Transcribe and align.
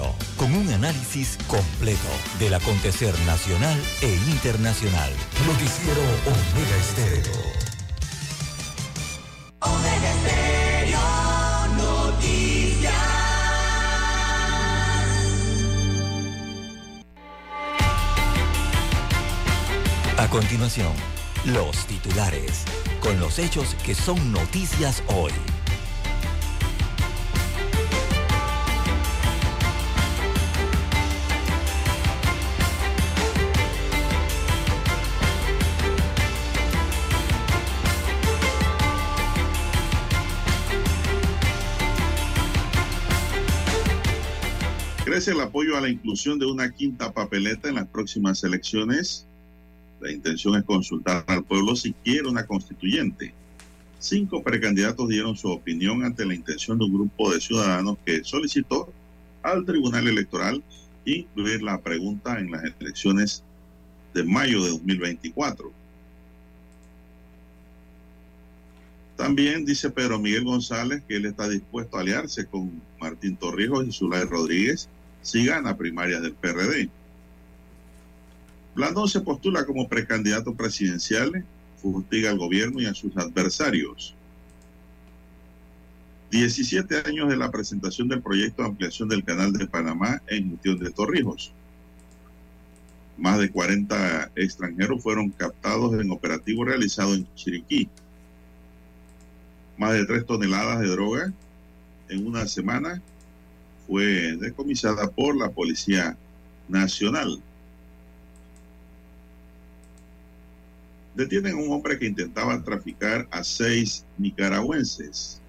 completo, 0.00 0.14
con 0.36 0.54
un 0.54 0.72
análisis 0.72 1.38
completo 1.46 2.08
del 2.38 2.54
acontecer 2.54 3.18
nacional 3.20 3.78
e 4.00 4.14
internacional. 4.30 5.12
Noticiero 5.46 6.00
Omega 6.26 6.76
Estéreo. 6.76 7.32
Omega 9.60 10.10
Estéreo 10.14 10.98
Noticias. 11.76 12.94
A 20.16 20.28
continuación, 20.28 20.92
los 21.46 21.86
titulares, 21.86 22.64
con 23.00 23.18
los 23.18 23.38
hechos 23.38 23.74
que 23.84 23.94
son 23.94 24.32
noticias 24.32 25.02
hoy. 25.08 25.32
El 45.30 45.40
apoyo 45.40 45.76
a 45.76 45.80
la 45.80 45.88
inclusión 45.88 46.40
de 46.40 46.46
una 46.46 46.72
quinta 46.72 47.12
papeleta 47.12 47.68
en 47.68 47.76
las 47.76 47.86
próximas 47.86 48.42
elecciones. 48.42 49.26
La 50.00 50.10
intención 50.10 50.56
es 50.56 50.64
consultar 50.64 51.24
al 51.28 51.44
pueblo 51.44 51.76
si 51.76 51.92
quiere 51.92 52.26
una 52.26 52.44
constituyente. 52.46 53.32
Cinco 54.00 54.42
precandidatos 54.42 55.08
dieron 55.08 55.36
su 55.36 55.48
opinión 55.48 56.04
ante 56.04 56.26
la 56.26 56.34
intención 56.34 56.78
de 56.78 56.86
un 56.86 56.94
grupo 56.94 57.32
de 57.32 57.40
ciudadanos 57.40 57.96
que 58.04 58.24
solicitó 58.24 58.92
al 59.44 59.64
Tribunal 59.64 60.08
Electoral 60.08 60.64
incluir 61.04 61.62
la 61.62 61.80
pregunta 61.80 62.40
en 62.40 62.50
las 62.50 62.64
elecciones 62.80 63.44
de 64.12 64.24
mayo 64.24 64.64
de 64.64 64.70
2024. 64.70 65.70
También 69.16 69.64
dice 69.64 69.90
Pedro 69.90 70.18
Miguel 70.18 70.42
González 70.42 71.04
que 71.06 71.14
él 71.14 71.26
está 71.26 71.48
dispuesto 71.48 71.98
a 71.98 72.00
aliarse 72.00 72.46
con 72.46 72.82
Martín 73.00 73.36
Torrijos 73.36 73.86
y 73.86 73.92
Zulay 73.92 74.24
Rodríguez 74.24 74.88
si 75.22 75.44
gana 75.44 75.76
primarias 75.76 76.22
del 76.22 76.34
PRD. 76.34 76.88
Blandón 78.74 79.08
se 79.08 79.20
postula 79.20 79.64
como 79.66 79.88
precandidato 79.88 80.54
presidencial, 80.54 81.44
fustiga 81.82 82.30
al 82.30 82.38
gobierno 82.38 82.80
y 82.80 82.86
a 82.86 82.94
sus 82.94 83.16
adversarios. 83.16 84.14
17 86.30 87.02
años 87.06 87.28
de 87.28 87.36
la 87.36 87.50
presentación 87.50 88.08
del 88.08 88.22
proyecto 88.22 88.62
de 88.62 88.68
ampliación 88.68 89.08
del 89.08 89.24
canal 89.24 89.52
de 89.52 89.66
Panamá 89.66 90.22
en 90.28 90.50
gestión 90.50 90.78
de 90.78 90.90
Torrijos. 90.90 91.52
Más 93.18 93.38
de 93.38 93.50
40 93.50 94.30
extranjeros 94.36 95.02
fueron 95.02 95.30
captados 95.30 96.00
en 96.00 96.10
operativo 96.10 96.64
realizado 96.64 97.14
en 97.14 97.26
Chiriquí. 97.34 97.88
Más 99.76 99.92
de 99.92 100.06
3 100.06 100.24
toneladas 100.24 100.78
de 100.80 100.88
droga 100.88 101.32
en 102.08 102.26
una 102.26 102.46
semana 102.46 103.02
fue 103.90 104.36
decomisada 104.36 105.10
por 105.10 105.36
la 105.36 105.50
Policía 105.50 106.16
Nacional. 106.68 107.42
Detienen 111.16 111.54
a 111.54 111.56
un 111.56 111.72
hombre 111.72 111.98
que 111.98 112.06
intentaba 112.06 112.62
traficar 112.62 113.26
a 113.32 113.42
seis 113.42 114.04
nicaragüenses. 114.16 115.40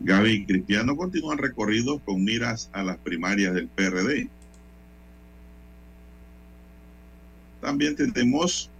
Gaby 0.00 0.30
y 0.30 0.46
Cristiano 0.46 0.96
continúan 0.96 1.36
recorridos 1.36 2.00
con 2.06 2.24
miras 2.24 2.70
a 2.72 2.82
las 2.82 2.96
primarias 2.96 3.52
del 3.52 3.68
PRD. 3.68 4.30
También 7.60 7.96
tenemos, 7.96 8.70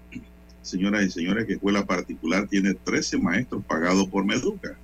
señoras 0.63 1.05
y 1.05 1.11
señores, 1.11 1.45
que 1.45 1.55
escuela 1.55 1.85
particular 1.85 2.49
tiene 2.49 2.73
13 2.73 3.19
maestros 3.19 3.63
pagados 3.67 4.09
por 4.09 4.25
Meduca. 4.25 4.79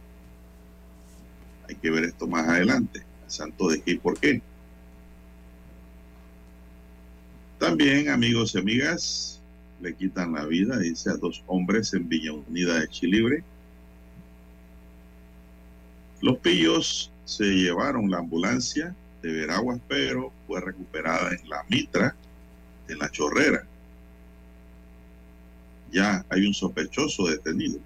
Hay 1.72 1.78
que 1.78 1.91
ver 1.91 2.05
esto 2.05 2.27
más 2.27 2.47
adelante. 2.47 3.03
Santo 3.27 3.69
de 3.69 3.81
qué 3.81 3.93
y 3.93 3.97
por 3.97 4.21
qué. 4.21 4.43
También, 7.59 8.10
amigos 8.10 8.55
y 8.55 8.59
amigas, 8.59 9.41
le 9.81 9.94
quitan 9.94 10.34
la 10.34 10.44
vida, 10.44 10.78
dice, 10.78 11.09
a 11.09 11.15
dos 11.15 11.43
hombres 11.47 11.94
en 11.94 12.11
Villa 12.11 12.34
Unida 12.34 12.78
de 12.78 12.88
Chilibre. 12.88 13.43
Los 16.21 16.37
pillos 16.41 17.11
se 17.25 17.44
llevaron 17.44 18.11
la 18.11 18.19
ambulancia 18.19 18.94
de 19.22 19.32
Veraguas, 19.32 19.81
pero 19.88 20.31
fue 20.47 20.61
recuperada 20.61 21.31
en 21.31 21.49
la 21.49 21.65
mitra 21.71 22.15
de 22.87 22.97
la 22.97 23.11
chorrera. 23.11 23.65
Ya 25.91 26.22
hay 26.28 26.47
un 26.47 26.53
sospechoso 26.53 27.28
detenido. 27.28 27.78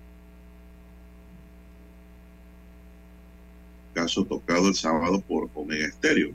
Caso 3.96 4.26
tocado 4.26 4.68
el 4.68 4.74
sábado 4.74 5.22
por 5.22 5.48
Omega 5.54 5.86
Estéreo. 5.86 6.34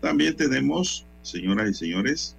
También 0.00 0.34
tenemos, 0.34 1.06
señoras 1.22 1.70
y 1.70 1.74
señores, 1.74 2.34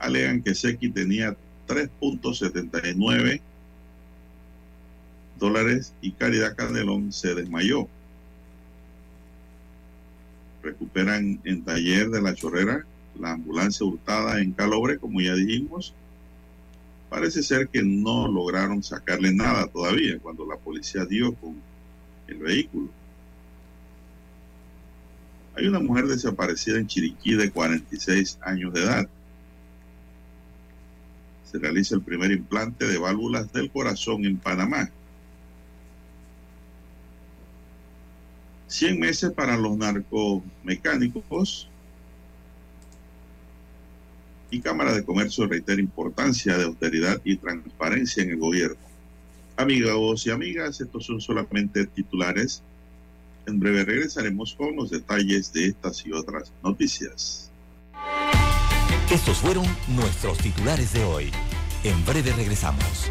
alegan 0.00 0.42
que 0.42 0.52
Seki 0.52 0.90
tenía 0.90 1.36
3.79 1.68 3.40
dólares 5.38 5.94
y 6.02 6.10
Caridad 6.10 6.56
Candelón 6.56 7.12
se 7.12 7.36
desmayó. 7.36 7.86
Recuperan 10.60 11.40
en 11.44 11.62
taller 11.62 12.10
de 12.10 12.20
la 12.20 12.34
chorrera 12.34 12.84
la 13.20 13.30
ambulancia 13.30 13.86
hurtada 13.86 14.40
en 14.40 14.52
Calobre, 14.52 14.98
como 14.98 15.20
ya 15.20 15.34
dijimos, 15.34 15.94
Parece 17.14 17.44
ser 17.44 17.68
que 17.68 17.80
no 17.80 18.26
lograron 18.26 18.82
sacarle 18.82 19.32
nada 19.32 19.68
todavía 19.68 20.18
cuando 20.18 20.44
la 20.44 20.56
policía 20.56 21.04
dio 21.04 21.32
con 21.36 21.54
el 22.26 22.38
vehículo. 22.38 22.88
Hay 25.54 25.68
una 25.68 25.78
mujer 25.78 26.08
desaparecida 26.08 26.76
en 26.76 26.88
Chiriquí 26.88 27.36
de 27.36 27.52
46 27.52 28.40
años 28.42 28.74
de 28.74 28.82
edad. 28.82 29.08
Se 31.52 31.60
realiza 31.60 31.94
el 31.94 32.02
primer 32.02 32.32
implante 32.32 32.84
de 32.84 32.98
válvulas 32.98 33.52
del 33.52 33.70
corazón 33.70 34.24
en 34.24 34.36
Panamá. 34.36 34.90
100 38.66 38.98
meses 38.98 39.30
para 39.30 39.56
los 39.56 39.76
narcomecánicos 39.76 41.68
y 44.54 44.60
Cámara 44.60 44.94
de 44.94 45.04
Comercio 45.04 45.46
reitera 45.46 45.80
importancia 45.80 46.56
de 46.56 46.64
austeridad 46.64 47.20
y 47.24 47.36
transparencia 47.36 48.22
en 48.22 48.30
el 48.30 48.38
gobierno. 48.38 48.76
Amigos 49.56 50.26
y 50.26 50.30
amigas, 50.30 50.80
estos 50.80 51.06
son 51.06 51.20
solamente 51.20 51.86
titulares. 51.86 52.62
En 53.46 53.58
breve 53.58 53.84
regresaremos 53.84 54.54
con 54.54 54.76
los 54.76 54.90
detalles 54.90 55.52
de 55.52 55.66
estas 55.66 56.06
y 56.06 56.12
otras 56.12 56.52
noticias. 56.62 57.50
Estos 59.10 59.38
fueron 59.38 59.66
nuestros 59.88 60.38
titulares 60.38 60.92
de 60.92 61.04
hoy. 61.04 61.30
En 61.82 62.04
breve 62.04 62.32
regresamos. 62.32 63.10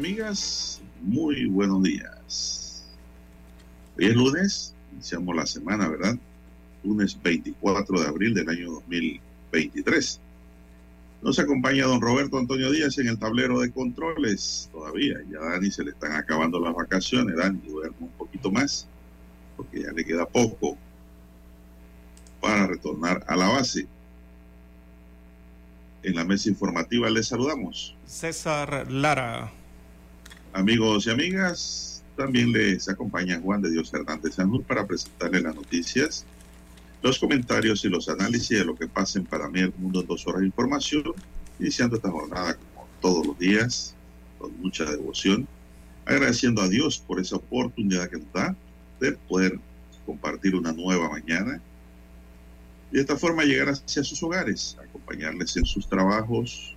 Amigas, 0.00 0.80
muy 1.02 1.44
buenos 1.44 1.82
días. 1.82 2.86
Hoy 3.98 4.06
es 4.06 4.14
lunes, 4.16 4.74
iniciamos 4.94 5.36
la 5.36 5.44
semana, 5.44 5.90
¿verdad? 5.90 6.16
Lunes 6.82 7.20
24 7.22 8.00
de 8.00 8.06
abril 8.08 8.32
del 8.32 8.48
año 8.48 8.70
2023. 8.70 10.20
Nos 11.20 11.38
acompaña 11.38 11.84
don 11.84 12.00
Roberto 12.00 12.38
Antonio 12.38 12.70
Díaz 12.70 12.96
en 12.96 13.08
el 13.08 13.18
tablero 13.18 13.60
de 13.60 13.70
controles. 13.72 14.70
Todavía, 14.72 15.18
ya 15.30 15.38
a 15.38 15.50
Dani 15.50 15.70
se 15.70 15.84
le 15.84 15.90
están 15.90 16.12
acabando 16.12 16.58
las 16.60 16.74
vacaciones. 16.74 17.36
Dani, 17.36 17.60
duerme 17.68 17.96
un 18.00 18.12
poquito 18.12 18.50
más, 18.50 18.88
porque 19.58 19.82
ya 19.82 19.92
le 19.92 20.02
queda 20.02 20.24
poco 20.24 20.78
para 22.40 22.66
retornar 22.66 23.22
a 23.28 23.36
la 23.36 23.48
base. 23.48 23.86
En 26.02 26.14
la 26.14 26.24
mesa 26.24 26.48
informativa 26.48 27.10
les 27.10 27.28
saludamos. 27.28 27.94
César 28.06 28.90
Lara. 28.90 29.59
Amigos 30.52 31.06
y 31.06 31.10
amigas, 31.10 32.02
también 32.16 32.52
les 32.52 32.88
acompaña 32.88 33.40
Juan 33.40 33.62
de 33.62 33.70
Dios 33.70 33.94
Hernández 33.94 34.34
Sanur 34.34 34.64
para 34.64 34.84
presentarles 34.84 35.42
las 35.42 35.54
noticias, 35.54 36.26
los 37.02 37.18
comentarios 37.18 37.84
y 37.84 37.88
los 37.88 38.08
análisis 38.08 38.58
de 38.58 38.64
lo 38.64 38.74
que 38.74 38.88
pasa 38.88 39.18
en 39.18 39.26
Panamá 39.26 39.60
el 39.60 39.72
mundo 39.78 40.00
en 40.00 40.06
dos 40.08 40.26
horas 40.26 40.40
de 40.40 40.46
información, 40.46 41.04
iniciando 41.60 41.96
esta 41.96 42.10
jornada 42.10 42.54
como 42.56 42.88
todos 43.00 43.26
los 43.26 43.38
días, 43.38 43.94
con 44.38 44.60
mucha 44.60 44.84
devoción, 44.84 45.46
agradeciendo 46.04 46.62
a 46.62 46.68
Dios 46.68 46.98
por 46.98 47.20
esa 47.20 47.36
oportunidad 47.36 48.10
que 48.10 48.18
nos 48.18 48.32
da 48.32 48.56
de 49.00 49.12
poder 49.12 49.58
compartir 50.04 50.56
una 50.56 50.72
nueva 50.72 51.08
mañana 51.08 51.60
y 52.90 52.96
de 52.96 53.00
esta 53.02 53.16
forma 53.16 53.44
llegar 53.44 53.68
hacia 53.68 54.02
sus 54.02 54.20
hogares, 54.22 54.76
acompañarles 54.82 55.56
en 55.56 55.64
sus 55.64 55.88
trabajos, 55.88 56.74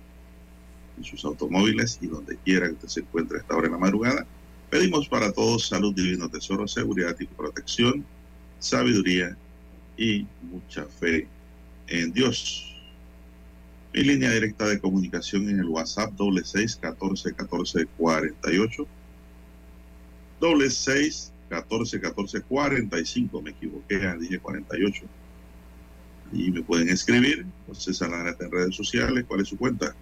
en 0.96 1.04
sus 1.04 1.24
automóviles 1.24 1.98
y 2.00 2.06
donde 2.06 2.36
quiera 2.38 2.66
que 2.68 2.74
usted 2.74 2.88
se 2.88 3.00
encuentre 3.00 3.38
a 3.38 3.40
esta 3.40 3.56
hora 3.56 3.66
en 3.66 3.72
la 3.72 3.78
madrugada. 3.78 4.26
Pedimos 4.70 5.08
para 5.08 5.32
todos 5.32 5.68
salud, 5.68 5.94
divino 5.94 6.28
tesoro, 6.28 6.66
seguridad 6.66 7.16
y 7.18 7.26
protección, 7.26 8.04
sabiduría 8.58 9.36
y 9.96 10.26
mucha 10.42 10.84
fe 10.86 11.28
en 11.86 12.12
Dios. 12.12 12.70
Mi 13.92 14.02
línea 14.02 14.32
directa 14.32 14.66
de 14.66 14.80
comunicación 14.80 15.48
en 15.48 15.60
el 15.60 15.68
WhatsApp 15.68 16.12
doble 16.14 16.42
seis 16.44 16.74
catorce 16.74 17.32
catorce 17.32 17.86
cuarenta 17.96 18.52
y 18.52 18.58
ocho 18.58 18.88
doble 20.40 20.68
seis 20.68 21.32
catorce 21.48 22.00
catorce 22.00 22.40
cuarenta 22.40 22.98
y 22.98 23.06
cinco 23.06 23.40
me 23.40 23.50
equivoqué 23.50 24.00
dije 24.18 24.40
cuarenta 24.40 24.76
y 24.76 24.84
ocho 24.84 25.04
y 26.32 26.50
me 26.50 26.62
pueden 26.62 26.88
escribir 26.88 27.46
César 27.72 28.10
Lara 28.10 28.36
en 28.40 28.50
redes 28.50 28.74
sociales 28.74 29.24
cuál 29.28 29.42
es 29.42 29.48
su 29.48 29.56
cuenta 29.56 29.94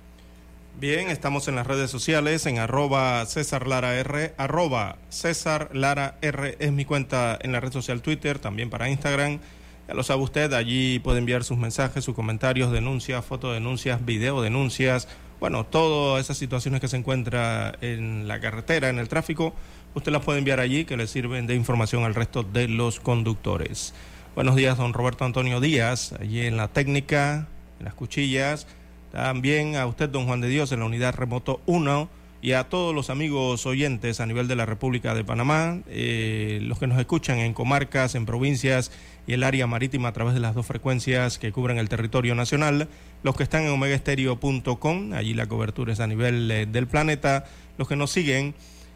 Bien, 0.81 1.11
estamos 1.11 1.47
en 1.47 1.55
las 1.55 1.67
redes 1.67 1.91
sociales, 1.91 2.45
en 2.47 2.59
arroba 2.59 3.25
César 3.27 3.69
Lara 3.69 3.95
R, 3.95 4.35
arroba 4.37 4.97
César 5.11 5.71
Lara 5.73 6.17
R 6.23 6.57
es 6.59 6.73
mi 6.73 6.85
cuenta 6.85 7.39
en 7.41 7.53
la 7.53 7.61
red 7.61 7.73
social 7.73 8.03
Twitter, 8.03 8.39
también 8.39 8.69
para 8.69 8.89
Instagram. 8.89 9.39
Ya 9.87 9.95
lo 9.95 10.03
sabe 10.03 10.23
usted, 10.23 10.53
allí 10.55 10.99
puede 10.99 11.19
enviar 11.19 11.45
sus 11.45 11.57
mensajes, 11.57 12.05
sus 12.05 12.17
comentarios, 12.17 12.73
denuncias, 12.73 13.25
fotodenuncias, 13.25 14.05
videodenuncias, 14.05 15.07
bueno, 15.39 15.67
todas 15.67 16.25
esas 16.25 16.39
situaciones 16.39 16.81
que 16.81 16.89
se 16.89 16.97
encuentra 16.97 17.75
en 17.81 18.27
la 18.27 18.41
carretera, 18.41 18.89
en 18.89 18.99
el 18.99 19.09
tráfico, 19.09 19.55
usted 19.95 20.11
las 20.13 20.25
puede 20.25 20.39
enviar 20.39 20.61
allí 20.61 20.85
que 20.85 20.97
le 20.97 21.07
sirven 21.07 21.47
de 21.47 21.55
información 21.55 22.05
al 22.05 22.15
resto 22.15 22.45
de 22.45 22.69
los 22.69 22.99
conductores. 22.99 23.93
Buenos 24.35 24.57
días, 24.57 24.79
don 24.79 24.93
Roberto 24.95 25.25
Antonio 25.25 25.61
Díaz, 25.61 26.13
allí 26.19 26.47
en 26.47 26.57
la 26.57 26.69
técnica, 26.69 27.49
en 27.79 27.85
las 27.85 27.95
cuchillas. 27.95 28.67
También 29.13 29.77
a 29.77 29.87
usted, 29.87 30.09
don 30.09 30.27
Juan 30.27 30.41
de 30.41 30.49
Dios, 30.49 30.73
en 30.73 30.81
la 30.81 30.87
unidad 30.87 31.15
remoto 31.15 31.61
1 31.67 32.09
y 32.41 32.53
a 32.53 32.65
todos 32.65 32.95
los 32.95 33.11
amigos 33.11 33.67
oyentes 33.67 34.21
a 34.21 34.27
nivel 34.27 34.49
de 34.49 34.57
la 34.57 34.65
República 34.65 35.15
de 35.15 35.23
Panamá, 35.23 35.79
eh, 35.87 36.61
los 36.63 36.79
que 36.79 36.87
nos 36.87 36.99
escuchan 36.99 37.39
en 37.39 37.53
comarcas, 37.53 38.15
en 38.15 38.25
provincias 38.25 38.91
y 39.27 39.35
el 39.35 39.45
área 39.45 39.67
marítima 39.67 40.09
a 40.09 40.13
través 40.13 40.33
de 40.33 40.41
las 40.41 40.55
dos 40.55 40.65
frecuencias 40.65 41.39
que 41.39 41.53
cubren 41.53 41.77
el 41.77 41.91
territorio 41.91 42.35
nacional, 42.35 42.89
los 43.23 43.37
que 43.37 43.43
están 43.43 43.65
en 43.65 43.71
omegaestereo.com, 43.71 45.13
allí 45.13 45.35
la 45.35 45.47
cobertura 45.47 45.93
es 45.93 46.01
a 46.01 46.07
nivel 46.07 46.51
eh, 46.51 46.67
del 46.67 46.87
planeta, 46.87 47.45
los 47.77 47.87
que 47.87 47.97
nos 47.97 48.11
siguen 48.11 48.55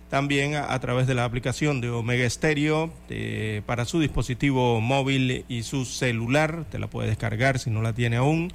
también 0.08 0.54
a, 0.54 0.78
través 0.80 1.06
de 1.06 1.14
la 1.14 1.24
aplicación 1.24 1.80
de 1.80 1.90
Omega 1.90 2.28
Stereo 2.30 2.92
eh, 3.10 3.60
para 3.66 3.84
su 3.84 4.00
dispositivo 4.00 4.80
móvil 4.80 5.44
y 5.48 5.62
su 5.62 5.84
celular, 5.84 6.64
te 6.70 6.78
la 6.78 6.86
puede 6.86 7.08
descargar 7.08 7.58
si 7.58 7.70
no 7.70 7.82
la 7.82 7.92
tiene 7.92 8.16
aún 8.16 8.52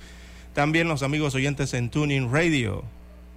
también 0.53 0.87
los 0.87 1.03
amigos 1.03 1.35
oyentes 1.35 1.73
en 1.73 1.89
Tuning 1.89 2.31
Radio 2.31 2.83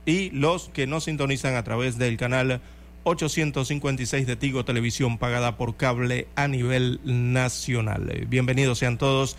y 0.06 0.30
los 0.30 0.68
que 0.68 0.86
nos 0.86 1.04
sintonizan 1.04 1.54
a 1.54 1.62
través 1.62 1.96
del 1.98 2.16
canal 2.16 2.60
856 3.04 4.26
de 4.26 4.36
Tigo 4.36 4.64
Televisión 4.64 5.18
pagada 5.18 5.56
por 5.56 5.76
cable 5.76 6.26
a 6.34 6.48
nivel 6.48 7.00
nacional. 7.04 8.26
Bienvenidos 8.28 8.78
sean 8.78 8.98
todos 8.98 9.36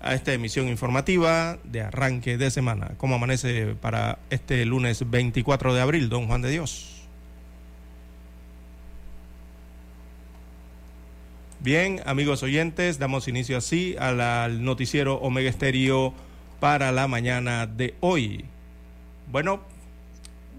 a 0.00 0.14
esta 0.14 0.32
emisión 0.32 0.68
informativa 0.68 1.58
de 1.64 1.80
arranque 1.80 2.36
de 2.36 2.50
semana. 2.50 2.92
¿Cómo 2.98 3.16
amanece 3.16 3.74
para 3.80 4.18
este 4.30 4.64
lunes 4.64 5.10
24 5.10 5.74
de 5.74 5.80
abril, 5.80 6.08
don 6.08 6.26
Juan 6.26 6.42
de 6.42 6.50
Dios? 6.50 6.92
Bien, 11.58 12.00
amigos 12.06 12.44
oyentes, 12.44 12.98
damos 13.00 13.26
inicio 13.26 13.56
así 13.56 13.96
al 13.98 14.62
noticiero 14.62 15.16
Omega 15.16 15.50
Estéreo 15.50 16.14
para 16.60 16.92
la 16.92 17.08
mañana 17.08 17.66
de 17.66 17.94
hoy. 18.00 18.44
Bueno, 19.30 19.60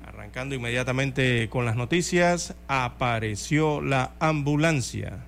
arrancando 0.06 0.56
inmediatamente 0.56 1.50
con 1.50 1.66
las 1.66 1.76
noticias, 1.76 2.56
apareció 2.68 3.82
la 3.82 4.12
ambulancia. 4.20 5.20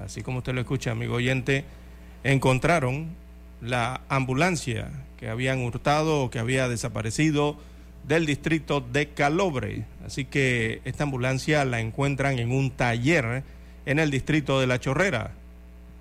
Así 0.00 0.22
como 0.22 0.38
usted 0.38 0.54
lo 0.54 0.60
escucha, 0.60 0.90
amigo 0.90 1.14
oyente, 1.14 1.64
encontraron 2.24 3.08
la 3.60 4.02
ambulancia 4.08 4.90
que 5.18 5.28
habían 5.28 5.60
hurtado 5.60 6.22
o 6.22 6.30
que 6.30 6.38
había 6.38 6.68
desaparecido 6.68 7.56
del 8.06 8.26
distrito 8.26 8.80
de 8.80 9.08
Calobre. 9.08 9.84
Así 10.04 10.24
que 10.24 10.80
esta 10.84 11.04
ambulancia 11.04 11.64
la 11.64 11.80
encuentran 11.80 12.38
en 12.38 12.52
un 12.52 12.70
taller 12.70 13.42
en 13.86 13.98
el 13.98 14.10
distrito 14.10 14.60
de 14.60 14.66
La 14.66 14.78
Chorrera. 14.78 15.32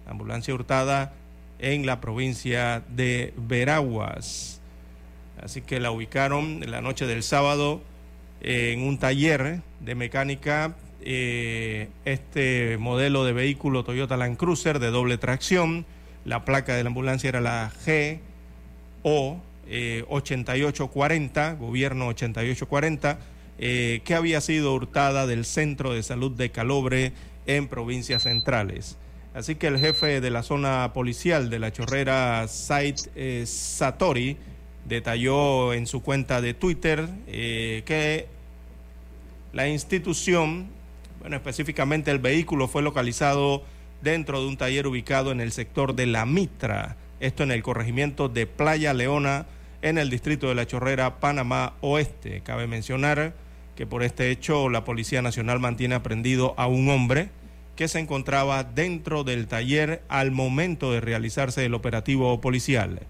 Ambulancia 0.08 0.54
hurtada 0.54 1.14
en 1.60 1.86
la 1.86 2.02
provincia 2.02 2.84
de 2.90 3.34
Veraguas. 3.38 4.62
Así 5.42 5.62
que 5.62 5.80
la 5.80 5.92
ubicaron 5.92 6.64
en 6.64 6.72
la 6.72 6.82
noche 6.82 7.06
del 7.06 7.24
sábado 7.24 7.82
en 8.42 8.82
un 8.82 8.98
taller 8.98 9.62
de 9.80 9.96
mecánica. 9.96 10.76
Eh, 11.02 11.90
este 12.06 12.78
modelo 12.80 13.26
de 13.26 13.34
vehículo 13.34 13.84
Toyota 13.84 14.18
Land 14.18 14.38
Cruiser 14.38 14.80
de 14.80 14.92
doble 14.92 15.18
tracción. 15.18 15.86
La 16.26 16.46
placa 16.46 16.76
de 16.76 16.84
la 16.84 16.88
ambulancia 16.88 17.30
era 17.30 17.42
la 17.42 17.72
GO 19.04 19.40
8840, 20.10 21.52
eh, 21.52 21.56
gobierno 21.60 22.08
8840, 22.08 23.20
eh, 23.58 24.02
que 24.04 24.16
había 24.16 24.42
sido 24.42 24.74
hurtada 24.74 25.28
del 25.28 25.46
Centro 25.46 25.94
de 25.94 26.04
Salud 26.04 26.32
de 26.32 26.50
Calobre 26.50 27.14
en 27.46 27.68
provincias 27.68 28.24
centrales. 28.24 28.98
Así 29.36 29.56
que 29.56 29.68
el 29.68 29.78
jefe 29.78 30.22
de 30.22 30.32
la 30.32 30.44
zona 30.44 30.94
policial 30.94 31.50
de 31.50 31.60
la 31.60 31.74
chorrera, 31.74 32.48
Said 32.48 32.96
eh, 33.16 33.44
Satori, 33.46 34.38
detalló 34.86 35.74
en 35.74 35.88
su 35.88 36.02
cuenta 36.02 36.40
de 36.40 36.54
Twitter 36.54 37.10
eh, 37.28 37.84
que 37.86 38.28
la 39.52 39.68
institución, 39.68 40.70
bueno, 41.20 41.36
específicamente 41.36 42.12
el 42.12 42.20
vehículo 42.20 42.70
fue 42.70 42.82
localizado 42.82 43.64
dentro 44.02 44.40
de 44.40 44.48
un 44.48 44.56
taller 44.56 44.88
ubicado 44.88 45.34
en 45.34 45.42
el 45.42 45.52
sector 45.52 45.96
de 45.96 46.06
La 46.06 46.26
Mitra, 46.26 46.96
esto 47.20 47.44
en 47.44 47.52
el 47.52 47.62
corregimiento 47.62 48.30
de 48.30 48.48
Playa 48.48 48.94
Leona, 48.94 49.48
en 49.82 49.98
el 49.98 50.10
distrito 50.10 50.48
de 50.48 50.56
La 50.56 50.66
Chorrera, 50.66 51.20
Panamá 51.20 51.74
Oeste. 51.82 52.40
Cabe 52.40 52.68
mencionar 52.68 53.34
que 53.76 53.86
por 53.86 54.02
este 54.02 54.32
hecho 54.32 54.70
la 54.70 54.86
Policía 54.86 55.22
Nacional 55.22 55.60
mantiene 55.60 55.96
aprendido 55.96 56.54
a 56.56 56.68
un 56.68 56.88
hombre 56.88 57.32
que 57.76 57.88
se 57.88 58.00
encontraba 58.00 58.64
dentro 58.64 59.24
del 59.24 59.48
taller 59.48 60.02
al 60.08 60.32
momento 60.32 60.92
de 60.92 61.02
realizarse 61.02 61.66
el 61.66 61.74
operativo 61.74 62.40
policial. 62.42 63.02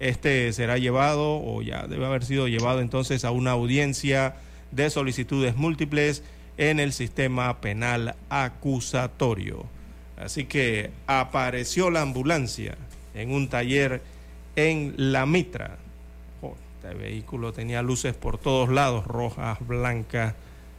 Este 0.00 0.52
será 0.52 0.78
llevado, 0.78 1.40
o 1.44 1.62
ya 1.62 1.86
debe 1.86 2.06
haber 2.06 2.24
sido 2.24 2.48
llevado 2.48 2.80
entonces 2.80 3.24
a 3.24 3.30
una 3.30 3.52
audiencia 3.52 4.36
de 4.70 4.90
solicitudes 4.90 5.56
múltiples 5.56 6.22
en 6.56 6.80
el 6.80 6.92
sistema 6.92 7.60
penal 7.60 8.16
acusatorio. 8.28 9.66
Así 10.16 10.44
que 10.44 10.90
apareció 11.06 11.90
la 11.90 12.02
ambulancia 12.02 12.76
en 13.14 13.32
un 13.32 13.48
taller 13.48 14.02
en 14.56 14.94
La 14.96 15.26
Mitra. 15.26 15.78
Oh, 16.42 16.54
este 16.76 16.94
vehículo 16.94 17.52
tenía 17.52 17.82
luces 17.82 18.14
por 18.14 18.38
todos 18.38 18.68
lados, 18.68 19.06
rojas, 19.06 19.58
blancas, 19.66 20.34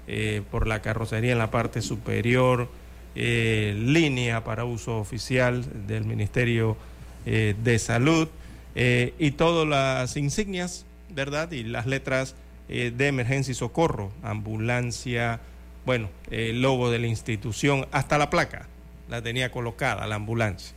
eh, 0.08 0.42
por 0.52 0.68
la 0.68 0.82
carrocería 0.82 1.32
en 1.32 1.40
la 1.40 1.52
parte 1.52 1.82
superior 1.82 2.70
eh, 3.16 3.76
línea 3.78 4.44
para 4.44 4.66
uso 4.66 4.98
oficial 4.98 5.88
del 5.88 6.06
Ministerio 6.06 6.78
eh, 7.26 7.56
de 7.64 7.80
Salud 7.80 8.28
eh, 8.76 9.14
y 9.18 9.32
todas 9.32 9.68
las 9.68 10.18
insignias, 10.18 10.86
¿verdad? 11.10 11.52
Y 11.52 11.64
las 11.64 11.86
letras 11.86 12.36
de 12.68 13.08
emergencia 13.08 13.52
y 13.52 13.56
socorro, 13.56 14.12
ambulancia 14.24 15.40
bueno, 15.86 16.10
el 16.32 16.64
logo 16.64 16.90
de 16.90 16.98
la 16.98 17.06
institución, 17.06 17.88
hasta 17.92 18.18
la 18.18 18.32
placa 18.32 18.68
la 19.08 19.22
tenía 19.22 19.52
colocada 19.52 20.08
la 20.08 20.16
ambulancia, 20.16 20.76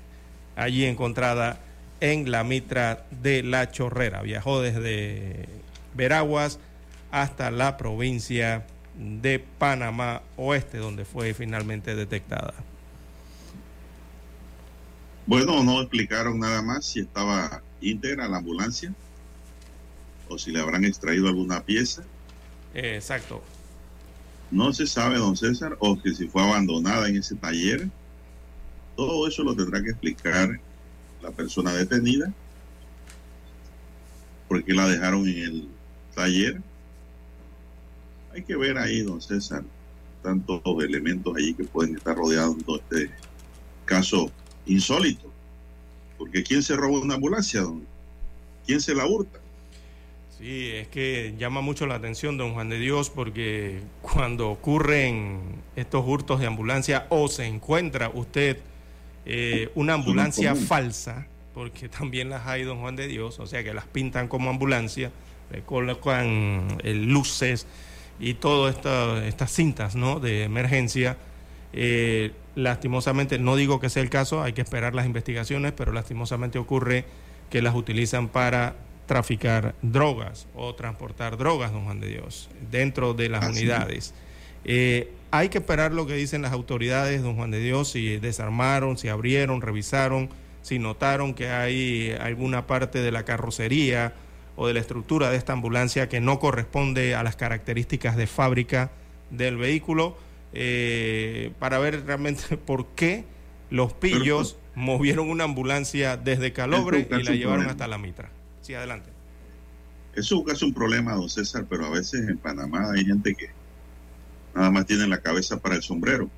allí 0.55 0.85
encontrada 0.85 1.61
en 2.01 2.31
la 2.31 2.45
mitra 2.45 3.07
de 3.23 3.43
La 3.43 3.71
Chorrera. 3.71 4.21
Viajó 4.21 4.61
desde 4.61 5.47
Veraguas 5.95 6.61
hasta 7.11 7.51
la 7.51 7.79
provincia 7.79 8.59
de 8.59 8.78
Panamá 9.59 10.23
Oeste, 10.37 10.79
donde 10.79 11.05
fue 11.05 11.35
finalmente 11.35 11.95
detectada. 11.95 12.55
Bueno, 15.27 15.63
no 15.63 15.81
explicaron 15.81 16.41
nada 16.41 16.63
más 16.63 16.87
si 16.87 17.01
estaba 17.01 17.63
íntegra 17.81 18.29
la 18.29 18.39
ambulancia 18.39 18.95
o 20.29 20.39
si 20.39 20.51
le 20.51 20.61
habrán 20.61 20.85
extraído 20.85 21.29
alguna 21.29 21.63
pieza. 21.65 22.03
exacto. 22.75 23.43
No 24.51 24.73
se 24.73 24.87
sabe, 24.87 25.19
don 25.19 25.37
César, 25.37 25.77
o 25.79 26.01
que 26.01 26.15
si 26.15 26.29
fue 26.29 26.43
abandonada 26.43 27.09
en 27.09 27.19
ese 27.19 27.35
taller. 27.35 27.89
Todo 28.97 29.29
eso 29.29 29.45
lo 29.45 29.55
tendrá 29.55 29.83
que 29.83 29.91
explicar 29.91 30.59
la 31.23 31.31
persona 31.31 31.73
detenida. 31.75 32.33
Porque 34.49 34.73
la 34.73 34.89
dejaron 34.89 35.29
en 35.29 35.39
el 35.39 35.69
taller. 36.15 36.63
Hay 38.33 38.43
que 38.43 38.57
ver 38.57 38.79
ahí, 38.79 39.03
don 39.03 39.21
César, 39.21 39.65
tantos 40.23 40.63
elementos 40.83 41.35
allí 41.37 41.55
que 41.55 41.65
pueden 41.65 41.97
estar 41.97 42.17
rodeando 42.17 42.77
este 42.77 43.11
caso 43.85 44.31
insólito. 44.67 45.33
Porque 46.17 46.43
¿quién 46.43 46.63
se 46.63 46.77
roba 46.77 46.99
una 46.99 47.15
ambulancia? 47.15 47.63
Don? 47.63 47.87
¿Quién 48.67 48.81
se 48.81 48.95
la 48.95 49.07
hurta? 49.07 49.39
Sí, 50.39 50.71
es 50.73 50.87
que 50.87 51.35
llama 51.37 51.63
mucho 51.63 51.87
la 51.87 51.97
atención, 51.97 52.37
don 52.37 52.55
Juan 52.55 52.69
de 52.69 52.79
Dios, 52.79 53.11
porque 53.11 53.81
cuando 54.03 54.51
ocurren 54.51 55.41
estos 55.75 56.07
hurtos 56.07 56.39
de 56.39 56.47
ambulancia 56.47 57.07
o 57.09 57.27
se 57.27 57.47
encuentra 57.47 58.11
usted 58.15 58.59
eh, 59.27 59.69
una 59.75 59.95
ambulancia 59.95 60.55
falsa, 60.55 61.27
porque 61.55 61.89
también 61.89 62.31
las 62.31 62.47
hay, 62.47 62.63
don 62.63 62.79
Juan 62.81 62.95
de 62.95 63.09
Dios, 63.09 63.41
o 63.41 63.49
sea 63.49 63.65
que 63.65 63.75
las 63.75 63.87
pintan 63.87 64.29
como 64.29 64.49
ambulancia, 64.49 65.11
le 65.51 65.63
colocan 65.63 66.79
eh, 66.85 66.95
luces 66.95 67.67
y 68.21 68.35
todas 68.35 68.77
estas 69.25 69.53
cintas 69.53 69.95
¿no? 69.95 70.21
de 70.21 70.45
emergencia. 70.45 71.17
Eh, 71.73 72.33
lastimosamente, 72.55 73.39
no 73.39 73.57
digo 73.57 73.81
que 73.81 73.91
sea 73.91 74.03
el 74.03 74.11
caso, 74.11 74.43
hay 74.43 74.53
que 74.53 74.63
esperar 74.63 74.95
las 74.95 75.07
investigaciones, 75.07 75.73
pero 75.73 75.93
lastimosamente 75.93 76.59
ocurre 76.59 77.05
que 77.51 77.63
las 77.63 77.75
utilizan 77.75 78.29
para 78.29 78.77
traficar 79.07 79.75
drogas 79.81 80.47
o 80.55 80.75
transportar 80.75 81.37
drogas, 81.37 81.73
don 81.73 81.85
Juan 81.85 82.01
de 82.01 82.09
Dios, 82.09 82.51
dentro 82.71 83.15
de 83.15 83.29
las 83.29 83.49
unidades. 83.49 84.15
Eh, 84.65 85.11
hay 85.31 85.49
que 85.49 85.59
esperar 85.59 85.93
lo 85.93 86.07
que 86.07 86.15
dicen 86.15 86.43
las 86.43 86.53
autoridades, 86.53 87.23
don 87.23 87.37
Juan 87.37 87.51
de 87.51 87.61
Dios, 87.61 87.91
si 87.91 88.19
desarmaron, 88.19 88.99
si 88.99 89.09
abrieron, 89.09 89.63
revisaron, 89.63 90.29
si 90.63 90.79
notaron 90.79 91.35
que 91.35 91.49
hay 91.49 92.13
alguna 92.21 92.67
parte 92.67 93.01
de 93.01 93.13
la 93.13 93.25
carrocería 93.25 94.13
o 94.61 94.67
de 94.67 94.75
la 94.75 94.81
estructura 94.81 95.31
de 95.31 95.37
esta 95.37 95.53
ambulancia 95.53 96.09
que 96.09 96.21
no 96.21 96.41
corresponde 96.41 97.15
a 97.15 97.23
las 97.23 97.37
características 97.37 98.17
de 98.17 98.27
fábrica 98.27 98.91
del 99.31 99.57
vehículo, 99.57 100.17
eh, 100.53 101.53
para 101.59 101.79
ver 101.79 102.05
realmente 102.05 102.57
por 102.67 102.89
qué 102.89 103.25
los 103.71 103.93
pillos 103.93 104.57
movieron 104.75 105.31
una 105.31 105.45
ambulancia 105.45 106.17
desde 106.17 106.53
Calobre 106.53 107.09
y 107.11 107.23
la 107.23 107.33
llevaron 107.33 107.67
hasta 107.67 107.87
la 107.87 107.99
Mitra 107.99 108.31
adelante. 108.75 109.11
Eso 110.15 110.45
es 110.49 110.63
un 110.63 110.75
problema, 110.75 111.15
don 111.15 111.29
César, 111.29 111.67
pero 111.69 111.87
a 111.87 111.91
veces 111.91 112.29
en 112.29 112.39
Panamá 112.39 112.91
hay 112.93 113.05
gente 113.05 113.35
que 113.35 113.51
nada 114.55 114.71
más 114.71 114.87
tiene 114.87 115.07
la 115.07 115.21
cabeza 115.21 115.59
para 115.59 115.77
el 115.77 115.83
sombrero. 115.83 116.29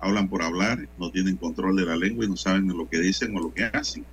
Hablan 0.00 0.28
por 0.28 0.42
hablar, 0.42 0.86
no 0.98 1.10
tienen 1.10 1.36
control 1.36 1.76
de 1.76 1.86
la 1.86 1.96
lengua 1.96 2.24
y 2.24 2.28
no 2.28 2.36
saben 2.36 2.68
lo 2.68 2.88
que 2.88 2.98
dicen 2.98 3.36
o 3.36 3.40
lo 3.40 3.54
que 3.54 3.64
hacen. 3.64 4.04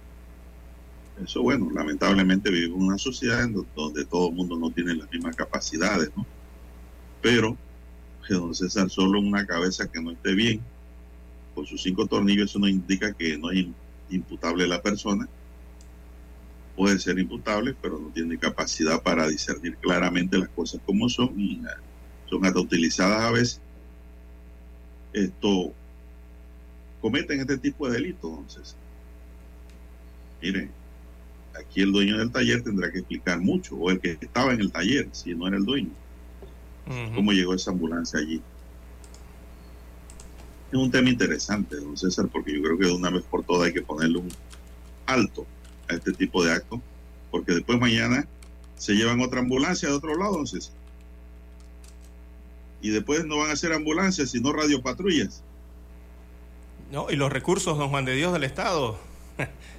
Eso, 1.21 1.41
bueno, 1.41 1.69
lamentablemente 1.73 2.49
vivimos 2.49 2.79
en 2.79 2.85
una 2.87 2.97
sociedad 2.97 3.47
donde 3.75 4.05
todo 4.05 4.29
el 4.29 4.35
mundo 4.35 4.57
no 4.57 4.71
tiene 4.71 4.95
las 4.95 5.11
mismas 5.11 5.35
capacidades, 5.35 6.09
¿no? 6.15 6.25
Pero, 7.21 7.57
don 8.27 8.55
César, 8.55 8.89
solo 8.89 9.19
una 9.19 9.45
cabeza 9.45 9.91
que 9.91 10.01
no 10.01 10.11
esté 10.11 10.33
bien, 10.33 10.61
con 11.53 11.65
sus 11.65 11.83
cinco 11.83 12.07
tornillos, 12.07 12.49
eso 12.49 12.59
no 12.59 12.67
indica 12.67 13.13
que 13.13 13.37
no 13.37 13.51
es 13.51 13.67
imputable 14.09 14.67
la 14.67 14.81
persona 14.81 15.29
puede 16.75 16.99
ser 16.99 17.19
imputable, 17.19 17.75
pero 17.81 17.99
no 17.99 18.09
tiene 18.09 18.37
capacidad 18.37 19.01
para 19.01 19.27
discernir 19.27 19.77
claramente 19.77 20.37
las 20.37 20.49
cosas 20.49 20.81
como 20.85 21.07
son 21.09 21.39
y 21.39 21.61
son 22.29 22.45
hasta 22.45 22.59
utilizadas 22.59 23.21
a 23.21 23.31
veces. 23.31 23.61
Esto 25.13 25.73
cometen 27.01 27.41
este 27.41 27.57
tipo 27.57 27.87
de 27.87 27.93
delitos, 27.93 28.31
entonces. 28.31 28.75
Miren, 30.41 30.71
aquí 31.59 31.81
el 31.81 31.91
dueño 31.91 32.17
del 32.17 32.31
taller 32.31 32.63
tendrá 32.63 32.91
que 32.91 32.99
explicar 32.99 33.39
mucho, 33.39 33.75
o 33.75 33.91
el 33.91 33.99
que 33.99 34.17
estaba 34.19 34.53
en 34.53 34.61
el 34.61 34.71
taller, 34.71 35.09
si 35.11 35.33
no 35.35 35.47
era 35.47 35.57
el 35.57 35.65
dueño, 35.65 35.91
cómo 37.15 37.31
llegó 37.31 37.53
esa 37.53 37.71
ambulancia 37.71 38.19
allí. 38.19 38.41
Es 40.71 40.79
un 40.79 40.89
tema 40.89 41.09
interesante, 41.09 41.75
don 41.75 41.95
César, 41.95 42.27
porque 42.31 42.53
yo 42.53 42.63
creo 42.63 42.77
que 42.77 42.85
de 42.87 42.93
una 42.93 43.11
vez 43.11 43.23
por 43.23 43.43
todas 43.43 43.67
hay 43.67 43.73
que 43.73 43.83
ponerle 43.83 44.17
un 44.17 44.29
alto 45.05 45.45
a 45.87 45.93
este 45.93 46.13
tipo 46.13 46.43
de 46.43 46.51
actos, 46.51 46.79
porque 47.29 47.53
después 47.53 47.79
mañana 47.79 48.27
se 48.75 48.93
llevan 48.93 49.21
otra 49.21 49.39
ambulancia 49.39 49.87
de 49.89 49.95
otro 49.95 50.17
lado, 50.17 50.31
entonces. 50.31 50.71
Y 52.81 52.89
después 52.89 53.25
no 53.25 53.37
van 53.37 53.51
a 53.51 53.55
ser 53.55 53.71
ambulancias, 53.71 54.31
sino 54.31 54.51
radiopatrullas. 54.51 55.43
No, 56.91 57.09
y 57.09 57.15
los 57.15 57.31
recursos, 57.31 57.77
don 57.77 57.89
Juan 57.89 58.05
de 58.05 58.13
Dios, 58.15 58.33
del 58.33 58.43
Estado. 58.43 58.99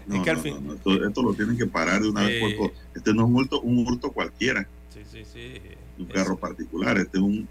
Esto, 0.09 1.23
lo 1.23 1.35
tienen 1.35 1.57
que 1.57 1.67
parar 1.67 2.03
de 2.03 2.09
una 2.09 2.23
vez 2.23 2.41
por 2.41 2.55
todas. 2.57 2.85
Este 2.95 3.15
no 3.15 3.23
es 3.23 3.29
un 3.29 3.37
hurto, 3.37 3.61
un 3.61 3.87
hurto 3.87 4.13
cualquiera. 4.13 4.67
Sí, 4.93 5.01
sí, 5.11 5.25
sí. 5.25 5.61
Un 5.99 6.07
carro 6.07 6.37
particular. 6.37 6.99
Este 6.99 7.19
es 7.19 7.23
un 7.23 7.49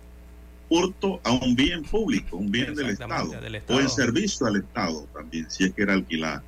hurto 0.69 1.19
a 1.23 1.31
un 1.31 1.55
bien 1.55 1.83
público, 1.83 2.37
un 2.37 2.51
bien 2.51 2.73
del 2.75 2.89
Estado, 2.89 3.29
del 3.39 3.55
Estado. 3.55 3.79
O 3.79 3.81
en 3.81 3.89
servicio 3.89 4.47
al 4.47 4.57
Estado 4.57 5.07
también, 5.13 5.49
si 5.49 5.65
es 5.65 5.73
que 5.73 5.83
era 5.83 5.93
alquilado. 5.93 6.43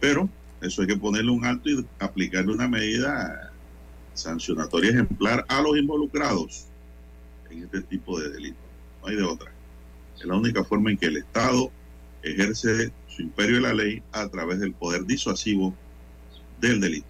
Pero 0.00 0.28
eso 0.60 0.82
hay 0.82 0.88
que 0.88 0.96
ponerle 0.96 1.30
un 1.30 1.44
alto 1.44 1.68
y 1.68 1.86
aplicarle 1.98 2.52
una 2.52 2.68
medida 2.68 3.52
sancionatoria 4.14 4.90
ejemplar 4.90 5.44
a 5.48 5.60
los 5.62 5.76
involucrados 5.76 6.66
en 7.50 7.64
este 7.64 7.82
tipo 7.82 8.18
de 8.18 8.30
delitos. 8.30 8.62
No 9.00 9.08
hay 9.08 9.16
de 9.16 9.22
otra. 9.22 9.52
Es 10.18 10.24
la 10.24 10.36
única 10.36 10.64
forma 10.64 10.90
en 10.90 10.98
que 10.98 11.06
el 11.06 11.18
Estado 11.18 11.70
ejerce 12.22 12.92
su 13.18 13.22
imperio 13.22 13.56
de 13.56 13.62
la 13.62 13.74
ley 13.74 14.00
a 14.12 14.28
través 14.28 14.60
del 14.60 14.72
poder 14.72 15.04
disuasivo 15.04 15.74
del 16.60 16.80
delito. 16.80 17.06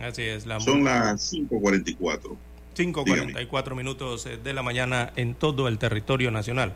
Así 0.00 0.22
es. 0.22 0.46
La 0.46 0.58
Son 0.58 0.84
las 0.84 1.32
5.44. 1.34 2.36
5.44 2.74 3.74
minutos 3.74 4.26
de 4.42 4.52
la 4.54 4.62
mañana 4.62 5.12
en 5.16 5.34
todo 5.34 5.68
el 5.68 5.78
territorio 5.78 6.30
nacional. 6.30 6.72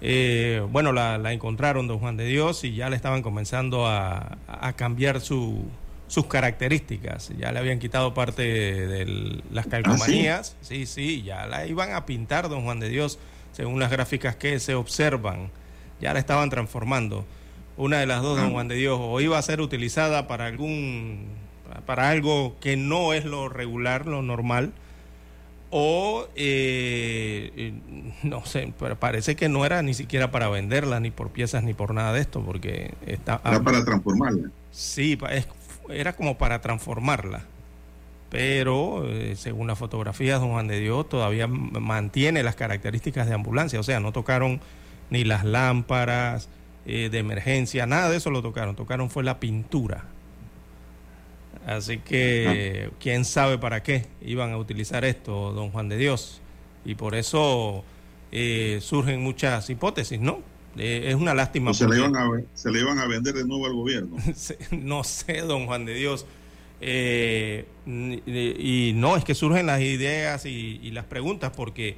Eh, 0.00 0.64
bueno, 0.70 0.92
la, 0.92 1.32
encontraron 1.32 1.88
don 1.88 1.98
Juan 1.98 2.16
de 2.16 2.26
Dios 2.26 2.62
y 2.62 2.74
ya 2.74 2.88
le 2.88 2.96
estaban 2.96 3.22
comenzando 3.22 3.86
a, 3.86 4.38
cambiar 4.76 5.20
sus 5.20 5.66
características. 6.28 7.32
Ya 7.36 7.50
le 7.50 7.58
habían 7.58 7.80
quitado 7.80 8.14
parte 8.14 8.42
de 8.42 9.42
las 9.50 9.66
calcomanías. 9.66 10.56
¿Ah, 10.60 10.64
sí? 10.64 10.86
sí, 10.86 11.22
ya 11.22 11.46
la 11.46 11.66
iban 11.66 11.94
a 11.94 12.06
pintar 12.06 12.48
don 12.48 12.62
Juan 12.62 12.78
de 12.78 12.88
Dios 12.88 13.18
según 13.52 13.80
las 13.80 13.90
gráficas 13.90 14.36
que 14.36 14.60
se 14.60 14.74
observan. 14.74 15.50
Ya 16.00 16.12
la 16.12 16.20
estaban 16.20 16.50
transformando. 16.50 17.24
Una 17.76 17.98
de 17.98 18.06
las 18.06 18.22
dos, 18.22 18.36
don 18.36 18.48
ah. 18.48 18.50
Juan 18.50 18.68
de 18.68 18.74
Dios, 18.74 18.98
o 19.00 19.20
iba 19.20 19.38
a 19.38 19.42
ser 19.42 19.60
utilizada 19.60 20.26
para 20.26 20.46
algún, 20.46 21.26
para 21.86 22.10
algo 22.10 22.56
que 22.60 22.76
no 22.76 23.12
es 23.14 23.24
lo 23.24 23.48
regular, 23.48 24.06
lo 24.06 24.22
normal, 24.22 24.72
o 25.70 26.28
eh, 26.36 27.50
eh, 27.56 27.72
no 28.22 28.44
sé, 28.44 28.72
pero 28.78 28.96
parece 28.96 29.36
que 29.36 29.48
no 29.48 29.64
era 29.64 29.82
ni 29.82 29.94
siquiera 29.94 30.30
para 30.30 30.48
venderla, 30.50 31.00
ni 31.00 31.10
por 31.10 31.30
piezas, 31.30 31.64
ni 31.64 31.72
por 31.72 31.94
nada 31.94 32.12
de 32.12 32.20
esto, 32.20 32.42
porque 32.42 32.92
está... 33.06 33.40
Era 33.44 33.62
para 33.62 33.82
transformarla. 33.82 34.50
Sí, 34.70 35.18
era 35.88 36.14
como 36.14 36.36
para 36.36 36.60
transformarla, 36.60 37.44
pero 38.28 39.06
eh, 39.08 39.34
según 39.36 39.66
las 39.66 39.78
fotografías, 39.78 40.40
don 40.40 40.50
Juan 40.50 40.68
de 40.68 40.78
Dios 40.78 41.08
todavía 41.08 41.46
mantiene 41.46 42.42
las 42.42 42.54
características 42.54 43.26
de 43.26 43.34
ambulancia, 43.34 43.80
o 43.80 43.82
sea, 43.82 43.98
no 43.98 44.12
tocaron 44.12 44.60
ni 45.08 45.24
las 45.24 45.42
lámparas 45.42 46.50
de 46.84 47.18
emergencia, 47.18 47.86
nada 47.86 48.10
de 48.10 48.16
eso 48.16 48.30
lo 48.30 48.42
tocaron, 48.42 48.74
tocaron 48.74 49.08
fue 49.08 49.22
la 49.22 49.38
pintura 49.38 50.04
Así 51.66 51.98
que 51.98 52.90
quién 52.98 53.24
sabe 53.24 53.58
para 53.58 53.82
qué 53.82 54.06
iban 54.20 54.52
a 54.52 54.58
utilizar 54.58 55.04
esto, 55.04 55.52
don 55.52 55.70
Juan 55.70 55.88
de 55.88 55.96
Dios. 55.96 56.40
Y 56.84 56.96
por 56.96 57.14
eso 57.14 57.84
eh, 58.32 58.78
surgen 58.82 59.22
muchas 59.22 59.70
hipótesis, 59.70 60.20
¿no? 60.20 60.40
Eh, 60.76 61.04
es 61.08 61.14
una 61.14 61.34
lástima. 61.34 61.72
se, 61.72 61.86
le 61.86 61.98
iban 61.98 62.16
a, 62.16 62.26
se 62.54 62.70
le 62.70 62.80
iban 62.80 62.98
a 62.98 63.06
vender 63.06 63.34
de 63.34 63.44
nuevo 63.44 63.66
al 63.66 63.74
gobierno. 63.74 64.16
no 64.72 65.04
sé, 65.04 65.42
don 65.42 65.66
Juan 65.66 65.84
de 65.84 65.94
Dios. 65.94 66.26
Eh, 66.80 67.64
y 67.86 68.92
no, 68.96 69.16
es 69.16 69.22
que 69.22 69.36
surgen 69.36 69.66
las 69.66 69.80
ideas 69.80 70.46
y, 70.46 70.90
las 70.90 71.04
preguntas 71.04 71.52
porque 71.54 71.96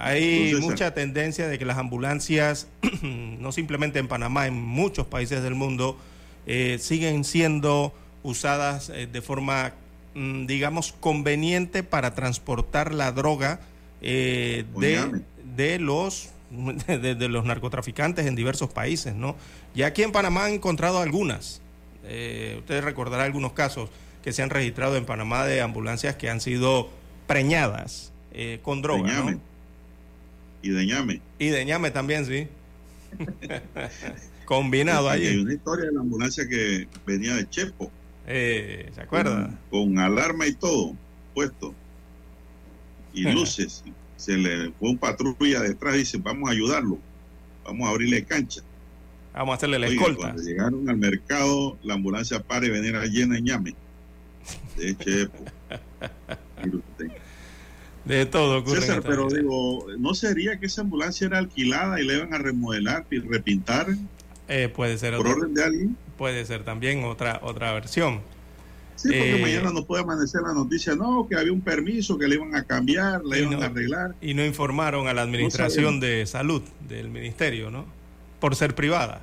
Hay 0.00 0.54
mucha 0.60 0.94
tendencia 0.94 1.48
de 1.48 1.58
que 1.58 1.64
las 1.64 1.76
ambulancias, 1.76 2.68
no 3.02 3.50
simplemente 3.50 3.98
en 3.98 4.06
Panamá, 4.06 4.46
en 4.46 4.54
muchos 4.54 5.06
países 5.06 5.42
del 5.42 5.56
mundo, 5.56 5.98
eh, 6.46 6.78
siguen 6.80 7.24
siendo 7.24 7.92
usadas 8.22 8.90
eh, 8.90 9.08
de 9.12 9.22
forma, 9.22 9.72
mm, 10.14 10.46
digamos, 10.46 10.92
conveniente 10.92 11.82
para 11.82 12.14
transportar 12.14 12.94
la 12.94 13.10
droga 13.10 13.58
eh, 14.00 14.64
de, 14.76 15.20
de, 15.56 15.80
los 15.80 16.30
de, 16.86 17.28
los 17.28 17.44
narcotraficantes 17.44 18.24
en 18.26 18.36
diversos 18.36 18.70
países, 18.70 19.16
¿no? 19.16 19.34
Y 19.74 19.82
aquí 19.82 20.04
en 20.04 20.12
Panamá 20.12 20.44
han 20.44 20.52
encontrado 20.52 21.00
algunas. 21.00 21.60
ustedes 22.04 22.84
recordarán 22.84 23.26
algunos 23.26 23.52
casos 23.52 23.90
que 24.22 24.32
se 24.32 24.42
han 24.42 24.50
registrado 24.50 24.96
en 24.96 25.04
Panamá 25.06 25.44
de 25.44 25.60
ambulancias 25.60 26.14
que 26.14 26.30
han 26.30 26.40
sido 26.40 26.88
preñadas 27.26 28.12
con 28.62 28.80
droga, 28.80 29.12
¿no? 29.12 29.48
Y 30.62 30.70
de 30.70 30.86
ñame. 30.86 31.20
Y 31.38 31.48
de 31.48 31.64
ñame 31.64 31.90
también, 31.90 32.26
sí. 32.26 32.48
Combinado 34.44 35.08
ahí. 35.08 35.26
Hay 35.26 35.38
una 35.38 35.54
historia 35.54 35.86
de 35.86 35.92
la 35.92 36.00
ambulancia 36.00 36.48
que 36.48 36.88
venía 37.06 37.34
de 37.34 37.48
Chepo. 37.48 37.90
Eh, 38.26 38.90
¿Se 38.94 39.00
acuerda? 39.02 39.58
Con, 39.70 39.98
alarma 39.98 40.46
y 40.46 40.54
todo 40.54 40.94
puesto. 41.34 41.74
Y 43.14 43.22
luces. 43.22 43.84
Se 44.16 44.36
le 44.36 44.70
fue 44.72 44.90
un 44.90 44.98
patrulla 44.98 45.60
detrás 45.60 45.94
y 45.94 45.98
dice, 45.98 46.18
vamos 46.18 46.48
a 46.48 46.52
ayudarlo. 46.52 46.98
Vamos 47.64 47.86
a 47.86 47.90
abrirle 47.90 48.24
cancha. 48.24 48.62
Vamos 49.34 49.52
a 49.52 49.56
hacerle 49.56 49.78
la 49.78 49.86
escolta. 49.86 50.18
Cuando 50.18 50.42
llegaron 50.42 50.88
al 50.88 50.96
mercado, 50.96 51.78
la 51.82 51.94
ambulancia 51.94 52.42
para 52.42 52.66
y 52.66 52.70
venir 52.70 52.94
llena 53.10 53.36
de 53.36 53.42
ñame. 53.42 53.74
De 54.76 54.96
Chepo. 54.96 55.44
De 58.04 58.26
todo 58.26 58.58
ocurre. 58.58 58.80
César, 58.80 59.02
pero 59.02 59.28
digo, 59.28 59.86
¿no 59.98 60.14
sería 60.14 60.58
que 60.58 60.66
esa 60.66 60.80
ambulancia 60.82 61.26
era 61.26 61.38
alquilada 61.38 62.00
y 62.00 62.06
le 62.06 62.16
iban 62.16 62.32
a 62.32 62.38
remodelar 62.38 63.06
y 63.10 63.18
repintar? 63.18 63.88
Eh, 64.48 64.68
puede 64.74 64.96
ser. 64.98 65.16
¿Por 65.16 65.26
orden 65.26 65.54
de 65.54 65.64
alguien? 65.64 65.96
Puede 66.16 66.44
ser 66.46 66.64
también 66.64 67.04
otra, 67.04 67.40
otra 67.42 67.72
versión. 67.72 68.20
Sí, 68.96 69.08
porque 69.10 69.36
eh, 69.36 69.42
mañana 69.42 69.70
no 69.70 69.84
puede 69.84 70.02
amanecer 70.02 70.40
la 70.42 70.52
noticia, 70.52 70.96
no, 70.96 71.28
que 71.28 71.36
había 71.36 71.52
un 71.52 71.60
permiso, 71.60 72.18
que 72.18 72.26
le 72.26 72.34
iban 72.34 72.56
a 72.56 72.64
cambiar, 72.64 73.24
le 73.24 73.42
iban 73.42 73.62
a 73.62 73.66
arreglar. 73.66 74.16
Y 74.20 74.34
no 74.34 74.44
informaron 74.44 75.06
a 75.06 75.14
la 75.14 75.22
administración 75.22 76.00
de 76.00 76.26
salud 76.26 76.62
del 76.88 77.08
ministerio, 77.08 77.70
¿no? 77.70 77.84
Por 78.40 78.56
ser 78.56 78.74
privada. 78.74 79.20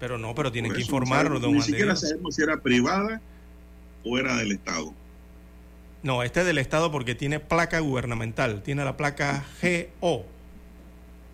Pero 0.00 0.16
no, 0.16 0.34
pero 0.34 0.50
tienen 0.50 0.72
que 0.72 0.80
informarlo, 0.80 1.40
don 1.40 1.52
Ni 1.52 1.60
siquiera 1.60 1.94
sabemos 1.94 2.34
si 2.34 2.42
era 2.42 2.56
privada 2.62 3.20
o 4.02 4.18
era 4.18 4.36
del 4.36 4.52
Estado. 4.52 4.94
No, 6.02 6.22
este 6.24 6.40
es 6.40 6.46
del 6.46 6.58
Estado 6.58 6.90
porque 6.90 7.14
tiene 7.14 7.38
placa 7.38 7.78
gubernamental, 7.78 8.62
tiene 8.62 8.84
la 8.84 8.96
placa 8.96 9.44
GO 10.00 10.24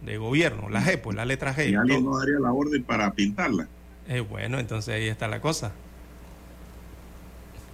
de 0.03 0.19
gobierno, 0.19 0.69
la 0.69 0.83
G, 0.83 1.01
pues 1.01 1.17
la 1.17 1.25
letra 1.25 1.55
G. 1.55 1.71
Y 1.71 1.75
alguien 1.75 2.05
no 2.05 2.19
daría 2.19 2.39
la 2.39 2.53
orden 2.53 2.83
para 2.85 3.13
pintarla. 3.13 3.67
Eh, 4.09 4.21
bueno, 4.21 4.59
entonces 4.59 4.95
ahí 4.95 5.09
está 5.09 5.27
la 5.27 5.41
cosa. 5.41 5.73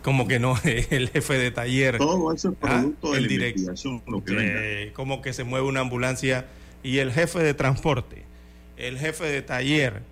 Como 0.03 0.29
que 0.29 0.39
no, 0.39 0.57
el 0.65 1.09
jefe 1.09 1.35
de 1.35 1.51
taller. 1.51 1.99
Todo 1.99 2.33
eso 2.33 2.51
es 2.51 2.55
ah, 2.63 2.69
producto 2.69 3.13
de 3.13 3.21
la 3.23 3.33
investigación, 3.33 4.03
lo 4.07 4.23
que 4.25 4.93
Como 4.95 5.21
que 5.21 5.33
se 5.33 5.43
mueve 5.43 5.67
una 5.67 5.81
ambulancia 5.81 6.47
y 6.85 6.99
el 6.99 7.13
jefe 7.13 7.41
de 7.41 7.55
transporte, 7.55 8.25
el 8.77 8.99
jefe 8.99 9.25
de 9.25 9.43
taller, 9.43 10.03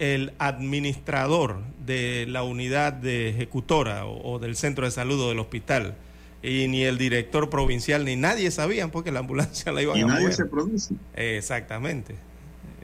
el 0.00 0.32
administrador 0.38 1.60
de 1.86 2.26
la 2.28 2.42
unidad 2.42 2.92
de 2.92 3.28
ejecutora 3.28 4.06
o, 4.06 4.32
o 4.32 4.38
del 4.40 4.56
centro 4.56 4.86
de 4.86 4.90
salud 4.90 5.20
o 5.20 5.28
del 5.28 5.38
hospital 5.38 5.94
y 6.42 6.66
ni 6.68 6.82
el 6.82 6.98
director 6.98 7.48
provincial 7.48 8.04
ni 8.04 8.16
nadie 8.16 8.50
sabían 8.50 8.90
porque 8.90 9.12
la 9.12 9.20
ambulancia 9.20 9.70
la 9.72 9.82
iban 9.82 9.96
y 9.96 10.02
a 10.02 10.06
nadie 10.06 10.32
se 10.32 10.44
produce. 10.44 10.94
Exactamente. 11.14 12.16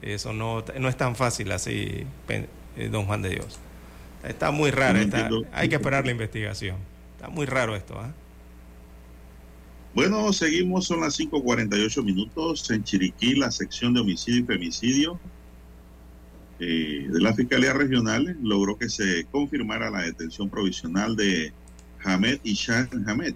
Eso 0.01 0.31
no, 0.31 0.63
no 0.79 0.87
es 0.87 0.95
tan 0.95 1.15
fácil 1.15 1.51
así, 1.51 2.05
eh, 2.29 2.89
don 2.89 3.05
Juan 3.05 3.21
de 3.21 3.29
Dios. 3.31 3.59
Está 4.23 4.51
muy 4.51 4.71
raro. 4.71 4.99
hay 5.51 5.69
que 5.69 5.75
esperar 5.75 6.05
la 6.05 6.11
investigación. 6.11 6.77
Está 7.15 7.29
muy 7.29 7.45
raro 7.45 7.75
esto. 7.75 7.99
¿ah? 7.99 8.13
Bueno, 9.93 10.31
seguimos, 10.31 10.85
son 10.85 11.01
las 11.01 11.19
5.48 11.19 12.03
minutos. 12.03 12.69
En 12.71 12.83
Chiriquí, 12.83 13.35
la 13.35 13.51
sección 13.51 13.93
de 13.93 14.01
homicidio 14.01 14.41
y 14.41 14.43
femicidio 14.43 15.19
eh, 16.59 17.07
de 17.09 17.21
la 17.21 17.33
Fiscalía 17.33 17.73
Regional 17.73 18.37
logró 18.41 18.77
que 18.77 18.89
se 18.89 19.25
confirmara 19.31 19.89
la 19.89 20.01
detención 20.01 20.49
provisional 20.49 21.15
de 21.15 21.51
Hamed 22.03 22.39
Ishan 22.43 22.89
Hamed, 23.07 23.35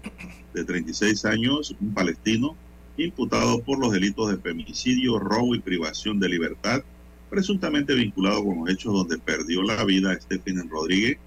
de 0.54 0.64
36 0.64 1.24
años, 1.26 1.76
un 1.80 1.92
palestino, 1.92 2.56
imputado 2.96 3.62
por 3.62 3.78
los 3.78 3.92
delitos 3.92 4.30
de 4.30 4.38
femicidio, 4.38 5.18
robo 5.18 5.54
y 5.54 5.60
privación 5.60 6.18
de 6.18 6.28
libertad, 6.28 6.82
presuntamente 7.28 7.94
vinculado 7.94 8.44
con 8.44 8.60
los 8.60 8.70
hechos 8.70 8.92
donde 8.92 9.18
perdió 9.18 9.62
la 9.62 9.84
vida 9.84 10.18
Stephanie 10.18 10.62
Rodríguez, 10.68 11.18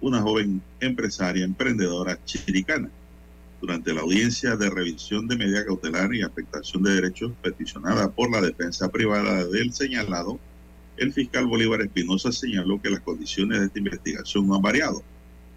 una 0.00 0.22
joven 0.22 0.62
empresaria, 0.80 1.44
emprendedora 1.44 2.18
chiricana. 2.24 2.88
Durante 3.60 3.92
la 3.92 4.02
audiencia 4.02 4.56
de 4.56 4.70
revisión 4.70 5.26
de 5.26 5.36
medida 5.36 5.64
cautelar 5.64 6.14
y 6.14 6.22
afectación 6.22 6.82
de 6.82 6.94
derechos 6.94 7.32
peticionada 7.42 8.10
por 8.10 8.30
la 8.30 8.40
defensa 8.40 8.88
privada 8.88 9.44
del 9.46 9.72
señalado, 9.72 10.38
el 10.96 11.12
fiscal 11.12 11.46
Bolívar 11.46 11.82
Espinosa 11.82 12.32
señaló 12.32 12.80
que 12.80 12.90
las 12.90 13.00
condiciones 13.00 13.58
de 13.58 13.66
esta 13.66 13.78
investigación 13.78 14.46
no 14.46 14.54
han 14.54 14.62
variado 14.62 15.02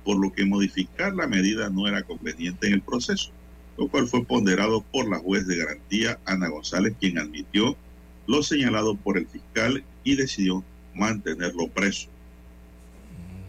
por 0.09 0.17
lo 0.17 0.33
que 0.33 0.43
modificar 0.43 1.13
la 1.13 1.27
medida 1.27 1.69
no 1.69 1.87
era 1.87 2.01
conveniente 2.01 2.65
en 2.65 2.73
el 2.73 2.81
proceso, 2.81 3.29
lo 3.77 3.87
cual 3.89 4.07
fue 4.07 4.25
ponderado 4.25 4.81
por 4.81 5.07
la 5.07 5.19
juez 5.19 5.45
de 5.45 5.57
garantía 5.57 6.17
Ana 6.25 6.47
González, 6.47 6.95
quien 6.99 7.19
admitió 7.19 7.77
lo 8.25 8.41
señalado 8.41 8.95
por 8.95 9.19
el 9.19 9.27
fiscal 9.27 9.83
y 10.03 10.15
decidió 10.15 10.63
mantenerlo 10.95 11.67
preso. 11.67 12.09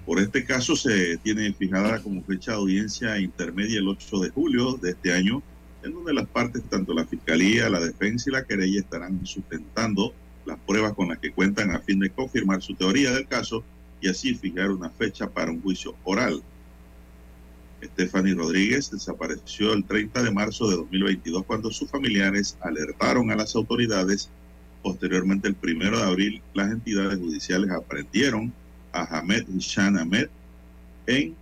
Por 0.05 0.20
este 0.20 0.44
caso 0.44 0.77
se 0.77 1.16
tiene 1.16 1.51
fijada 1.55 2.03
como 2.03 2.23
fecha 2.25 2.51
de 2.51 2.59
audiencia 2.59 3.18
intermedia 3.18 3.79
el 3.79 3.88
8 3.88 4.20
de 4.20 4.29
julio 4.29 4.75
de 4.75 4.90
este 4.90 5.14
año, 5.14 5.42
en 5.83 5.94
donde 5.94 6.12
las 6.12 6.29
partes, 6.29 6.62
tanto 6.68 6.92
la 6.92 7.07
Fiscalía, 7.07 7.70
la 7.70 7.81
Defensa 7.81 8.29
y 8.29 8.35
la 8.35 8.44
querella, 8.44 8.81
estarán 8.81 9.25
sustentando 9.25 10.12
las 10.44 10.59
pruebas 10.59 10.92
con 10.92 11.09
las 11.09 11.20
que 11.20 11.33
cuentan 11.33 11.70
a 11.70 11.81
fin 11.81 12.01
de 12.01 12.11
confirmar 12.11 12.61
su 12.61 12.75
teoría 12.75 13.12
del 13.12 13.27
caso 13.27 13.64
y 14.01 14.09
así 14.09 14.35
fijar 14.35 14.70
una 14.70 14.90
fecha 14.90 15.29
para 15.29 15.51
un 15.51 15.61
juicio 15.61 15.94
oral. 16.05 16.42
Stephanie 17.83 18.35
Rodríguez 18.35 18.90
desapareció 18.90 19.73
el 19.73 19.85
30 19.85 20.23
de 20.23 20.31
marzo 20.31 20.69
de 20.69 20.77
2022 20.77 21.45
cuando 21.45 21.71
sus 21.71 21.88
familiares 21.90 22.57
alertaron 22.61 23.31
a 23.31 23.37
las 23.37 23.55
autoridades. 23.57 24.31
Posteriormente, 24.83 25.49
el 25.49 25.57
1 25.62 25.99
de 25.99 26.03
abril, 26.03 26.43
las 26.55 26.71
entidades 26.71 27.19
judiciales 27.19 27.71
aprendieron 27.71 28.53
a 28.93 29.19
Hamed 29.19 29.47
Hishan 29.49 29.99
Ahmed 29.99 30.29
en 31.07 31.35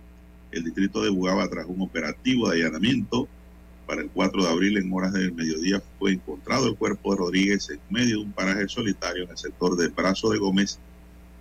el 0.51 0.63
distrito 0.63 1.03
de 1.03 1.09
Bugaba 1.09 1.47
tras 1.49 1.65
un 1.67 1.81
operativo 1.81 2.49
de 2.49 2.57
allanamiento. 2.57 3.27
Para 3.85 4.01
el 4.01 4.09
4 4.09 4.43
de 4.43 4.49
abril, 4.49 4.77
en 4.77 4.93
horas 4.93 5.13
del 5.13 5.33
mediodía, 5.33 5.81
fue 5.97 6.11
encontrado 6.11 6.67
el 6.67 6.75
cuerpo 6.75 7.11
de 7.11 7.19
Rodríguez 7.19 7.69
en 7.71 7.79
medio 7.89 8.17
de 8.17 8.25
un 8.25 8.31
paraje 8.31 8.67
solitario 8.67 9.23
en 9.23 9.31
el 9.31 9.37
sector 9.37 9.75
del 9.75 9.89
Brazo 9.89 10.29
de 10.29 10.37
Gómez, 10.37 10.79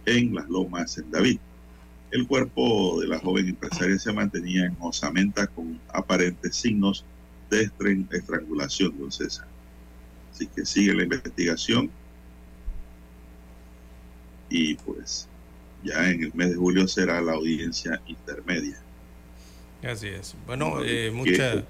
en 0.06 0.34
las 0.34 0.48
lomas 0.48 0.96
en 0.96 1.10
David. 1.10 1.38
El 2.10 2.26
cuerpo 2.26 3.00
de 3.00 3.06
la 3.06 3.18
joven 3.18 3.48
empresaria 3.48 3.98
se 3.98 4.12
mantenía 4.12 4.64
en 4.64 4.76
osamenta 4.80 5.46
con 5.46 5.78
aparentes 5.92 6.56
signos 6.56 7.04
de 7.50 7.70
estrangulación, 8.10 8.98
don 8.98 9.12
César. 9.12 9.46
Así 10.32 10.46
que 10.46 10.64
sigue 10.64 10.94
la 10.94 11.02
investigación 11.02 11.90
y 14.50 14.74
pues 14.76 15.28
ya 15.84 16.10
en 16.10 16.24
el 16.24 16.34
mes 16.34 16.50
de 16.50 16.56
julio 16.56 16.88
será 16.88 17.20
la 17.20 17.32
audiencia 17.32 18.00
intermedia. 18.06 18.80
Así 19.82 20.08
es. 20.08 20.34
Bueno, 20.46 20.82
eh, 20.82 21.10
mucha... 21.10 21.64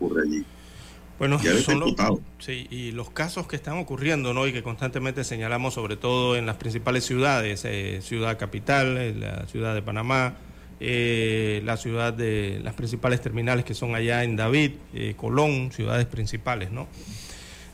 Bueno, 1.18 1.40
son 1.40 1.80
los, 1.80 1.94
sí, 2.38 2.68
y 2.70 2.92
los 2.92 3.10
casos 3.10 3.48
que 3.48 3.56
están 3.56 3.78
ocurriendo 3.78 4.32
¿no? 4.32 4.46
y 4.46 4.52
que 4.52 4.62
constantemente 4.62 5.24
señalamos, 5.24 5.74
sobre 5.74 5.96
todo 5.96 6.36
en 6.36 6.46
las 6.46 6.56
principales 6.56 7.04
ciudades, 7.04 7.64
eh, 7.64 7.98
ciudad 8.02 8.38
capital, 8.38 8.96
eh, 8.98 9.14
la 9.14 9.46
ciudad 9.46 9.74
de 9.74 9.82
Panamá, 9.82 10.34
eh, 10.78 11.60
la 11.64 11.76
ciudad 11.76 12.12
de 12.12 12.60
las 12.62 12.74
principales 12.74 13.20
terminales 13.20 13.64
que 13.64 13.74
son 13.74 13.96
allá 13.96 14.22
en 14.22 14.36
David, 14.36 14.72
Colón, 15.16 15.72
ciudades 15.72 16.06
principales, 16.06 16.70
¿no? 16.70 16.86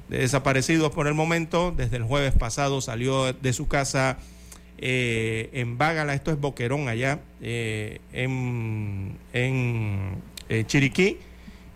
de 0.09 0.19
desaparecidos 0.19 0.91
por 0.91 1.07
el 1.07 1.15
momento. 1.15 1.71
Desde 1.71 1.99
el 1.99 2.03
jueves 2.03 2.33
pasado 2.33 2.81
salió 2.81 3.33
de 3.33 3.53
su 3.53 3.69
casa 3.69 4.19
eh, 4.79 5.49
en 5.53 5.79
Bágala, 5.79 6.15
esto 6.15 6.33
es 6.33 6.41
Boquerón 6.41 6.89
allá, 6.89 7.21
eh, 7.41 8.01
en, 8.13 9.17
eh, 10.49 10.65
Chiriquí, 10.67 11.19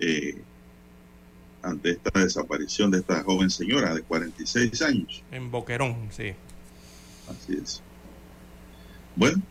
eh, 0.00 0.42
ante 1.62 1.90
esta 1.90 2.18
desaparición 2.18 2.90
de 2.90 2.98
esta 2.98 3.22
joven 3.22 3.50
señora 3.50 3.94
de 3.94 4.02
46 4.02 4.82
años. 4.82 5.22
En 5.30 5.50
Boquerón, 5.50 6.08
sí. 6.10 6.32
Así 7.28 7.58
es. 7.62 7.82
Bueno, 9.14 9.42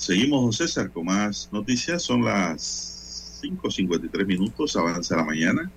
seguimos, 0.00 0.42
don 0.42 0.52
César, 0.52 0.90
con 0.90 1.06
más 1.06 1.48
noticias. 1.52 2.02
Son 2.02 2.24
las 2.24 3.40
5.53 3.42 4.26
minutos, 4.26 4.76
avanza 4.76 5.16
la 5.16 5.24
mañana. 5.24 5.70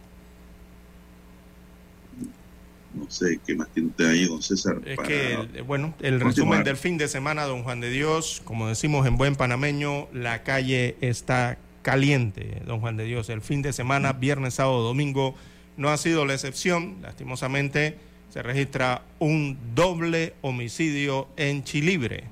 No 2.93 3.09
sé 3.09 3.39
qué 3.45 3.55
más 3.55 3.69
tiene 3.69 3.89
usted 3.89 4.07
ahí, 4.07 4.25
don 4.25 4.41
César. 4.41 4.79
Es 4.85 4.99
que, 4.99 5.63
bueno, 5.65 5.95
el 5.99 6.19
resumen 6.19 6.63
del 6.63 6.77
fin 6.77 6.97
de 6.97 7.07
semana, 7.07 7.43
don 7.43 7.63
Juan 7.63 7.79
de 7.79 7.89
Dios, 7.89 8.41
como 8.45 8.67
decimos 8.67 9.07
en 9.07 9.17
buen 9.17 9.35
panameño, 9.35 10.07
la 10.13 10.43
calle 10.43 10.95
está 11.01 11.57
caliente, 11.81 12.61
don 12.65 12.79
Juan 12.79 12.95
de 12.97 13.05
Dios. 13.05 13.29
El 13.29 13.41
fin 13.41 13.61
de 13.61 13.73
semana, 13.73 14.13
viernes, 14.13 14.55
sábado, 14.55 14.83
domingo, 14.83 15.33
no 15.75 15.89
ha 15.89 15.97
sido 15.97 16.25
la 16.25 16.33
excepción. 16.33 16.97
Lastimosamente, 17.01 17.97
se 18.29 18.43
registra 18.43 19.03
un 19.19 19.57
doble 19.75 20.33
homicidio 20.41 21.27
en 21.35 21.63
Chilibre, 21.63 22.25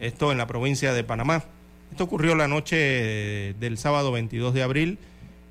esto 0.00 0.32
en 0.32 0.38
la 0.38 0.46
provincia 0.46 0.92
de 0.92 1.04
Panamá. 1.04 1.44
Esto 1.90 2.04
ocurrió 2.04 2.34
la 2.34 2.48
noche 2.48 3.54
del 3.60 3.78
sábado 3.78 4.12
22 4.12 4.54
de 4.54 4.62
abril. 4.62 4.98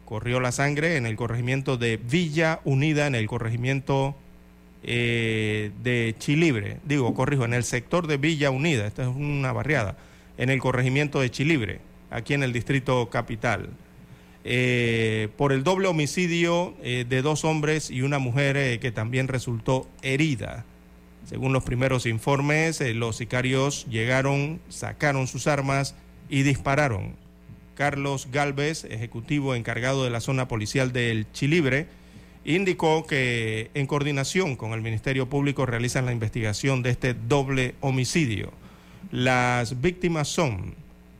Corrió 0.05 0.39
la 0.39 0.51
sangre 0.51 0.97
en 0.97 1.05
el 1.05 1.15
corregimiento 1.15 1.77
de 1.77 1.97
Villa 1.97 2.59
Unida, 2.65 3.07
en 3.07 3.15
el 3.15 3.27
corregimiento 3.27 4.15
eh, 4.85 5.71
de 5.81 6.13
Chilibre, 6.19 6.77
digo, 6.83 7.13
corrijo, 7.13 7.45
en 7.45 7.53
el 7.53 7.63
sector 7.63 8.05
de 8.05 8.17
Villa 8.17 8.51
Unida, 8.51 8.85
esta 8.85 9.03
es 9.03 9.07
una 9.07 9.53
barriada, 9.53 9.95
en 10.37 10.49
el 10.49 10.59
corregimiento 10.59 11.21
de 11.21 11.31
Chilibre, 11.31 11.79
aquí 12.11 12.33
en 12.33 12.43
el 12.43 12.51
distrito 12.51 13.09
capital, 13.09 13.69
eh, 14.43 15.29
por 15.37 15.53
el 15.53 15.63
doble 15.63 15.87
homicidio 15.87 16.73
eh, 16.83 17.05
de 17.07 17.21
dos 17.21 17.45
hombres 17.45 17.89
y 17.89 18.01
una 18.01 18.19
mujer 18.19 18.77
que 18.81 18.91
también 18.91 19.29
resultó 19.29 19.87
herida. 20.01 20.65
Según 21.25 21.53
los 21.53 21.63
primeros 21.63 22.05
informes, 22.05 22.81
los 22.95 23.15
sicarios 23.17 23.85
llegaron, 23.89 24.59
sacaron 24.69 25.27
sus 25.27 25.47
armas 25.47 25.95
y 26.29 26.43
dispararon. 26.43 27.15
Carlos 27.75 28.27
Galvez, 28.31 28.83
ejecutivo 28.85 29.55
encargado 29.55 30.03
de 30.03 30.09
la 30.09 30.19
zona 30.19 30.47
policial 30.47 30.91
del 30.91 31.31
Chilibre, 31.31 31.87
indicó 32.45 33.07
que 33.07 33.71
en 33.73 33.87
coordinación 33.87 34.55
con 34.55 34.73
el 34.73 34.81
Ministerio 34.81 35.29
Público 35.29 35.65
realizan 35.65 36.05
la 36.05 36.11
investigación 36.11 36.83
de 36.83 36.91
este 36.91 37.13
doble 37.13 37.75
homicidio. 37.79 38.51
Las 39.11 39.81
víctimas 39.81 40.27
son 40.27 40.75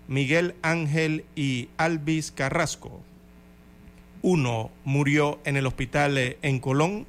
Miguel 0.07 0.55
Ángel 0.61 1.25
y 1.35 1.69
Alvis 1.77 2.31
Carrasco. 2.31 3.01
Uno 4.21 4.71
murió 4.83 5.39
en 5.45 5.57
el 5.57 5.65
hospital 5.65 6.17
eh, 6.17 6.37
en 6.41 6.59
Colón 6.59 7.05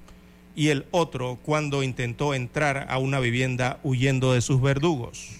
y 0.55 0.69
el 0.69 0.87
otro 0.90 1.38
cuando 1.43 1.83
intentó 1.83 2.35
entrar 2.35 2.87
a 2.88 2.99
una 2.99 3.21
vivienda 3.21 3.81
huyendo 3.83 4.33
de 4.33 4.40
sus 4.40 4.61
verdugos. 4.61 5.31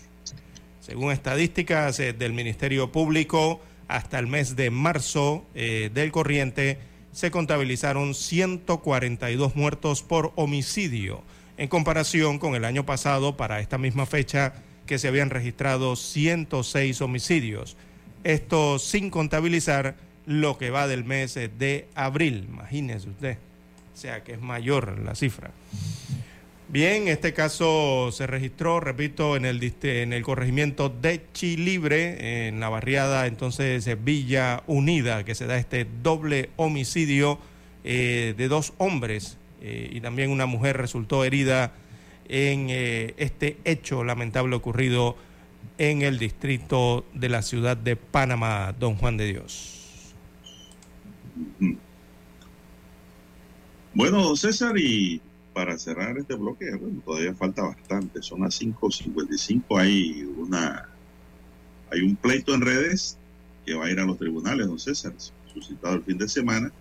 Según 0.81 1.13
estadísticas 1.13 1.99
eh, 2.01 2.13
del 2.13 2.33
Ministerio 2.33 2.93
Público, 2.93 3.61
hasta 3.89 4.19
el 4.19 4.27
mes 4.27 4.57
de 4.57 4.71
marzo 4.71 5.45
eh, 5.55 5.91
del 5.93 6.13
corriente, 6.13 6.79
se 7.13 7.31
contabilizaron 7.31 8.15
142 8.15 9.57
muertos 9.57 10.03
por 10.03 10.33
homicidio, 10.35 11.23
en 11.57 11.69
comparación 11.69 12.39
con 12.39 12.57
el 12.57 12.65
año 12.65 12.85
pasado, 12.85 13.37
para 13.37 13.61
esta 13.61 13.79
misma 13.79 14.05
fecha, 14.05 14.53
que 14.87 14.99
se 14.99 15.09
habían 15.09 15.31
registrado 15.31 15.97
106 15.97 17.01
homicidios. 17.01 17.77
Esto 18.25 18.79
sin 18.79 19.11
contabilizar 19.11 19.97
lo 20.27 20.59
que 20.59 20.71
va 20.71 20.89
del 20.89 21.05
mes 21.05 21.35
de 21.35 21.87
abril, 21.95 22.47
imagínese 22.49 23.09
usted. 23.09 23.39
O 23.95 23.97
sea 23.97 24.25
que 24.25 24.33
es 24.33 24.41
mayor 24.41 24.99
la 24.99 25.15
cifra. 25.15 25.53
Bien, 26.69 27.07
este 27.07 27.33
caso 27.33 28.11
se 28.11 28.27
registró, 28.27 28.81
repito, 28.81 29.37
en 29.37 29.45
el, 29.45 29.63
en 29.83 30.13
el 30.13 30.23
corregimiento 30.25 30.89
de 30.89 31.23
Chilibre, 31.33 32.49
en 32.49 32.59
la 32.59 32.69
barriada 32.69 33.29
entonces 33.29 33.89
Villa 34.03 34.65
Unida, 34.67 35.25
que 35.25 35.37
se 35.37 35.47
da 35.47 35.57
este 35.57 35.87
doble 36.03 36.51
homicidio 36.57 37.39
eh, 37.85 38.35
de 38.37 38.49
dos 38.49 38.73
hombres 38.79 39.39
eh, 39.61 39.91
y 39.93 40.01
también 40.01 40.31
una 40.31 40.47
mujer 40.47 40.77
resultó 40.79 41.23
herida 41.23 41.73
en 42.29 42.69
eh, 42.71 43.15
este 43.19 43.59
hecho 43.65 44.03
lamentable 44.03 44.57
ocurrido 44.57 45.17
en 45.79 46.03
el 46.03 46.19
distrito 46.19 47.05
de 47.15 47.29
la 47.29 47.43
ciudad 47.43 47.77
de 47.77 47.95
Panamá, 47.95 48.75
don 48.79 48.97
Juan 48.97 49.17
de 49.17 49.27
Dios. 49.27 50.15
Bueno, 53.95 54.23
don 54.25 54.37
César, 54.37 54.77
y 54.77 55.21
para 55.53 55.79
cerrar 55.79 56.19
este 56.19 56.35
bloque, 56.35 56.75
bueno, 56.75 57.01
todavía 57.05 57.33
falta 57.33 57.63
bastante, 57.63 58.23
son 58.23 58.41
las 58.41 58.61
5.55, 58.61 59.81
hay 59.81 60.25
una 60.37 60.89
hay 61.93 62.01
un 62.01 62.17
pleito 62.17 62.53
en 62.55 62.63
redes 62.63 63.17
que 63.65 63.75
va 63.75 63.87
a 63.87 63.91
ir 63.91 64.01
a 64.01 64.05
los 64.05 64.19
tribunales, 64.19 64.67
don 64.67 64.81
César, 64.81 65.13
suscitado 65.53 65.95
el 65.95 66.03
fin 66.03 66.19
de 66.19 66.29
semana, 66.29 66.73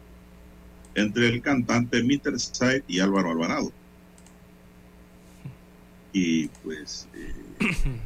entre 0.95 1.28
el 1.28 1.41
cantante 1.41 2.02
Mr. 2.02 2.39
Side 2.39 2.84
y 2.88 2.99
Álvaro 2.99 3.30
Alvarado. 3.30 3.71
Y 6.13 6.47
pues... 6.47 7.08
Eh, 7.13 7.34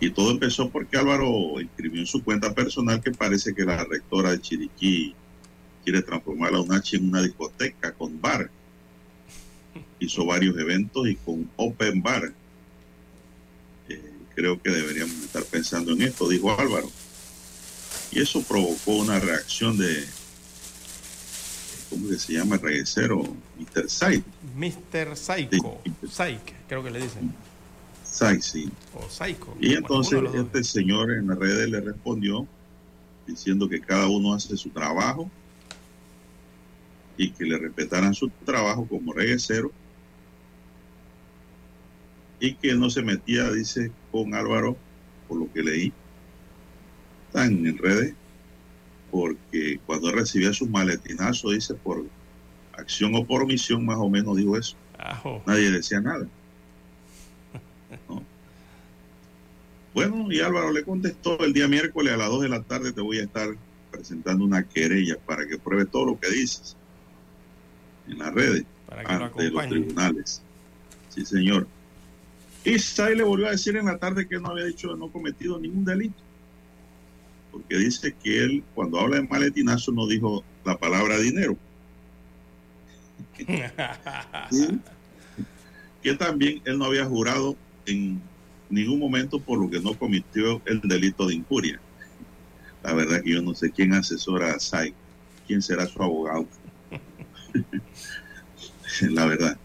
y 0.00 0.10
todo 0.10 0.30
empezó 0.30 0.70
porque 0.70 0.96
Álvaro 0.96 1.60
escribió 1.60 2.00
en 2.00 2.06
su 2.06 2.24
cuenta 2.24 2.54
personal 2.54 3.02
que 3.02 3.10
parece 3.10 3.54
que 3.54 3.64
la 3.64 3.84
rectora 3.84 4.30
de 4.30 4.40
Chiriquí 4.40 5.14
quiere 5.88 6.02
transformar 6.02 6.54
a 6.54 6.60
UNACHI 6.60 6.96
en 6.96 7.08
una 7.08 7.22
discoteca 7.22 7.92
con 7.94 8.20
bar. 8.20 8.50
Hizo 9.98 10.26
varios 10.26 10.54
eventos 10.58 11.08
y 11.08 11.16
con 11.16 11.50
open 11.56 12.02
bar. 12.02 12.30
Eh, 13.88 14.12
creo 14.34 14.60
que 14.60 14.68
deberíamos 14.68 15.16
estar 15.24 15.42
pensando 15.44 15.92
en 15.92 16.02
esto, 16.02 16.28
dijo 16.28 16.50
Álvaro. 16.60 16.90
Y 18.12 18.20
eso 18.20 18.42
provocó 18.42 18.96
una 18.96 19.18
reacción 19.18 19.78
de, 19.78 20.04
¿cómo 21.88 22.10
se 22.10 22.34
llama 22.34 22.56
el 22.56 22.60
reguecero? 22.60 23.22
Mr. 23.56 23.88
Psych. 23.88 24.24
Mr. 24.56 25.16
Psycho. 25.16 25.80
Psych, 26.06 26.52
creo 26.68 26.84
que 26.84 26.90
le 26.90 27.00
dicen. 27.00 27.34
Sí. 28.42 28.70
O 28.94 29.08
Psycho. 29.08 29.56
Y 29.58 29.72
entonces 29.72 30.20
este 30.34 30.64
señor 30.64 31.12
en 31.12 31.28
las 31.28 31.38
redes 31.38 31.70
le 31.70 31.80
respondió 31.80 32.46
diciendo 33.26 33.70
que 33.70 33.80
cada 33.80 34.06
uno 34.08 34.34
hace 34.34 34.54
su 34.58 34.68
trabajo 34.68 35.30
y 37.18 37.32
que 37.32 37.44
le 37.44 37.58
respetaran 37.58 38.14
su 38.14 38.30
trabajo 38.46 38.86
como 38.86 39.12
reguecero 39.12 39.72
y 42.40 42.54
que 42.54 42.74
no 42.74 42.88
se 42.88 43.02
metía, 43.02 43.50
dice, 43.50 43.90
con 44.12 44.32
Álvaro, 44.32 44.76
por 45.26 45.40
lo 45.40 45.52
que 45.52 45.62
leí, 45.62 45.92
están 47.26 47.66
en 47.66 47.76
redes, 47.76 48.14
porque 49.10 49.80
cuando 49.84 50.12
recibía 50.12 50.52
sus 50.52 50.70
maletinazos, 50.70 51.52
dice, 51.52 51.74
por 51.74 52.06
acción 52.74 53.12
o 53.16 53.26
por 53.26 53.42
omisión, 53.42 53.84
más 53.84 53.98
o 53.98 54.08
menos 54.08 54.36
dijo 54.36 54.56
eso. 54.56 54.76
Nadie 55.46 55.72
decía 55.72 56.00
nada. 56.00 56.28
Bueno, 59.92 60.30
y 60.30 60.40
Álvaro 60.40 60.70
le 60.70 60.84
contestó 60.84 61.40
el 61.44 61.52
día 61.52 61.66
miércoles 61.66 62.12
a 62.12 62.16
las 62.16 62.28
2 62.28 62.42
de 62.42 62.48
la 62.48 62.62
tarde 62.62 62.92
te 62.92 63.00
voy 63.00 63.18
a 63.18 63.24
estar 63.24 63.48
presentando 63.90 64.44
una 64.44 64.62
querella 64.62 65.16
para 65.26 65.44
que 65.48 65.58
pruebe 65.58 65.86
todo 65.86 66.06
lo 66.06 66.20
que 66.20 66.30
dices 66.30 66.77
en 68.08 68.18
las 68.18 68.34
redes 68.34 68.64
ante 69.04 69.50
los 69.50 69.68
tribunales. 69.68 70.42
Sí, 71.08 71.24
señor. 71.24 71.66
Y 72.64 72.78
Sai 72.78 73.16
le 73.16 73.22
volvió 73.22 73.48
a 73.48 73.52
decir 73.52 73.76
en 73.76 73.86
la 73.86 73.98
tarde 73.98 74.28
que 74.28 74.38
no 74.38 74.48
había 74.50 74.64
dicho, 74.64 74.94
no 74.96 75.10
cometido 75.10 75.58
ningún 75.58 75.84
delito. 75.84 76.22
Porque 77.52 77.76
dice 77.78 78.14
que 78.22 78.44
él, 78.44 78.64
cuando 78.74 79.00
habla 79.00 79.16
de 79.16 79.28
maletinazo, 79.28 79.92
no 79.92 80.06
dijo 80.06 80.44
la 80.64 80.76
palabra 80.76 81.18
dinero. 81.18 81.56
Que 86.00 86.14
también 86.14 86.62
él 86.64 86.78
no 86.78 86.84
había 86.84 87.04
jurado 87.04 87.56
en 87.84 88.22
ningún 88.70 89.00
momento 89.00 89.40
por 89.40 89.58
lo 89.58 89.68
que 89.68 89.80
no 89.80 89.98
cometió 89.98 90.62
el 90.64 90.80
delito 90.80 91.26
de 91.26 91.34
injuria. 91.34 91.80
La 92.84 92.94
verdad 92.94 93.20
que 93.20 93.32
yo 93.32 93.42
no 93.42 93.52
sé 93.52 93.72
quién 93.72 93.92
asesora 93.92 94.52
a 94.52 94.60
Sai, 94.60 94.94
quién 95.46 95.60
será 95.60 95.86
su 95.86 96.00
abogado. 96.00 96.46
la 99.10 99.26
verdad. 99.26 99.58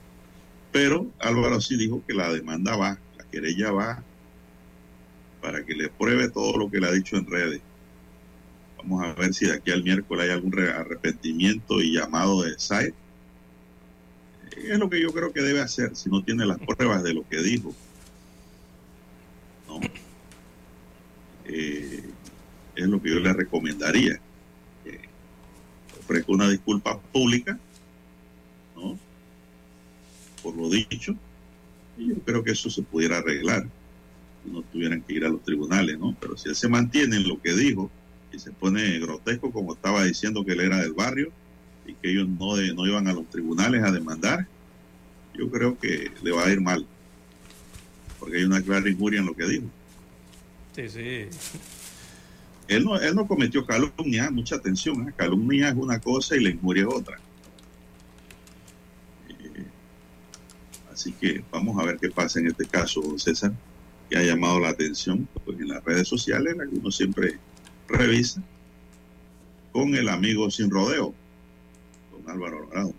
Pero 0.72 1.08
Álvaro 1.20 1.62
sí 1.62 1.78
dijo 1.78 2.04
que 2.06 2.14
la 2.14 2.34
demanda 2.34 2.76
va, 2.76 2.98
la 3.18 3.24
querella 3.26 3.72
va, 3.72 4.04
para 5.42 5.64
que 5.64 5.76
le 5.76 5.90
pruebe 5.90 6.30
todo 6.30 6.58
lo 6.58 6.72
que 6.72 6.80
le 6.80 6.88
ha 6.88 6.92
dicho 6.92 7.16
en 7.16 7.28
redes. 7.28 7.62
Vamos 8.78 9.04
a 9.04 9.14
ver 9.14 9.34
si 9.34 9.46
de 9.46 9.54
aquí 9.54 9.72
al 9.72 9.84
miércoles 9.84 10.26
hay 10.26 10.32
algún 10.32 10.60
arrepentimiento 10.60 11.82
y 11.82 11.94
llamado 11.94 12.42
de 12.42 12.58
SAE. 12.58 12.94
Es 14.58 14.80
lo 14.80 14.90
que 14.90 15.02
yo 15.02 15.14
creo 15.14 15.32
que 15.32 15.42
debe 15.42 15.62
hacer 15.62 15.96
si 15.96 16.10
no 16.10 16.24
tiene 16.24 16.46
las 16.46 16.60
pruebas 16.60 17.04
de 17.04 17.14
lo 17.14 17.28
que 17.28 17.38
dijo. 17.42 17.74
Eh, 21.46 22.04
es 22.76 22.88
lo 22.88 23.02
que 23.02 23.10
yo 23.10 23.20
le 23.20 23.34
recomendaría. 23.34 24.20
Ofrezca 26.00 26.32
una 26.32 26.50
disculpa 26.50 27.00
pública 27.00 27.58
por 30.44 30.56
lo 30.56 30.70
dicho, 30.70 31.16
y 31.98 32.10
yo 32.10 32.16
creo 32.20 32.44
que 32.44 32.52
eso 32.52 32.70
se 32.70 32.84
pudiera 32.84 33.18
arreglar, 33.18 33.66
no 34.46 34.62
tuvieran 34.64 35.02
que 35.02 35.14
ir 35.14 35.26
a 35.26 35.30
los 35.30 35.42
tribunales, 35.42 35.98
¿no? 35.98 36.16
Pero 36.20 36.38
si 36.38 36.50
él 36.50 36.56
se 36.56 36.68
mantiene 36.68 37.16
en 37.16 37.28
lo 37.28 37.42
que 37.42 37.54
dijo 37.54 37.90
y 38.32 38.40
se 38.40 38.52
pone 38.52 39.00
grotesco 39.00 39.52
como 39.52 39.74
estaba 39.74 40.04
diciendo 40.04 40.44
que 40.44 40.52
él 40.52 40.60
era 40.60 40.82
del 40.82 40.94
barrio 40.94 41.32
y 41.86 41.94
que 41.94 42.12
ellos 42.12 42.28
no, 42.28 42.58
no 42.58 42.86
iban 42.86 43.08
a 43.08 43.14
los 43.14 43.30
tribunales 43.30 43.84
a 43.84 43.92
demandar, 43.92 44.46
yo 45.34 45.50
creo 45.50 45.80
que 45.80 46.12
le 46.22 46.32
va 46.32 46.46
a 46.46 46.52
ir 46.52 46.62
mal, 46.62 46.86
porque 48.20 48.38
hay 48.38 48.44
una 48.44 48.62
clara 48.62 48.90
injuria 48.90 49.22
en 49.22 49.26
lo 49.26 49.36
que 49.36 49.48
dijo. 49.48 49.66
Sí, 50.76 50.90
sí. 50.90 51.28
Él 52.68 52.84
no, 52.84 53.00
él 53.00 53.16
no 53.16 53.28
cometió 53.28 53.66
calumnia, 53.66 54.30
mucha 54.32 54.56
atención, 54.56 55.08
¿eh? 55.08 55.14
calumnia 55.16 55.70
es 55.70 55.76
una 55.76 56.00
cosa 56.00 56.36
y 56.36 56.44
la 56.44 56.50
injuria 56.50 56.84
es 56.84 56.90
otra. 56.90 57.20
Así 60.94 61.12
que 61.12 61.44
vamos 61.52 61.82
a 61.82 61.86
ver 61.86 61.98
qué 61.98 62.10
pasa 62.10 62.40
en 62.40 62.48
este 62.48 62.66
caso, 62.68 63.02
don 63.02 63.18
César, 63.18 63.52
que 64.10 64.16
ha 64.16 64.22
llamado 64.22 64.60
la 64.60 64.70
atención 64.70 65.28
pues, 65.44 65.60
en 65.60 65.70
las 65.70 65.84
redes 65.84 66.08
sociales, 66.08 66.56
la 66.56 66.68
que 66.68 66.76
uno 66.76 66.92
siempre 66.92 67.40
revisa, 67.88 68.44
con 69.72 69.96
el 69.96 70.08
amigo 70.08 70.52
sin 70.52 70.70
rodeo, 70.70 71.16
don 72.12 72.30
Álvaro 72.30 72.60
Alvarado. 72.60 72.94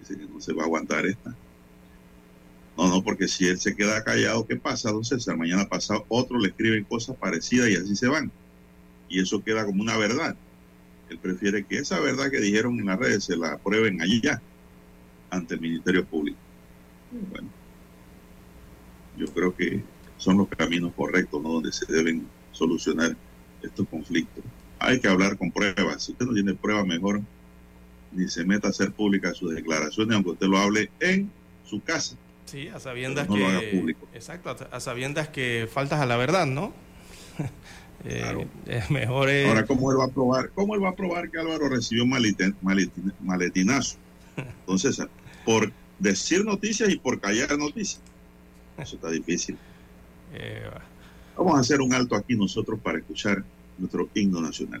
Dice 0.00 0.18
que 0.18 0.26
no 0.26 0.40
se 0.40 0.54
va 0.54 0.62
a 0.62 0.66
aguantar 0.66 1.06
esta. 1.06 1.36
No, 2.76 2.88
no, 2.88 3.04
porque 3.04 3.28
si 3.28 3.46
él 3.46 3.60
se 3.60 3.76
queda 3.76 4.02
callado, 4.02 4.44
¿qué 4.44 4.56
pasa, 4.56 4.90
don 4.90 5.04
César? 5.04 5.36
Mañana 5.36 5.68
pasado 5.68 6.04
otro 6.08 6.36
le 6.36 6.48
escriben 6.48 6.82
cosas 6.82 7.16
parecidas 7.16 7.70
y 7.70 7.76
así 7.76 7.94
se 7.94 8.08
van. 8.08 8.32
Y 9.08 9.20
eso 9.20 9.42
queda 9.42 9.64
como 9.64 9.82
una 9.82 9.96
verdad. 9.96 10.36
Él 11.10 11.18
prefiere 11.18 11.64
que 11.64 11.78
esa 11.78 12.00
verdad 12.00 12.28
que 12.28 12.40
dijeron 12.40 12.80
en 12.80 12.86
las 12.86 12.98
redes 12.98 13.22
se 13.22 13.36
la 13.36 13.52
aprueben 13.52 14.02
allí 14.02 14.20
ya, 14.20 14.42
ante 15.30 15.54
el 15.54 15.60
Ministerio 15.60 16.04
Público. 16.04 16.38
Bueno, 17.10 17.48
yo 19.16 19.26
creo 19.26 19.54
que 19.54 19.82
son 20.18 20.38
los 20.38 20.48
caminos 20.48 20.92
correctos, 20.94 21.42
¿no? 21.42 21.54
Donde 21.54 21.72
se 21.72 21.90
deben 21.90 22.26
solucionar 22.52 23.16
estos 23.62 23.86
conflictos. 23.88 24.44
Hay 24.78 25.00
que 25.00 25.08
hablar 25.08 25.36
con 25.36 25.50
pruebas. 25.50 26.04
Si 26.04 26.12
usted 26.12 26.26
no 26.26 26.34
tiene 26.34 26.54
pruebas, 26.54 26.86
mejor 26.86 27.22
ni 28.12 28.28
se 28.28 28.44
meta 28.44 28.68
a 28.68 28.70
hacer 28.70 28.92
públicas 28.92 29.36
sus 29.36 29.54
declaraciones, 29.54 30.14
aunque 30.14 30.30
usted 30.30 30.46
lo 30.46 30.58
hable 30.58 30.90
en 31.00 31.30
su 31.64 31.82
casa. 31.82 32.16
Sí, 32.46 32.68
a 32.68 32.78
sabiendas 32.78 33.26
que. 33.28 33.96
Exacto, 34.14 34.56
a 34.70 34.80
sabiendas 34.80 35.28
que 35.28 35.68
faltas 35.70 36.00
a 36.00 36.06
la 36.06 36.16
verdad, 36.16 36.46
¿no? 36.46 36.72
Eh, 38.04 38.46
es 38.66 38.90
mejor. 38.90 39.28
Ahora, 39.48 39.66
¿cómo 39.66 39.90
él 39.90 39.98
va 39.98 40.04
a 40.04 40.08
probar? 40.08 40.50
¿Cómo 40.50 40.74
él 40.76 40.84
va 40.84 40.90
a 40.90 40.94
probar 40.94 41.28
que 41.28 41.38
Álvaro 41.40 41.68
recibió 41.68 42.04
maletinazo? 42.06 43.96
Entonces, 44.36 45.02
por 45.44 45.72
decir 45.98 46.44
noticias 46.44 46.90
y 46.90 46.98
por 46.98 47.20
callar 47.20 47.56
noticias. 47.58 48.00
Eso 48.78 48.96
está 48.96 49.10
difícil. 49.10 49.56
Eh, 50.34 50.70
Vamos 51.36 51.56
a 51.56 51.60
hacer 51.60 51.80
un 51.80 51.92
alto 51.92 52.16
aquí 52.16 52.34
nosotros 52.34 52.80
para 52.80 52.98
escuchar 52.98 53.44
nuestro 53.78 54.08
himno 54.14 54.40
nacional. 54.40 54.80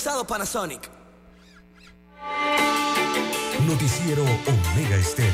Autorizado 0.00 0.26
Panasonic 0.26 0.88
Noticiero 3.66 4.22
Omega 4.22 4.96
Estéreo. 4.96 5.30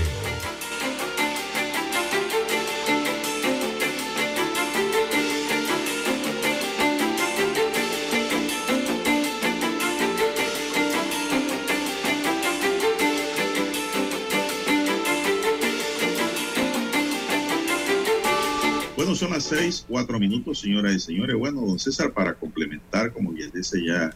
Bueno, 18.96 19.14
son 19.14 19.30
las 19.30 19.44
seis, 19.44 19.84
cuatro 19.88 20.18
minutos, 20.18 20.58
señoras 20.58 20.94
y 20.94 20.98
señores. 20.98 21.36
Bueno, 21.36 21.60
don 21.60 21.78
César, 21.78 22.12
para 22.12 22.34
complementar, 22.34 23.12
como 23.12 23.30
bien 23.30 23.52
dice 23.54 23.80
ya 23.86 24.10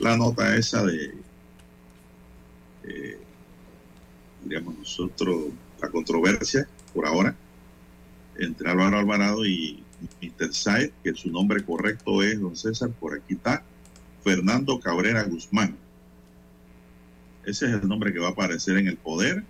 la 0.00 0.16
nota 0.16 0.56
esa 0.56 0.84
de, 0.84 1.14
eh, 2.84 3.18
diríamos 4.42 4.78
nosotros, 4.78 5.46
la 5.80 5.88
controversia 5.90 6.68
por 6.92 7.06
ahora 7.06 7.36
entre 8.36 8.70
Álvaro 8.70 8.98
Alvarado 8.98 9.46
y 9.46 9.82
Mr. 10.20 10.52
Saed, 10.52 10.90
que 11.02 11.14
su 11.14 11.30
nombre 11.30 11.64
correcto 11.64 12.22
es, 12.22 12.40
don 12.40 12.56
César, 12.56 12.90
por 12.90 13.14
aquí 13.14 13.34
está, 13.34 13.62
Fernando 14.22 14.80
Cabrera 14.80 15.22
Guzmán. 15.24 15.76
Ese 17.44 17.66
es 17.66 17.72
el 17.72 17.88
nombre 17.88 18.12
que 18.12 18.18
va 18.18 18.28
a 18.28 18.32
aparecer 18.32 18.76
en 18.78 18.88
el 18.88 18.96
poder, 18.96 19.44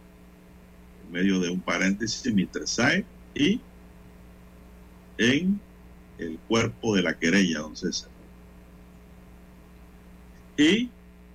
en 1.07 1.12
medio 1.12 1.40
de 1.40 1.50
un 1.50 1.61
paréntesis, 1.61 2.33
Mr. 2.33 2.66
Saed, 2.66 3.04
y 3.35 3.61
en 5.18 5.61
el 6.18 6.38
cuerpo 6.48 6.94
de 6.94 7.02
la 7.02 7.18
querella, 7.18 7.61
don 7.61 7.76
César. 7.76 8.13
Y 10.57 10.90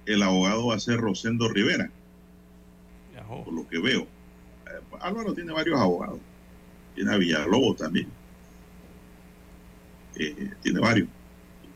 el 0.05 0.23
abogado 0.23 0.67
va 0.67 0.75
a 0.75 0.79
ser 0.79 0.97
Rosendo 0.97 1.49
Rivera, 1.49 1.91
por 3.27 3.53
lo 3.53 3.67
que 3.67 3.79
veo. 3.79 4.01
Eh, 4.01 4.97
Álvaro 5.01 5.33
tiene 5.33 5.51
varios 5.51 5.79
abogados. 5.79 6.19
Tiene 6.95 7.13
a 7.13 7.17
Villalobos 7.17 7.77
también. 7.77 8.07
Eh, 10.15 10.51
tiene 10.61 10.79
varios. 10.79 11.07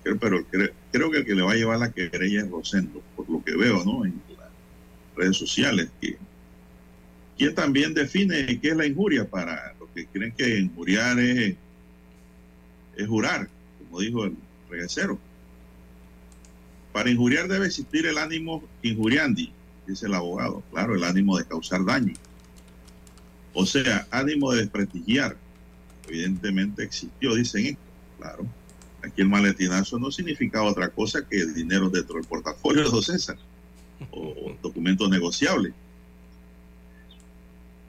Creo, 0.04 0.18
pero 0.18 0.46
creo, 0.46 0.70
creo, 0.92 1.12
que 1.12 1.18
el 1.20 1.26
que 1.26 1.36
le 1.36 1.44
va 1.44 1.52
a 1.52 1.56
llevar 1.56 1.80
la 1.80 1.92
querella 1.92 2.42
es 2.42 2.50
Rosendo, 2.50 3.02
por 3.16 3.30
lo 3.30 3.44
que 3.44 3.56
veo, 3.56 3.84
¿no? 3.86 4.06
En 4.06 4.22
las 4.38 4.50
redes 5.16 5.38
sociales. 5.38 5.90
Que, 6.02 6.18
quien 7.38 7.56
también 7.56 7.94
define 7.94 8.60
qué 8.60 8.70
es 8.70 8.76
la 8.76 8.86
injuria 8.86 9.30
para 9.30 9.74
los 9.80 9.90
que 9.92 10.08
creen 10.08 10.34
que 10.34 10.60
injuriar 10.60 11.20
es 11.20 11.56
es 12.96 13.08
jurar, 13.08 13.50
como 13.80 14.00
dijo 14.00 14.26
el 14.26 14.36
regresero. 14.70 15.20
Para 16.94 17.10
injuriar 17.10 17.48
debe 17.48 17.66
existir 17.66 18.06
el 18.06 18.20
ánimo 18.20 18.64
injuriandi, 18.84 19.52
dice 19.88 20.06
el 20.06 20.14
abogado. 20.14 20.64
Claro, 20.72 20.96
el 20.96 21.04
ánimo 21.04 21.38
de 21.38 21.46
causar 21.46 21.84
daño. 21.84 22.14
O 23.54 23.66
sea, 23.66 24.08
ánimo 24.12 24.52
de 24.52 24.62
desprestigiar. 24.62 25.36
Evidentemente 26.08 26.84
existió, 26.84 27.34
dicen 27.34 27.66
esto. 27.66 27.82
Claro. 28.20 28.46
Aquí 29.02 29.22
el 29.22 29.30
maletinazo 29.30 30.00
no 30.00 30.12
significa 30.12 30.64
otra 30.64 30.90
cosa 30.90 31.28
que 31.28 31.46
dinero 31.48 31.90
dentro 31.90 32.16
del 32.16 32.26
portafolio 32.26 32.90
de 32.92 33.02
César 33.02 33.38
o 34.12 34.56
documentos 34.62 35.10
negociables. 35.10 35.74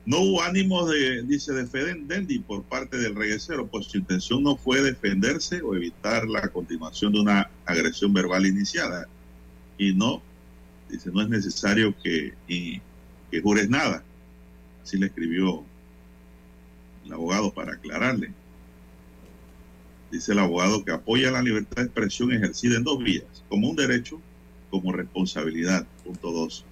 No 0.07 0.21
hubo 0.21 0.43
ánimo 0.43 0.87
de, 0.87 1.23
dice, 1.23 1.53
de 1.53 1.67
Fedendendi 1.67 2.39
por 2.39 2.63
parte 2.63 2.99
del 2.99 3.15
reguecero, 3.15 3.67
pues 3.67 3.87
su 3.87 3.97
intención 3.97 4.43
no 4.43 4.57
fue 4.57 4.83
defenderse 4.83 5.63
o 5.63 5.75
evitar 5.75 6.29
la 6.29 6.49
continuación 6.49 7.13
de 7.13 7.21
una 7.21 7.51
agresión 7.65 8.13
verbal 8.13 8.45
iniciada. 8.45 9.09
Y 9.79 9.95
no, 9.95 10.23
dice, 10.91 11.11
no 11.11 11.23
es 11.23 11.29
necesario 11.31 11.95
que, 12.03 12.35
y, 12.47 12.83
que 13.31 13.41
jures 13.41 13.71
nada. 13.71 14.05
Así 14.83 14.99
le 14.99 15.07
escribió 15.07 15.65
el 17.07 17.13
abogado 17.13 17.55
para 17.55 17.73
aclararle. 17.73 18.31
Dice 20.11 20.33
el 20.33 20.39
abogado 20.39 20.85
que 20.85 20.93
apoya 20.93 21.31
la 21.31 21.41
libertad 21.41 21.77
de 21.77 21.85
expresión 21.85 22.31
ejercida 22.31 22.77
en 22.77 22.85
dos 22.85 23.03
vías, 23.03 23.25
como 23.49 23.71
un 23.71 23.77
derecho, 23.77 24.21
como 24.71 24.93
responsabilidad. 24.93 25.87
Punto 26.05 26.31
dos 26.31 26.67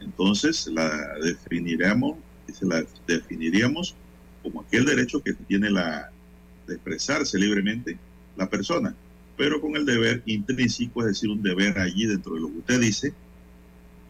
entonces 0.00 0.66
la 0.68 1.14
definiremos, 1.22 2.16
se 2.52 2.66
la 2.66 2.84
definiríamos 3.06 3.94
como 4.42 4.62
aquel 4.62 4.84
derecho 4.84 5.22
que 5.22 5.34
tiene 5.34 5.70
la 5.70 6.10
de 6.66 6.74
expresarse 6.74 7.38
libremente 7.38 7.98
la 8.36 8.48
persona, 8.48 8.94
pero 9.36 9.60
con 9.60 9.76
el 9.76 9.84
deber 9.84 10.22
intrínseco, 10.26 11.00
es 11.00 11.08
decir, 11.08 11.30
un 11.30 11.42
deber 11.42 11.78
allí 11.78 12.06
dentro 12.06 12.34
de 12.34 12.40
lo 12.40 12.48
que 12.48 12.58
usted 12.58 12.80
dice, 12.80 13.14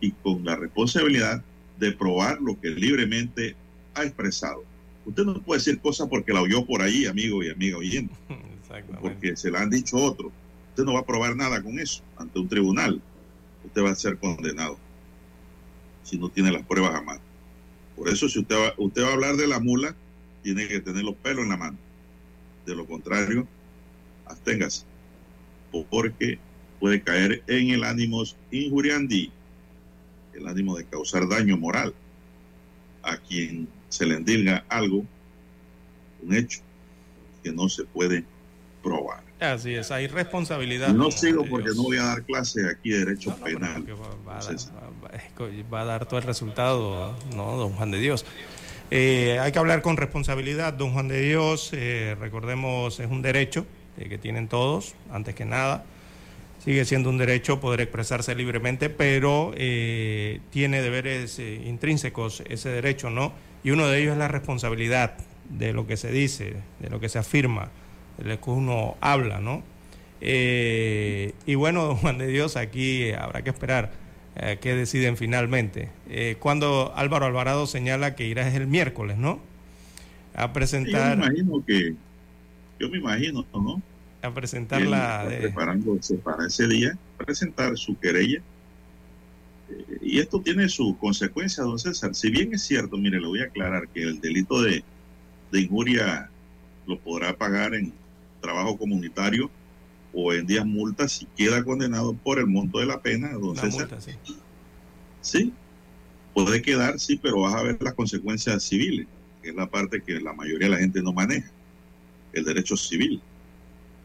y 0.00 0.12
con 0.12 0.44
la 0.44 0.56
responsabilidad 0.56 1.42
de 1.78 1.92
probar 1.92 2.40
lo 2.40 2.60
que 2.60 2.70
libremente 2.70 3.56
ha 3.94 4.04
expresado. 4.04 4.64
Usted 5.06 5.24
no 5.24 5.40
puede 5.40 5.60
decir 5.60 5.80
cosas 5.80 6.08
porque 6.08 6.32
la 6.32 6.42
oyó 6.42 6.64
por 6.66 6.82
ahí, 6.82 7.06
amigo 7.06 7.42
y 7.42 7.50
amiga 7.50 7.78
oyendo, 7.78 8.12
porque 9.00 9.36
se 9.36 9.50
la 9.50 9.60
han 9.60 9.70
dicho 9.70 9.96
otro. 9.96 10.30
Usted 10.70 10.84
no 10.84 10.94
va 10.94 11.00
a 11.00 11.06
probar 11.06 11.34
nada 11.34 11.62
con 11.62 11.78
eso 11.78 12.02
ante 12.16 12.38
un 12.38 12.48
tribunal. 12.48 13.00
Usted 13.64 13.82
va 13.82 13.90
a 13.90 13.94
ser 13.94 14.18
condenado 14.18 14.78
si 16.08 16.18
no 16.18 16.30
tiene 16.30 16.50
las 16.50 16.64
pruebas 16.64 16.94
a 16.94 17.02
mano. 17.02 17.20
Por 17.94 18.08
eso, 18.08 18.28
si 18.28 18.38
usted 18.38 18.56
va, 18.56 18.74
usted 18.78 19.02
va 19.02 19.08
a 19.08 19.12
hablar 19.12 19.36
de 19.36 19.46
la 19.46 19.60
mula, 19.60 19.94
tiene 20.42 20.66
que 20.66 20.80
tener 20.80 21.04
los 21.04 21.16
pelos 21.16 21.44
en 21.44 21.50
la 21.50 21.56
mano. 21.56 21.76
De 22.64 22.74
lo 22.74 22.86
contrario, 22.86 23.46
absténgase, 24.24 24.84
porque 25.90 26.38
puede 26.80 27.02
caer 27.02 27.42
en 27.46 27.70
el 27.70 27.84
ánimo 27.84 28.22
injuriandi, 28.50 29.30
el 30.32 30.46
ánimo 30.46 30.76
de 30.76 30.84
causar 30.84 31.28
daño 31.28 31.56
moral 31.58 31.94
a 33.02 33.16
quien 33.18 33.68
se 33.88 34.06
le 34.06 34.16
endilga 34.16 34.64
algo, 34.68 35.04
un 36.22 36.34
hecho 36.34 36.60
que 37.42 37.52
no 37.52 37.68
se 37.68 37.84
puede 37.84 38.24
probar. 38.82 39.27
Así 39.40 39.74
es, 39.74 39.90
hay 39.92 40.08
responsabilidad. 40.08 40.88
No 40.88 41.12
sigo 41.12 41.44
porque 41.44 41.70
no 41.76 41.84
voy 41.84 41.96
a 41.96 42.02
dar 42.02 42.22
clase 42.24 42.68
aquí 42.68 42.90
de 42.90 42.98
derecho 43.04 43.30
no, 43.30 43.44
penal. 43.44 43.84
Va, 43.88 44.34
va, 44.34 44.40
va, 44.40 45.72
va, 45.72 45.80
a 45.80 45.84
dar 45.84 46.06
todo 46.06 46.18
el 46.18 46.26
resultado, 46.26 47.16
¿no, 47.36 47.56
don 47.56 47.72
Juan 47.72 47.92
de 47.92 47.98
Dios? 47.98 48.24
Eh, 48.90 49.38
hay 49.40 49.52
que 49.52 49.58
hablar 49.60 49.82
con 49.82 49.96
responsabilidad, 49.96 50.72
don 50.72 50.92
Juan 50.92 51.06
de 51.06 51.20
Dios, 51.20 51.70
eh, 51.72 52.16
recordemos, 52.18 52.98
es 52.98 53.08
un 53.08 53.22
derecho 53.22 53.64
eh, 53.96 54.08
que 54.08 54.18
tienen 54.18 54.48
todos, 54.48 54.94
antes 55.12 55.36
que 55.36 55.44
nada. 55.44 55.84
Sigue 56.64 56.84
siendo 56.84 57.08
un 57.08 57.18
derecho 57.18 57.60
poder 57.60 57.80
expresarse 57.82 58.34
libremente, 58.34 58.90
pero 58.90 59.52
eh, 59.56 60.40
tiene 60.50 60.82
deberes 60.82 61.38
intrínsecos 61.38 62.42
ese 62.48 62.70
derecho, 62.70 63.10
¿no? 63.10 63.32
Y 63.62 63.70
uno 63.70 63.86
de 63.86 64.00
ellos 64.00 64.12
es 64.12 64.18
la 64.18 64.26
responsabilidad 64.26 65.14
de 65.48 65.72
lo 65.72 65.86
que 65.86 65.96
se 65.96 66.10
dice, 66.10 66.56
de 66.80 66.90
lo 66.90 66.98
que 66.98 67.08
se 67.08 67.20
afirma 67.20 67.70
lo 68.18 68.40
que 68.40 68.50
uno 68.50 68.96
habla, 69.00 69.40
¿no? 69.40 69.62
Eh, 70.20 71.34
y 71.46 71.54
bueno, 71.54 71.84
don 71.84 71.96
Juan 71.96 72.18
de 72.18 72.26
Dios, 72.26 72.56
aquí 72.56 73.12
habrá 73.12 73.42
que 73.42 73.50
esperar 73.50 73.92
eh, 74.40 74.58
qué 74.60 74.74
deciden 74.74 75.16
finalmente. 75.16 75.90
Eh, 76.08 76.36
cuando 76.38 76.92
Álvaro 76.94 77.26
Alvarado 77.26 77.66
señala 77.66 78.14
que 78.14 78.26
irá 78.26 78.46
es 78.46 78.54
el 78.54 78.68
miércoles, 78.68 79.18
¿no? 79.18 79.40
A 80.34 80.52
presentar. 80.52 81.16
yo 81.16 81.20
me 81.20 81.26
imagino 81.26 81.64
que. 81.66 81.94
Yo 82.78 82.88
me 82.88 82.98
imagino, 82.98 83.44
¿no? 83.52 83.82
A 84.22 84.32
presentar 84.32 84.82
la. 84.82 85.26
De... 85.26 85.38
Preparándose 85.38 86.14
para 86.16 86.46
ese 86.46 86.68
día, 86.68 86.96
presentar 87.16 87.76
su 87.76 87.98
querella. 87.98 88.40
Eh, 89.70 89.98
y 90.02 90.18
esto 90.20 90.40
tiene 90.40 90.68
su 90.68 90.96
consecuencia, 90.98 91.64
don 91.64 91.78
César. 91.80 92.14
Si 92.14 92.30
bien 92.30 92.54
es 92.54 92.62
cierto, 92.62 92.96
mire, 92.96 93.20
le 93.20 93.26
voy 93.26 93.40
a 93.40 93.46
aclarar 93.46 93.88
que 93.88 94.02
el 94.02 94.20
delito 94.20 94.62
de, 94.62 94.84
de 95.50 95.60
injuria 95.60 96.30
lo 96.86 96.96
podrá 97.00 97.36
pagar 97.36 97.74
en 97.74 97.92
trabajo 98.40 98.76
comunitario 98.76 99.50
o 100.12 100.32
en 100.32 100.46
días 100.46 100.64
multas 100.64 101.12
si 101.12 101.26
queda 101.36 101.62
condenado 101.62 102.14
por 102.14 102.38
el 102.38 102.46
monto 102.46 102.78
de 102.78 102.86
la 102.86 103.00
pena, 103.00 103.32
don 103.32 103.56
César. 103.56 103.88
sí. 104.00 104.12
sí, 105.20 105.52
puede 106.34 106.62
quedar, 106.62 106.98
sí, 106.98 107.18
pero 107.22 107.40
vas 107.40 107.54
a 107.54 107.62
ver 107.62 107.78
las 107.80 107.94
consecuencias 107.94 108.62
civiles, 108.62 109.06
que 109.42 109.50
es 109.50 109.54
la 109.54 109.68
parte 109.68 110.02
que 110.02 110.20
la 110.20 110.32
mayoría 110.32 110.68
de 110.68 110.74
la 110.74 110.80
gente 110.80 111.02
no 111.02 111.12
maneja, 111.12 111.50
el 112.32 112.44
derecho 112.44 112.76
civil. 112.76 113.20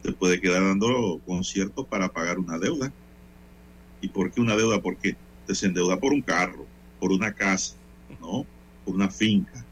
Te 0.02 0.12
puede 0.12 0.40
quedar 0.40 0.62
dando 0.62 1.20
conciertos 1.26 1.86
para 1.86 2.08
pagar 2.08 2.38
una 2.38 2.58
deuda. 2.58 2.92
¿Y 4.02 4.08
por 4.08 4.30
qué 4.30 4.40
una 4.40 4.54
deuda? 4.54 4.82
Porque 4.82 5.16
te 5.46 5.54
se 5.54 5.66
endeuda 5.66 5.98
por 5.98 6.12
un 6.12 6.20
carro, 6.20 6.66
por 7.00 7.10
una 7.10 7.32
casa, 7.32 7.76
¿no? 8.20 8.44
Por 8.84 8.94
una 8.94 9.08
finca, 9.08 9.64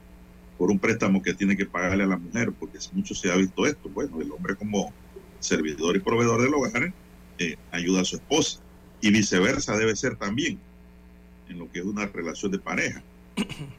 por 0.62 0.70
un 0.70 0.78
préstamo 0.78 1.20
que 1.20 1.34
tiene 1.34 1.56
que 1.56 1.66
pagarle 1.66 2.04
a 2.04 2.06
la 2.06 2.16
mujer, 2.16 2.52
porque 2.52 2.78
mucho 2.92 3.16
se 3.16 3.32
ha 3.32 3.34
visto 3.34 3.66
esto. 3.66 3.88
Bueno, 3.88 4.20
el 4.20 4.30
hombre 4.30 4.54
como 4.54 4.92
servidor 5.40 5.96
y 5.96 5.98
proveedor 5.98 6.40
del 6.40 6.54
hogar 6.54 6.94
eh, 7.40 7.56
ayuda 7.72 8.02
a 8.02 8.04
su 8.04 8.14
esposa 8.14 8.60
y 9.00 9.10
viceversa 9.10 9.76
debe 9.76 9.96
ser 9.96 10.14
también 10.14 10.60
en 11.48 11.58
lo 11.58 11.68
que 11.68 11.80
es 11.80 11.84
una 11.84 12.06
relación 12.06 12.52
de 12.52 12.60
pareja. 12.60 13.02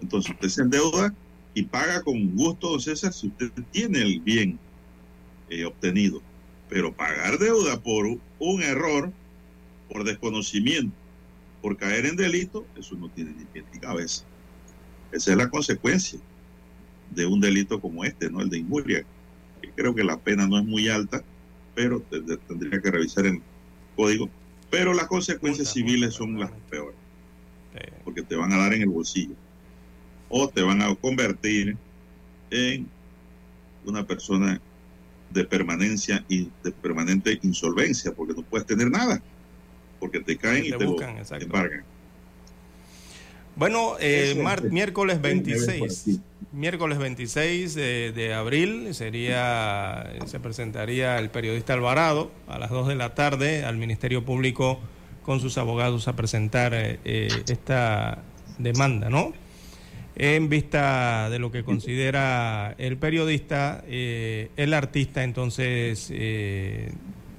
Entonces 0.01 0.34
usted 0.34 0.49
se 0.49 0.61
endeuda 0.63 1.15
y 1.53 1.63
paga 1.63 2.01
con 2.01 2.36
gusto, 2.36 2.71
don 2.71 2.81
César, 2.81 3.13
si 3.13 3.27
usted 3.27 3.49
tiene 3.71 4.01
el 4.01 4.19
bien 4.19 4.59
eh, 5.49 5.63
obtenido. 5.63 6.21
Pero 6.67 6.93
pagar 6.93 7.39
deuda 7.39 7.81
por 7.81 8.07
un 8.39 8.61
error, 8.61 9.09
por 9.89 10.03
desconocimiento, 10.03 10.93
por 11.61 11.77
caer 11.77 12.07
en 12.07 12.17
delito, 12.17 12.67
eso 12.77 12.97
no 12.97 13.07
tiene 13.07 13.31
ni 13.31 13.45
pie 13.45 13.63
ni 13.71 13.79
cabeza. 13.79 14.25
Esa 15.13 15.31
es 15.31 15.38
la 15.38 15.49
consecuencia 15.49 16.19
de 17.12 17.26
un 17.26 17.39
delito 17.39 17.80
como 17.80 18.04
este, 18.04 18.30
¿no? 18.30 18.41
El 18.41 18.49
de 18.49 18.60
injuria. 18.60 19.06
creo 19.76 19.95
que 19.95 20.04
la 20.04 20.18
pena 20.18 20.47
no 20.47 20.60
es 20.60 20.66
muy 20.66 20.89
alta, 20.89 21.24
pero 21.76 22.01
tendría 22.47 22.82
que 22.82 22.91
revisar 22.91 23.26
el 23.26 23.41
código. 23.95 24.30
Pero 24.70 24.93
las 24.93 25.08
consecuencias 25.08 25.72
civiles 25.72 26.14
son 26.14 26.39
las 26.39 26.51
peores, 26.70 26.95
porque 28.04 28.24
te 28.24 28.36
van 28.36 28.51
a 28.54 28.58
dar 28.58 28.74
en 28.74 28.82
el 28.84 28.89
bolsillo 28.89 29.36
o 30.36 30.49
te 30.49 30.64
van 30.64 30.82
a 30.82 30.95
convertir 30.95 31.78
en 32.49 32.88
una 33.86 34.04
persona 34.06 34.60
de 35.30 35.45
permanencia 35.45 36.26
y 36.28 36.49
de 36.64 36.72
permanente 36.72 37.39
insolvencia, 37.43 38.12
porque 38.12 38.34
no 38.34 38.41
puedes 38.41 38.66
tener 38.66 38.89
nada, 38.89 39.22
porque 39.99 40.20
te 40.20 40.36
caen 40.36 40.66
y 40.66 40.72
te, 40.72 40.86
embargan. 40.86 41.84
Bueno, 43.56 43.95
eh, 43.99 44.43
miércoles 44.72 45.22
26, 45.22 46.20
miércoles 46.54 46.97
26 46.97 47.76
de, 47.76 48.34
abril 48.34 48.93
sería, 48.93 50.14
se 50.26 50.39
presentaría 50.39 51.20
el 51.20 51.30
periodista 51.30 51.74
Alvarado 51.74 52.32
a 52.47 52.58
las 52.60 52.70
2 52.70 52.88
de 52.88 52.95
la 52.95 53.16
tarde 53.16 53.66
al 53.66 53.78
Ministerio 53.78 54.24
Público 54.24 54.80
con 55.24 55.39
sus 55.39 55.58
abogados 55.58 56.08
a 56.08 56.16
presentar 56.16 56.74
eh, 56.74 56.99
eh, 57.04 57.28
esta 57.47 58.20
demanda, 58.58 59.10
¿no? 59.10 59.34
En 60.16 60.47
vista 60.47 61.30
de 61.32 61.39
lo 61.39 61.51
que 61.51 61.64
considera 61.64 62.76
el 62.78 62.97
periodista, 62.97 63.84
el 63.88 64.74
artista 64.76 65.24
entonces, 65.24 66.14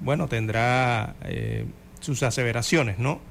bueno, 0.01 0.27
tendrá 0.27 1.15
sus 2.01 2.21
aseveraciones, 2.21 2.99
¿no? 2.99 3.21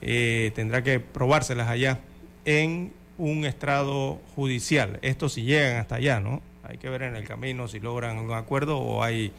Eh, 0.00 0.52
tendrá 0.54 0.82
que 0.82 1.00
probárselas 1.00 1.68
allá 1.68 2.00
en 2.44 2.92
un 3.18 3.44
estrado 3.44 4.20
judicial. 4.34 4.98
Esto 5.02 5.28
si 5.28 5.42
llegan 5.42 5.76
hasta 5.76 5.96
allá, 5.96 6.20
¿no? 6.20 6.40
Hay 6.62 6.78
que 6.78 6.88
ver 6.88 7.02
en 7.02 7.16
el 7.16 7.24
camino 7.24 7.68
si 7.68 7.80
logran 7.80 8.18
un 8.18 8.32
acuerdo 8.32 8.78
o 8.78 9.02
hay 9.02 9.32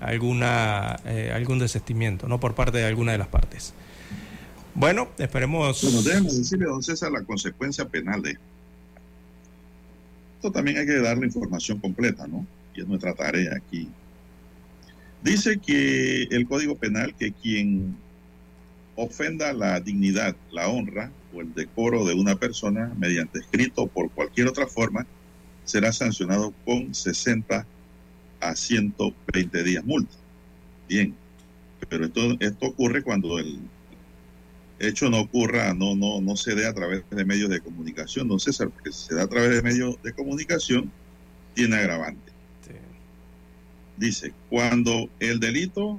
alguna 0.00 0.96
eh, 1.04 1.32
algún 1.34 1.58
desestimiento, 1.58 2.28
¿no? 2.28 2.40
Por 2.40 2.54
parte 2.54 2.78
de 2.78 2.84
alguna 2.84 3.12
de 3.12 3.18
las 3.18 3.28
partes. 3.28 3.74
Bueno, 4.74 5.08
esperemos. 5.18 5.82
Bueno, 5.82 6.02
déjame 6.02 6.32
decirle, 6.32 6.66
don 6.66 6.82
César, 6.82 7.10
la 7.10 7.22
consecuencia 7.22 7.86
penal 7.86 8.22
de 8.22 8.38
esto 10.36 10.52
también 10.52 10.76
hay 10.76 10.86
que 10.86 11.00
dar 11.00 11.16
la 11.16 11.26
información 11.26 11.78
completa, 11.78 12.26
¿no? 12.26 12.46
Y 12.74 12.82
es 12.82 12.86
nuestra 12.86 13.14
tarea 13.14 13.52
aquí. 13.56 13.88
Dice 15.22 15.58
que 15.58 16.24
el 16.24 16.46
Código 16.46 16.76
Penal 16.76 17.14
que 17.14 17.32
quien 17.32 17.96
ofenda 18.96 19.52
la 19.52 19.78
dignidad, 19.80 20.34
la 20.50 20.68
honra 20.68 21.12
o 21.34 21.40
el 21.40 21.54
decoro 21.54 22.04
de 22.04 22.14
una 22.14 22.36
persona 22.36 22.92
mediante 22.98 23.38
escrito 23.38 23.82
o 23.82 23.86
por 23.86 24.10
cualquier 24.10 24.48
otra 24.48 24.66
forma, 24.66 25.06
será 25.64 25.92
sancionado 25.92 26.52
con 26.64 26.94
60 26.94 27.66
a 28.40 28.56
120 28.56 29.62
días 29.62 29.84
multa. 29.84 30.14
Bien, 30.88 31.14
pero 31.88 32.06
esto, 32.06 32.36
esto 32.40 32.66
ocurre 32.66 33.02
cuando 33.02 33.38
el 33.38 33.58
hecho 34.78 35.10
no 35.10 35.20
ocurra, 35.20 35.74
no, 35.74 35.94
no, 35.94 36.20
no 36.20 36.36
se 36.36 36.54
dé 36.54 36.66
a 36.66 36.74
través 36.74 37.02
de 37.10 37.24
medios 37.24 37.50
de 37.50 37.60
comunicación, 37.60 38.28
don 38.28 38.40
César, 38.40 38.70
porque 38.70 38.92
si 38.92 39.08
se 39.08 39.14
da 39.14 39.24
a 39.24 39.28
través 39.28 39.50
de 39.50 39.62
medios 39.62 40.00
de 40.02 40.12
comunicación, 40.12 40.90
tiene 41.54 41.76
agravante. 41.76 42.32
Dice, 43.96 44.34
cuando 44.50 45.08
el 45.20 45.40
delito 45.40 45.98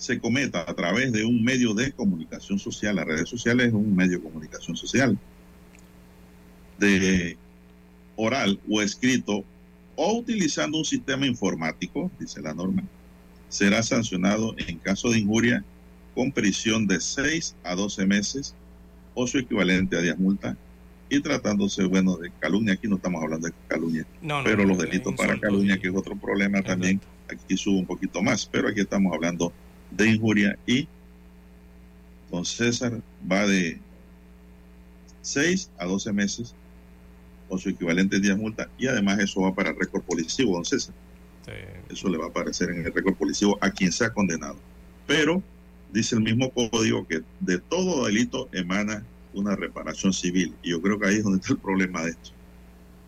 se 0.00 0.18
cometa 0.18 0.64
a 0.66 0.72
través 0.72 1.12
de 1.12 1.26
un 1.26 1.44
medio 1.44 1.74
de 1.74 1.92
comunicación 1.92 2.58
social, 2.58 2.96
las 2.96 3.04
redes 3.04 3.28
sociales 3.28 3.66
es 3.66 3.74
un 3.74 3.94
medio 3.94 4.16
de 4.16 4.22
comunicación 4.22 4.74
social, 4.74 5.18
de 6.78 7.36
oral 8.16 8.58
o 8.70 8.80
escrito 8.80 9.44
o 9.96 10.16
utilizando 10.16 10.78
un 10.78 10.86
sistema 10.86 11.26
informático, 11.26 12.10
dice 12.18 12.40
la 12.40 12.54
norma, 12.54 12.82
será 13.50 13.82
sancionado 13.82 14.54
en 14.56 14.78
caso 14.78 15.10
de 15.10 15.18
injuria 15.18 15.62
con 16.14 16.32
prisión 16.32 16.86
de 16.86 16.98
6 16.98 17.56
a 17.62 17.74
12 17.74 18.06
meses 18.06 18.54
o 19.12 19.26
su 19.26 19.36
equivalente 19.36 19.98
a 19.98 20.00
10 20.00 20.18
multas. 20.18 20.56
Y 21.10 21.20
tratándose, 21.20 21.84
bueno, 21.84 22.16
de 22.16 22.30
calumnia, 22.38 22.72
aquí 22.72 22.88
no 22.88 22.96
estamos 22.96 23.22
hablando 23.22 23.48
de 23.48 23.54
calumnia, 23.68 24.06
pero 24.44 24.64
los 24.64 24.78
delitos 24.78 25.14
para 25.14 25.38
calumnia, 25.38 25.76
que 25.76 25.88
es 25.88 25.94
otro 25.94 26.16
problema 26.16 26.62
también, 26.62 27.02
aquí 27.28 27.58
sube 27.58 27.80
un 27.80 27.86
poquito 27.86 28.22
más, 28.22 28.46
pero 28.46 28.68
aquí 28.68 28.80
estamos 28.80 29.12
hablando 29.12 29.48
de 29.48 29.69
injuria 29.98 30.58
y 30.66 30.88
don 32.30 32.44
César 32.44 33.00
va 33.30 33.46
de 33.46 33.78
6 35.22 35.70
a 35.78 35.86
12 35.86 36.12
meses 36.12 36.54
o 37.48 37.58
su 37.58 37.70
equivalente 37.70 38.16
en 38.16 38.22
10 38.22 38.36
multas 38.38 38.68
y 38.78 38.86
además 38.86 39.18
eso 39.18 39.42
va 39.42 39.54
para 39.54 39.70
el 39.70 39.78
récord 39.78 40.02
policivo, 40.02 40.54
don 40.54 40.64
César. 40.64 40.94
Eso 41.88 42.08
le 42.08 42.18
va 42.18 42.26
a 42.26 42.28
aparecer 42.28 42.70
en 42.70 42.86
el 42.86 42.92
récord 42.92 43.14
policivo 43.14 43.58
a 43.60 43.70
quien 43.70 43.90
sea 43.90 44.12
condenado. 44.12 44.56
Pero 45.06 45.42
dice 45.92 46.14
el 46.14 46.22
mismo 46.22 46.50
código 46.50 47.06
que 47.06 47.22
de 47.40 47.58
todo 47.58 48.06
delito 48.06 48.48
emana 48.52 49.04
una 49.34 49.56
reparación 49.56 50.12
civil. 50.12 50.54
Y 50.62 50.70
yo 50.70 50.80
creo 50.80 50.98
que 50.98 51.08
ahí 51.08 51.16
es 51.16 51.24
donde 51.24 51.40
está 51.40 51.54
el 51.54 51.58
problema 51.58 52.02
de 52.02 52.10
esto. 52.10 52.30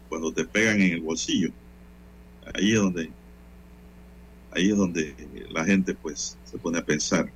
Cuando 0.08 0.32
te 0.32 0.44
pegan 0.44 0.80
en 0.80 0.92
el 0.92 1.00
bolsillo, 1.00 1.50
ahí 2.54 2.72
es 2.72 2.78
donde 2.78 3.10
ahí 4.54 4.70
es 4.70 4.76
donde 4.76 5.14
la 5.50 5.64
gente 5.64 5.94
pues 5.94 6.36
se 6.44 6.58
pone 6.58 6.78
a 6.78 6.84
pensar. 6.84 7.30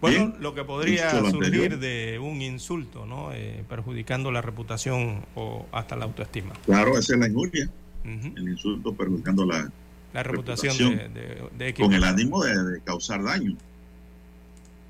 Bueno, 0.00 0.34
lo 0.38 0.54
que 0.54 0.64
podría 0.64 1.10
surgir 1.30 1.78
de 1.78 2.18
un 2.18 2.42
insulto, 2.42 3.06
¿no? 3.06 3.32
Eh, 3.32 3.64
perjudicando 3.68 4.30
la 4.30 4.42
reputación 4.42 5.24
o 5.34 5.66
hasta 5.72 5.96
la 5.96 6.04
autoestima. 6.04 6.52
Claro, 6.66 6.98
esa 6.98 7.14
es 7.14 7.20
la 7.20 7.28
injuria. 7.28 7.70
El 8.04 8.48
insulto 8.50 8.92
perjudicando 8.92 9.46
la, 9.46 9.72
la 10.12 10.22
reputación, 10.22 10.76
de, 10.78 11.74
Con 11.74 11.94
el 11.94 12.04
ánimo 12.04 12.44
de, 12.44 12.80
causar 12.82 13.22
daño. 13.22 13.56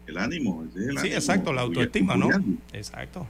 El 0.08 0.18
ánimo. 0.18 0.66
sí, 1.00 1.12
exacto, 1.12 1.52
la 1.52 1.62
autoestima, 1.62 2.16
¿no? 2.16 2.28
Exacto. 2.72 3.24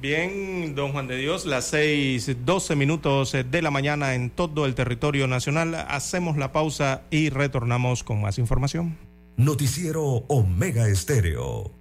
Bien, 0.00 0.76
don 0.76 0.92
Juan 0.92 1.08
de 1.08 1.16
Dios, 1.16 1.44
las 1.44 1.64
seis, 1.64 2.30
doce 2.44 2.76
minutos 2.76 3.32
de 3.32 3.62
la 3.62 3.72
mañana 3.72 4.14
en 4.14 4.30
todo 4.30 4.64
el 4.64 4.76
territorio 4.76 5.26
nacional. 5.26 5.74
Hacemos 5.74 6.36
la 6.36 6.52
pausa 6.52 7.02
y 7.10 7.30
retornamos 7.30 8.04
con 8.04 8.20
más 8.20 8.38
información. 8.38 8.96
Noticiero 9.36 10.04
Omega 10.28 10.86
Estéreo. 10.86 11.72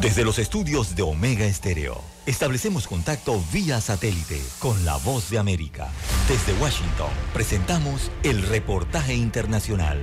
Desde 0.00 0.24
los 0.24 0.38
estudios 0.38 0.94
de 0.94 1.02
Omega 1.02 1.44
Estéreo, 1.44 2.00
establecemos 2.24 2.86
contacto 2.86 3.42
vía 3.52 3.80
satélite 3.80 4.40
con 4.60 4.84
la 4.84 4.96
voz 4.98 5.28
de 5.28 5.38
América. 5.38 5.88
Desde 6.28 6.52
Washington, 6.62 7.10
presentamos 7.34 8.12
el 8.22 8.42
reportaje 8.42 9.14
internacional. 9.14 9.98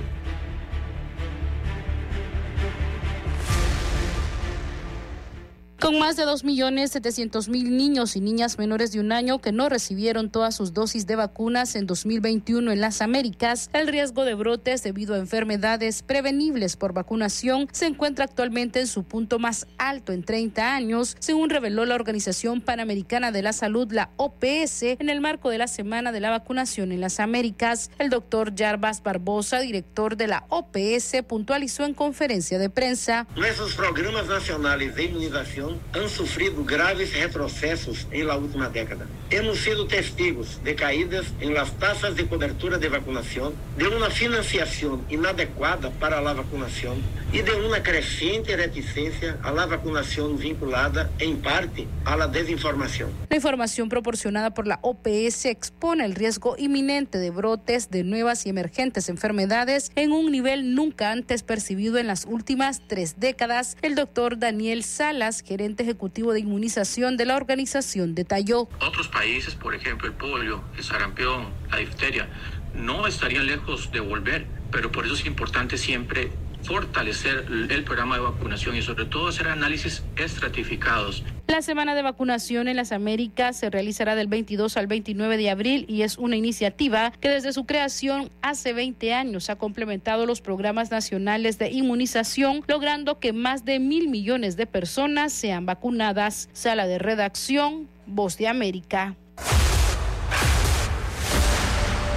Con 5.80 5.98
más 5.98 6.16
de 6.16 6.24
2.700.000 6.24 7.50
niños 7.68 8.16
y 8.16 8.22
niñas 8.22 8.56
menores 8.56 8.92
de 8.92 9.00
un 9.00 9.12
año 9.12 9.42
que 9.42 9.52
no 9.52 9.68
recibieron 9.68 10.30
todas 10.30 10.54
sus 10.56 10.72
dosis 10.72 11.06
de 11.06 11.16
vacunas 11.16 11.76
en 11.76 11.86
2021 11.86 12.72
en 12.72 12.80
las 12.80 13.02
Américas, 13.02 13.68
el 13.74 13.86
riesgo 13.86 14.24
de 14.24 14.32
brotes 14.32 14.82
debido 14.82 15.14
a 15.14 15.18
enfermedades 15.18 16.02
prevenibles 16.02 16.78
por 16.78 16.94
vacunación 16.94 17.68
se 17.72 17.84
encuentra 17.84 18.24
actualmente 18.24 18.80
en 18.80 18.86
su 18.86 19.04
punto 19.04 19.38
más 19.38 19.66
alto 19.76 20.14
en 20.14 20.24
30 20.24 20.74
años, 20.74 21.14
según 21.18 21.50
reveló 21.50 21.84
la 21.84 21.94
Organización 21.94 22.62
Panamericana 22.62 23.30
de 23.30 23.42
la 23.42 23.52
Salud, 23.52 23.92
la 23.92 24.08
OPS, 24.16 24.82
en 24.82 25.10
el 25.10 25.20
marco 25.20 25.50
de 25.50 25.58
la 25.58 25.68
Semana 25.68 26.10
de 26.10 26.20
la 26.20 26.30
Vacunación 26.30 26.90
en 26.90 27.02
las 27.02 27.20
Américas. 27.20 27.90
El 27.98 28.08
doctor 28.08 28.54
Jarbas 28.56 29.02
Barbosa, 29.02 29.60
director 29.60 30.16
de 30.16 30.26
la 30.26 30.46
OPS, 30.48 31.22
puntualizó 31.28 31.84
en 31.84 31.92
conferencia 31.92 32.58
de 32.58 32.70
prensa. 32.70 33.26
Nuestros 33.36 33.74
programas 33.74 34.26
nacionales 34.26 34.94
de 34.94 35.04
inmunización 35.04 35.65
han 35.92 36.08
sufrido 36.08 36.64
graves 36.64 37.14
retrocesos 37.14 38.06
en 38.10 38.26
la 38.26 38.36
última 38.36 38.68
década. 38.68 39.06
Hemos 39.30 39.58
sido 39.58 39.86
testigos 39.86 40.62
de 40.62 40.74
caídas 40.74 41.26
en 41.40 41.54
las 41.54 41.72
tasas 41.78 42.14
de 42.14 42.26
cobertura 42.26 42.78
de 42.78 42.88
vacunación, 42.88 43.54
de 43.76 43.88
una 43.88 44.10
financiación 44.10 45.04
inadecuada 45.08 45.90
para 45.90 46.20
la 46.20 46.32
vacunación 46.32 47.02
y 47.32 47.42
de 47.42 47.52
una 47.54 47.82
creciente 47.82 48.56
reticencia 48.56 49.38
a 49.42 49.50
la 49.50 49.66
vacunación 49.66 50.38
vinculada 50.38 51.10
en 51.18 51.38
parte 51.38 51.86
a 52.04 52.16
la 52.16 52.28
desinformación. 52.28 53.10
La 53.28 53.36
información 53.36 53.88
proporcionada 53.88 54.54
por 54.54 54.66
la 54.66 54.78
OPS 54.82 55.46
expone 55.46 56.04
el 56.04 56.14
riesgo 56.14 56.54
inminente 56.58 57.18
de 57.18 57.30
brotes 57.30 57.90
de 57.90 58.04
nuevas 58.04 58.46
y 58.46 58.50
emergentes 58.50 59.08
enfermedades 59.08 59.90
en 59.96 60.12
un 60.12 60.30
nivel 60.30 60.74
nunca 60.74 61.10
antes 61.10 61.42
percibido 61.42 61.98
en 61.98 62.06
las 62.06 62.26
últimas 62.26 62.82
tres 62.86 63.18
décadas. 63.18 63.76
El 63.82 63.94
doctor 63.94 64.38
Daniel 64.38 64.84
Salas, 64.84 65.42
gerente 65.56 65.84
ejecutivo 65.84 66.34
de 66.34 66.40
inmunización 66.40 67.16
de 67.16 67.24
la 67.24 67.34
organización 67.34 68.14
detalló. 68.14 68.68
Otros 68.78 69.08
países, 69.08 69.54
por 69.54 69.74
ejemplo, 69.74 70.06
el 70.06 70.12
polio, 70.12 70.62
el 70.76 70.84
sarampión, 70.84 71.48
la 71.70 71.78
difteria, 71.78 72.28
no 72.74 73.06
estarían 73.06 73.46
lejos 73.46 73.90
de 73.90 74.00
volver, 74.00 74.46
pero 74.70 74.92
por 74.92 75.06
eso 75.06 75.14
es 75.14 75.24
importante 75.24 75.78
siempre 75.78 76.30
fortalecer 76.66 77.46
el 77.70 77.84
programa 77.84 78.16
de 78.16 78.22
vacunación 78.22 78.76
y 78.76 78.82
sobre 78.82 79.04
todo 79.04 79.28
hacer 79.28 79.48
análisis 79.48 80.02
estratificados. 80.16 81.22
La 81.46 81.62
semana 81.62 81.94
de 81.94 82.02
vacunación 82.02 82.66
en 82.66 82.76
las 82.76 82.90
Américas 82.90 83.56
se 83.56 83.70
realizará 83.70 84.16
del 84.16 84.26
22 84.26 84.76
al 84.76 84.88
29 84.88 85.36
de 85.36 85.50
abril 85.50 85.86
y 85.88 86.02
es 86.02 86.18
una 86.18 86.36
iniciativa 86.36 87.12
que 87.20 87.28
desde 87.28 87.52
su 87.52 87.66
creación 87.66 88.30
hace 88.42 88.72
20 88.72 89.14
años 89.14 89.48
ha 89.48 89.56
complementado 89.56 90.26
los 90.26 90.40
programas 90.40 90.90
nacionales 90.90 91.58
de 91.58 91.70
inmunización, 91.70 92.64
logrando 92.66 93.20
que 93.20 93.32
más 93.32 93.64
de 93.64 93.78
mil 93.78 94.08
millones 94.08 94.56
de 94.56 94.66
personas 94.66 95.32
sean 95.32 95.66
vacunadas. 95.66 96.48
Sala 96.52 96.86
de 96.86 96.98
redacción, 96.98 97.88
Voz 98.06 98.38
de 98.38 98.48
América. 98.48 99.14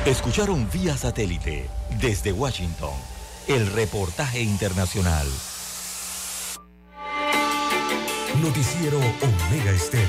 Escucharon 0.06 0.68
vía 0.72 0.98
satélite 0.98 1.70
desde 2.00 2.32
Washington 2.32 3.19
el 3.50 3.66
reportaje 3.66 4.44
internacional. 4.44 5.26
Noticiero 8.44 9.00
Omega 9.00 9.72
Estéreo. 9.72 10.06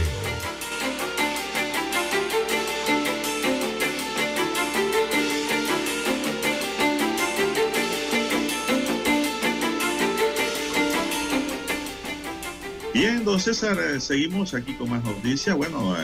Bien, 12.93 13.24
don 13.24 13.41
César, 13.41 13.78
eh, 13.80 14.01
seguimos 14.01 14.53
aquí 14.53 14.74
con 14.74 14.91
más 14.91 15.03
noticias. 15.03 15.57
Bueno, 15.57 15.97
eh, 15.97 16.03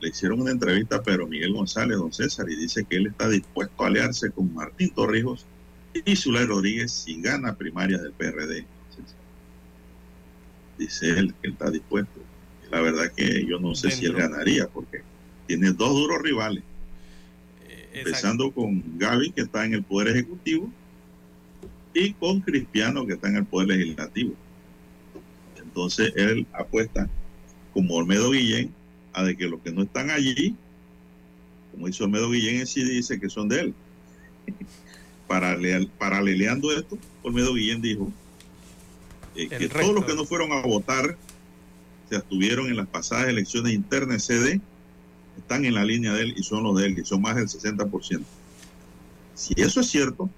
le 0.00 0.08
hicieron 0.10 0.42
una 0.42 0.50
entrevista 0.50 0.96
a 0.96 1.02
Pedro 1.02 1.26
Miguel 1.26 1.54
González, 1.54 1.96
don 1.96 2.12
César, 2.12 2.50
y 2.50 2.56
dice 2.56 2.84
que 2.84 2.96
él 2.96 3.06
está 3.06 3.30
dispuesto 3.30 3.82
a 3.82 3.86
aliarse 3.86 4.30
con 4.30 4.52
Martín 4.52 4.90
Torrijos 4.90 5.46
y 5.92 6.16
Zulay 6.16 6.46
Rodríguez 6.46 6.92
si 6.92 7.20
gana 7.20 7.56
primaria 7.56 7.98
del 7.98 8.12
PRD. 8.12 8.64
Dice 10.78 11.10
él 11.10 11.34
que 11.42 11.48
está 11.48 11.70
dispuesto. 11.70 12.20
La 12.70 12.80
verdad 12.80 13.12
que 13.14 13.44
yo 13.46 13.58
no 13.58 13.74
sé 13.74 13.90
si 13.90 14.06
él 14.06 14.14
ganaría 14.14 14.68
porque 14.68 15.02
tiene 15.46 15.72
dos 15.72 15.90
duros 15.90 16.22
rivales. 16.22 16.62
Eh, 17.68 17.90
empezando 17.94 18.52
con 18.52 18.98
Gaby, 18.98 19.32
que 19.32 19.42
está 19.42 19.64
en 19.64 19.74
el 19.74 19.82
Poder 19.82 20.08
Ejecutivo, 20.08 20.70
y 21.92 22.12
con 22.14 22.40
Cristiano, 22.40 23.06
que 23.06 23.14
está 23.14 23.28
en 23.28 23.36
el 23.36 23.44
Poder 23.44 23.68
Legislativo. 23.68 24.34
Entonces 25.60 26.12
él 26.16 26.46
apuesta, 26.52 27.08
como 27.74 27.94
Olmedo 27.96 28.30
Guillén, 28.30 28.72
a 29.12 29.24
de 29.24 29.36
que 29.36 29.48
los 29.48 29.60
que 29.60 29.72
no 29.72 29.82
están 29.82 30.10
allí, 30.10 30.54
como 31.72 31.88
hizo 31.88 32.04
Olmedo 32.04 32.30
Guillén, 32.30 32.66
sí 32.66 32.84
dice 32.84 33.20
que 33.20 33.28
son 33.28 33.48
de 33.48 33.60
él. 33.60 33.74
Paraleleando 35.98 36.72
esto, 36.72 36.98
Olmedo 37.22 37.54
Guillén 37.54 37.80
dijo 37.80 38.12
eh, 39.36 39.48
que 39.48 39.68
todos 39.68 39.94
los 39.94 40.04
que 40.04 40.14
no 40.14 40.24
fueron 40.24 40.50
a 40.52 40.60
votar, 40.62 41.16
se 42.08 42.16
abstuvieron 42.16 42.66
en 42.66 42.76
las 42.76 42.88
pasadas 42.88 43.28
elecciones 43.28 43.72
internas 43.72 44.24
CD, 44.24 44.60
están 45.38 45.64
en 45.64 45.74
la 45.74 45.84
línea 45.84 46.12
de 46.12 46.22
él 46.22 46.34
y 46.36 46.42
son 46.42 46.64
los 46.64 46.76
de 46.76 46.86
él, 46.86 46.96
que 46.96 47.04
son 47.04 47.22
más 47.22 47.36
del 47.36 47.46
60%. 47.46 48.22
Si 49.34 49.54
eso 49.56 49.80
es 49.80 49.86
cierto, 49.86 50.28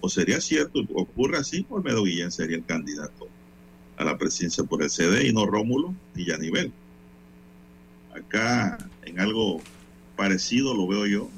o 0.00 0.08
sería 0.10 0.40
cierto, 0.42 0.80
ocurre 0.94 1.38
así, 1.38 1.64
Olmedo 1.70 2.04
Guillén 2.04 2.30
sería 2.30 2.58
el 2.58 2.64
candidato 2.64 3.28
a 3.96 4.04
la 4.04 4.18
presidencia 4.18 4.62
por 4.62 4.82
el 4.82 4.90
CD 4.90 5.26
y 5.26 5.32
no 5.32 5.46
Rómulo 5.46 5.94
ni 6.14 6.26
Yanivel. 6.26 6.70
Acá, 8.14 8.78
en 9.04 9.20
algo 9.20 9.62
parecido 10.16 10.74
lo 10.74 10.86
veo 10.86 11.06
yo, 11.06 11.30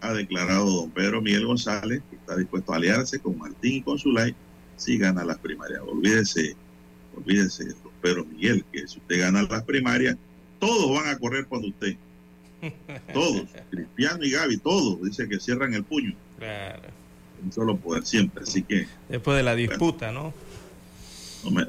ha 0.00 0.12
declarado 0.12 0.70
don 0.70 0.90
Pedro 0.90 1.20
Miguel 1.20 1.46
González 1.46 2.02
que 2.08 2.16
está 2.16 2.36
dispuesto 2.36 2.72
a 2.72 2.76
aliarse 2.76 3.18
con 3.18 3.38
Martín 3.38 3.74
y 3.76 3.82
con 3.82 3.98
Zulay 3.98 4.34
si 4.76 4.96
gana 4.98 5.24
las 5.24 5.38
primarias. 5.38 5.82
Olvídese, 5.86 6.56
olvídese, 7.16 7.64
don 7.64 7.92
Pedro 8.00 8.24
Miguel, 8.24 8.64
que 8.72 8.86
si 8.88 8.98
usted 8.98 9.20
gana 9.20 9.42
las 9.42 9.62
primarias, 9.64 10.16
todos 10.58 10.90
van 10.94 11.14
a 11.14 11.18
correr 11.18 11.46
cuando 11.46 11.68
usted. 11.68 11.96
Todos, 13.14 13.46
Cristiano 13.70 14.22
y 14.22 14.32
Gaby, 14.32 14.58
todos, 14.58 15.02
dice 15.02 15.26
que 15.26 15.40
cierran 15.40 15.72
el 15.72 15.82
puño. 15.82 16.14
Claro. 16.38 16.82
Un 17.42 17.50
solo 17.50 17.74
poder 17.74 18.04
siempre, 18.04 18.42
así 18.42 18.62
que. 18.62 18.86
Después 19.08 19.38
de 19.38 19.42
la 19.42 19.54
disputa, 19.54 20.12
¿no? 20.12 20.34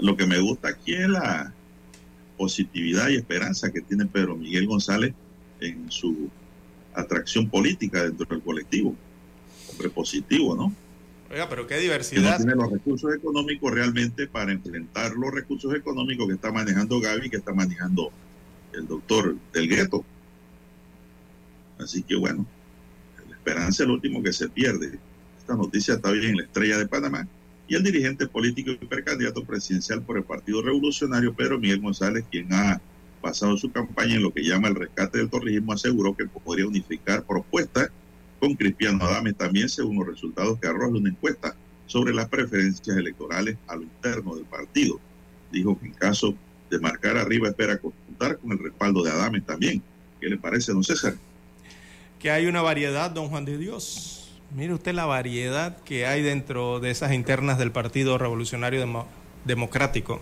Lo 0.01 0.17
que 0.17 0.25
me 0.25 0.38
gusta 0.39 0.67
aquí 0.67 0.95
es 0.95 1.07
la 1.07 1.53
positividad 2.38 3.07
y 3.07 3.15
esperanza 3.15 3.71
que 3.71 3.79
tiene 3.79 4.05
Pedro 4.05 4.36
Miguel 4.36 4.67
González 4.67 5.13
en 5.61 5.89
su 5.89 6.29
atracción 6.93 7.49
política 7.49 8.03
dentro 8.03 8.25
del 8.25 8.41
colectivo. 8.41 8.95
Hombre 9.69 9.89
positivo, 9.89 10.55
¿no? 10.55 10.73
Oiga, 11.31 11.47
pero 11.47 11.65
qué 11.65 11.77
diversidad. 11.77 12.23
Que 12.23 12.29
no 12.29 12.37
tiene 12.37 12.55
los 12.55 12.71
recursos 12.71 13.15
económicos 13.15 13.71
realmente 13.71 14.27
para 14.27 14.51
enfrentar 14.51 15.13
los 15.13 15.33
recursos 15.33 15.73
económicos 15.73 16.27
que 16.27 16.33
está 16.33 16.51
manejando 16.51 16.99
Gaby, 16.99 17.29
que 17.29 17.37
está 17.37 17.53
manejando 17.53 18.11
el 18.73 18.87
doctor 18.87 19.35
del 19.53 19.69
gueto. 19.69 20.03
Así 21.79 22.03
que 22.03 22.15
bueno, 22.15 22.45
la 23.29 23.35
esperanza 23.35 23.83
es 23.83 23.87
lo 23.87 23.93
último 23.95 24.21
que 24.21 24.33
se 24.33 24.49
pierde. 24.49 24.99
Esta 25.37 25.55
noticia 25.55 25.95
está 25.95 26.11
bien 26.11 26.31
en 26.31 26.37
la 26.37 26.43
estrella 26.43 26.77
de 26.77 26.87
Panamá. 26.87 27.27
Y 27.67 27.75
el 27.75 27.83
dirigente 27.83 28.27
político 28.27 28.71
y 28.71 28.85
precandidato 28.85 29.45
presidencial 29.45 30.01
por 30.01 30.17
el 30.17 30.23
Partido 30.23 30.61
Revolucionario, 30.61 31.33
Pedro 31.33 31.57
Miguel 31.57 31.79
González, 31.79 32.25
quien 32.29 32.53
ha 32.53 32.81
basado 33.22 33.57
su 33.57 33.72
campaña 33.72 34.15
en 34.15 34.24
lo 34.24 34.34
que 34.34 34.43
llama 34.43 34.67
el 34.67 34.76
rescate 34.76 35.19
del 35.19 35.30
torrijismo, 35.30 35.74
aseguró 35.74 36.15
que 36.15 36.26
podría 36.26 36.67
unificar 36.67 37.24
propuestas 37.24 37.89
con 38.39 38.55
Cristiano 38.55 39.05
Adame 39.05 39.34
también 39.34 39.69
según 39.69 39.99
los 39.99 40.07
resultados 40.07 40.59
que 40.59 40.67
arroja 40.67 40.97
una 40.97 41.09
encuesta 41.09 41.55
sobre 41.86 42.13
las 42.13 42.28
preferencias 42.28 42.97
electorales 42.97 43.57
a 43.67 43.76
lo 43.76 43.84
interno 43.84 44.36
del 44.36 44.45
partido. 44.45 44.99
Dijo 45.51 45.78
que 45.80 45.88
en 45.88 45.93
caso 45.93 46.34
de 46.69 46.80
marcar 46.80 47.17
arriba 47.17 47.49
espera 47.49 47.78
contar 47.78 48.38
con 48.38 48.53
el 48.53 48.59
respaldo 48.59 49.03
de 49.03 49.11
Adame 49.11 49.41
también. 49.41 49.84
¿Qué 50.19 50.30
le 50.30 50.38
parece, 50.38 50.72
don 50.72 50.84
César? 50.84 51.15
Que 52.17 52.32
hay 52.32 52.47
una 52.47 52.61
variedad, 52.61 53.11
don 53.11 53.28
Juan 53.30 53.45
de 53.45 53.57
Dios. 53.57 54.32
Mire 54.55 54.74
usted 54.74 54.93
la 54.93 55.05
variedad 55.05 55.78
que 55.84 56.05
hay 56.05 56.22
dentro 56.22 56.80
de 56.80 56.91
esas 56.91 57.13
internas 57.13 57.57
del 57.57 57.72
Partido 57.72 58.17
Revolucionario 58.17 58.86
Democrático. 59.45 60.22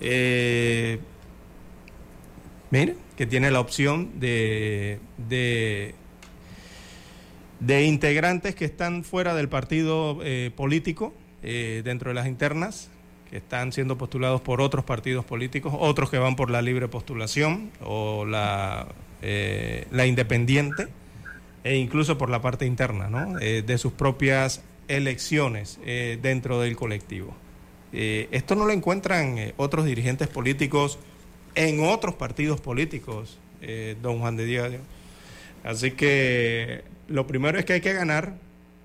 Eh, 0.00 0.98
Mire, 2.72 2.96
que 3.18 3.26
tiene 3.26 3.50
la 3.50 3.60
opción 3.60 4.18
de, 4.18 4.98
de, 5.28 5.94
integrantes 7.84 8.54
que 8.54 8.64
están 8.64 9.04
fuera 9.04 9.34
del 9.34 9.50
partido 9.50 10.20
eh, 10.22 10.50
político, 10.56 11.12
eh, 11.42 11.82
dentro 11.84 12.08
de 12.08 12.14
las 12.14 12.26
internas, 12.26 12.88
que 13.28 13.36
están 13.36 13.72
siendo 13.72 13.98
postulados 13.98 14.40
por 14.40 14.62
otros 14.62 14.86
partidos 14.86 15.22
políticos, 15.22 15.74
otros 15.78 16.08
que 16.08 16.16
van 16.16 16.34
por 16.34 16.48
la 16.48 16.62
libre 16.62 16.88
postulación 16.88 17.70
o 17.84 18.24
la, 18.24 18.88
eh, 19.20 19.86
la 19.90 20.06
independiente, 20.06 20.88
e 21.64 21.76
incluso 21.76 22.16
por 22.16 22.30
la 22.30 22.40
parte 22.40 22.64
interna, 22.64 23.10
¿no? 23.10 23.34
de 23.38 23.78
sus 23.78 23.92
propias 23.92 24.62
elecciones 24.88 25.78
dentro 26.22 26.58
del 26.58 26.74
colectivo. 26.74 27.36
esto 27.92 28.56
no 28.56 28.64
lo 28.64 28.72
encuentran 28.72 29.52
otros 29.58 29.84
dirigentes 29.84 30.26
políticos 30.26 30.98
en 31.54 31.84
otros 31.84 32.14
partidos 32.14 32.60
políticos, 32.60 33.38
don 34.00 34.18
Juan 34.18 34.36
de 34.36 34.46
Dios. 34.46 34.72
Así 35.64 35.92
que 35.92 36.82
lo 37.08 37.26
primero 37.26 37.58
es 37.58 37.64
que 37.64 37.74
hay 37.74 37.80
que 37.80 37.92
ganar, 37.92 38.34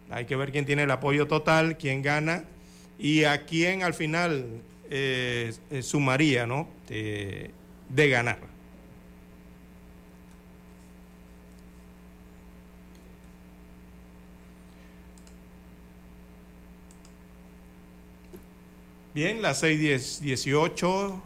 hay 0.09 0.25
que 0.25 0.35
ver 0.35 0.51
quién 0.51 0.65
tiene 0.65 0.83
el 0.83 0.91
apoyo 0.91 1.27
total, 1.27 1.77
quién 1.77 2.01
gana 2.01 2.43
y 2.99 3.23
a 3.23 3.45
quién 3.45 3.83
al 3.83 3.93
final 3.93 4.61
eh, 4.89 5.53
eh, 5.71 5.81
sumaría 5.81 6.45
¿no? 6.45 6.67
de 6.87 8.09
ganar. 8.09 8.39
Bien, 19.17 19.41
las 19.41 19.63
6.18, 19.63 21.21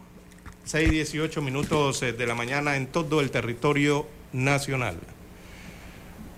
6.18 0.66 1.42
minutos 1.42 2.02
eh, 2.02 2.12
de 2.12 2.26
la 2.26 2.34
mañana 2.34 2.76
en 2.76 2.86
todo 2.86 3.20
el 3.20 3.30
territorio 3.30 4.06
nacional. 4.32 4.96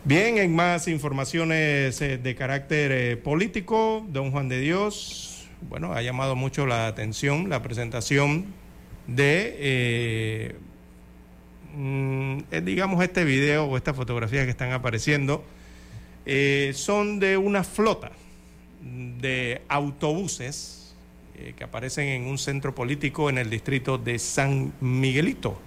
Bien, 0.04 0.38
en 0.38 0.54
más 0.54 0.88
informaciones 0.88 2.00
eh, 2.00 2.16
de 2.18 2.34
carácter 2.34 2.90
eh, 2.92 3.16
político, 3.16 4.04
don 4.08 4.30
Juan 4.30 4.48
de 4.48 4.60
Dios, 4.60 5.46
bueno, 5.68 5.92
ha 5.92 6.00
llamado 6.00 6.36
mucho 6.36 6.66
la 6.66 6.86
atención 6.86 7.50
la 7.50 7.62
presentación 7.62 8.46
de, 9.06 10.56
mm, 11.74 12.38
digamos, 12.62 13.02
este 13.02 13.24
video 13.24 13.66
o 13.66 13.76
estas 13.76 13.94
fotografías 13.94 14.44
que 14.44 14.50
están 14.50 14.72
apareciendo, 14.72 15.44
son 16.72 17.20
de 17.20 17.36
una 17.36 17.62
flota 17.62 18.10
de 18.80 19.60
autobuses 19.68 20.83
que 21.56 21.64
aparecen 21.64 22.08
en 22.08 22.26
un 22.26 22.38
centro 22.38 22.74
político 22.74 23.28
en 23.28 23.38
el 23.38 23.50
distrito 23.50 23.98
de 23.98 24.18
San 24.18 24.72
Miguelito. 24.80 25.58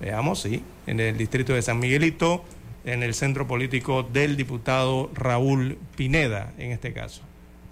Veamos, 0.00 0.42
sí, 0.42 0.62
en 0.86 1.00
el 1.00 1.16
distrito 1.16 1.54
de 1.54 1.62
San 1.62 1.78
Miguelito 1.78 2.44
en 2.84 3.02
el 3.02 3.14
centro 3.14 3.46
político 3.46 4.02
del 4.02 4.36
diputado 4.36 5.10
Raúl 5.14 5.78
Pineda, 5.96 6.52
en 6.58 6.70
este 6.70 6.92
caso. 6.92 7.22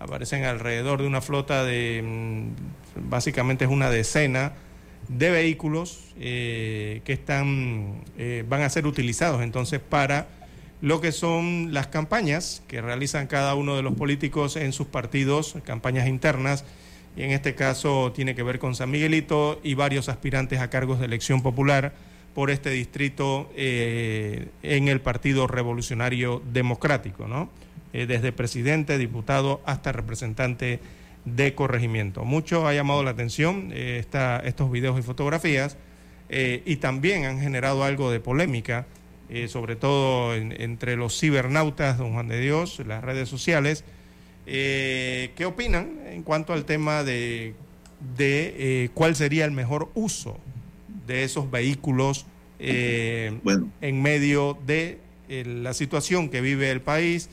Aparecen 0.00 0.44
alrededor 0.44 1.00
de 1.00 1.07
una 1.07 1.20
flota 1.20 1.64
de, 1.64 2.03
mm, 2.03 3.11
básicamente 3.11 3.64
es 3.64 3.70
una 3.70 3.90
decena 3.90 4.55
de 5.09 5.30
vehículos 5.30 6.14
eh, 6.18 7.03
que 7.05 7.12
están, 7.12 8.03
eh, 8.16 8.44
van 8.48 8.62
a 8.62 8.70
ser 8.70 8.86
utilizados 8.86 9.42
entonces 9.42 9.80
para 9.80 10.28
lo 10.80 11.00
que 11.00 11.12
son 11.12 11.72
las 11.72 11.88
campañas 11.88 12.62
que 12.66 12.80
realizan 12.80 13.26
cada 13.26 13.55
uno 13.55 13.76
de 13.76 13.82
los 13.82 13.94
políticos 13.94 14.57
en 14.57 14.72
sus 14.72 14.86
partidos, 14.86 15.57
campañas 15.64 16.09
internas, 16.09 16.64
y 17.16 17.22
en 17.22 17.30
este 17.30 17.54
caso 17.54 18.12
tiene 18.14 18.34
que 18.34 18.42
ver 18.42 18.58
con 18.58 18.74
San 18.74 18.90
Miguelito 18.90 19.60
y 19.62 19.74
varios 19.74 20.08
aspirantes 20.08 20.60
a 20.60 20.70
cargos 20.70 20.98
de 20.98 21.06
elección 21.06 21.42
popular 21.42 21.92
por 22.34 22.50
este 22.50 22.70
distrito 22.70 23.50
eh, 23.54 24.48
en 24.62 24.88
el 24.88 25.00
Partido 25.00 25.46
Revolucionario 25.46 26.42
Democrático, 26.52 27.28
¿no? 27.28 27.50
Eh, 27.92 28.06
desde 28.06 28.32
presidente, 28.32 28.96
diputado 28.96 29.60
hasta 29.66 29.92
representante 29.92 30.80
de 31.26 31.54
corregimiento. 31.54 32.24
Mucho 32.24 32.66
ha 32.66 32.72
llamado 32.72 33.02
la 33.02 33.10
atención 33.10 33.68
eh, 33.72 34.02
estos 34.44 34.70
videos 34.70 34.98
y 34.98 35.02
fotografías 35.02 35.76
y 36.64 36.76
también 36.76 37.26
han 37.26 37.40
generado 37.40 37.84
algo 37.84 38.10
de 38.10 38.18
polémica, 38.18 38.86
sobre 39.48 39.76
todo 39.76 40.34
entre 40.34 40.96
los 40.96 41.20
cibernautas, 41.20 41.98
don 41.98 42.14
Juan 42.14 42.28
de 42.28 42.40
Dios, 42.40 42.80
las 42.86 43.04
redes 43.04 43.28
sociales. 43.28 43.84
¿Qué 44.45 45.45
opinan 45.47 46.01
en 46.07 46.22
cuanto 46.22 46.53
al 46.53 46.64
tema 46.64 47.05
de, 47.05 47.55
de 48.16 48.90
cuál 48.95 49.14
sería 49.16 49.45
el 49.45 49.53
mejor 49.53 49.90
uso 49.95 50.38
de 51.07 51.24
esos 51.24 51.51
vehículos 51.51 52.26
eh, 52.59 53.32
en 53.80 54.03
medio 54.03 54.57
de 54.66 54.99
eh, 55.28 55.45
la 55.45 55.74
situación 55.74 56.28
que 56.28 56.40
vive 56.40 56.70
el 56.70 56.80
país 56.80 57.28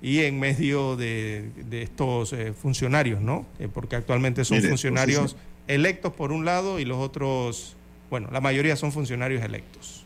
y 0.00 0.20
en 0.20 0.38
medio 0.38 0.96
de, 0.96 1.50
estos 1.72 2.32
eh, 2.32 2.52
funcionarios, 2.52 3.20
¿no? 3.20 3.44
porque 3.74 3.96
actualmente 3.96 4.44
son 4.44 4.62
funcionarios 4.62 5.36
electos 5.66 6.12
por 6.12 6.30
un 6.30 6.44
lado 6.44 6.78
y 6.78 6.84
los 6.84 6.98
otros, 6.98 7.76
bueno, 8.08 8.28
la 8.30 8.40
mayoría 8.40 8.76
son 8.76 8.92
funcionarios 8.92 9.42
electos. 9.42 10.04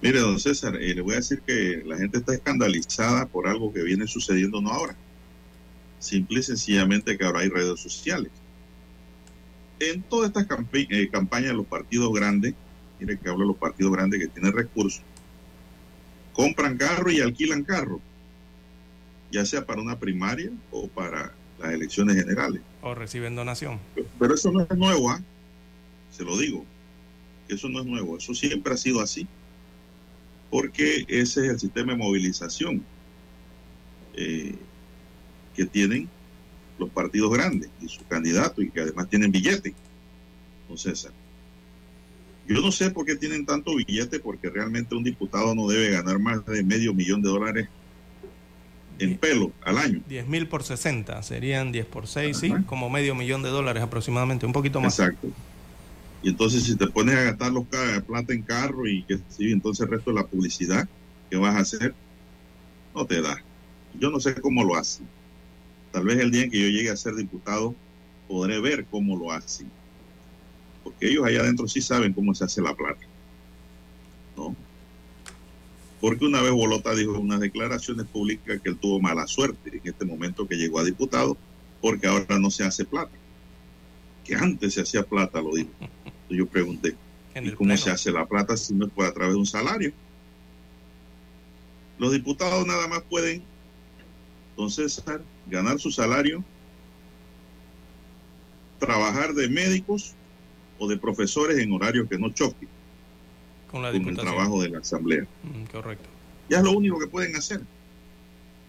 Mire, 0.00 0.20
don 0.20 0.38
César, 0.38 0.74
le 0.74 1.00
voy 1.00 1.14
a 1.14 1.16
decir 1.16 1.42
que 1.44 1.82
la 1.84 1.96
gente 1.96 2.18
está 2.18 2.34
escandalizada 2.34 3.26
por 3.26 3.48
algo 3.48 3.72
que 3.72 3.82
viene 3.82 4.06
sucediendo 4.06 4.60
no 4.60 4.70
ahora. 4.70 4.96
Simple 6.02 6.40
y 6.40 6.42
sencillamente 6.42 7.16
que 7.16 7.24
ahora 7.24 7.40
hay 7.40 7.48
redes 7.48 7.80
sociales 7.80 8.30
en 9.90 10.02
todas 10.02 10.28
estas 10.28 10.46
eh, 10.72 11.08
campañas 11.10 11.54
los 11.54 11.66
partidos 11.66 12.12
grandes, 12.12 12.54
mire 13.00 13.18
que 13.18 13.28
hablo 13.28 13.40
de 13.40 13.48
los 13.48 13.56
partidos 13.56 13.92
grandes 13.92 14.20
que 14.20 14.28
tienen 14.28 14.52
recursos, 14.52 15.02
compran 16.32 16.76
carro 16.76 17.10
y 17.10 17.20
alquilan 17.20 17.64
carro, 17.64 18.00
ya 19.30 19.44
sea 19.44 19.66
para 19.66 19.82
una 19.82 19.98
primaria 19.98 20.50
o 20.70 20.88
para 20.88 21.32
las 21.58 21.72
elecciones 21.72 22.16
generales. 22.16 22.62
O 22.82 22.94
reciben 22.94 23.34
donación. 23.34 23.78
Pero, 24.18 24.34
eso 24.34 24.52
no 24.52 24.62
es 24.62 24.76
nuevo, 24.76 25.10
¿ah? 25.10 25.20
se 26.10 26.24
lo 26.24 26.36
digo, 26.38 26.64
eso 27.48 27.68
no 27.68 27.80
es 27.80 27.86
nuevo, 27.86 28.18
eso 28.18 28.34
siempre 28.34 28.74
ha 28.74 28.76
sido 28.76 29.00
así, 29.00 29.26
porque 30.50 31.04
ese 31.08 31.46
es 31.46 31.52
el 31.52 31.60
sistema 31.60 31.92
de 31.92 31.98
movilización 31.98 32.84
eh, 34.14 34.54
que 35.54 35.66
tienen 35.66 36.08
los 36.78 36.90
partidos 36.90 37.32
grandes 37.32 37.70
y 37.80 37.88
su 37.88 38.04
candidato 38.06 38.62
y 38.62 38.70
que 38.70 38.80
además 38.80 39.08
tienen 39.08 39.30
billete, 39.30 39.74
don 40.68 40.78
César. 40.78 41.12
Yo 42.48 42.60
no 42.60 42.72
sé 42.72 42.90
por 42.90 43.06
qué 43.06 43.16
tienen 43.16 43.46
tanto 43.46 43.76
billete, 43.76 44.18
porque 44.18 44.50
realmente 44.50 44.94
un 44.94 45.04
diputado 45.04 45.54
no 45.54 45.68
debe 45.68 45.90
ganar 45.90 46.18
más 46.18 46.44
de 46.44 46.64
medio 46.64 46.92
millón 46.92 47.22
de 47.22 47.28
dólares 47.28 47.68
en 48.98 49.16
pelo 49.16 49.52
al 49.64 49.78
año. 49.78 50.02
10 50.08 50.26
mil 50.28 50.48
por 50.48 50.64
60, 50.64 51.22
serían 51.22 51.72
10 51.72 51.86
por 51.86 52.06
6, 52.06 52.36
sí, 52.36 52.52
como 52.66 52.90
medio 52.90 53.14
millón 53.14 53.42
de 53.42 53.48
dólares 53.48 53.82
aproximadamente, 53.82 54.44
un 54.44 54.52
poquito 54.52 54.80
más. 54.80 54.98
Exacto. 54.98 55.28
Y 56.22 56.30
entonces 56.30 56.64
si 56.64 56.76
te 56.76 56.86
pones 56.88 57.16
a 57.16 57.22
gastar 57.22 57.52
los 57.52 57.64
plata 57.66 58.32
en 58.32 58.42
carro 58.42 58.86
y 58.86 59.02
que 59.04 59.18
sí, 59.28 59.50
entonces 59.50 59.84
el 59.84 59.92
resto 59.92 60.10
de 60.10 60.16
la 60.16 60.26
publicidad 60.26 60.88
que 61.30 61.36
vas 61.36 61.56
a 61.56 61.60
hacer, 61.60 61.94
no 62.94 63.06
te 63.06 63.22
da. 63.22 63.42
Yo 63.98 64.10
no 64.10 64.20
sé 64.20 64.34
cómo 64.40 64.62
lo 64.62 64.76
hacen. 64.76 65.06
Tal 65.92 66.04
vez 66.04 66.18
el 66.18 66.30
día 66.30 66.44
en 66.44 66.50
que 66.50 66.58
yo 66.58 66.68
llegue 66.68 66.90
a 66.90 66.96
ser 66.96 67.14
diputado 67.14 67.74
podré 68.26 68.60
ver 68.60 68.86
cómo 68.86 69.16
lo 69.16 69.30
hacen. 69.30 69.70
Porque 70.82 71.08
ellos 71.08 71.24
allá 71.24 71.40
adentro 71.40 71.68
sí 71.68 71.80
saben 71.80 72.12
cómo 72.12 72.34
se 72.34 72.44
hace 72.44 72.62
la 72.62 72.74
plata. 72.74 73.02
¿No? 74.36 74.56
Porque 76.00 76.24
una 76.24 76.40
vez 76.40 76.50
Bolota 76.50 76.94
dijo 76.94 77.14
en 77.14 77.22
unas 77.22 77.40
declaraciones 77.40 78.06
públicas 78.06 78.60
que 78.60 78.70
él 78.70 78.76
tuvo 78.76 79.00
mala 79.00 79.26
suerte 79.26 79.70
en 79.76 79.82
este 79.84 80.04
momento 80.04 80.48
que 80.48 80.56
llegó 80.56 80.80
a 80.80 80.84
diputado, 80.84 81.36
porque 81.80 82.08
ahora 82.08 82.38
no 82.38 82.50
se 82.50 82.64
hace 82.64 82.84
plata. 82.84 83.12
Que 84.24 84.34
antes 84.34 84.74
se 84.74 84.80
hacía 84.80 85.04
plata, 85.04 85.40
lo 85.40 85.54
dijo. 85.54 85.70
Entonces 85.80 86.38
yo 86.38 86.46
pregunté, 86.46 86.96
¿y 87.34 87.50
cómo 87.52 87.76
se 87.76 87.90
hace 87.90 88.10
la 88.10 88.26
plata 88.26 88.56
si 88.56 88.74
no 88.74 88.86
es 88.86 88.92
a 89.04 89.12
través 89.12 89.34
de 89.34 89.38
un 89.38 89.46
salario? 89.46 89.92
Los 91.98 92.12
diputados 92.12 92.66
nada 92.66 92.88
más 92.88 93.02
pueden 93.02 93.44
entonces, 94.62 95.02
ganar 95.48 95.80
su 95.80 95.90
salario, 95.90 96.44
trabajar 98.78 99.34
de 99.34 99.48
médicos 99.48 100.14
o 100.78 100.88
de 100.88 100.96
profesores 100.96 101.58
en 101.58 101.72
horarios 101.72 102.08
que 102.08 102.16
no 102.16 102.30
choquen 102.30 102.68
con, 103.68 103.84
el 103.84 104.16
trabajo 104.16 104.62
de 104.62 104.68
la 104.68 104.78
Asamblea. 104.78 105.26
Mm, 105.42 105.64
correcto. 105.64 106.08
Ya 106.48 106.58
es 106.58 106.64
lo 106.64 106.72
único 106.72 107.00
que 107.00 107.08
pueden 107.08 107.34
hacer. 107.34 107.60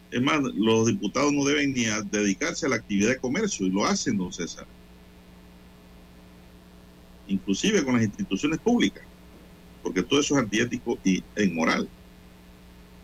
Es 0.10 0.22
más, 0.22 0.42
los 0.42 0.88
diputados 0.88 1.32
no 1.32 1.44
deben 1.46 1.74
ni 1.74 1.86
dedicarse 2.10 2.66
a 2.66 2.70
la 2.70 2.78
actividad 2.78 3.10
de 3.10 3.18
comercio 3.20 3.68
y 3.68 3.70
lo 3.70 3.86
hacen, 3.86 4.18
don 4.18 4.34
César. 4.34 4.66
Inclusive 7.28 7.84
con 7.84 7.96
las 7.96 8.04
instituciones 8.04 8.58
públicas, 8.58 9.04
porque 9.84 10.02
todo 10.02 10.20
eso 10.20 10.36
es 10.36 10.42
antiético 10.42 10.98
y 11.04 11.24
inmoral. 11.38 11.88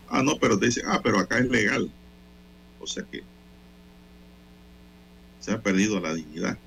Ah, 0.08 0.24
no, 0.24 0.38
pero 0.40 0.58
te 0.58 0.68
dice, 0.68 0.82
ah, 0.88 1.00
pero 1.04 1.20
acá 1.20 1.38
es 1.38 1.50
legal. 1.50 1.92
O 2.80 2.88
sea 2.88 3.04
que 3.10 3.24
se 5.40 5.52
ha 5.52 5.62
perdido 5.62 6.00
la 6.00 6.14
dignidad. 6.14 6.58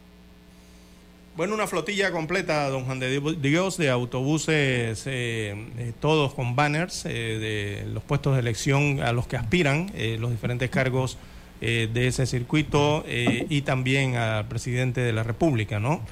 Bueno, 1.34 1.54
una 1.54 1.66
flotilla 1.66 2.12
completa, 2.12 2.68
don 2.68 2.84
Juan 2.84 3.00
de 3.00 3.18
Dios, 3.40 3.78
de 3.78 3.88
autobuses, 3.88 5.06
eh, 5.06 5.54
eh, 5.78 5.92
todos 5.98 6.34
con 6.34 6.54
banners 6.56 7.06
eh, 7.06 7.08
de 7.08 7.90
los 7.90 8.02
puestos 8.02 8.34
de 8.34 8.40
elección 8.40 9.00
a 9.00 9.12
los 9.12 9.26
que 9.26 9.38
aspiran 9.38 9.90
los 10.18 10.30
diferentes 10.30 10.68
cargos 10.68 11.16
de 11.60 12.08
ese 12.08 12.26
circuito 12.26 13.04
y 13.08 13.62
también 13.62 14.16
al 14.16 14.48
presidente 14.48 15.00
de 15.00 15.12
la 15.12 15.22
República, 15.22 15.78
¿no? 15.78 16.02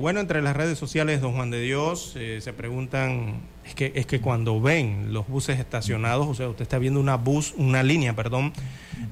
Bueno, 0.00 0.20
entre 0.20 0.42
las 0.42 0.56
redes 0.56 0.78
sociales, 0.78 1.20
don 1.20 1.34
Juan 1.34 1.50
de 1.50 1.60
Dios, 1.60 2.16
se 2.40 2.52
preguntan 2.52 3.42
es 3.64 3.74
que, 3.74 3.92
es 3.94 4.06
que 4.06 4.20
cuando 4.20 4.60
ven 4.60 5.12
los 5.12 5.26
buses 5.26 5.58
estacionados, 5.58 6.26
o 6.26 6.34
sea, 6.34 6.48
usted 6.48 6.62
está 6.62 6.78
viendo 6.78 7.00
una 7.00 7.16
bus, 7.16 7.54
una 7.56 7.82
línea, 7.82 8.14
perdón, 8.14 8.52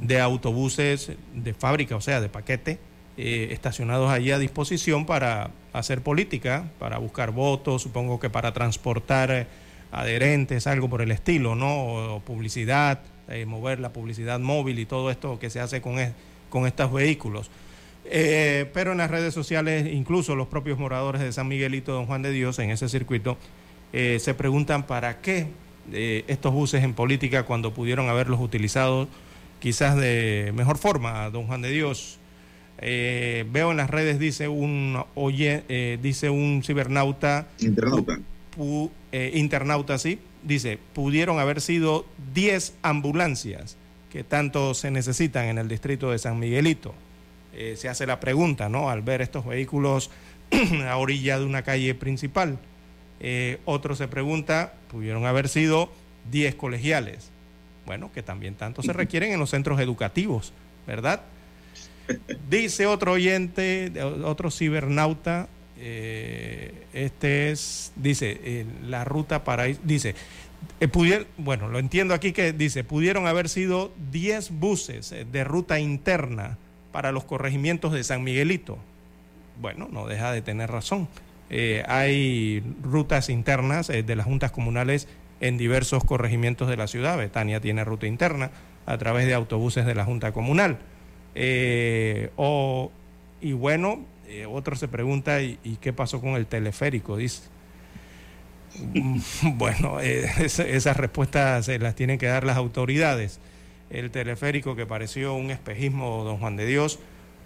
de 0.00 0.20
autobuses 0.20 1.12
de 1.34 1.54
fábrica, 1.54 1.96
o 1.96 2.00
sea, 2.00 2.20
de 2.20 2.28
paquete, 2.28 2.78
eh, 3.16 3.48
estacionados 3.50 4.10
allí 4.10 4.30
a 4.30 4.38
disposición 4.38 5.06
para 5.06 5.50
hacer 5.72 6.02
política, 6.02 6.70
para 6.78 6.98
buscar 6.98 7.30
votos, 7.30 7.82
supongo 7.82 8.20
que 8.20 8.28
para 8.28 8.52
transportar 8.52 9.30
eh, 9.30 9.46
adherentes, 9.90 10.66
algo 10.66 10.88
por 10.88 11.00
el 11.00 11.10
estilo, 11.10 11.54
¿no? 11.54 12.16
O 12.16 12.20
publicidad, 12.20 13.00
eh, 13.28 13.46
mover 13.46 13.80
la 13.80 13.92
publicidad 13.92 14.38
móvil 14.38 14.78
y 14.78 14.86
todo 14.86 15.10
esto 15.10 15.38
que 15.38 15.48
se 15.48 15.60
hace 15.60 15.80
con, 15.80 15.96
con 16.50 16.66
estos 16.66 16.92
vehículos. 16.92 17.50
Eh, 18.05 18.68
pero 18.74 18.92
en 18.92 18.98
las 18.98 19.11
redes 19.11 19.32
sociales, 19.32 19.86
incluso 19.92 20.34
los 20.34 20.48
propios 20.48 20.78
moradores 20.78 21.22
de 21.22 21.32
San 21.32 21.48
Miguelito, 21.48 21.92
Don 21.92 22.07
Juan 22.07 22.22
de 22.22 22.30
Dios, 22.32 22.59
en 22.59 22.70
ese 22.70 22.88
circuito, 22.88 23.36
eh, 23.92 24.18
se 24.20 24.34
preguntan 24.34 24.86
para 24.86 25.20
qué 25.20 25.46
eh, 25.92 26.24
estos 26.28 26.53
buses 26.53 26.82
en 26.84 26.94
política 26.94 27.44
cuando 27.44 27.72
pudieron 27.74 28.09
haberlos 28.09 28.40
utilizado 28.40 29.09
quizás 29.61 29.96
de 29.96 30.53
mejor 30.55 30.78
forma, 30.78 31.30
Don 31.30 31.46
Juan 31.46 31.62
de 31.62 31.70
Dios. 31.70 32.18
Eh, 32.78 33.44
veo 33.53 33.70
en 33.70 33.76
las 33.76 33.90
redes, 33.90 34.18
dice 34.18 34.48
un, 34.48 35.05
oye, 35.14 35.98
dice 36.03 36.30
un 36.30 36.62
cibernauta, 36.64 37.46
Internauta. 37.61 38.18
pu- 38.57 38.90
internauta, 39.34 39.98
sí, 39.98 40.18
dice, 40.42 40.78
pudieron 40.94 41.38
haber 41.38 41.61
sido 41.61 42.05
10 42.34 42.74
ambulancias 42.82 43.76
que 44.11 44.24
tanto 44.24 44.74
se 44.74 44.90
necesitan 44.90 45.44
en 45.46 45.59
el 45.59 45.68
distrito 45.68 46.11
de 46.11 46.18
San 46.18 46.40
Miguelito. 46.40 46.92
Eh, 47.55 47.74
se 47.76 47.88
hace 47.88 48.07
la 48.07 48.18
pregunta, 48.20 48.68
¿no? 48.68 48.90
Al 48.90 49.03
ver 49.03 49.20
estos 49.22 49.44
vehículos 49.46 50.11
a 50.88 50.96
orilla 50.96 51.38
de 51.38 51.44
una 51.44 51.62
calle 51.62 51.94
principal. 51.94 52.59
Eh, 53.20 53.59
otro 53.64 53.94
se 53.94 54.09
pregunta, 54.09 54.74
pudieron 54.90 55.26
haber 55.26 55.48
sido 55.48 55.92
10 56.30 56.55
colegiales. 56.57 57.30
Bueno, 57.86 58.11
que 58.12 58.22
también 58.22 58.55
tanto 58.55 58.82
se 58.82 58.92
requieren 58.92 59.32
en 59.32 59.40
los 59.40 59.50
centros 59.50 59.80
educativos, 59.80 60.53
¿verdad? 60.86 61.22
Dice 62.50 62.86
otro 62.86 63.12
oyente, 63.12 63.92
otro 64.24 64.50
cibernauta, 64.50 65.48
eh, 65.78 66.72
este 66.92 67.50
es, 67.50 67.92
dice, 67.96 68.40
eh, 68.44 68.66
la 68.84 69.05
ruta 69.05 69.42
para, 69.42 69.64
dice, 69.64 70.14
eh, 70.78 70.86
pudier- 70.88 71.26
bueno, 71.38 71.68
lo 71.68 71.78
entiendo 71.80 72.14
aquí 72.14 72.32
que 72.32 72.53
dice, 72.53 72.84
pudieron 72.84 73.26
haber 73.26 73.48
sido 73.48 73.92
10 74.12 74.50
buses 74.53 75.12
de 75.32 75.44
ruta 75.44 75.80
interna 75.80 76.59
para 76.93 77.12
los 77.12 77.24
corregimientos 77.24 77.93
de 77.93 78.05
San 78.05 78.22
Miguelito. 78.22 78.78
Bueno, 79.61 79.88
no 79.90 80.07
deja 80.07 80.32
de 80.32 80.43
tener 80.43 80.70
razón. 80.70 81.09
Eh, 81.51 81.82
hay 81.88 82.62
rutas 82.82 83.28
internas 83.28 83.90
eh, 83.90 84.03
de 84.03 84.16
las 84.16 84.26
juntas 84.26 84.53
comunales 84.53 85.09
en 85.40 85.59
diversos 85.59 86.05
corregimientos 86.05 86.68
de 86.68 86.76
la 86.76 86.86
ciudad. 86.86 87.18
Betania 87.18 87.61
tiene 87.61 87.84
ruta 87.84 88.07
interna 88.07 88.51
a 88.86 88.97
través 88.99 89.26
de 89.26 89.34
autobuses 89.34 89.84
de 89.86 89.95
la 89.95 90.05
Junta 90.05 90.32
Comunal. 90.32 90.78
Eh, 91.34 92.30
o, 92.36 92.90
y 93.40 93.53
bueno, 93.53 94.01
eh, 94.28 94.47
otro 94.47 94.76
se 94.76 94.88
pregunta, 94.88 95.43
¿y, 95.43 95.59
qué 95.80 95.93
pasó 95.93 96.20
con 96.20 96.30
el 96.36 96.47
teleférico? 96.47 97.16
Dice. 97.16 97.43
Bueno, 99.55 100.01
esa- 100.01 100.66
esas 100.66 100.97
respuestas 100.97 101.66
se 101.66 101.78
las 101.78 101.95
tienen 101.95 102.18
que 102.18 102.26
dar 102.26 102.45
las 102.45 102.57
autoridades. 102.57 103.40
El 103.93 104.11
teleférico 104.11 104.74
que 104.74 104.86
pareció 104.86 105.34
un 105.34 105.51
espejismo, 105.51 106.24
don 106.24 106.38
Juan 106.38 106.57
de 106.57 106.66
Dios, 106.66 106.99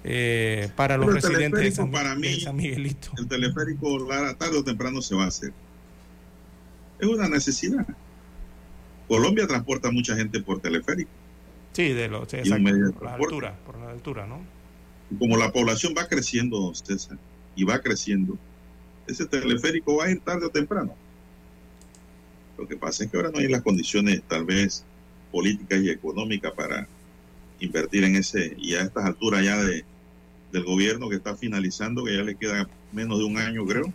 eh, 0.05 0.71
para 0.77 0.97
los 0.97 1.13
residentes 1.13 1.61
de 1.61 1.73
San, 1.73 1.91
teleférico 1.91 1.93
para 1.93 2.11
de 2.15 2.21
mí- 2.21 2.41
San 2.41 2.57
Miguelito. 2.57 3.11
El 3.19 3.27
teleférico 3.27 3.99
Lara, 3.99 4.35
tarde 4.35 4.59
o 4.59 4.65
temprano 4.65 5.03
se 5.03 5.15
va 5.17 5.25
a 5.25 5.29
hacer. 5.29 5.53
Es 7.01 7.09
una 7.09 7.29
necesidad. 7.29 7.85
Colombia 9.09 9.47
transporta 9.47 9.91
mucha 9.91 10.17
gente 10.17 10.41
por 10.41 10.61
teleférico. 10.61 11.11
Sí, 11.73 11.89
de 11.93 12.09
los, 12.09 12.29
sí, 12.31 12.37
exacto, 12.39 12.73
de 12.73 12.93
por 12.93 13.03
la 13.05 13.15
altura, 13.15 13.59
por 13.67 13.79
la 13.79 13.91
altura, 13.91 14.27
¿no? 14.27 14.41
Como 15.19 15.37
la 15.37 15.53
población 15.53 15.95
va 15.99 16.07
creciendo, 16.09 16.59
don 16.61 16.75
César, 16.75 17.19
y 17.55 17.65
va 17.65 17.81
creciendo, 17.81 18.39
ese 19.07 19.27
teleférico 19.27 19.97
va 19.97 20.07
a 20.07 20.11
ir 20.11 20.21
tarde 20.21 20.47
o 20.47 20.51
temprano. 20.51 20.95
Lo 22.57 22.67
que 22.67 22.77
pasa 22.77 23.05
es 23.05 23.11
que 23.11 23.17
ahora 23.17 23.31
no 23.31 23.39
hay 23.39 23.49
las 23.49 23.63
condiciones, 23.63 24.23
tal 24.27 24.45
vez, 24.45 24.85
políticas 25.37 25.83
y 25.83 25.91
económicas 25.91 26.51
para 26.53 26.89
invertir 27.61 28.05
en 28.05 28.17
ese, 28.17 28.57
y 28.59 28.73
a 28.73 28.81
estas 28.81 29.05
alturas 29.05 29.45
ya 29.45 29.63
de, 29.63 29.85
del 30.51 30.65
gobierno 30.65 31.11
que 31.11 31.17
está 31.17 31.37
finalizando, 31.37 32.05
que 32.05 32.17
ya 32.17 32.23
le 32.23 32.37
queda 32.37 32.67
menos 32.91 33.19
de 33.19 33.25
un 33.25 33.37
año, 33.37 33.67
creo, 33.67 33.93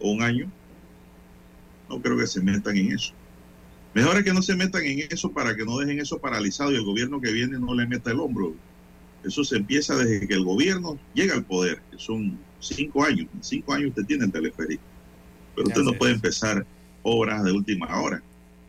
o 0.00 0.10
un 0.10 0.22
año, 0.22 0.50
no 1.90 2.00
creo 2.00 2.16
que 2.16 2.26
se 2.26 2.40
metan 2.40 2.74
en 2.74 2.92
eso. 2.92 3.12
Mejor 3.92 4.16
es 4.16 4.24
que 4.24 4.32
no 4.32 4.40
se 4.40 4.56
metan 4.56 4.82
en 4.84 5.06
eso 5.10 5.30
para 5.30 5.54
que 5.54 5.66
no 5.66 5.76
dejen 5.76 6.00
eso 6.00 6.18
paralizado 6.18 6.72
y 6.72 6.76
el 6.76 6.84
gobierno 6.84 7.20
que 7.20 7.32
viene 7.32 7.58
no 7.58 7.74
le 7.74 7.86
meta 7.86 8.10
el 8.10 8.20
hombro. 8.20 8.54
Eso 9.24 9.44
se 9.44 9.56
empieza 9.56 9.94
desde 9.94 10.26
que 10.26 10.34
el 10.34 10.44
gobierno 10.44 10.98
llega 11.12 11.34
al 11.34 11.44
poder, 11.44 11.82
que 11.90 11.98
son 11.98 12.38
cinco 12.60 13.04
años. 13.04 13.26
En 13.34 13.44
cinco 13.44 13.74
años 13.74 13.90
usted 13.90 14.06
tiene 14.06 14.24
el 14.24 14.32
teleférico. 14.32 14.82
Pero 15.54 15.68
usted 15.68 15.82
no 15.82 15.92
puede 15.92 16.14
empezar 16.14 16.64
obras 17.02 17.44
de 17.44 17.52
última 17.52 18.00
hora. 18.00 18.22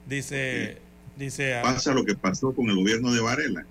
Dice, 0.06 0.82
dice, 1.18 1.56
ah, 1.56 1.62
Pasa 1.64 1.94
lo 1.94 2.06
que 2.06 2.16
pasó 2.16 2.54
con 2.54 2.70
el 2.70 2.76
gobierno 2.76 3.12
de 3.12 3.22
Varela, 3.22 3.66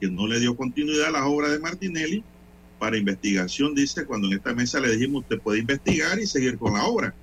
que 0.00 0.08
no 0.08 0.26
le 0.26 0.40
dio 0.40 0.56
continuidad 0.56 1.08
a 1.08 1.10
las 1.10 1.22
obras 1.22 1.50
de 1.50 1.58
Martinelli 1.58 2.24
para 2.78 2.96
investigación, 2.96 3.74
dice, 3.74 4.06
cuando 4.06 4.28
en 4.28 4.34
esta 4.34 4.54
mesa 4.54 4.80
le 4.80 4.90
dijimos, 4.90 5.22
usted 5.22 5.38
puede 5.38 5.60
investigar 5.60 6.18
y 6.18 6.26
seguir 6.26 6.56
con 6.58 6.74
la 6.74 6.84
obra. 6.84 7.14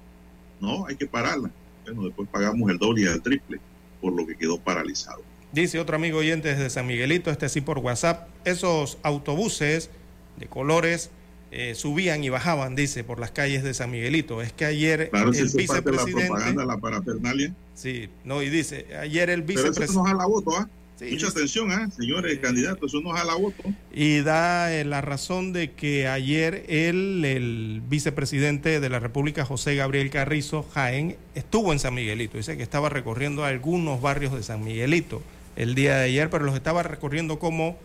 No, 0.60 0.86
hay 0.88 0.96
que 0.96 1.08
pararla. 1.08 1.50
Bueno, 1.86 2.04
después 2.04 2.30
pagamos 2.30 2.70
el 2.70 2.78
doble 2.78 3.02
y 3.02 3.06
el 3.06 3.22
triple 3.22 3.60
por 4.02 4.14
lo 4.14 4.26
que 4.28 4.36
quedó 4.36 4.60
paralizado. 4.60 5.22
Dice 5.52 5.80
otro 5.80 5.96
amigo 5.96 6.20
oyente 6.20 6.50
desde 6.50 6.70
San 6.70 6.86
Miguelito, 6.86 7.32
este 7.32 7.50
sí 7.50 7.62
por 7.62 7.80
WhatsApp, 7.80 8.30
esos 8.46 8.98
autobuses 9.02 9.90
de 10.38 10.48
colores 10.48 11.10
eh, 11.52 11.76
subían 11.76 12.24
y 12.24 12.30
bajaban, 12.30 12.76
dice, 12.76 13.04
por 13.04 13.20
las 13.20 13.32
calles 13.32 13.64
de 13.64 13.74
San 13.74 13.92
Miguelito. 13.92 14.42
Es 14.42 14.52
que 14.54 14.66
ayer 14.66 15.10
Claro, 15.10 15.34
si 15.34 15.40
el 15.42 15.46
eso 15.48 15.60
es 15.60 15.68
parte 15.68 15.90
de 15.92 15.96
la 15.98 16.04
vicepresidente... 16.04 16.28
propaganda, 16.34 16.66
la 16.66 16.78
parafernalia. 16.78 17.54
Sí, 17.74 18.10
no, 18.26 18.42
y 18.42 18.50
dice, 18.50 18.86
ayer 19.00 19.30
el 19.30 19.44
Pero 19.44 19.60
eso 19.60 19.70
vicepresidente... 19.70 19.94
no 20.10 20.18
jala 20.18 20.26
voto, 20.28 20.58
¿ah? 20.58 20.70
Sí, 21.00 21.06
Mucha 21.12 21.28
dice- 21.28 21.28
atención, 21.28 21.72
¿ah? 21.72 21.90
Señores 21.96 22.40
candidatos, 22.40 22.92
eso 22.92 23.02
no 23.02 23.12
jala 23.12 23.36
voto. 23.36 23.64
Y 23.94 24.22
da 24.22 24.74
eh, 24.74 24.84
la 24.84 25.00
razón 25.02 25.54
de 25.54 25.72
que 25.74 26.08
ayer 26.08 26.66
él, 26.70 27.24
el 27.24 27.84
vicepresidente 27.88 28.80
de 28.80 28.90
la 28.90 29.00
República, 29.00 29.46
José 29.46 29.76
Gabriel 29.76 30.10
Carrizo 30.10 30.64
Jaén, 30.74 31.16
estuvo 31.36 31.72
en 31.72 31.78
San 31.78 31.94
Miguelito. 31.94 32.38
Dice 32.38 32.58
que 32.58 32.64
estaba 32.64 32.90
recorriendo 32.90 33.46
algunos 33.46 34.02
barrios 34.02 34.34
de 34.34 34.42
San 34.42 34.64
Miguelito 34.64 35.22
el 35.56 35.76
día 35.76 35.98
de 35.98 36.06
ayer, 36.06 36.30
pero 36.32 36.46
los 36.46 36.56
estaba 36.56 36.82
recorriendo 36.84 37.38
como 37.38 37.78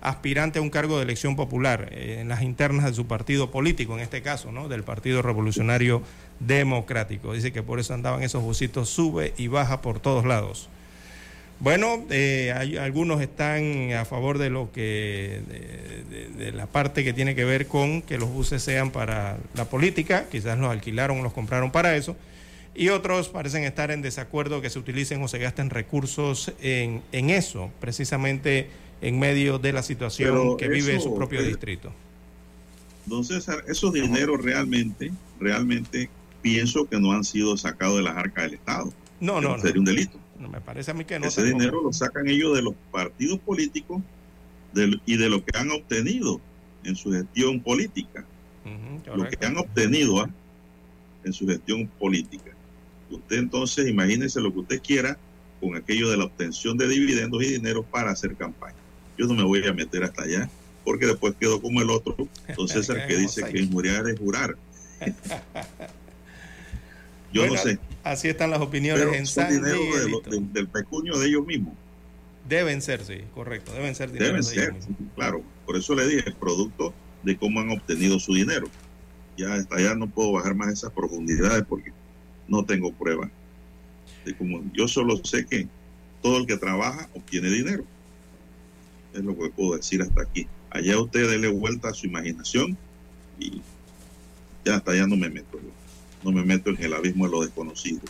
aspirante 0.00 0.58
a 0.58 0.62
un 0.62 0.70
cargo 0.70 0.96
de 0.96 1.04
elección 1.04 1.36
popular 1.36 1.88
eh, 1.92 2.18
en 2.20 2.28
las 2.28 2.42
internas 2.42 2.86
de 2.86 2.94
su 2.94 3.06
partido 3.06 3.50
político, 3.50 3.94
en 3.94 4.00
este 4.00 4.22
caso, 4.22 4.50
¿no? 4.52 4.68
Del 4.68 4.82
Partido 4.82 5.22
Revolucionario 5.22 6.02
Democrático. 6.40 7.32
Dice 7.34 7.52
que 7.52 7.62
por 7.62 7.80
eso 7.80 7.94
andaban 7.94 8.22
esos 8.22 8.42
busitos, 8.42 8.88
sube 8.88 9.34
y 9.36 9.48
baja 9.48 9.82
por 9.82 10.00
todos 10.00 10.24
lados. 10.24 10.68
Bueno, 11.58 12.06
eh, 12.08 12.50
algunos 12.80 13.20
están 13.20 13.92
a 13.92 14.06
favor 14.06 14.38
de 14.38 14.48
lo 14.48 14.72
que 14.72 15.42
de, 16.08 16.28
de- 16.44 16.52
la 16.52 16.64
parte 16.66 17.04
que 17.04 17.12
tiene 17.12 17.34
que 17.34 17.44
ver 17.44 17.66
con 17.66 18.00
que 18.00 18.16
los 18.16 18.30
buses 18.30 18.62
sean 18.62 18.90
para 18.90 19.36
la 19.54 19.66
política, 19.66 20.24
quizás 20.30 20.58
los 20.58 20.70
alquilaron 20.70 21.22
los 21.22 21.34
compraron 21.34 21.70
para 21.70 21.94
eso, 21.96 22.16
y 22.74 22.88
otros 22.88 23.28
parecen 23.28 23.64
estar 23.64 23.90
en 23.90 24.00
desacuerdo 24.00 24.62
que 24.62 24.70
se 24.70 24.78
utilicen 24.78 25.22
o 25.22 25.28
se 25.28 25.38
gasten 25.38 25.68
recursos 25.68 26.50
en, 26.62 27.02
en 27.12 27.28
eso, 27.28 27.70
precisamente 27.78 28.68
en 29.00 29.18
medio 29.18 29.58
de 29.58 29.72
la 29.72 29.82
situación 29.82 30.30
Pero 30.30 30.56
que 30.56 30.68
vive 30.68 30.96
eso, 30.96 31.08
su 31.08 31.14
propio 31.14 31.40
eh, 31.40 31.48
distrito. 31.48 31.92
Don 33.06 33.24
César, 33.24 33.64
esos 33.66 33.92
dineros 33.92 34.42
realmente, 34.42 35.10
realmente 35.40 36.10
pienso 36.42 36.84
que 36.86 37.00
no 37.00 37.12
han 37.12 37.24
sido 37.24 37.56
sacados 37.56 37.96
de 37.96 38.02
las 38.02 38.16
arcas 38.16 38.44
del 38.44 38.54
Estado. 38.54 38.92
No, 39.20 39.40
no, 39.40 39.56
no. 39.56 39.62
Sería 39.62 39.78
un 39.80 39.84
delito. 39.84 40.18
No, 40.38 40.48
me 40.48 40.60
parece 40.60 40.90
a 40.90 40.94
mí 40.94 41.04
que 41.04 41.18
no. 41.18 41.26
Ese 41.26 41.42
dinero 41.42 41.82
lo 41.82 41.92
sacan 41.92 42.28
ellos 42.28 42.54
de 42.56 42.62
los 42.62 42.74
partidos 42.90 43.38
políticos 43.40 44.00
del- 44.72 45.02
y 45.06 45.16
de 45.16 45.28
lo 45.28 45.44
que 45.44 45.56
han 45.58 45.70
obtenido 45.70 46.40
en 46.84 46.96
su 46.96 47.12
gestión 47.12 47.60
política. 47.60 48.24
Lo 49.14 49.28
que 49.28 49.44
han 49.44 49.56
obtenido 49.56 50.20
¿ah? 50.20 50.30
en 51.24 51.32
su 51.32 51.46
gestión 51.46 51.88
política. 51.98 52.52
Usted 53.10 53.38
entonces 53.38 53.88
imagínese 53.88 54.40
lo 54.40 54.52
que 54.52 54.60
usted 54.60 54.82
quiera 54.82 55.18
con 55.60 55.74
aquello 55.76 56.08
de 56.10 56.16
la 56.16 56.24
obtención 56.24 56.78
de 56.78 56.88
dividendos 56.88 57.42
y 57.42 57.52
dinero 57.52 57.82
para 57.82 58.12
hacer 58.12 58.36
campaña. 58.36 58.76
Yo 59.20 59.26
no 59.26 59.34
me 59.34 59.42
voy 59.44 59.62
a 59.66 59.72
meter 59.74 60.02
hasta 60.02 60.22
allá 60.22 60.48
porque 60.82 61.04
después 61.04 61.34
quedo 61.38 61.60
como 61.60 61.82
el 61.82 61.90
otro, 61.90 62.16
don 62.56 62.66
César, 62.66 63.06
que 63.06 63.16
dice 63.18 63.44
que 63.44 63.58
injuriar 63.60 64.08
es 64.08 64.18
jurar. 64.18 64.56
Yo 67.32 67.42
Bueno, 67.42 67.54
no 67.54 67.60
sé, 67.60 67.78
Así 68.02 68.28
están 68.28 68.50
las 68.50 68.60
opiniones 68.62 69.04
pero 69.04 69.14
en 69.16 69.26
San 69.26 69.52
dinero 69.52 69.78
de 69.78 70.08
lo- 70.08 70.20
de- 70.20 70.40
del 70.52 70.68
pecunio 70.68 71.18
de 71.18 71.28
ellos 71.28 71.46
mismos. 71.46 71.74
Deben 72.48 72.80
ser, 72.80 73.04
sí, 73.04 73.18
correcto. 73.34 73.72
Deben 73.74 73.94
ser 73.94 74.10
dinero 74.10 74.32
Deben 74.32 74.40
de 74.42 74.52
ellos 74.52 74.64
ser, 74.64 74.72
mismos. 74.72 74.96
claro. 75.14 75.42
Por 75.66 75.76
eso 75.76 75.94
le 75.94 76.08
dije, 76.08 76.32
producto 76.32 76.94
de 77.22 77.36
cómo 77.36 77.60
han 77.60 77.70
obtenido 77.70 78.18
su 78.18 78.32
dinero. 78.34 78.68
Ya 79.36 79.52
hasta 79.54 79.76
allá 79.76 79.94
no 79.94 80.08
puedo 80.08 80.32
bajar 80.32 80.54
más 80.54 80.72
esas 80.72 80.90
profundidades 80.92 81.62
porque 81.68 81.92
no 82.48 82.64
tengo 82.64 82.90
pruebas. 82.92 83.30
De 84.24 84.34
cómo, 84.34 84.62
yo 84.72 84.88
solo 84.88 85.22
sé 85.22 85.44
que 85.44 85.68
todo 86.22 86.38
el 86.38 86.46
que 86.46 86.56
trabaja 86.56 87.08
obtiene 87.14 87.50
dinero. 87.50 87.84
Es 89.14 89.24
lo 89.24 89.36
que 89.36 89.50
puedo 89.50 89.76
decir 89.76 90.02
hasta 90.02 90.22
aquí. 90.22 90.46
Allá 90.70 91.00
usted 91.00 91.28
dele 91.28 91.48
vuelta 91.48 91.88
a 91.88 91.94
su 91.94 92.06
imaginación 92.06 92.76
y 93.38 93.60
ya 94.64 94.76
hasta 94.76 94.92
allá 94.92 95.06
no 95.06 95.16
me 95.16 95.28
meto. 95.28 95.58
No 96.22 96.32
me 96.32 96.44
meto 96.44 96.70
en 96.70 96.82
el 96.82 96.94
abismo 96.94 97.26
de 97.26 97.30
lo 97.30 97.42
desconocido. 97.42 98.00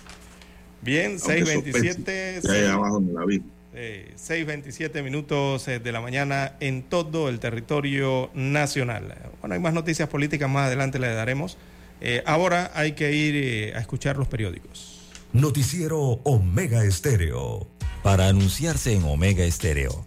Bien, 0.83 1.19
6.27. 1.19 2.43
Ya 2.43 2.53
hay 2.53 2.67
abajo 2.67 2.99
en 2.99 3.09
el 3.11 3.19
abismo. 3.19 3.51
6.27 3.73 5.03
minutos 5.03 5.69
eh, 5.69 5.79
de 5.79 5.93
la 5.93 6.01
mañana 6.01 6.57
en 6.61 6.83
todo 6.83 7.29
el 7.29 7.39
territorio 7.39 8.31
nacional. 8.35 9.15
Bueno, 9.41 9.55
hay 9.55 9.61
más 9.61 9.73
noticias 9.73 10.09
políticas, 10.09 10.51
más 10.51 10.67
adelante 10.67 10.99
le 10.99 11.09
daremos. 11.09 11.57
Eh, 12.01 12.23
ahora 12.27 12.73
hay 12.75 12.93
que 12.93 13.13
ir 13.13 13.35
eh, 13.37 13.73
a 13.77 13.81
escuchar 13.81 14.17
los 14.17 14.27
periódicos. 14.27 15.01
Noticiero 15.33 16.01
Omega 16.25 16.85
Estéreo. 16.85 17.69
Para 18.03 18.29
anunciarse 18.29 18.95
en 18.95 19.05
Omega 19.05 19.45
Estéreo, 19.45 20.07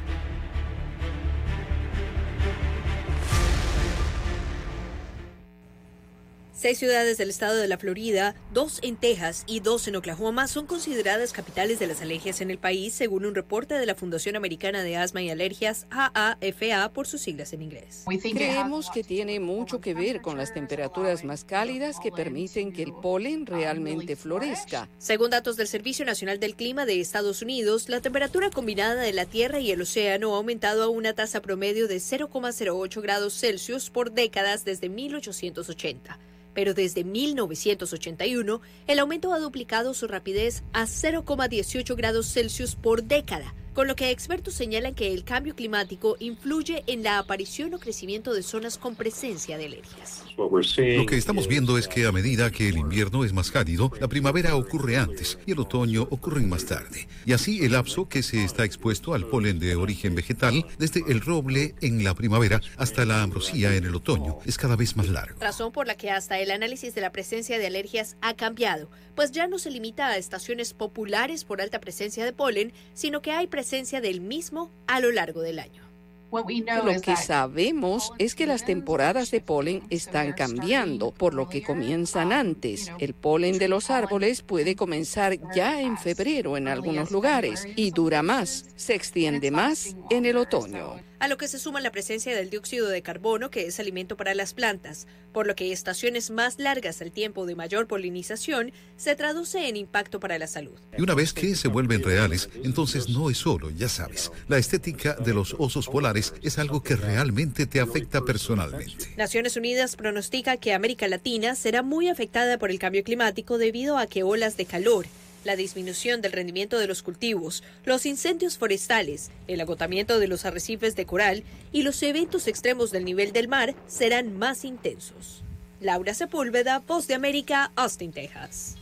Seis 6.61 6.77
ciudades 6.77 7.17
del 7.17 7.31
estado 7.31 7.57
de 7.57 7.67
la 7.67 7.79
Florida, 7.79 8.35
dos 8.53 8.77
en 8.83 8.95
Texas 8.95 9.45
y 9.47 9.61
dos 9.61 9.87
en 9.87 9.95
Oklahoma 9.95 10.47
son 10.47 10.67
consideradas 10.67 11.33
capitales 11.33 11.79
de 11.79 11.87
las 11.87 12.03
alergias 12.03 12.39
en 12.39 12.51
el 12.51 12.59
país, 12.59 12.93
según 12.93 13.25
un 13.25 13.33
reporte 13.33 13.73
de 13.73 13.85
la 13.87 13.95
Fundación 13.95 14.35
Americana 14.35 14.83
de 14.83 14.95
Asma 14.95 15.23
y 15.23 15.31
Alergias, 15.31 15.87
AAFA, 15.89 16.93
por 16.93 17.07
sus 17.07 17.21
siglas 17.21 17.53
en 17.53 17.63
inglés. 17.63 18.05
Creemos 18.21 18.91
que 18.91 19.03
tiene 19.03 19.39
mucho 19.39 19.81
que 19.81 19.95
ver 19.95 20.21
con 20.21 20.37
las 20.37 20.53
temperaturas 20.53 21.23
más 21.23 21.45
cálidas 21.45 21.97
que 21.99 22.11
permiten 22.11 22.71
que 22.71 22.83
el 22.83 22.93
polen 22.93 23.47
realmente 23.47 24.15
florezca. 24.15 24.87
Según 24.99 25.31
datos 25.31 25.57
del 25.57 25.67
Servicio 25.67 26.05
Nacional 26.05 26.39
del 26.39 26.55
Clima 26.55 26.85
de 26.85 27.01
Estados 27.01 27.41
Unidos, 27.41 27.89
la 27.89 28.01
temperatura 28.01 28.51
combinada 28.51 29.01
de 29.01 29.13
la 29.13 29.25
Tierra 29.25 29.59
y 29.59 29.71
el 29.71 29.81
océano 29.81 30.35
ha 30.35 30.37
aumentado 30.37 30.83
a 30.83 30.89
una 30.89 31.13
tasa 31.13 31.41
promedio 31.41 31.87
de 31.87 31.95
0,08 31.95 33.01
grados 33.01 33.33
Celsius 33.33 33.89
por 33.89 34.11
décadas 34.11 34.63
desde 34.63 34.89
1880 34.89 36.19
pero 36.53 36.73
desde 36.73 37.03
1981 37.03 38.61
el 38.87 38.99
aumento 38.99 39.33
ha 39.33 39.39
duplicado 39.39 39.93
su 39.93 40.07
rapidez 40.07 40.63
a 40.73 40.83
0,18 40.83 41.95
grados 41.95 42.31
Celsius 42.31 42.75
por 42.75 43.03
década, 43.03 43.53
con 43.73 43.87
lo 43.87 43.95
que 43.95 44.09
expertos 44.09 44.53
señalan 44.53 44.95
que 44.95 45.13
el 45.13 45.23
cambio 45.23 45.55
climático 45.55 46.17
influye 46.19 46.83
en 46.87 47.03
la 47.03 47.19
aparición 47.19 47.73
o 47.73 47.79
crecimiento 47.79 48.33
de 48.33 48.43
zonas 48.43 48.77
con 48.77 48.95
presencia 48.95 49.57
de 49.57 49.65
alergias. 49.65 50.23
Lo 50.37 51.05
que 51.05 51.17
estamos 51.17 51.47
viendo 51.47 51.77
es 51.77 51.87
que 51.87 52.05
a 52.05 52.11
medida 52.11 52.51
que 52.51 52.69
el 52.69 52.77
invierno 52.77 53.23
es 53.23 53.33
más 53.33 53.51
cálido, 53.51 53.91
la 53.99 54.07
primavera 54.07 54.55
ocurre 54.55 54.97
antes 54.97 55.37
y 55.45 55.51
el 55.51 55.59
otoño 55.59 56.07
ocurre 56.09 56.41
más 56.41 56.65
tarde. 56.65 57.07
Y 57.25 57.33
así 57.33 57.63
el 57.63 57.73
lapso 57.73 58.07
que 58.07 58.23
se 58.23 58.43
está 58.43 58.63
expuesto 58.63 59.13
al 59.13 59.25
polen 59.25 59.59
de 59.59 59.75
origen 59.75 60.15
vegetal, 60.15 60.65
desde 60.77 61.03
el 61.07 61.21
roble 61.21 61.75
en 61.81 62.03
la 62.03 62.13
primavera 62.13 62.61
hasta 62.77 63.05
la 63.05 63.21
ambrosía 63.21 63.75
en 63.75 63.85
el 63.85 63.95
otoño, 63.95 64.39
es 64.45 64.57
cada 64.57 64.75
vez 64.75 64.95
más 64.95 65.09
largo. 65.09 65.39
Razón 65.39 65.71
por 65.71 65.87
la 65.87 65.95
que 65.95 66.11
hasta 66.11 66.39
el 66.39 66.51
análisis 66.51 66.95
de 66.95 67.01
la 67.01 67.11
presencia 67.11 67.59
de 67.59 67.67
alergias 67.67 68.17
ha 68.21 68.35
cambiado, 68.35 68.89
pues 69.15 69.31
ya 69.31 69.47
no 69.47 69.59
se 69.59 69.71
limita 69.71 70.07
a 70.07 70.17
estaciones 70.17 70.73
populares 70.73 71.43
por 71.43 71.61
alta 71.61 71.79
presencia 71.79 72.25
de 72.25 72.33
polen, 72.33 72.73
sino 72.93 73.21
que 73.21 73.31
hay 73.31 73.47
presencia 73.47 74.01
del 74.01 74.21
mismo 74.21 74.71
a 74.87 74.99
lo 74.99 75.11
largo 75.11 75.41
del 75.41 75.59
año. 75.59 75.90
Lo 76.31 77.01
que 77.01 77.15
sabemos 77.17 78.13
es 78.17 78.35
que 78.35 78.47
las 78.47 78.65
temporadas 78.65 79.31
de 79.31 79.41
polen 79.41 79.83
están 79.89 80.33
cambiando, 80.33 81.11
por 81.11 81.33
lo 81.33 81.49
que 81.49 81.61
comienzan 81.61 82.31
antes. 82.31 82.91
El 82.99 83.13
polen 83.13 83.57
de 83.57 83.67
los 83.67 83.89
árboles 83.89 84.41
puede 84.41 84.75
comenzar 84.75 85.37
ya 85.53 85.81
en 85.81 85.97
febrero 85.97 86.57
en 86.57 86.67
algunos 86.67 87.11
lugares 87.11 87.67
y 87.75 87.91
dura 87.91 88.23
más, 88.23 88.65
se 88.75 88.95
extiende 88.95 89.51
más 89.51 89.95
en 90.09 90.25
el 90.25 90.37
otoño 90.37 91.10
a 91.21 91.27
lo 91.27 91.37
que 91.37 91.47
se 91.47 91.59
suma 91.59 91.79
la 91.81 91.91
presencia 91.91 92.35
del 92.35 92.49
dióxido 92.49 92.89
de 92.89 93.03
carbono, 93.03 93.51
que 93.51 93.67
es 93.67 93.79
alimento 93.79 94.17
para 94.17 94.33
las 94.33 94.55
plantas, 94.55 95.05
por 95.31 95.45
lo 95.45 95.55
que 95.55 95.71
estaciones 95.71 96.31
más 96.31 96.57
largas 96.57 96.99
al 96.99 97.11
tiempo 97.11 97.45
de 97.45 97.53
mayor 97.53 97.85
polinización 97.85 98.71
se 98.97 99.15
traduce 99.15 99.69
en 99.69 99.77
impacto 99.77 100.19
para 100.19 100.39
la 100.39 100.47
salud. 100.47 100.73
Y 100.97 101.01
una 101.03 101.13
vez 101.13 101.31
que 101.31 101.55
se 101.55 101.67
vuelven 101.67 102.01
reales, 102.01 102.49
entonces 102.63 103.07
no 103.07 103.29
es 103.29 103.37
solo, 103.37 103.69
ya 103.69 103.87
sabes, 103.87 104.31
la 104.47 104.57
estética 104.57 105.13
de 105.13 105.35
los 105.35 105.55
osos 105.59 105.87
polares 105.87 106.33
es 106.41 106.57
algo 106.57 106.81
que 106.81 106.95
realmente 106.95 107.67
te 107.67 107.79
afecta 107.79 108.21
personalmente. 108.21 109.13
Naciones 109.15 109.55
Unidas 109.55 109.95
pronostica 109.95 110.57
que 110.57 110.73
América 110.73 111.07
Latina 111.07 111.53
será 111.53 111.83
muy 111.83 112.09
afectada 112.09 112.57
por 112.57 112.71
el 112.71 112.79
cambio 112.79 113.03
climático 113.03 113.59
debido 113.59 113.99
a 113.99 114.07
que 114.07 114.23
olas 114.23 114.57
de 114.57 114.65
calor, 114.65 115.05
la 115.43 115.55
disminución 115.55 116.21
del 116.21 116.31
rendimiento 116.31 116.77
de 116.79 116.87
los 116.87 117.03
cultivos, 117.03 117.63
los 117.85 118.05
incendios 118.05 118.57
forestales, 118.57 119.31
el 119.47 119.61
agotamiento 119.61 120.19
de 120.19 120.27
los 120.27 120.45
arrecifes 120.45 120.95
de 120.95 121.05
coral 121.05 121.43
y 121.71 121.83
los 121.83 122.01
eventos 122.03 122.47
extremos 122.47 122.91
del 122.91 123.05
nivel 123.05 123.31
del 123.31 123.47
mar 123.47 123.75
serán 123.87 124.37
más 124.37 124.65
intensos. 124.65 125.43
Laura 125.79 126.13
Sepúlveda, 126.13 126.79
Voz 126.79 127.07
de 127.07 127.15
América, 127.15 127.71
Austin, 127.75 128.11
Texas. 128.11 128.77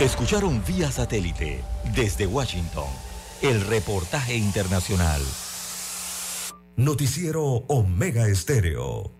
Escucharon 0.00 0.64
vía 0.64 0.90
satélite 0.90 1.62
desde 1.94 2.26
Washington 2.26 2.88
el 3.42 3.60
reportaje 3.66 4.34
internacional. 4.34 5.20
Noticiero 6.76 7.42
Omega 7.68 8.26
Estéreo. 8.26 9.19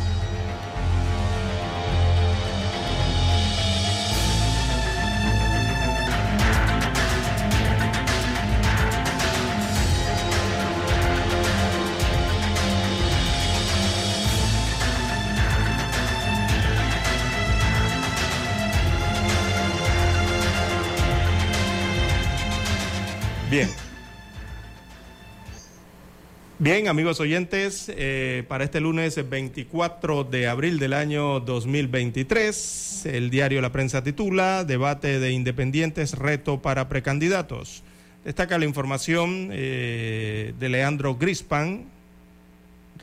Bien, 26.63 26.87
amigos 26.87 27.19
oyentes, 27.19 27.91
eh, 27.97 28.43
para 28.47 28.63
este 28.63 28.79
lunes 28.79 29.27
24 29.27 30.25
de 30.25 30.47
abril 30.47 30.77
del 30.77 30.93
año 30.93 31.39
2023, 31.39 33.07
el 33.07 33.31
diario 33.31 33.61
La 33.61 33.71
Prensa 33.71 34.03
titula 34.03 34.63
Debate 34.63 35.19
de 35.19 35.31
Independientes, 35.31 36.13
reto 36.13 36.61
para 36.61 36.87
precandidatos. 36.87 37.81
Destaca 38.23 38.59
la 38.59 38.65
información 38.65 39.49
eh, 39.51 40.53
de 40.59 40.69
Leandro 40.69 41.15
Grispan, 41.15 41.85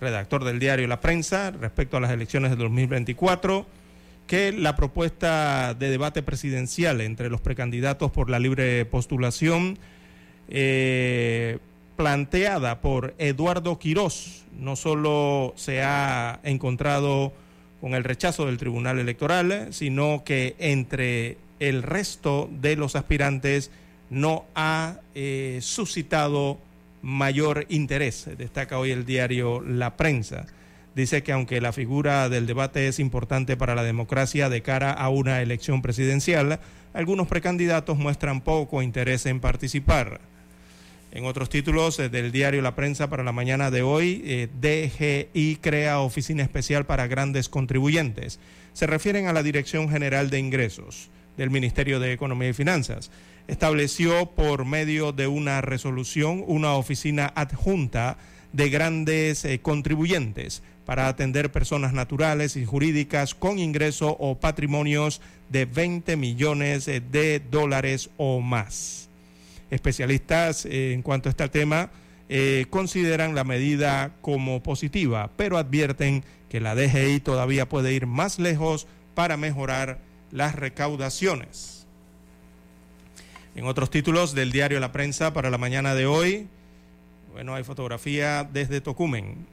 redactor 0.00 0.44
del 0.44 0.60
diario 0.60 0.86
La 0.86 1.00
Prensa, 1.00 1.50
respecto 1.50 1.96
a 1.96 2.00
las 2.00 2.12
elecciones 2.12 2.52
de 2.52 2.56
2024 2.58 3.66
que 4.28 4.52
la 4.52 4.76
propuesta 4.76 5.74
de 5.74 5.90
debate 5.90 6.22
presidencial 6.22 7.00
entre 7.00 7.28
los 7.28 7.40
precandidatos 7.40 8.12
por 8.12 8.30
la 8.30 8.38
libre 8.38 8.84
postulación 8.84 9.80
eh, 10.48 11.58
planteada 11.98 12.80
por 12.80 13.12
Eduardo 13.18 13.76
Quirós 13.80 14.44
no 14.56 14.76
solo 14.76 15.52
se 15.56 15.82
ha 15.82 16.38
encontrado 16.44 17.32
con 17.80 17.94
el 17.94 18.04
rechazo 18.04 18.46
del 18.46 18.56
Tribunal 18.56 19.00
Electoral, 19.00 19.66
sino 19.72 20.22
que 20.24 20.54
entre 20.60 21.38
el 21.58 21.82
resto 21.82 22.48
de 22.52 22.76
los 22.76 22.94
aspirantes 22.94 23.72
no 24.10 24.44
ha 24.54 25.00
eh, 25.16 25.58
suscitado 25.60 26.58
mayor 27.02 27.66
interés, 27.68 28.30
destaca 28.38 28.78
hoy 28.78 28.92
el 28.92 29.04
diario 29.04 29.60
La 29.60 29.96
Prensa. 29.96 30.46
Dice 30.94 31.24
que 31.24 31.32
aunque 31.32 31.60
la 31.60 31.72
figura 31.72 32.28
del 32.28 32.46
debate 32.46 32.86
es 32.86 33.00
importante 33.00 33.56
para 33.56 33.74
la 33.74 33.82
democracia 33.82 34.48
de 34.48 34.62
cara 34.62 34.92
a 34.92 35.08
una 35.08 35.42
elección 35.42 35.82
presidencial, 35.82 36.60
algunos 36.94 37.26
precandidatos 37.26 37.98
muestran 37.98 38.40
poco 38.40 38.82
interés 38.82 39.26
en 39.26 39.40
participar. 39.40 40.20
En 41.10 41.24
otros 41.24 41.48
títulos 41.48 41.98
eh, 41.98 42.10
del 42.10 42.32
diario 42.32 42.60
La 42.60 42.74
Prensa 42.74 43.08
para 43.08 43.24
la 43.24 43.32
mañana 43.32 43.70
de 43.70 43.82
hoy, 43.82 44.22
eh, 44.26 44.48
DGI 44.60 45.56
crea 45.56 46.00
oficina 46.00 46.42
especial 46.42 46.84
para 46.84 47.06
grandes 47.06 47.48
contribuyentes. 47.48 48.40
Se 48.74 48.86
refieren 48.86 49.26
a 49.26 49.32
la 49.32 49.42
Dirección 49.42 49.88
General 49.88 50.28
de 50.28 50.38
Ingresos 50.38 51.08
del 51.38 51.50
Ministerio 51.50 51.98
de 51.98 52.12
Economía 52.12 52.50
y 52.50 52.52
Finanzas. 52.52 53.10
Estableció 53.46 54.26
por 54.26 54.66
medio 54.66 55.12
de 55.12 55.26
una 55.28 55.62
resolución 55.62 56.44
una 56.46 56.74
oficina 56.74 57.32
adjunta 57.34 58.18
de 58.52 58.68
grandes 58.68 59.44
eh, 59.46 59.60
contribuyentes 59.60 60.62
para 60.84 61.08
atender 61.08 61.50
personas 61.50 61.94
naturales 61.94 62.56
y 62.56 62.66
jurídicas 62.66 63.34
con 63.34 63.58
ingreso 63.58 64.14
o 64.20 64.38
patrimonios 64.40 65.22
de 65.48 65.64
20 65.64 66.16
millones 66.16 66.86
de 66.86 67.42
dólares 67.50 68.10
o 68.18 68.40
más. 68.40 69.07
Especialistas 69.70 70.64
eh, 70.66 70.92
en 70.92 71.02
cuanto 71.02 71.28
a 71.28 71.30
este 71.30 71.48
tema 71.48 71.90
eh, 72.30 72.66
consideran 72.68 73.34
la 73.34 73.44
medida 73.44 74.12
como 74.20 74.62
positiva, 74.62 75.30
pero 75.36 75.56
advierten 75.56 76.24
que 76.50 76.60
la 76.60 76.74
DGI 76.74 77.20
todavía 77.20 77.68
puede 77.68 77.92
ir 77.94 78.06
más 78.06 78.38
lejos 78.38 78.86
para 79.14 79.36
mejorar 79.36 79.98
las 80.30 80.54
recaudaciones. 80.54 81.86
En 83.54 83.64
otros 83.64 83.90
títulos 83.90 84.34
del 84.34 84.52
diario 84.52 84.78
La 84.78 84.92
Prensa 84.92 85.32
para 85.32 85.50
la 85.50 85.58
mañana 85.58 85.94
de 85.94 86.06
hoy, 86.06 86.48
bueno, 87.32 87.54
hay 87.54 87.64
fotografía 87.64 88.44
desde 88.44 88.80
Tocumen. 88.80 89.46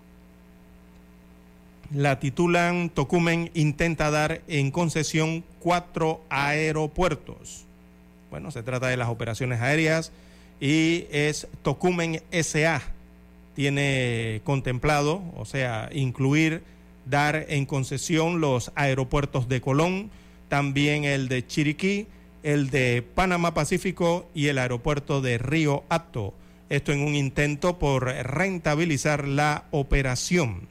La 1.93 2.19
titulan 2.19 2.89
Tocumen 2.89 3.51
intenta 3.53 4.11
dar 4.11 4.41
en 4.47 4.71
concesión 4.71 5.43
cuatro 5.59 6.23
aeropuertos. 6.29 7.65
Bueno, 8.35 8.51
se 8.51 8.63
trata 8.63 8.87
de 8.87 8.97
las 8.97 9.07
operaciones 9.07 9.61
aéreas 9.61 10.11
y 10.59 11.05
es 11.09 11.47
Tocumen 11.61 12.21
SA. 12.43 12.81
Tiene 13.55 14.41
contemplado, 14.43 15.23
o 15.37 15.45
sea, 15.45 15.87
incluir, 15.93 16.61
dar 17.05 17.45
en 17.47 17.65
concesión 17.65 18.41
los 18.41 18.73
aeropuertos 18.75 19.47
de 19.47 19.61
Colón, 19.61 20.11
también 20.49 21.05
el 21.05 21.29
de 21.29 21.47
Chiriquí, 21.47 22.07
el 22.43 22.71
de 22.71 23.05
Panamá 23.15 23.53
Pacífico 23.53 24.29
y 24.35 24.47
el 24.47 24.57
aeropuerto 24.57 25.21
de 25.21 25.37
Río 25.37 25.85
Hato. 25.87 26.33
Esto 26.67 26.91
en 26.91 27.07
un 27.07 27.15
intento 27.15 27.79
por 27.79 28.03
rentabilizar 28.03 29.29
la 29.29 29.63
operación, 29.71 30.67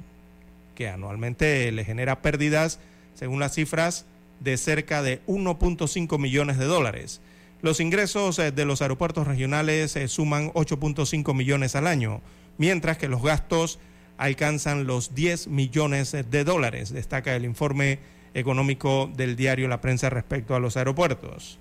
que 0.75 0.91
anualmente 0.91 1.73
le 1.73 1.87
genera 1.87 2.21
pérdidas, 2.21 2.79
según 3.15 3.41
las 3.41 3.55
cifras, 3.55 4.05
de 4.41 4.59
cerca 4.59 5.03
de 5.03 5.23
1.5 5.27 6.19
millones 6.19 6.59
de 6.59 6.67
dólares. 6.67 7.23
Los 7.65 7.81
ingresos 7.81 8.39
eh, 8.39 8.53
de 8.53 8.67
los 8.67 8.83
aeropuertos 8.83 9.27
regionales 9.27 9.97
eh, 9.97 10.07
suman 10.07 10.53
8.5 10.53 11.33
millones 11.35 11.75
al 11.75 11.87
año, 11.87 12.21
mientras 12.59 12.99
que 12.99 13.09
los 13.09 13.23
gastos 13.23 13.79
alcanzan 14.19 14.87
los 14.87 15.15
10 15.15 15.49
millones 15.49 16.13
de 16.13 16.45
dólares, 16.45 16.93
destaca 16.93 17.35
el 17.35 17.47
informe 17.47 18.01
económico 18.35 19.11
del 19.17 19.35
diario 19.35 19.67
La 19.67 19.81
Prensa 19.81 20.11
respecto 20.11 20.55
a 20.55 20.61
los 20.61 20.77
aeropuertos. 20.77 21.59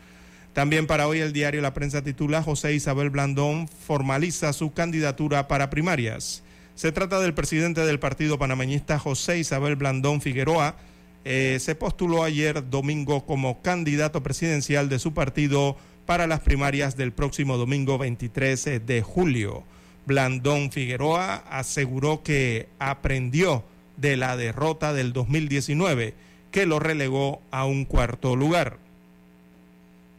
También 0.51 0.87
para 0.87 1.07
hoy 1.07 1.19
el 1.19 1.31
diario 1.31 1.61
La 1.61 1.73
Prensa 1.73 2.03
titula 2.03 2.43
José 2.43 2.73
Isabel 2.73 3.09
Blandón 3.09 3.69
formaliza 3.69 4.51
su 4.51 4.73
candidatura 4.73 5.47
para 5.47 5.69
primarias. 5.69 6.43
Se 6.75 6.91
trata 6.91 7.21
del 7.21 7.33
presidente 7.33 7.85
del 7.85 7.99
partido 7.99 8.37
panameñista 8.37 8.99
José 8.99 9.39
Isabel 9.39 9.77
Blandón 9.77 10.19
Figueroa. 10.19 10.75
Eh, 11.23 11.59
se 11.61 11.75
postuló 11.75 12.25
ayer 12.25 12.69
domingo 12.69 13.25
como 13.25 13.61
candidato 13.61 14.21
presidencial 14.21 14.89
de 14.89 14.99
su 14.99 15.13
partido 15.13 15.77
para 16.05 16.27
las 16.27 16.41
primarias 16.41 16.97
del 16.97 17.13
próximo 17.13 17.57
domingo 17.57 17.97
23 17.97 18.85
de 18.85 19.01
julio. 19.01 19.63
Blandón 20.05 20.71
Figueroa 20.71 21.35
aseguró 21.49 22.23
que 22.23 22.67
aprendió 22.79 23.63
de 23.97 24.17
la 24.17 24.35
derrota 24.35 24.93
del 24.93 25.13
2019 25.13 26.13
que 26.51 26.65
lo 26.65 26.79
relegó 26.79 27.41
a 27.51 27.65
un 27.65 27.85
cuarto 27.85 28.35
lugar. 28.35 28.77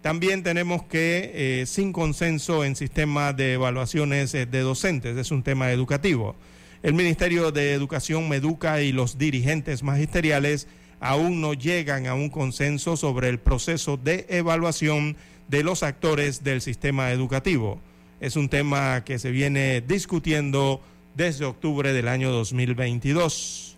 También 0.03 0.43
tenemos 0.43 0.83
que, 0.83 1.31
eh, 1.35 1.67
sin 1.67 1.93
consenso 1.93 2.65
en 2.65 2.77
sistema 2.77 3.33
de 3.33 3.55
evaluaciones 3.55 4.35
eh, 4.35 4.45
de 4.45 4.61
docentes, 4.61 5.17
es 5.17 5.31
un 5.31 5.43
tema 5.43 5.71
educativo. 5.71 6.37
El 6.83 6.93
Ministerio 6.93 7.53
de 7.53 7.73
Educación, 7.73 8.29
Meduca 8.29 8.83
y 8.83 8.93
los 8.93 9.17
dirigentes 9.17 9.83
magisteriales 9.83 10.67
aún 11.01 11.41
no 11.41 11.55
llegan 11.55 12.07
a 12.07 12.15
un 12.15 12.29
consenso 12.29 12.97
sobre 12.97 13.29
el 13.29 13.39
proceso 13.39 13.97
de 13.97 14.27
evaluación 14.29 15.17
de 15.49 15.63
los 15.63 15.83
actores 15.83 16.45
del 16.45 16.61
sistema 16.61 17.11
educativo. 17.11 17.81
Es 18.21 18.37
un 18.37 18.49
tema 18.49 19.05
que 19.05 19.19
se 19.19 19.31
viene 19.31 19.81
discutiendo 19.81 20.81
desde 21.15 21.45
octubre 21.45 21.93
del 21.93 22.09
año 22.09 22.31
2022. 22.31 23.77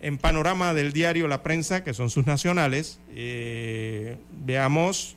En 0.00 0.18
panorama 0.18 0.74
del 0.74 0.92
diario 0.92 1.28
La 1.28 1.42
Prensa, 1.42 1.84
que 1.84 1.94
son 1.94 2.10
sus 2.10 2.26
nacionales, 2.26 2.98
eh, 3.14 4.16
veamos, 4.44 5.16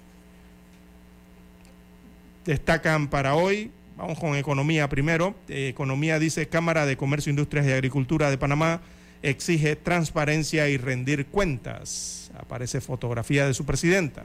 destacan 2.46 3.08
para 3.08 3.36
hoy, 3.36 3.72
vamos 3.98 4.20
con 4.20 4.36
economía 4.36 4.88
primero, 4.88 5.36
eh, 5.50 5.70
economía 5.70 6.20
dice 6.20 6.48
Cámara 6.48 6.86
de 6.86 6.98
Comercio, 6.98 7.32
Industrias 7.32 7.66
y 7.66 7.72
Agricultura 7.72 8.30
de 8.30 8.38
Panamá 8.38 8.82
exige 9.24 9.76
transparencia 9.76 10.70
y 10.70 10.78
rendir 10.78 11.26
cuentas. 11.28 12.32
Aparece 12.38 12.82
fotografía 12.82 13.48
de 13.48 13.54
su 13.54 13.66
presidenta. 13.66 14.24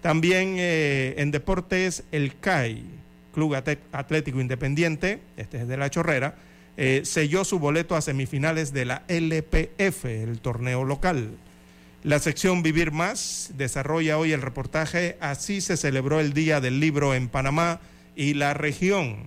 También 0.00 0.56
eh, 0.58 1.14
en 1.18 1.30
deportes, 1.30 2.04
el 2.10 2.36
CAI, 2.38 2.84
Club 3.34 3.54
Atlético 3.92 4.40
Independiente, 4.40 5.20
este 5.36 5.58
es 5.62 5.68
de 5.68 5.76
la 5.76 5.90
Chorrera, 5.90 6.36
eh, 6.76 7.02
selló 7.04 7.44
su 7.44 7.58
boleto 7.58 7.96
a 7.96 8.00
semifinales 8.00 8.72
de 8.72 8.86
la 8.86 9.02
LPF, 9.08 10.04
el 10.06 10.40
torneo 10.40 10.84
local. 10.84 11.32
La 12.02 12.18
sección 12.18 12.62
Vivir 12.62 12.92
Más 12.92 13.52
desarrolla 13.58 14.16
hoy 14.16 14.32
el 14.32 14.40
reportaje 14.40 15.18
Así 15.20 15.60
se 15.60 15.76
celebró 15.76 16.18
el 16.18 16.32
Día 16.32 16.62
del 16.62 16.80
Libro 16.80 17.14
en 17.14 17.28
Panamá 17.28 17.80
y 18.16 18.32
la 18.34 18.54
región. 18.54 19.26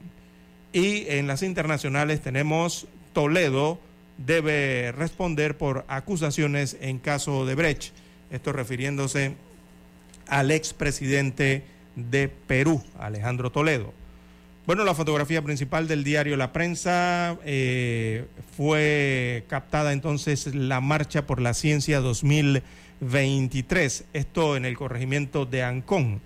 Y 0.71 1.05
en 1.09 1.27
las 1.27 1.43
internacionales 1.43 2.21
tenemos 2.21 2.87
Toledo 3.13 3.79
debe 4.17 4.91
responder 4.91 5.55
por 5.55 5.85
acusaciones 5.87 6.77
en 6.81 6.97
caso 6.97 7.45
de 7.45 7.53
Brecht. 7.53 7.93
Esto 8.31 8.51
refiriéndose 8.51 9.35
al 10.27 10.51
expresidente 10.51 11.63
de 11.95 12.29
Perú, 12.29 12.83
Alejandro 12.99 13.51
Toledo. 13.51 13.93
Bueno, 14.65 14.85
la 14.85 14.95
fotografía 14.95 15.41
principal 15.41 15.89
del 15.89 16.05
diario 16.05 16.37
La 16.37 16.53
Prensa 16.53 17.37
eh, 17.43 18.27
fue 18.55 19.43
captada 19.49 19.91
entonces 19.91 20.55
la 20.55 20.79
Marcha 20.79 21.27
por 21.27 21.41
la 21.41 21.53
Ciencia 21.53 21.99
2023, 21.99 24.05
esto 24.13 24.55
en 24.55 24.63
el 24.63 24.77
corregimiento 24.77 25.45
de 25.45 25.63
Ancón. 25.63 26.21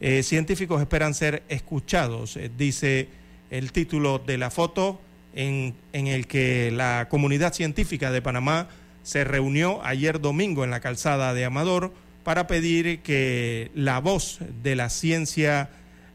Eh, 0.00 0.22
científicos 0.22 0.82
esperan 0.82 1.14
ser 1.14 1.42
escuchados, 1.48 2.36
eh, 2.36 2.50
dice 2.56 3.08
el 3.50 3.72
título 3.72 4.18
de 4.18 4.36
la 4.36 4.50
foto, 4.50 5.00
en, 5.34 5.74
en 5.94 6.08
el 6.08 6.26
que 6.26 6.70
la 6.70 7.08
comunidad 7.08 7.54
científica 7.54 8.10
de 8.10 8.20
Panamá 8.20 8.68
se 9.02 9.24
reunió 9.24 9.82
ayer 9.82 10.20
domingo 10.20 10.62
en 10.62 10.70
la 10.70 10.80
calzada 10.80 11.32
de 11.32 11.46
Amador 11.46 11.94
para 12.24 12.46
pedir 12.46 13.00
que 13.00 13.70
la 13.74 14.00
voz 14.00 14.38
de 14.62 14.76
la 14.76 14.90
ciencia 14.90 15.70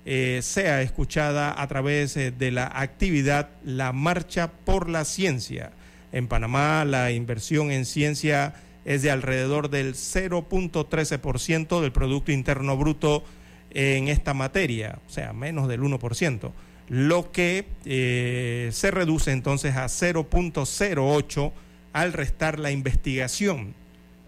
eh, 0.05 0.41
sea 0.43 0.81
escuchada 0.81 1.59
a 1.61 1.67
través 1.67 2.17
eh, 2.17 2.31
de 2.31 2.51
la 2.51 2.69
actividad 2.73 3.49
La 3.63 3.93
Marcha 3.93 4.51
por 4.51 4.89
la 4.89 5.05
Ciencia. 5.05 5.71
En 6.11 6.27
Panamá 6.27 6.83
la 6.85 7.11
inversión 7.11 7.71
en 7.71 7.85
ciencia 7.85 8.53
es 8.85 9.01
de 9.01 9.11
alrededor 9.11 9.69
del 9.69 9.93
0.13% 9.93 11.81
del 11.81 11.91
Producto 11.93 12.33
Interno 12.33 12.75
Bruto 12.75 13.23
en 13.71 14.09
esta 14.09 14.33
materia, 14.33 14.99
o 15.07 15.09
sea, 15.09 15.33
menos 15.33 15.67
del 15.67 15.81
1%, 15.81 16.51
lo 16.89 17.31
que 17.31 17.65
eh, 17.85 18.69
se 18.71 18.91
reduce 18.91 19.31
entonces 19.31 19.75
a 19.77 19.85
0.08 19.85 21.51
al 21.93 22.13
restar 22.13 22.59
la 22.59 22.71
investigación 22.71 23.73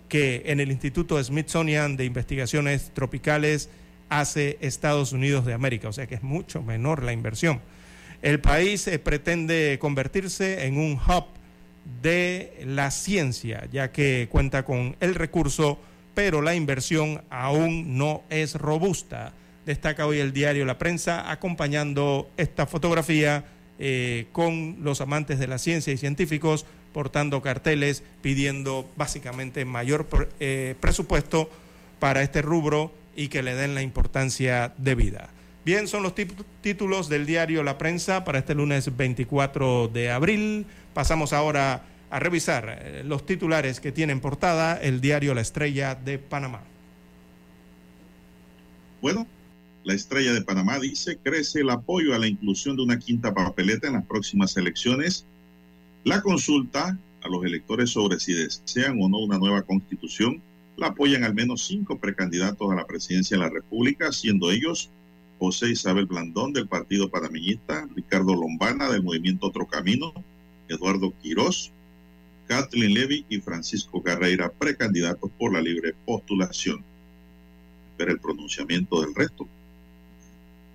que 0.10 0.43
en 0.45 0.60
el 0.60 0.72
Instituto 0.72 1.22
Smithsonian 1.22 1.97
de 1.97 2.06
Investigaciones 2.06 2.91
Tropicales 2.93 3.70
hace 4.10 4.58
Estados 4.62 5.12
Unidos 5.14 5.45
de 5.45 5.53
América, 5.53 5.89
o 5.89 5.93
sea 5.93 6.08
que 6.08 6.16
es 6.16 6.24
mucho 6.24 6.62
menor 6.62 7.03
la 7.03 7.14
inversión. 7.14 7.62
El 8.22 8.39
país 8.39 8.88
eh, 8.88 8.99
pretende 8.99 9.78
convertirse 9.80 10.66
en 10.66 10.78
un 10.78 10.93
hub 10.93 11.26
de 12.01 12.64
la 12.66 12.91
ciencia, 12.91 13.68
ya 13.72 13.91
que 13.91 14.28
cuenta 14.32 14.66
con 14.66 14.95
el 14.99 15.16
recurso, 15.16 15.80
pero 16.14 16.41
la 16.41 16.56
inversión 16.56 17.24
aún 17.30 17.97
no 17.97 18.24
es 18.30 18.56
robusta. 18.56 19.34
Destaca 19.66 20.06
hoy 20.06 20.20
el 20.20 20.34
diario 20.34 20.66
La 20.66 20.78
Prensa 20.78 21.30
acompañando 21.32 22.30
esta 22.38 22.66
fotografía 22.66 23.45
eh, 23.78 24.28
con 24.32 24.78
los 24.82 25.01
amantes 25.01 25.38
de 25.39 25.47
la 25.47 25.58
ciencia 25.58 25.91
y 25.91 25.97
científicos 25.97 26.66
portando 26.96 27.41
carteles 27.41 28.04
pidiendo 28.22 28.89
básicamente 28.96 29.66
mayor 29.66 30.08
eh, 30.39 30.76
presupuesto 30.80 31.50
para 32.00 32.22
este 32.22 32.41
rubro 32.41 32.93
y 33.18 33.28
que 33.28 33.43
le 33.43 33.54
den 33.54 33.76
la 33.76 33.82
importancia 33.82 34.74
debida. 34.78 35.28
Bien, 35.66 35.89
son 35.89 36.04
los 36.04 36.14
títulos 36.62 37.10
del 37.10 37.26
diario 37.26 37.64
La 37.64 37.78
Prensa 37.78 38.24
para 38.24 38.39
este 38.39 38.56
lunes 38.56 38.96
24 38.96 39.89
de 39.89 40.10
abril. 40.10 40.68
Pasamos 40.93 41.34
ahora 41.34 41.84
a 42.10 42.20
revisar 42.20 42.80
eh, 42.82 43.04
los 43.04 43.26
titulares 43.26 43.82
que 43.82 43.91
tienen 43.91 44.22
portada 44.22 44.80
el 44.82 45.02
diario 45.02 45.34
La 45.34 45.41
Estrella 45.41 45.96
de 45.96 46.18
Panamá. 46.18 46.62
Bueno, 49.02 49.28
la 49.84 49.96
Estrella 49.96 50.32
de 50.32 50.43
Panamá 50.43 50.80
dice, 50.80 51.18
crece 51.22 51.60
el 51.60 51.72
apoyo 51.72 52.16
a 52.16 52.20
la 52.20 52.28
inclusión 52.28 52.78
de 52.78 52.84
una 52.84 53.00
quinta 53.00 53.34
papeleta 53.34 53.88
en 53.88 53.93
las 53.93 54.06
próximas 54.06 54.56
elecciones. 54.56 55.26
La 56.06 56.22
consulta 56.22 56.95
a 57.24 57.28
los 57.30 57.43
electores 57.43 57.89
sobre 57.89 58.20
si 58.20 58.32
desean 58.32 59.01
o 59.01 59.10
no 59.10 59.18
una 59.18 59.39
nueva 59.39 59.64
constitución 59.64 60.39
la 60.78 60.88
apoyan 60.88 61.24
al 61.24 61.34
menos 61.34 61.66
cinco 61.66 61.97
precandidatos 61.97 62.72
a 62.72 62.76
la 62.76 62.86
presidencia 62.86 63.38
de 63.38 63.43
la 63.43 63.49
República, 63.49 64.12
siendo 64.12 64.51
ellos 64.51 64.91
José 65.39 65.72
Isabel 65.72 66.06
Blandón 66.06 66.53
del 66.53 66.68
Partido 66.68 67.10
Panameñista, 67.10 67.88
Ricardo 67.95 68.36
Lombana 68.36 68.88
del 68.91 69.01
Movimiento 69.01 69.47
Otro 69.47 69.66
Camino, 69.66 70.14
Eduardo 70.70 71.12
Quirós, 71.24 71.72
Kathleen 72.47 72.93
Levy 72.93 73.26
y 73.28 73.39
Francisco 73.39 74.03
Carreira, 74.03 74.51
precandidatos 74.51 75.32
por 75.39 75.53
la 75.53 75.62
libre 75.62 75.95
postulación. 76.06 76.84
Espera 77.93 78.12
el 78.12 78.20
pronunciamiento 78.20 79.01
del 79.01 79.16
resto. 79.16 79.47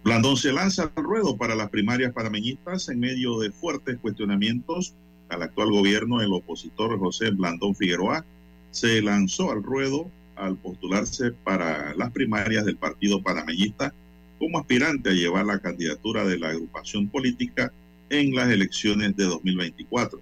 Blandón 0.02 0.36
se 0.36 0.52
lanza 0.52 0.90
al 0.92 1.04
ruedo 1.04 1.36
para 1.36 1.54
las 1.54 1.70
primarias 1.70 2.12
panameñistas 2.12 2.88
en 2.88 2.98
medio 2.98 3.38
de 3.38 3.52
fuertes 3.52 3.96
cuestionamientos 4.00 4.92
al 5.30 5.42
actual 5.42 5.70
gobierno. 5.70 6.20
El 6.20 6.32
opositor 6.32 6.98
José 6.98 7.30
Blandón 7.30 7.74
Figueroa 7.74 8.24
se 8.70 9.00
lanzó 9.02 9.50
al 9.50 9.62
ruedo 9.62 10.10
al 10.36 10.56
postularse 10.56 11.32
para 11.32 11.94
las 11.94 12.10
primarias 12.12 12.64
del 12.64 12.76
Partido 12.76 13.22
Panameñista 13.22 13.92
como 14.38 14.58
aspirante 14.58 15.10
a 15.10 15.14
llevar 15.14 15.44
la 15.44 15.58
candidatura 15.58 16.24
de 16.24 16.38
la 16.38 16.48
agrupación 16.48 17.08
política 17.08 17.72
en 18.08 18.34
las 18.34 18.50
elecciones 18.50 19.14
de 19.16 19.24
2024. 19.24 20.20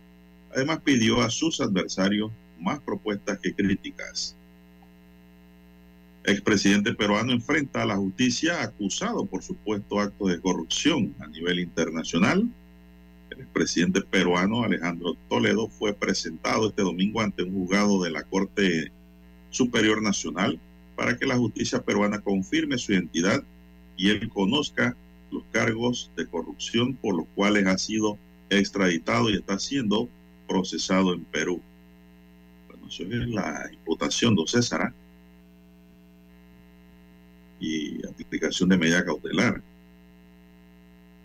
Además 0.54 0.80
pidió 0.82 1.22
a 1.22 1.30
sus 1.30 1.60
adversarios 1.60 2.32
más 2.60 2.80
propuestas 2.80 3.38
que 3.38 3.54
críticas. 3.54 4.34
Expresidente 6.24 6.94
peruano 6.94 7.32
enfrenta 7.32 7.82
a 7.82 7.86
la 7.86 7.96
justicia 7.96 8.62
acusado 8.62 9.24
por 9.24 9.42
supuesto 9.42 10.00
actos 10.00 10.30
de 10.30 10.40
corrupción 10.40 11.14
a 11.20 11.26
nivel 11.28 11.60
internacional. 11.60 12.46
El 13.48 13.62
expresidente 13.62 14.02
peruano 14.02 14.62
Alejandro 14.62 15.16
Toledo 15.28 15.68
fue 15.68 15.94
presentado 15.94 16.68
este 16.68 16.82
domingo 16.82 17.20
ante 17.20 17.42
un 17.42 17.52
juzgado 17.52 18.02
de 18.02 18.10
la 18.10 18.22
Corte 18.22 18.92
Superior 19.50 20.02
Nacional 20.02 20.60
para 20.94 21.16
que 21.16 21.26
la 21.26 21.36
justicia 21.36 21.82
peruana 21.82 22.20
confirme 22.20 22.78
su 22.78 22.92
identidad 22.92 23.42
y 23.96 24.10
él 24.10 24.28
conozca 24.28 24.96
los 25.32 25.42
cargos 25.50 26.12
de 26.14 26.26
corrupción 26.26 26.94
por 26.94 27.16
los 27.16 27.26
cuales 27.34 27.66
ha 27.66 27.78
sido 27.78 28.18
extraditado 28.50 29.30
y 29.30 29.36
está 29.36 29.58
siendo 29.58 30.08
procesado 30.46 31.14
en 31.14 31.24
Perú. 31.24 31.60
Eso 32.86 33.02
es 33.02 33.28
la 33.28 33.68
imputación 33.72 34.36
de 34.36 34.42
César 34.46 34.82
¿ah? 34.82 34.94
y 37.58 38.06
aplicación 38.06 38.68
de 38.68 38.78
medida 38.78 39.04
cautelar. 39.04 39.62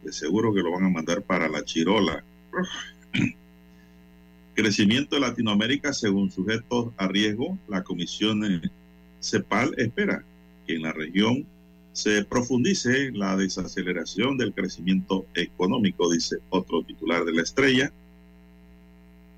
De 0.04 0.12
seguro 0.12 0.54
que 0.54 0.62
lo 0.62 0.72
van 0.72 0.86
a 0.86 0.90
mandar 0.90 1.22
para 1.22 1.48
la 1.48 1.64
Chirola. 1.64 2.24
Crecimiento 4.54 5.16
de 5.16 5.22
Latinoamérica 5.22 5.94
según 5.94 6.30
sujetos 6.30 6.94
a 6.98 7.08
riesgo, 7.08 7.58
la 7.68 7.84
Comisión 7.84 8.44
CEPAL 9.22 9.74
espera 9.78 10.24
que 10.68 10.76
en 10.76 10.84
la 10.84 10.92
región 10.92 11.46
se 11.94 12.26
profundice 12.26 13.12
la 13.12 13.38
desaceleración 13.38 14.38
del 14.38 14.54
crecimiento 14.54 15.26
económico, 15.36 16.12
dice 16.12 16.38
otro 16.50 16.84
titular 16.84 17.24
de 17.24 17.34
la 17.34 17.42
estrella. 17.44 17.92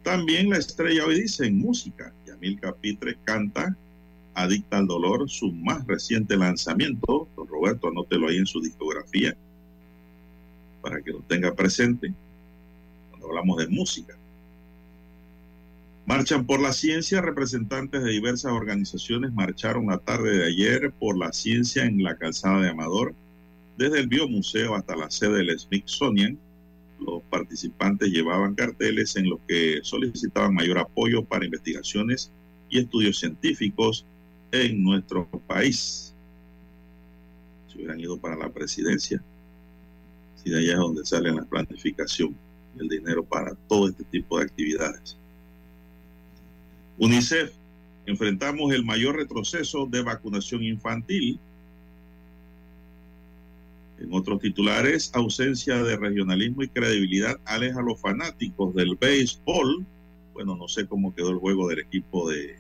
También 0.04 0.50
la 0.50 0.58
estrella 0.58 1.06
hoy 1.06 1.22
dice 1.22 1.46
en 1.46 1.60
música, 1.60 2.14
Yamil 2.26 2.60
Capitre 2.60 3.18
canta 3.24 3.76
Adicta 4.34 4.78
al 4.80 4.88
Dolor, 4.88 5.30
su 5.30 5.52
más 5.52 5.86
reciente 5.88 6.36
lanzamiento. 6.36 7.28
Don 7.38 7.48
Roberto, 7.48 7.88
anótelo 7.88 8.28
ahí 8.28 8.38
en 8.38 8.46
su 8.46 8.60
discografía 8.62 9.36
para 10.86 11.02
que 11.02 11.10
lo 11.10 11.22
tenga 11.22 11.56
presente 11.56 12.14
cuando 13.10 13.30
hablamos 13.30 13.58
de 13.58 13.68
música. 13.70 14.16
Marchan 16.06 16.46
por 16.46 16.62
la 16.62 16.74
ciencia. 16.74 17.22
Representantes 17.22 18.04
de 18.04 18.12
diversas 18.12 18.52
organizaciones 18.52 19.34
marcharon 19.34 19.88
la 19.88 19.98
tarde 19.98 20.38
de 20.38 20.46
ayer 20.46 20.92
por 20.92 21.18
la 21.18 21.34
ciencia 21.34 21.86
en 21.86 22.04
la 22.04 22.16
calzada 22.18 22.62
de 22.62 22.70
Amador, 22.70 23.16
desde 23.80 24.00
el 24.00 24.08
Biomuseo 24.08 24.76
hasta 24.76 24.96
la 24.96 25.10
sede 25.10 25.38
del 25.38 25.60
Smithsonian. 25.60 26.38
Los 27.00 27.24
participantes 27.32 28.10
llevaban 28.10 28.54
carteles 28.54 29.16
en 29.16 29.28
los 29.28 29.40
que 29.48 29.80
solicitaban 29.82 30.54
mayor 30.54 30.78
apoyo 30.78 31.26
para 31.26 31.46
investigaciones 31.46 32.32
y 32.70 32.78
estudios 32.78 33.18
científicos 33.18 34.06
en 34.52 34.84
nuestro 34.84 35.28
país. 35.48 36.14
Si 37.70 37.78
hubieran 37.78 38.00
ido 38.00 38.20
para 38.20 38.36
la 38.36 38.50
presidencia, 38.50 39.20
si 40.46 40.52
de 40.52 40.60
allá 40.60 40.74
es 40.74 40.80
donde 40.80 41.06
sale 41.06 41.32
la 41.34 41.44
planificación, 41.44 42.36
el 42.80 42.88
dinero 42.88 43.26
para 43.26 43.56
todo 43.68 43.90
este 43.90 44.04
tipo 44.04 44.38
de 44.38 44.46
actividades. 44.46 45.18
UNICEF, 47.00 47.52
enfrentamos 48.06 48.72
el 48.72 48.86
mayor 48.86 49.16
retroceso 49.16 49.88
de 49.88 50.04
vacunación 50.04 50.64
infantil. 50.64 51.40
En 53.98 54.14
otros 54.14 54.40
titulares, 54.40 55.10
ausencia 55.16 55.82
de 55.82 55.98
regionalismo 55.98 56.62
y 56.62 56.68
credibilidad 56.68 57.40
aleja 57.46 57.80
a 57.80 57.84
los 57.84 58.00
fanáticos 58.00 58.76
del 58.76 58.96
béisbol. 58.98 59.84
Bueno, 60.36 60.56
no 60.56 60.68
sé 60.68 60.86
cómo 60.86 61.16
quedó 61.16 61.32
el 61.32 61.38
juego 61.38 61.70
del 61.70 61.80
equipo 61.80 62.30
de, 62.30 62.56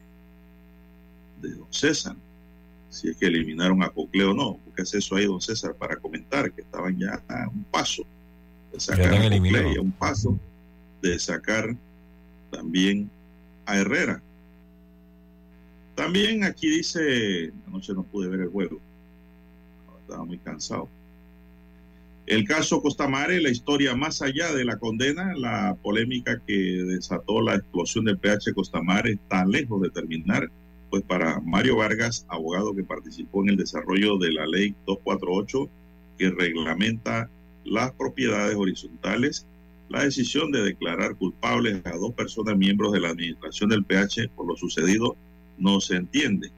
de 1.41 1.49
Don 1.53 1.72
César, 1.72 2.16
si 2.95 3.09
es 3.09 3.17
que 3.17 3.27
eliminaron 3.27 3.84
a 3.84 3.89
Cocleo 3.89 4.31
o 4.31 4.34
no, 4.34 4.59
porque 4.63 4.84
es 4.84 4.93
eso 4.93 5.15
ahí, 5.15 5.26
Don 5.26 5.41
César, 5.41 5.76
para 5.76 5.97
comentar 5.97 6.51
que 6.53 6.61
estaban 6.61 6.97
ya 6.97 7.22
a 7.27 7.49
un 7.49 7.65
paso 7.65 8.05
de 8.72 8.80
sacar 8.80 9.13
a 9.13 9.35
y 9.35 9.76
a 9.76 9.81
un 9.81 9.91
paso 9.91 10.39
de 11.01 11.19
sacar 11.19 11.76
también 12.51 13.09
a 13.65 13.77
Herrera. 13.77 14.22
También 15.93 16.45
aquí 16.45 16.69
dice, 16.69 17.51
anoche 17.67 17.93
no 17.93 18.03
pude 18.03 18.30
ver 18.30 18.41
el 18.41 18.49
juego, 18.49 18.80
estaba 20.01 20.23
muy 20.23 20.38
cansado. 20.38 20.88
El 22.27 22.47
caso 22.47 22.81
Costamare, 22.81 23.41
la 23.41 23.49
historia 23.49 23.95
más 23.95 24.22
allá 24.22 24.53
de 24.53 24.65
la 24.65 24.77
condena, 24.77 25.34
la 25.35 25.76
polémica 25.81 26.41
que 26.47 26.53
desató 26.53 27.41
la 27.41 27.55
explosión 27.55 28.05
del 28.05 28.17
PH 28.17 28.53
Costamare 28.53 29.11
está 29.11 29.45
lejos 29.45 29.81
de 29.81 29.89
terminar, 29.89 30.49
pues 30.90 31.03
para 31.03 31.40
Mario 31.41 31.78
Vargas, 31.78 32.26
abogado 32.30 32.76
que 32.76 32.84
participó 32.84 33.44
en 33.44 33.49
el 33.49 33.57
desarrollo 33.57 34.18
de 34.18 34.32
la 34.32 34.45
ley 34.45 34.76
248 34.86 35.70
que 36.18 36.30
reglamenta 36.30 37.30
las 37.64 37.91
propiedades 37.91 38.56
horizontales, 38.56 39.45
la 39.90 40.03
decisión 40.03 40.52
de 40.52 40.64
declarar 40.64 41.16
culpables 41.16 41.86
a 41.86 41.98
dos 41.98 42.14
personas 42.14 42.57
miembros 42.57 42.91
de 42.91 43.02
la 43.02 43.10
administración 43.10 43.70
del 43.70 43.84
PH 43.84 44.30
por 44.36 44.48
lo 44.48 44.56
sucedido 44.56 45.16
no 45.57 45.80
se 45.82 45.95
entiende. 45.95 46.52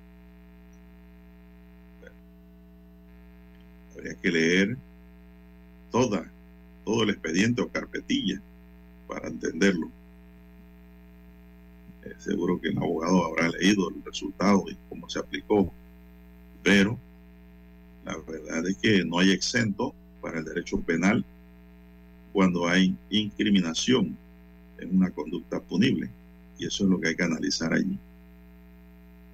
habría 3.98 4.16
que 4.16 4.32
leer 4.32 4.78
toda, 5.92 6.32
todo 6.86 7.04
el 7.04 7.10
expediente 7.10 7.62
o 7.62 7.68
carpetilla 7.68 8.40
para 9.08 9.28
entenderlo. 9.28 9.90
Eh, 12.08 12.14
seguro 12.20 12.60
que 12.62 12.70
el 12.70 12.78
abogado 12.78 13.26
habrá 13.26 13.50
leído 13.50 13.90
el 13.90 14.04
resultado 14.04 14.64
y 14.70 14.78
cómo 14.90 15.10
se 15.10 15.20
aplicó, 15.20 15.72
pero 16.64 16.98
la 18.06 18.18
verdad 18.18 18.66
es 18.68 18.78
que 18.78 19.04
no 19.04 19.20
hay 19.20 19.32
exento 19.32 19.94
para 20.22 20.40
el 20.40 20.46
derecho 20.46 20.80
penal 20.80 21.26
cuando 22.32 22.68
hay 22.68 22.96
incriminación 23.10 24.18
en 24.80 24.96
una 24.96 25.10
conducta 25.10 25.60
punible. 25.60 26.10
Y 26.58 26.66
eso 26.66 26.86
es 26.86 26.90
lo 26.90 27.00
que 27.00 27.10
hay 27.10 27.16
que 27.16 27.24
analizar 27.24 27.74
allí. 27.74 27.98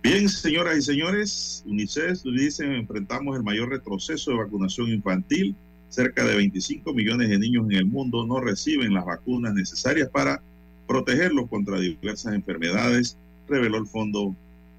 Bien, 0.02 0.28
señoras 0.28 0.78
y 0.78 0.82
señores, 0.82 1.64
UNICEF 1.66 2.24
dice 2.24 2.66
enfrentamos 2.66 3.38
el 3.38 3.44
mayor 3.44 3.70
retroceso 3.70 4.32
de 4.32 4.38
vacunación 4.38 4.90
infantil. 4.90 5.56
Cerca 5.90 6.26
de 6.26 6.36
25 6.36 6.92
millones 6.94 7.30
de 7.30 7.38
niños 7.38 7.66
en 7.66 7.78
el 7.78 7.86
mundo 7.86 8.26
no 8.26 8.40
reciben 8.40 8.96
las 8.96 9.06
vacunas 9.06 9.54
necesarias 9.54 10.10
para 10.10 10.42
protegerlos 10.88 11.50
contra 11.50 11.80
diversas 11.80 12.34
enfermedades, 12.34 13.18
reveló 13.48 13.78
el 13.78 13.88
Fondo 13.88 14.36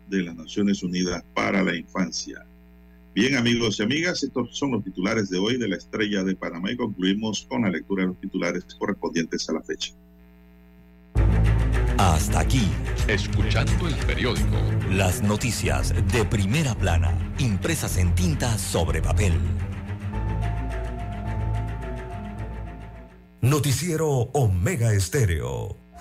de 0.09 0.22
las 0.22 0.36
Naciones 0.36 0.82
Unidas 0.82 1.24
para 1.35 1.62
la 1.62 1.74
Infancia. 1.74 2.44
Bien, 3.14 3.36
amigos 3.36 3.78
y 3.78 3.85
amigas, 3.85 4.22
estos 4.24 4.56
son 4.56 4.72
los 4.72 4.82
titulares 4.82 5.31
de 5.31 5.39
hoy 5.39 5.56
de 5.56 5.68
la 5.68 5.76
Estrella 5.76 6.24
de 6.24 6.35
Panamá 6.35 6.72
y 6.72 6.76
concluimos 6.76 7.47
con 7.48 7.62
la 7.62 7.70
lectura 7.70 8.02
de 8.02 8.09
los 8.09 8.20
titulares 8.20 8.64
correspondientes 8.76 9.48
a 9.48 9.52
la 9.52 9.62
fecha. 9.62 9.93
Hasta 11.97 12.40
aquí, 12.40 12.68
escuchando 13.06 13.86
el 13.86 13.94
periódico. 14.05 14.56
Las 14.90 15.22
noticias 15.22 15.94
de 16.12 16.24
primera 16.24 16.74
plana, 16.74 17.16
impresas 17.39 17.98
en 17.98 18.12
tinta 18.16 18.59
sobre 18.59 19.01
papel. 19.01 19.32
Noticiero 23.40 24.09
Omega 24.32 24.93
Estéreo. 24.93 25.84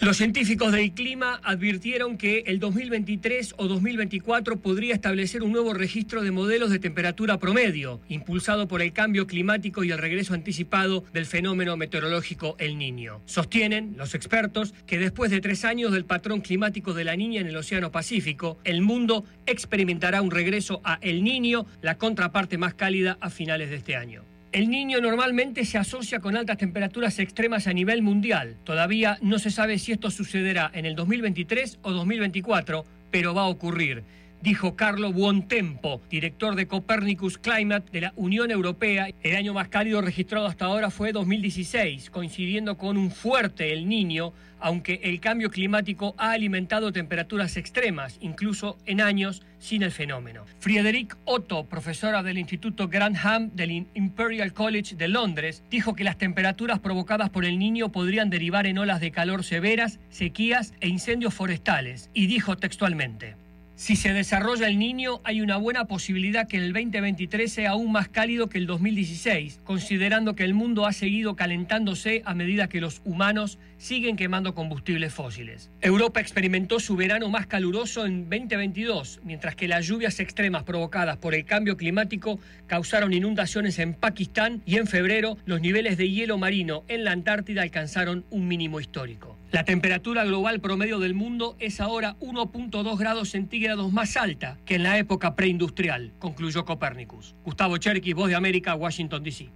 Los 0.00 0.16
científicos 0.16 0.72
del 0.72 0.92
clima 0.92 1.42
advirtieron 1.44 2.16
que 2.16 2.44
el 2.46 2.58
2023 2.58 3.52
o 3.58 3.68
2024 3.68 4.56
podría 4.56 4.94
establecer 4.94 5.42
un 5.42 5.52
nuevo 5.52 5.74
registro 5.74 6.22
de 6.22 6.30
modelos 6.30 6.70
de 6.70 6.78
temperatura 6.78 7.38
promedio, 7.38 8.00
impulsado 8.08 8.66
por 8.66 8.80
el 8.80 8.94
cambio 8.94 9.26
climático 9.26 9.84
y 9.84 9.90
el 9.90 9.98
regreso 9.98 10.32
anticipado 10.32 11.04
del 11.12 11.26
fenómeno 11.26 11.76
meteorológico 11.76 12.56
El 12.58 12.78
Niño. 12.78 13.20
Sostienen 13.26 13.94
los 13.98 14.14
expertos 14.14 14.72
que 14.86 14.98
después 14.98 15.30
de 15.30 15.42
tres 15.42 15.66
años 15.66 15.92
del 15.92 16.06
patrón 16.06 16.40
climático 16.40 16.94
de 16.94 17.04
la 17.04 17.14
niña 17.14 17.42
en 17.42 17.48
el 17.48 17.56
Océano 17.58 17.92
Pacífico, 17.92 18.56
el 18.64 18.80
mundo 18.80 19.26
experimentará 19.44 20.22
un 20.22 20.30
regreso 20.30 20.80
a 20.82 20.98
El 21.02 21.22
Niño, 21.22 21.66
la 21.82 21.98
contraparte 21.98 22.56
más 22.56 22.72
cálida 22.72 23.18
a 23.20 23.28
finales 23.28 23.68
de 23.68 23.76
este 23.76 23.96
año. 23.96 24.29
El 24.52 24.68
niño 24.68 25.00
normalmente 25.00 25.64
se 25.64 25.78
asocia 25.78 26.18
con 26.18 26.36
altas 26.36 26.58
temperaturas 26.58 27.20
extremas 27.20 27.68
a 27.68 27.72
nivel 27.72 28.02
mundial. 28.02 28.56
Todavía 28.64 29.16
no 29.22 29.38
se 29.38 29.52
sabe 29.52 29.78
si 29.78 29.92
esto 29.92 30.10
sucederá 30.10 30.72
en 30.74 30.86
el 30.86 30.96
2023 30.96 31.78
o 31.82 31.92
2024, 31.92 32.84
pero 33.12 33.32
va 33.32 33.42
a 33.42 33.46
ocurrir 33.46 34.02
dijo 34.42 34.74
Carlo 34.74 35.12
Buontempo, 35.12 36.00
director 36.08 36.54
de 36.54 36.66
Copernicus 36.66 37.38
Climate 37.38 37.90
de 37.92 38.00
la 38.00 38.12
Unión 38.16 38.50
Europea. 38.50 39.08
El 39.22 39.36
año 39.36 39.52
más 39.52 39.68
cálido 39.68 40.00
registrado 40.00 40.46
hasta 40.46 40.64
ahora 40.64 40.90
fue 40.90 41.12
2016, 41.12 42.10
coincidiendo 42.10 42.78
con 42.78 42.96
un 42.96 43.10
fuerte 43.10 43.72
El 43.72 43.88
Niño, 43.88 44.32
aunque 44.58 45.00
el 45.02 45.20
cambio 45.20 45.50
climático 45.50 46.14
ha 46.18 46.32
alimentado 46.32 46.92
temperaturas 46.92 47.56
extremas, 47.56 48.18
incluso 48.20 48.78
en 48.86 49.00
años 49.00 49.42
sin 49.58 49.82
el 49.82 49.90
fenómeno. 49.90 50.44
Friedrich 50.58 51.16
Otto, 51.24 51.66
profesora 51.66 52.22
del 52.22 52.38
Instituto 52.38 52.88
Grantham 52.88 53.50
del 53.54 53.86
Imperial 53.94 54.52
College 54.52 54.96
de 54.96 55.08
Londres, 55.08 55.64
dijo 55.70 55.94
que 55.94 56.04
las 56.04 56.18
temperaturas 56.18 56.78
provocadas 56.78 57.30
por 57.30 57.44
el 57.44 57.58
niño 57.58 57.92
podrían 57.92 58.30
derivar 58.30 58.66
en 58.66 58.78
olas 58.78 59.00
de 59.00 59.10
calor 59.10 59.44
severas, 59.44 60.00
sequías 60.08 60.72
e 60.80 60.88
incendios 60.88 61.34
forestales, 61.34 62.10
y 62.14 62.26
dijo 62.26 62.56
textualmente. 62.56 63.36
Si 63.80 63.96
se 63.96 64.12
desarrolla 64.12 64.68
el 64.68 64.78
niño, 64.78 65.22
hay 65.24 65.40
una 65.40 65.56
buena 65.56 65.86
posibilidad 65.86 66.46
que 66.46 66.58
el 66.58 66.74
2023 66.74 67.50
sea 67.50 67.70
aún 67.70 67.90
más 67.90 68.10
cálido 68.10 68.50
que 68.50 68.58
el 68.58 68.66
2016, 68.66 69.60
considerando 69.64 70.34
que 70.34 70.44
el 70.44 70.52
mundo 70.52 70.84
ha 70.84 70.92
seguido 70.92 71.34
calentándose 71.34 72.20
a 72.26 72.34
medida 72.34 72.68
que 72.68 72.82
los 72.82 73.00
humanos 73.06 73.58
siguen 73.78 74.16
quemando 74.16 74.54
combustibles 74.54 75.14
fósiles. 75.14 75.70
Europa 75.80 76.20
experimentó 76.20 76.78
su 76.78 76.94
verano 76.94 77.30
más 77.30 77.46
caluroso 77.46 78.04
en 78.04 78.28
2022, 78.28 79.20
mientras 79.24 79.56
que 79.56 79.66
las 79.66 79.86
lluvias 79.86 80.20
extremas 80.20 80.64
provocadas 80.64 81.16
por 81.16 81.34
el 81.34 81.46
cambio 81.46 81.78
climático 81.78 82.38
causaron 82.66 83.14
inundaciones 83.14 83.78
en 83.78 83.94
Pakistán 83.94 84.60
y 84.66 84.76
en 84.76 84.88
febrero 84.88 85.38
los 85.46 85.62
niveles 85.62 85.96
de 85.96 86.10
hielo 86.10 86.36
marino 86.36 86.84
en 86.88 87.04
la 87.04 87.12
Antártida 87.12 87.62
alcanzaron 87.62 88.26
un 88.28 88.46
mínimo 88.46 88.78
histórico. 88.78 89.39
La 89.50 89.64
temperatura 89.64 90.24
global 90.24 90.60
promedio 90.60 91.00
del 91.00 91.14
mundo 91.14 91.56
es 91.58 91.80
ahora 91.80 92.16
1.2 92.20 92.96
grados 92.96 93.30
centígrados 93.30 93.92
más 93.92 94.16
alta 94.16 94.58
que 94.64 94.76
en 94.76 94.84
la 94.84 94.96
época 94.96 95.34
preindustrial, 95.34 96.12
concluyó 96.20 96.64
Copérnicus. 96.64 97.34
Gustavo 97.44 97.76
Cherky, 97.76 98.12
Voz 98.12 98.28
de 98.28 98.36
América, 98.36 98.76
Washington, 98.76 99.24
D.C. 99.24 99.50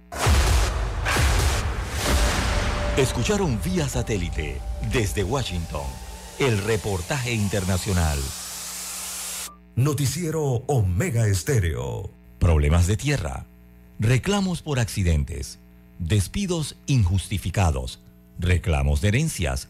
Escucharon 2.97 3.57
vía 3.63 3.87
satélite 3.87 4.59
desde 4.91 5.23
Washington 5.23 5.85
el 6.39 6.57
reportaje 6.57 7.33
internacional. 7.33 8.19
Noticiero 9.75 10.63
Omega 10.67 11.27
Estéreo. 11.27 12.09
Problemas 12.39 12.87
de 12.87 12.97
tierra, 12.97 13.45
reclamos 13.99 14.61
por 14.61 14.79
accidentes, 14.79 15.59
despidos 15.99 16.75
injustificados, 16.85 18.01
reclamos 18.39 19.01
de 19.01 19.07
herencias, 19.07 19.69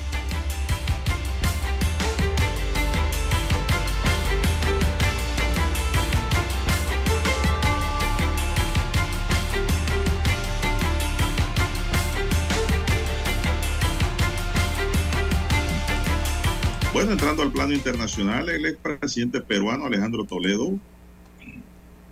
Bueno, 17.01 17.13
entrando 17.13 17.41
al 17.41 17.51
plano 17.51 17.73
internacional, 17.73 18.47
el 18.47 18.63
expresidente 18.63 19.41
peruano 19.41 19.87
Alejandro 19.87 20.23
Toledo 20.23 20.77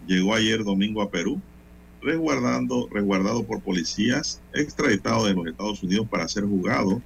llegó 0.07 0.33
ayer 0.33 0.63
domingo 0.63 1.03
a 1.03 1.11
Perú, 1.11 1.39
resguardando, 2.01 2.89
resguardado 2.91 3.43
por 3.43 3.61
policías, 3.61 4.41
extraditado 4.51 5.27
de 5.27 5.35
los 5.35 5.45
Estados 5.45 5.83
Unidos 5.83 6.07
para 6.09 6.27
ser 6.27 6.45
juzgado 6.45 7.03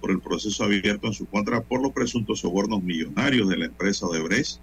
por 0.00 0.12
el 0.12 0.20
proceso 0.20 0.62
abierto 0.62 1.08
en 1.08 1.12
su 1.12 1.26
contra 1.26 1.60
por 1.60 1.82
los 1.82 1.90
presuntos 1.90 2.38
sobornos 2.38 2.84
millonarios 2.84 3.48
de 3.48 3.56
la 3.56 3.64
empresa 3.64 4.06
Odebrecht 4.06 4.60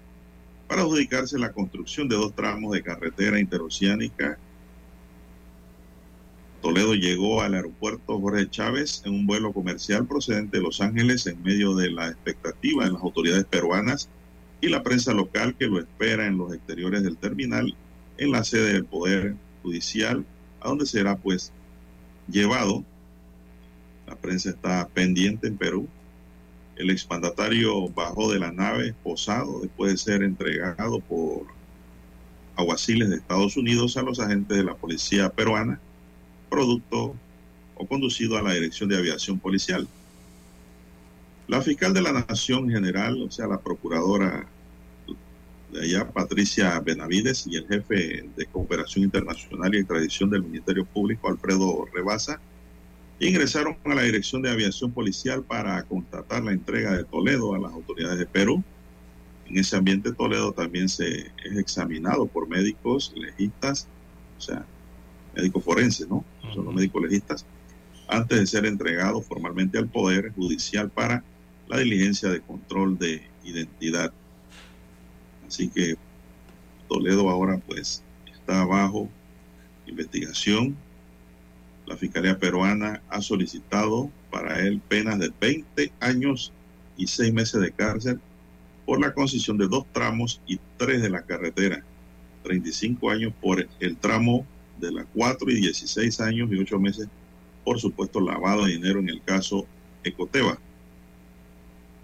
para 0.70 0.84
adjudicarse 0.84 1.38
la 1.38 1.52
construcción 1.52 2.08
de 2.08 2.16
dos 2.16 2.34
tramos 2.34 2.72
de 2.72 2.84
carretera 2.84 3.38
interoceánica 3.38 4.40
Toledo 6.62 6.94
llegó 6.94 7.42
al 7.42 7.56
aeropuerto 7.56 8.20
Jorge 8.20 8.48
Chávez 8.48 9.02
en 9.06 9.16
un 9.16 9.26
vuelo 9.26 9.52
comercial 9.52 10.06
procedente 10.06 10.58
de 10.58 10.64
Los 10.64 10.80
Ángeles 10.80 11.26
en 11.26 11.42
medio 11.42 11.74
de 11.76 11.90
la 11.90 12.10
expectativa 12.10 12.86
en 12.86 12.94
las 12.94 13.02
autoridades 13.02 13.46
peruanas 13.46 14.10
y 14.62 14.70
la 14.70 14.84
prensa 14.84 15.12
local 15.14 15.56
que 15.58 15.66
lo 15.66 15.80
espera 15.80 16.28
en 16.28 16.38
los 16.38 16.54
exteriores 16.54 17.02
del 17.02 17.18
terminal 17.18 17.76
en 18.20 18.32
la 18.32 18.44
sede 18.44 18.74
del 18.74 18.86
Poder 18.86 19.36
Judicial, 19.64 20.24
a 20.60 20.70
donde 20.70 20.86
será 20.86 21.18
pues 21.18 21.52
llevado. 22.28 22.86
La 24.06 24.16
prensa 24.16 24.52
está 24.52 24.88
pendiente 24.90 25.48
en 25.48 25.58
Perú. 25.58 25.88
El 26.76 26.92
exmandatario 26.92 27.90
bajó 27.90 28.32
de 28.32 28.38
la 28.38 28.52
nave 28.52 28.94
posado 29.04 29.62
después 29.62 29.94
de 29.94 29.98
ser 29.98 30.22
entregado 30.22 31.00
por 31.00 31.48
aguaciles 32.56 33.10
de 33.10 33.16
Estados 33.16 33.58
Unidos 33.58 33.98
a 33.98 34.04
los 34.04 34.20
agentes 34.20 34.56
de 34.56 34.64
la 34.64 34.76
policía 34.76 35.30
peruana 35.30 35.80
producto 36.52 37.16
o 37.76 37.88
conducido 37.88 38.38
a 38.38 38.44
la 38.44 38.54
Dirección 38.54 38.90
de 38.90 38.98
Aviación 38.98 39.40
Policial. 39.40 39.88
La 41.48 41.62
fiscal 41.62 41.94
de 41.94 42.02
la 42.02 42.12
Nación 42.12 42.70
General, 42.70 43.20
o 43.22 43.32
sea, 43.32 43.48
la 43.48 43.60
procuradora 43.60 44.46
de 45.72 45.82
allá, 45.82 46.10
Patricia 46.10 46.80
Benavides, 46.82 47.48
y 47.48 47.56
el 47.56 47.68
jefe 47.68 48.30
de 48.36 48.46
Cooperación 48.48 49.06
Internacional 49.06 49.74
y 49.74 49.80
Extradición 49.80 50.30
del 50.30 50.44
Ministerio 50.44 50.86
Público, 50.86 51.30
Alfredo 51.30 51.86
Rebasa, 51.94 52.42
ingresaron 53.20 53.78
a 53.86 53.96
la 53.96 54.02
Dirección 54.02 54.42
de 54.42 54.52
Aviación 54.52 54.92
Policial 54.92 55.44
para 55.44 55.82
constatar 55.84 56.44
la 56.44 56.52
entrega 56.52 56.98
de 56.98 57.06
Toledo 57.06 57.56
a 57.56 57.60
las 57.60 57.72
autoridades 57.72 58.20
de 58.20 58.26
Perú. 58.26 58.64
En 59.48 59.58
ese 59.58 59.78
ambiente 59.78 60.12
Toledo 60.12 60.52
también 60.52 60.90
se 60.90 61.32
es 61.44 61.58
examinado 61.58 62.26
por 62.28 62.50
médicos 62.50 63.14
legistas, 63.16 63.88
o 64.38 64.42
sea, 64.42 64.66
médicos 65.36 65.64
forenses, 65.64 66.08
¿no? 66.10 66.26
Son 66.54 66.66
los 66.66 66.74
médicos 66.74 67.02
legistas, 67.04 67.46
antes 68.08 68.40
de 68.40 68.48
ser 68.48 68.66
entregado 68.66 69.22
formalmente 69.22 69.78
al 69.78 69.88
Poder 69.88 70.32
Judicial 70.34 70.90
para 70.90 71.24
la 71.68 71.78
diligencia 71.78 72.30
de 72.30 72.42
control 72.42 72.98
de 72.98 73.22
identidad. 73.44 74.12
Así 75.48 75.70
que 75.70 75.96
Toledo 76.90 77.30
ahora 77.30 77.58
pues 77.66 78.04
está 78.34 78.66
bajo 78.66 79.10
investigación. 79.86 80.76
La 81.86 81.98
Fiscalía 81.98 82.38
Peruana 82.38 83.02
ha 83.10 83.22
solicitado 83.22 84.10
para 84.30 84.60
él 84.60 84.82
penas 84.88 85.20
de 85.20 85.32
20 85.40 85.92
años 86.00 86.54
y 86.98 87.08
6 87.08 87.34
meses 87.34 87.62
de 87.62 87.72
cárcel 87.72 88.20
por 88.86 89.00
la 89.00 89.14
concesión 89.14 89.58
de 89.58 89.68
dos 89.68 89.86
tramos 89.94 90.42
y 90.46 90.60
tres 90.78 91.02
de 91.02 91.10
la 91.10 91.22
carretera. 91.22 91.84
35 92.44 93.10
años 93.10 93.34
por 93.40 93.68
el 93.80 93.98
tramo 93.98 94.46
de 94.82 94.92
las 94.92 95.06
4 95.14 95.50
y 95.52 95.62
16 95.62 96.20
años 96.22 96.50
y 96.52 96.60
8 96.60 96.80
meses 96.80 97.08
por 97.64 97.80
supuesto 97.80 98.20
lavado 98.20 98.66
de 98.66 98.74
dinero 98.74 99.00
en 99.00 99.10
el 99.10 99.22
caso 99.22 99.66
Ecoteva. 100.04 100.58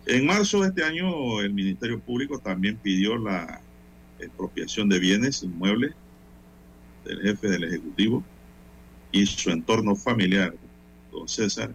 En 0.05 0.25
marzo 0.25 0.61
de 0.61 0.69
este 0.69 0.83
año, 0.83 1.41
el 1.41 1.53
Ministerio 1.53 1.99
Público 1.99 2.39
también 2.39 2.77
pidió 2.77 3.17
la 3.17 3.59
expropiación 4.19 4.87
de 4.87 4.99
bienes 4.99 5.43
inmuebles 5.43 5.93
del 7.03 7.21
jefe 7.21 7.49
del 7.49 7.65
Ejecutivo 7.65 8.23
y 9.11 9.25
su 9.25 9.49
entorno 9.49 9.95
familiar, 9.95 10.53
don 11.11 11.27
César. 11.27 11.73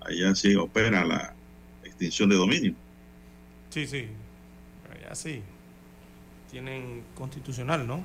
Allá 0.00 0.34
sí 0.34 0.54
opera 0.54 1.04
la 1.04 1.34
extinción 1.82 2.28
de 2.28 2.36
dominio. 2.36 2.74
Sí, 3.70 3.86
sí, 3.86 4.06
allá 4.92 5.14
sí. 5.14 5.42
Tienen 6.50 7.02
constitucional, 7.14 7.86
¿no? 7.86 8.04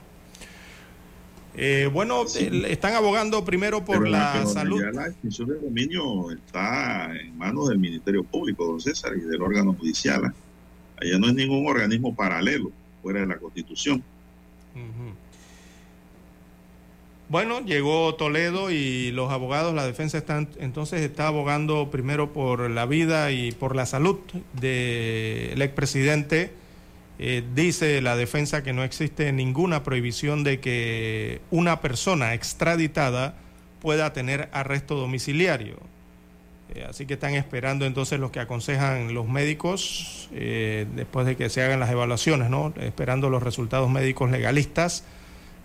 Eh, 1.56 1.90
bueno, 1.92 2.26
están 2.26 2.94
abogando 2.94 3.44
primero 3.44 3.84
por 3.84 4.08
la 4.08 4.46
salud. 4.46 4.82
la 4.94 5.08
extinción 5.08 5.50
de 5.50 5.56
dominio 5.56 6.32
está 6.32 7.14
en 7.16 7.38
manos 7.38 7.70
del 7.70 7.80
Ministerio 7.80 8.24
Público, 8.24 8.66
don 8.66 8.80
César, 8.80 9.14
y 9.18 9.22
del 9.22 9.42
órgano 9.42 9.74
judicial. 9.74 10.34
Allá 11.02 11.18
no 11.18 11.28
es 11.28 11.34
ningún 11.34 11.68
organismo 11.68 12.16
paralelo 12.16 12.72
fuera 13.02 13.22
de 13.22 13.28
la 13.28 13.38
Constitución. 13.38 14.04
Bueno, 17.30 17.64
llegó 17.64 18.16
Toledo 18.16 18.72
y 18.72 19.12
los 19.12 19.32
abogados, 19.32 19.76
la 19.76 19.86
defensa 19.86 20.18
están, 20.18 20.50
entonces 20.60 21.02
está 21.02 21.28
abogando 21.28 21.92
primero 21.92 22.34
por 22.34 22.70
la 22.72 22.86
vida 22.86 23.32
y 23.32 23.52
por 23.52 23.76
la 23.76 23.86
salud 23.86 24.18
del 24.60 25.62
expresidente 25.62 26.52
eh, 27.22 27.44
dice 27.54 28.02
la 28.02 28.16
defensa 28.16 28.64
que 28.64 28.72
no 28.72 28.82
existe 28.82 29.34
ninguna 29.34 29.84
prohibición 29.84 30.46
de 30.46 30.62
que 30.62 31.41
una 31.52 31.82
persona 31.82 32.34
extraditada 32.34 33.36
pueda 33.82 34.14
tener 34.14 34.48
arresto 34.54 34.96
domiciliario. 34.96 35.76
Eh, 36.74 36.86
así 36.88 37.06
que 37.06 37.16
están 37.16 37.34
esperando 37.34 37.86
entonces 37.86 38.22
lo 38.22 38.32
que 38.32 38.40
aconsejan 38.40 39.14
los 39.14 39.28
médicos 39.28 40.30
eh, 40.32 40.88
después 40.96 41.26
de 41.26 41.36
que 41.36 41.50
se 41.50 41.62
hagan 41.62 41.82
las 41.82 41.91
evaluaciones, 41.91 42.50
¿no? 42.50 42.74
Esperando 42.80 43.30
los 43.30 43.44
resultados 43.44 43.90
médicos 43.90 44.32
legalistas. 44.32 45.04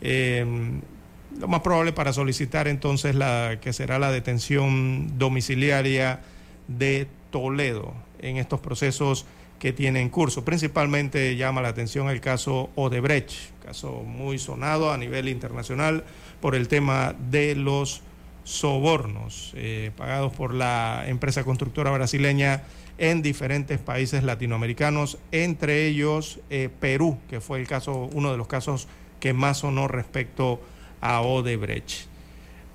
lo 0.03 1.49
más 1.49 1.61
probable 1.61 1.93
para 1.93 2.13
solicitar 2.13 2.67
entonces 2.67 3.15
la 3.15 3.59
que 3.61 3.73
será 3.73 4.01
la 4.01 4.11
detención 4.11 5.19
domiciliaria 5.19 6.21
de 6.67 7.07
Toledo 7.31 7.95
en 8.19 8.39
estos 8.39 8.61
procesos 8.61 9.27
que 9.65 9.73
tiene 9.73 10.03
en 10.03 10.11
curso. 10.11 10.45
Principalmente 10.45 11.37
llama 11.37 11.63
la 11.63 11.69
atención 11.69 12.11
el 12.11 12.21
caso 12.21 12.69
Odebrecht, 12.75 13.33
caso 13.65 14.03
muy 14.03 14.39
sonado 14.39 14.93
a 14.93 14.99
nivel 14.99 15.27
internacional 15.27 16.05
por 16.43 16.55
el 16.55 16.69
tema 16.69 17.15
de 17.31 17.55
los 17.55 18.03
sobornos 18.43 19.53
eh, 19.55 19.91
pagados 19.97 20.35
por 20.35 20.53
la 20.53 21.05
empresa 21.07 21.45
constructora 21.45 21.91
brasileña 21.93 22.65
en 22.99 23.23
diferentes 23.23 23.79
países 23.79 24.23
latinoamericanos, 24.23 25.17
entre 25.33 25.87
ellos 25.87 26.41
eh, 26.51 26.69
Perú, 26.79 27.17
que 27.31 27.41
fue 27.41 27.59
el 27.59 27.67
caso, 27.67 28.11
uno 28.13 28.33
de 28.33 28.37
los 28.37 28.47
casos 28.47 28.87
que 29.19 29.33
más 29.33 29.61
sonó 29.61 29.89
respecto 29.89 30.61
a 31.01 31.23
Odebrecht. 31.23 32.07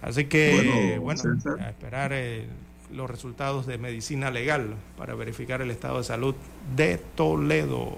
Así 0.02 0.26
que, 0.26 0.98
bueno, 1.00 1.22
a 1.60 1.70
esperar 1.70 2.14
eh, 2.16 2.48
los 2.92 3.10
resultados 3.10 3.66
de 3.68 3.78
medicina 3.78 4.32
legal 4.32 4.76
para 4.98 5.16
verificar 5.16 5.62
el 5.62 5.72
estado 5.72 6.00
de 6.00 6.04
salud 6.04 6.36
de 6.76 6.98
Toledo. 7.16 7.96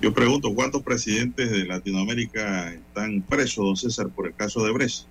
Yo 0.00 0.12
pregunto, 0.12 0.52
¿cuántos 0.54 0.82
presidentes 0.82 1.50
de 1.50 1.64
Latinoamérica 1.64 2.72
están 2.72 3.22
presos, 3.22 3.64
don 3.64 3.76
César, 3.76 4.08
por 4.08 4.26
el 4.26 4.34
caso 4.34 4.64
de 4.64 4.72
Brecht? 4.72 5.06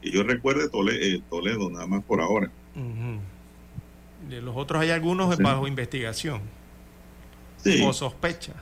Y 0.00 0.12
yo 0.12 0.22
recuerde 0.22 0.68
Toledo, 0.68 1.22
Toledo 1.28 1.70
nada 1.70 1.86
más 1.86 2.04
por 2.04 2.20
ahora. 2.20 2.50
De 4.28 4.40
los 4.40 4.56
otros 4.56 4.82
hay 4.82 4.90
algunos 4.90 5.36
bajo 5.38 5.66
investigación. 5.66 6.42
O 7.82 7.92
sospecha. 7.92 8.52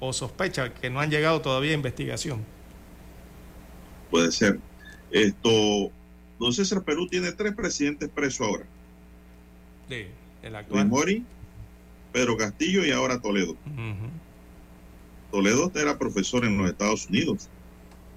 O 0.00 0.12
sospecha 0.12 0.72
que 0.72 0.88
no 0.88 1.00
han 1.00 1.10
llegado 1.10 1.40
todavía 1.40 1.72
a 1.72 1.74
investigación. 1.74 2.44
Puede 4.10 4.32
ser. 4.32 4.60
Esto, 5.10 5.90
Don 6.38 6.52
César 6.52 6.82
Perú 6.82 7.06
tiene 7.08 7.32
tres 7.32 7.54
presidentes 7.54 8.08
presos 8.08 8.46
ahora. 8.46 8.64
Sí, 9.88 10.06
el 10.42 10.56
actual. 10.56 10.88
Mori, 10.88 11.24
Pedro 12.12 12.36
Castillo 12.36 12.84
y 12.84 12.90
ahora 12.90 13.20
Toledo. 13.20 13.56
Toledo 15.30 15.70
era 15.74 15.98
profesor 15.98 16.44
en 16.44 16.58
los 16.58 16.70
Estados 16.70 17.08
Unidos, 17.08 17.48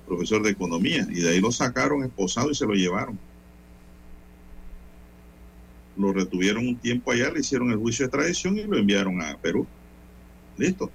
profesor 0.08 0.44
de 0.44 0.52
economía, 0.52 1.08
y 1.10 1.22
de 1.22 1.30
ahí 1.30 1.40
lo 1.40 1.52
sacaron 1.52 2.04
esposado 2.04 2.52
y 2.52 2.56
se 2.56 2.66
lo 2.66 2.74
llevaron. 2.74 3.20
Lo 5.98 6.14
retuvieron 6.14 6.68
un 6.68 6.78
tiempo 6.78 7.12
allá, 7.12 7.32
le 7.32 7.40
hicieron 7.40 7.72
el 7.72 7.78
juicio 7.78 8.04
de 8.04 8.08
extradición 8.08 8.58
y 8.58 8.64
lo 8.64 8.78
enviaron 8.78 9.20
a 9.22 9.36
Perú. 9.38 9.66
Listo. 10.58 10.92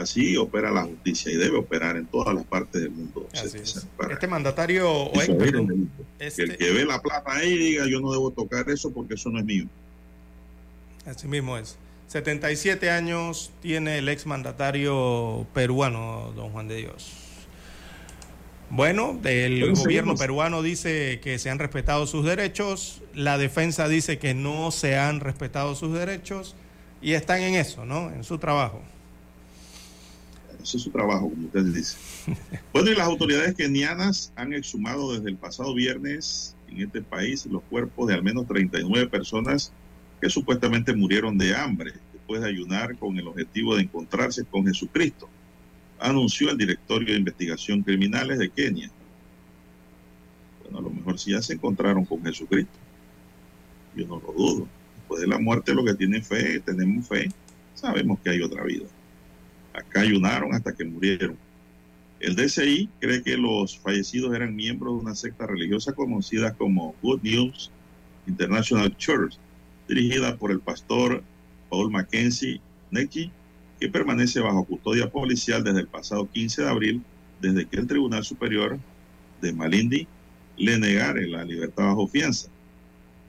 Así 0.00 0.34
opera 0.36 0.70
la 0.70 0.84
justicia 0.84 1.30
y 1.30 1.36
debe 1.36 1.58
operar 1.58 1.96
en 1.96 2.06
todas 2.06 2.34
las 2.34 2.44
partes 2.44 2.80
del 2.80 2.90
mundo. 2.90 3.28
Este 3.32 4.26
mandatario 4.26 5.12
este 5.12 6.42
el 6.42 6.56
que 6.56 6.70
ve 6.70 6.86
la 6.86 7.02
plata 7.02 7.34
ahí 7.34 7.56
diga 7.56 7.86
yo 7.86 8.00
no 8.00 8.10
debo 8.10 8.30
tocar 8.30 8.68
eso 8.70 8.90
porque 8.90 9.14
eso 9.14 9.28
no 9.28 9.38
es 9.38 9.44
mío. 9.44 9.66
Así 11.04 11.28
mismo 11.28 11.58
es. 11.58 11.76
77 12.08 12.90
años 12.90 13.52
tiene 13.60 13.98
el 13.98 14.08
ex 14.08 14.26
mandatario 14.26 15.46
peruano, 15.52 16.32
don 16.34 16.50
Juan 16.50 16.66
de 16.66 16.76
Dios. 16.76 17.12
Bueno, 18.70 19.20
el 19.24 19.74
gobierno 19.74 20.14
peruano 20.16 20.62
dice 20.62 21.20
que 21.22 21.38
se 21.38 21.50
han 21.50 21.58
respetado 21.58 22.06
sus 22.06 22.24
derechos, 22.24 23.02
la 23.14 23.36
defensa 23.36 23.86
dice 23.86 24.18
que 24.18 24.32
no 24.32 24.70
se 24.70 24.96
han 24.96 25.20
respetado 25.20 25.74
sus 25.74 25.92
derechos 25.92 26.56
y 27.02 27.12
están 27.12 27.42
en 27.42 27.54
eso, 27.54 27.84
¿no? 27.84 28.10
En 28.10 28.24
su 28.24 28.38
trabajo. 28.38 28.80
Ese 30.62 30.76
es 30.76 30.82
su 30.82 30.90
trabajo, 30.90 31.30
como 31.30 31.46
usted 31.46 31.64
dice. 31.64 31.96
Bueno, 32.72 32.90
y 32.90 32.94
las 32.94 33.06
autoridades 33.06 33.54
kenianas 33.54 34.32
han 34.36 34.52
exhumado 34.52 35.12
desde 35.12 35.28
el 35.28 35.36
pasado 35.36 35.74
viernes 35.74 36.54
en 36.68 36.82
este 36.82 37.02
país 37.02 37.46
los 37.46 37.62
cuerpos 37.64 38.08
de 38.08 38.14
al 38.14 38.22
menos 38.22 38.46
39 38.46 39.08
personas 39.08 39.72
que 40.20 40.30
supuestamente 40.30 40.94
murieron 40.94 41.36
de 41.38 41.56
hambre 41.56 41.94
después 42.12 42.42
de 42.42 42.48
ayunar 42.48 42.96
con 42.96 43.18
el 43.18 43.26
objetivo 43.26 43.74
de 43.74 43.82
encontrarse 43.82 44.44
con 44.44 44.66
Jesucristo, 44.66 45.28
anunció 45.98 46.50
el 46.50 46.58
directorio 46.58 47.12
de 47.12 47.18
investigación 47.18 47.82
criminales 47.82 48.38
de 48.38 48.50
Kenia. 48.50 48.90
Bueno, 50.62 50.78
a 50.78 50.82
lo 50.82 50.90
mejor 50.90 51.18
si 51.18 51.32
ya 51.32 51.42
se 51.42 51.54
encontraron 51.54 52.04
con 52.04 52.22
Jesucristo. 52.22 52.78
Yo 53.96 54.06
no 54.06 54.20
lo 54.20 54.32
dudo. 54.32 54.68
Después 54.96 55.20
de 55.22 55.26
la 55.26 55.38
muerte 55.38 55.74
lo 55.74 55.84
que 55.84 55.94
tienen 55.94 56.22
fe, 56.22 56.60
tenemos 56.60 57.08
fe, 57.08 57.28
sabemos 57.74 58.20
que 58.20 58.30
hay 58.30 58.42
otra 58.42 58.62
vida. 58.62 58.86
Acá 59.74 60.00
ayunaron 60.00 60.54
hasta 60.54 60.74
que 60.74 60.84
murieron. 60.84 61.36
El 62.20 62.36
DCI 62.36 62.88
cree 63.00 63.22
que 63.22 63.36
los 63.36 63.78
fallecidos 63.78 64.34
eran 64.34 64.54
miembros 64.54 64.94
de 64.94 65.00
una 65.04 65.14
secta 65.14 65.46
religiosa 65.46 65.94
conocida 65.94 66.54
como 66.54 66.94
Good 67.02 67.22
News 67.22 67.70
International 68.26 68.94
Church, 68.96 69.36
dirigida 69.88 70.36
por 70.36 70.50
el 70.50 70.60
pastor 70.60 71.22
Paul 71.70 71.90
Mackenzie 71.90 72.60
Necky, 72.90 73.32
que 73.78 73.88
permanece 73.88 74.40
bajo 74.40 74.64
custodia 74.64 75.10
policial 75.10 75.64
desde 75.64 75.80
el 75.80 75.86
pasado 75.86 76.28
15 76.30 76.62
de 76.62 76.68
abril, 76.68 77.02
desde 77.40 77.66
que 77.66 77.78
el 77.78 77.86
Tribunal 77.86 78.22
Superior 78.22 78.78
de 79.40 79.52
Malindi 79.52 80.06
le 80.58 80.78
negara 80.78 81.20
la 81.22 81.44
libertad 81.44 81.84
bajo 81.84 82.06
fianza. 82.06 82.50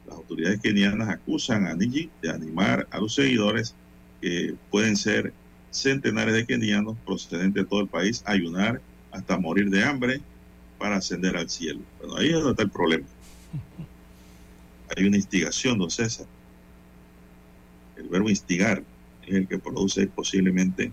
Las 0.05 0.17
autoridades 0.17 0.59
kenianas 0.59 1.07
acusan 1.07 1.65
a 1.65 1.73
Niji 1.75 2.09
de 2.21 2.29
animar 2.29 2.87
a 2.91 2.99
los 2.99 3.15
seguidores, 3.15 3.73
que 4.19 4.55
pueden 4.69 4.97
ser 4.97 5.33
centenares 5.71 6.33
de 6.33 6.45
kenianos 6.45 6.97
procedentes 7.05 7.63
de 7.63 7.69
todo 7.69 7.81
el 7.81 7.87
país, 7.87 8.23
ayunar 8.25 8.81
hasta 9.11 9.37
morir 9.37 9.69
de 9.69 9.83
hambre 9.83 10.21
para 10.77 10.97
ascender 10.97 11.35
al 11.37 11.49
cielo. 11.49 11.81
Bueno, 11.99 12.17
ahí 12.17 12.27
es 12.27 12.33
donde 12.33 12.51
está 12.51 12.63
el 12.63 12.69
problema. 12.69 13.05
Hay 14.95 15.05
una 15.05 15.17
instigación, 15.17 15.79
don 15.79 15.89
César. 15.89 16.27
El 17.95 18.09
verbo 18.09 18.29
instigar 18.29 18.83
es 19.25 19.33
el 19.33 19.47
que 19.47 19.57
produce 19.57 20.07
posiblemente 20.07 20.91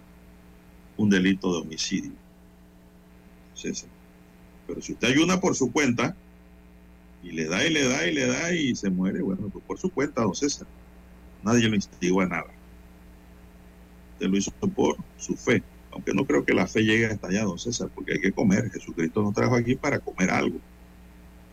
un 0.97 1.11
delito 1.11 1.53
de 1.53 1.61
homicidio. 1.63 2.13
César. 3.55 3.89
Pero 4.67 4.81
si 4.83 4.93
usted 4.93 5.09
ayuna 5.09 5.41
por 5.41 5.57
su 5.57 5.73
cuenta 5.73 6.15
y 7.23 7.33
le 7.33 7.47
da 7.47 7.67
y 7.67 7.71
le 7.73 7.89
da 7.89 8.07
y 8.07 8.15
le 8.15 8.27
da 8.27 8.53
y 8.53 8.77
se 8.77 8.91
muere, 8.91 9.23
bueno, 9.23 9.49
pues 9.49 9.65
por 9.65 9.79
su 9.79 9.91
cuenta, 9.91 10.23
don 10.23 10.35
César. 10.35 10.67
Nadie 11.43 11.69
lo 11.69 11.75
instigó 11.75 12.21
a 12.21 12.27
nada. 12.27 12.58
Lo 14.21 14.37
hizo 14.37 14.51
por 14.51 14.97
su 15.17 15.37
fe. 15.37 15.63
Aunque 15.93 16.13
no 16.13 16.25
creo 16.25 16.45
que 16.45 16.55
la 16.55 16.67
fe 16.67 16.83
llegue 16.83 17.07
hasta 17.07 17.29
allá, 17.29 17.45
don 17.45 17.59
César, 17.59 17.89
porque 17.95 18.15
hay 18.15 18.21
que 18.21 18.33
comer. 18.33 18.71
Jesucristo 18.71 19.23
nos 19.23 19.35
trajo 19.35 19.55
aquí 19.55 19.75
para 19.75 19.99
comer 19.99 20.31
algo. 20.31 20.59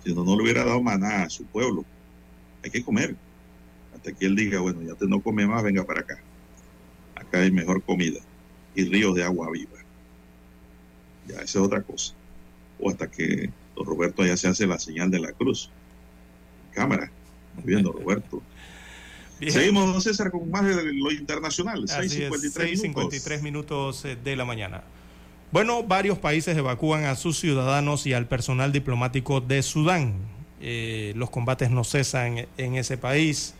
Si 0.03 0.13
no, 0.13 0.23
no 0.23 0.35
le 0.35 0.43
hubiera 0.43 0.65
dado 0.65 0.81
maná 0.81 1.23
a 1.23 1.29
su 1.29 1.45
pueblo. 1.45 1.85
Hay 2.63 2.71
que 2.71 2.83
comer. 2.83 3.15
Hasta 3.95 4.11
que 4.11 4.25
Él 4.25 4.35
diga, 4.35 4.59
bueno, 4.59 4.81
ya 4.81 4.95
te 4.95 5.07
no 5.07 5.21
come 5.21 5.47
más, 5.47 5.63
venga 5.63 5.83
para 5.83 6.01
acá. 6.01 6.19
Acá 7.15 7.39
hay 7.39 7.51
mejor 7.51 7.81
comida 7.81 8.19
y 8.75 8.85
ríos 8.85 9.15
de 9.15 9.23
agua 9.23 9.49
viva. 9.51 9.79
Ya, 11.27 11.35
esa 11.35 11.43
es 11.43 11.55
otra 11.55 11.81
cosa. 11.81 12.13
O 12.79 12.89
hasta 12.89 13.09
que 13.09 13.49
don 13.75 13.85
Roberto 13.85 14.25
ya 14.25 14.37
se 14.37 14.47
hace 14.47 14.67
la 14.67 14.79
señal 14.79 15.09
de 15.09 15.19
la 15.19 15.31
cruz. 15.31 15.71
Cámara. 16.73 17.09
Muy 17.55 17.63
bien, 17.63 17.83
don 17.83 17.93
Roberto. 17.93 18.41
Bien. 19.39 19.51
Seguimos, 19.51 19.91
don 19.91 20.01
César, 20.01 20.31
con 20.31 20.49
más 20.49 20.65
de 20.65 20.93
lo 20.93 21.11
internacional. 21.11 21.85
Así 21.89 22.23
es, 22.23 22.31
6.53 22.31 22.81
minutos. 22.83 23.13
6:53 23.13 23.41
minutos 23.41 24.05
eh, 24.05 24.17
de 24.21 24.35
la 24.35 24.45
mañana. 24.45 24.83
Bueno, 25.51 25.83
varios 25.83 26.17
países 26.17 26.57
evacúan 26.57 27.05
a 27.05 27.15
sus 27.15 27.39
ciudadanos 27.39 28.05
y 28.07 28.13
al 28.13 28.27
personal 28.27 28.71
diplomático 28.71 29.41
de 29.41 29.61
Sudán. 29.63 30.15
Eh, 30.61 31.13
los 31.15 31.29
combates 31.29 31.69
no 31.69 31.83
cesan 31.83 32.47
en 32.57 32.75
ese 32.75 32.97
país. 32.97 33.53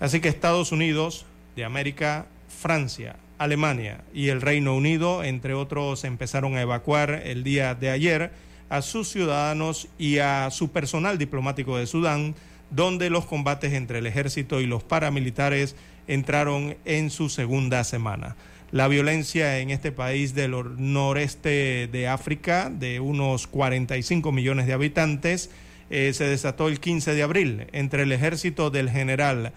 Así 0.00 0.20
que 0.20 0.28
Estados 0.28 0.72
Unidos 0.72 1.26
de 1.56 1.64
América, 1.64 2.26
Francia, 2.48 3.16
Alemania 3.38 4.02
y 4.14 4.28
el 4.28 4.40
Reino 4.40 4.74
Unido, 4.74 5.24
entre 5.24 5.54
otros, 5.54 6.04
empezaron 6.04 6.56
a 6.56 6.62
evacuar 6.62 7.22
el 7.24 7.44
día 7.44 7.74
de 7.74 7.90
ayer 7.90 8.32
a 8.68 8.82
sus 8.82 9.08
ciudadanos 9.08 9.88
y 9.98 10.18
a 10.18 10.50
su 10.50 10.70
personal 10.70 11.18
diplomático 11.18 11.76
de 11.76 11.86
Sudán, 11.86 12.34
donde 12.70 13.10
los 13.10 13.26
combates 13.26 13.72
entre 13.72 13.98
el 13.98 14.06
ejército 14.06 14.60
y 14.60 14.66
los 14.66 14.82
paramilitares 14.82 15.76
entraron 16.06 16.76
en 16.84 17.10
su 17.10 17.28
segunda 17.28 17.84
semana. 17.84 18.36
La 18.72 18.86
violencia 18.88 19.58
en 19.58 19.70
este 19.70 19.90
país 19.90 20.34
del 20.34 20.54
or- 20.54 20.78
noreste 20.78 21.88
de 21.90 22.06
África, 22.08 22.70
de 22.70 23.00
unos 23.00 23.46
45 23.48 24.30
millones 24.32 24.66
de 24.66 24.72
habitantes, 24.72 25.50
eh, 25.90 26.12
se 26.14 26.24
desató 26.24 26.68
el 26.68 26.78
15 26.78 27.14
de 27.14 27.22
abril 27.24 27.66
entre 27.72 28.04
el 28.04 28.12
ejército 28.12 28.70
del 28.70 28.88
general 28.90 29.52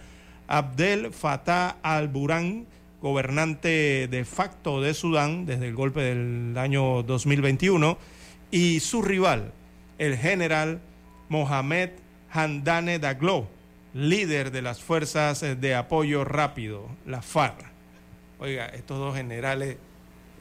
Abdel 0.48 1.12
Fattah 1.12 1.76
al-Burhan, 1.82 2.66
gobernante 3.00 4.08
de 4.10 4.24
facto 4.24 4.80
de 4.82 4.94
Sudán 4.94 5.46
desde 5.46 5.68
el 5.68 5.74
golpe 5.74 6.00
del 6.00 6.58
año 6.58 7.04
2021, 7.04 7.96
y 8.50 8.80
su 8.80 9.00
rival, 9.00 9.52
el 9.98 10.16
general 10.16 10.80
Mohamed 11.28 11.90
Handane 12.34 12.98
Daglo, 12.98 13.46
líder 13.94 14.50
de 14.50 14.60
las 14.60 14.82
fuerzas 14.82 15.44
eh, 15.44 15.54
de 15.54 15.76
apoyo 15.76 16.24
rápido, 16.24 16.88
la 17.06 17.22
FARC. 17.22 17.54
Oiga, 18.40 18.66
estos 18.66 18.98
dos 18.98 19.14
generales 19.14 19.76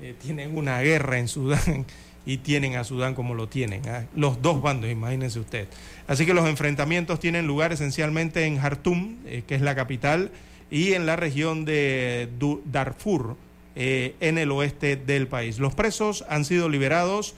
eh, 0.01 0.15
tienen 0.19 0.57
una 0.57 0.81
guerra 0.81 1.19
en 1.19 1.27
Sudán 1.27 1.85
y 2.25 2.37
tienen 2.37 2.77
a 2.77 2.83
Sudán 2.83 3.13
como 3.13 3.35
lo 3.35 3.47
tienen. 3.47 3.87
¿ah? 3.87 4.05
Los 4.15 4.41
dos 4.41 4.59
bandos, 4.59 4.89
imagínense 4.89 5.39
usted. 5.39 5.67
Así 6.07 6.25
que 6.25 6.33
los 6.33 6.49
enfrentamientos 6.49 7.19
tienen 7.19 7.45
lugar 7.45 7.71
esencialmente 7.71 8.43
en 8.47 8.57
Jartum, 8.57 9.17
eh, 9.27 9.43
que 9.45 9.53
es 9.53 9.61
la 9.61 9.75
capital, 9.75 10.31
y 10.71 10.93
en 10.93 11.05
la 11.05 11.15
región 11.15 11.63
de 11.63 12.27
Darfur, 12.65 13.37
en 13.75 14.37
el 14.39 14.51
oeste 14.51 14.95
del 14.95 15.27
país. 15.27 15.59
Los 15.59 15.75
presos 15.75 16.25
han 16.29 16.45
sido 16.45 16.67
liberados, 16.67 17.35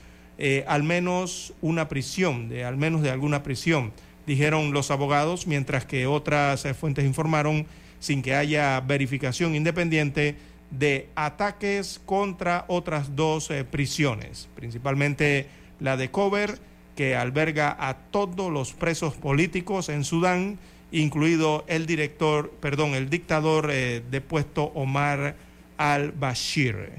al 0.67 0.83
menos 0.83 1.53
una 1.61 1.89
prisión, 1.89 2.47
de 2.47 2.63
al 2.63 2.77
menos 2.77 3.01
de 3.01 3.09
alguna 3.11 3.43
prisión, 3.43 3.91
dijeron 4.27 4.73
los 4.73 4.91
abogados, 4.91 5.47
mientras 5.47 5.85
que 5.85 6.07
otras 6.07 6.65
eh, 6.65 6.73
fuentes 6.73 7.05
informaron, 7.05 7.65
sin 7.99 8.21
que 8.21 8.35
haya 8.35 8.79
verificación 8.81 9.55
independiente, 9.55 10.35
de 10.71 11.07
ataques 11.15 12.01
contra 12.05 12.65
otras 12.67 13.15
dos 13.15 13.49
eh, 13.51 13.63
prisiones, 13.63 14.49
principalmente 14.55 15.47
la 15.79 15.95
de 15.95 16.09
Cover, 16.11 16.59
que 16.95 17.15
alberga 17.15 17.75
a 17.79 17.95
todos 17.97 18.51
los 18.51 18.73
presos 18.73 19.13
políticos 19.13 19.89
en 19.89 20.03
Sudán, 20.03 20.57
incluido 20.91 21.65
el 21.67 21.85
director, 21.85 22.51
perdón, 22.61 22.95
el 22.95 23.09
dictador 23.09 23.69
eh, 23.71 24.01
depuesto 24.09 24.71
Omar 24.75 25.35
al-Bashir. 25.77 26.89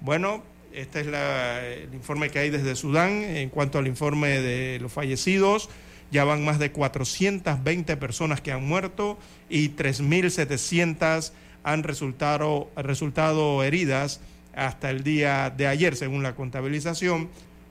Bueno, 0.00 0.42
este 0.72 1.00
es 1.00 1.06
la- 1.06 1.64
el 1.64 1.94
informe 1.94 2.28
que 2.30 2.38
hay 2.40 2.50
desde 2.50 2.74
Sudán. 2.76 3.22
En 3.22 3.48
cuanto 3.50 3.78
al 3.78 3.86
informe 3.86 4.40
de 4.40 4.78
los 4.80 4.92
fallecidos, 4.92 5.68
ya 6.10 6.24
van 6.24 6.44
más 6.44 6.58
de 6.58 6.72
420 6.72 7.96
personas 7.96 8.40
que 8.40 8.52
han 8.52 8.64
muerto 8.64 9.18
y 9.48 9.70
3.700 9.70 11.32
han 11.64 11.82
resultado, 11.82 12.70
resultado 12.76 13.64
heridas 13.64 14.20
hasta 14.54 14.90
el 14.90 15.02
día 15.02 15.50
de 15.50 15.66
ayer, 15.66 15.96
según 15.96 16.22
la 16.22 16.34
contabilización 16.34 17.28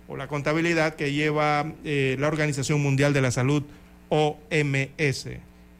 o 0.07 0.17
la 0.17 0.27
contabilidad 0.27 0.95
que 0.95 1.13
lleva 1.13 1.73
eh, 1.83 2.15
la 2.19 2.27
Organización 2.27 2.81
Mundial 2.81 3.13
de 3.13 3.21
la 3.21 3.31
Salud, 3.31 3.63
OMS. 4.09 5.29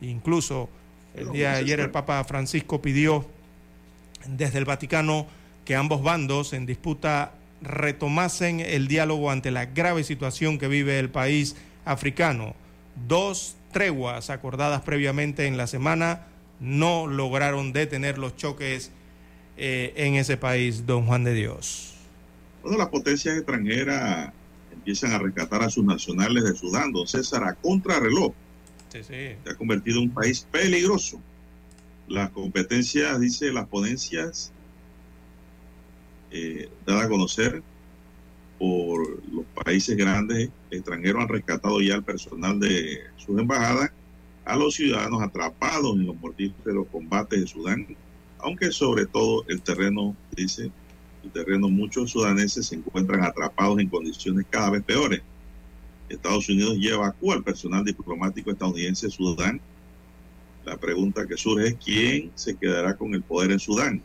Incluso 0.02 0.69
el 1.14 1.32
día 1.32 1.52
de 1.52 1.57
ayer 1.57 1.80
el 1.80 1.91
Papa 1.91 2.23
Francisco 2.23 2.82
pidió 2.82 3.26
desde 4.27 4.57
el 4.57 4.65
Vaticano 4.65 5.27
que 5.64 5.76
ambos 5.76 6.02
bandos 6.02 6.53
en 6.53 6.65
disputa 6.65 7.34
retomasen 7.61 8.60
el 8.60 8.88
diálogo 8.88 9.32
ante 9.32 9.52
la 9.52 9.65
grave 9.65 10.03
situación 10.03 10.57
que 10.57 10.68
vive 10.68 10.99
el 10.99 11.10
país 11.10 11.56
africano. 11.86 12.56
Dos 13.07 13.56
treguas 13.72 14.30
acordadas 14.30 14.82
previamente 14.82 15.48
en 15.48 15.57
la 15.57 15.68
semana 15.68 16.28
no 16.60 17.07
lograron 17.07 17.74
detener 17.74 18.18
los 18.18 18.36
choques 18.36 18.91
eh, 19.57 19.94
en 19.95 20.16
ese 20.16 20.38
país, 20.38 20.86
don 20.86 21.06
Juan 21.06 21.24
de 21.24 21.34
Dios. 21.34 21.94
Bueno, 22.62 22.78
las 22.78 22.90
potencias 22.90 23.38
extranjeras 23.38 24.32
empiezan 24.72 25.12
a 25.12 25.20
rescatar 25.20 25.64
a 25.64 25.70
sus 25.70 25.86
nacionales 25.86 26.44
de 26.44 26.56
Sudán, 26.56 26.91
don 26.91 27.07
César, 27.07 27.44
a 27.44 27.53
contrarreloj. 27.53 28.34
Sí, 28.90 28.99
sí. 29.03 29.36
Se 29.44 29.49
ha 29.52 29.56
convertido 29.56 29.99
en 29.99 30.10
un 30.10 30.14
país 30.14 30.48
peligroso. 30.52 31.22
Las 32.07 32.30
competencias, 32.30 33.20
dice, 33.20 33.52
las 33.52 33.68
ponencias 33.68 34.52
eh, 36.32 36.70
dadas 36.86 37.06
a 37.06 37.10
conocer 37.10 37.64
por 38.57 39.23
los 39.32 39.45
países 39.64 39.98
grandes 39.98 40.49
extranjeros 40.72 41.23
han 41.23 41.30
rescatado 41.30 41.82
ya 41.82 41.95
al 41.95 42.03
personal 42.03 42.60
de 42.60 43.02
sus 43.18 43.38
embajadas 43.40 43.91
a 44.45 44.56
los 44.56 44.76
ciudadanos 44.76 45.22
atrapados 45.22 45.95
en 45.95 46.06
los 46.06 46.15
mortíferos 46.18 46.88
combates 46.91 47.41
de 47.41 47.48
Sudán, 47.48 47.88
aunque 48.40 48.72
sobre 48.72 49.07
todo 49.07 49.44
el 49.48 49.61
terreno, 49.61 50.15
dice, 50.36 50.72
el 51.23 51.32
terreno 51.32 51.68
muchos 51.68 52.11
sudaneses 52.11 52.68
se 52.68 52.76
encuentran 52.76 53.23
atrapados 53.23 53.80
en 53.80 53.90
condiciones 53.90 54.45
cada 54.49 54.69
vez 54.69 54.84
peores. 54.84 55.22
Estados 56.10 56.48
Unidos 56.48 56.77
ya 56.80 56.91
evacúa 56.91 57.36
al 57.36 57.44
personal 57.44 57.84
diplomático 57.84 58.52
estadounidense 58.52 59.07
de 59.07 59.11
Sudán. 59.11 59.60
La 60.64 60.77
pregunta 60.77 61.26
que 61.26 61.36
surge 61.36 61.69
es 61.69 61.76
quién 61.84 62.32
se 62.36 62.56
quedará 62.56 62.95
con 62.95 63.15
el 63.15 63.23
poder 63.23 63.52
en 63.52 63.60
Sudán. 63.60 64.03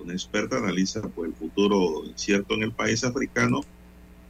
Una 0.00 0.12
experta 0.12 0.56
analiza 0.58 1.02
pues, 1.02 1.30
el 1.30 1.36
futuro 1.36 2.04
incierto 2.04 2.54
en 2.54 2.64
el 2.64 2.72
país 2.72 3.04
africano 3.04 3.60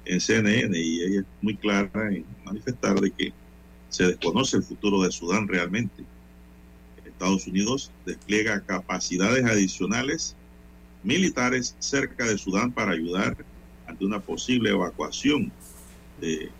en 0.08 0.20
CNN 0.20 0.76
y 0.76 1.02
ella 1.02 1.20
es 1.20 1.26
muy 1.42 1.56
clara 1.56 2.08
en 2.12 2.24
manifestar 2.44 2.98
de 3.00 3.10
que 3.10 3.32
se 3.90 4.06
desconoce 4.06 4.56
el 4.56 4.62
futuro 4.62 5.02
de 5.02 5.12
Sudán 5.12 5.46
realmente. 5.46 6.04
Estados 7.04 7.46
Unidos 7.46 7.90
despliega 8.06 8.60
capacidades 8.60 9.44
adicionales 9.44 10.36
militares 11.02 11.74
cerca 11.80 12.24
de 12.26 12.38
Sudán 12.38 12.72
para 12.72 12.92
ayudar 12.92 13.36
ante 13.86 14.04
una 14.04 14.20
posible 14.20 14.70
evacuación 14.70 15.50
de, 16.20 16.50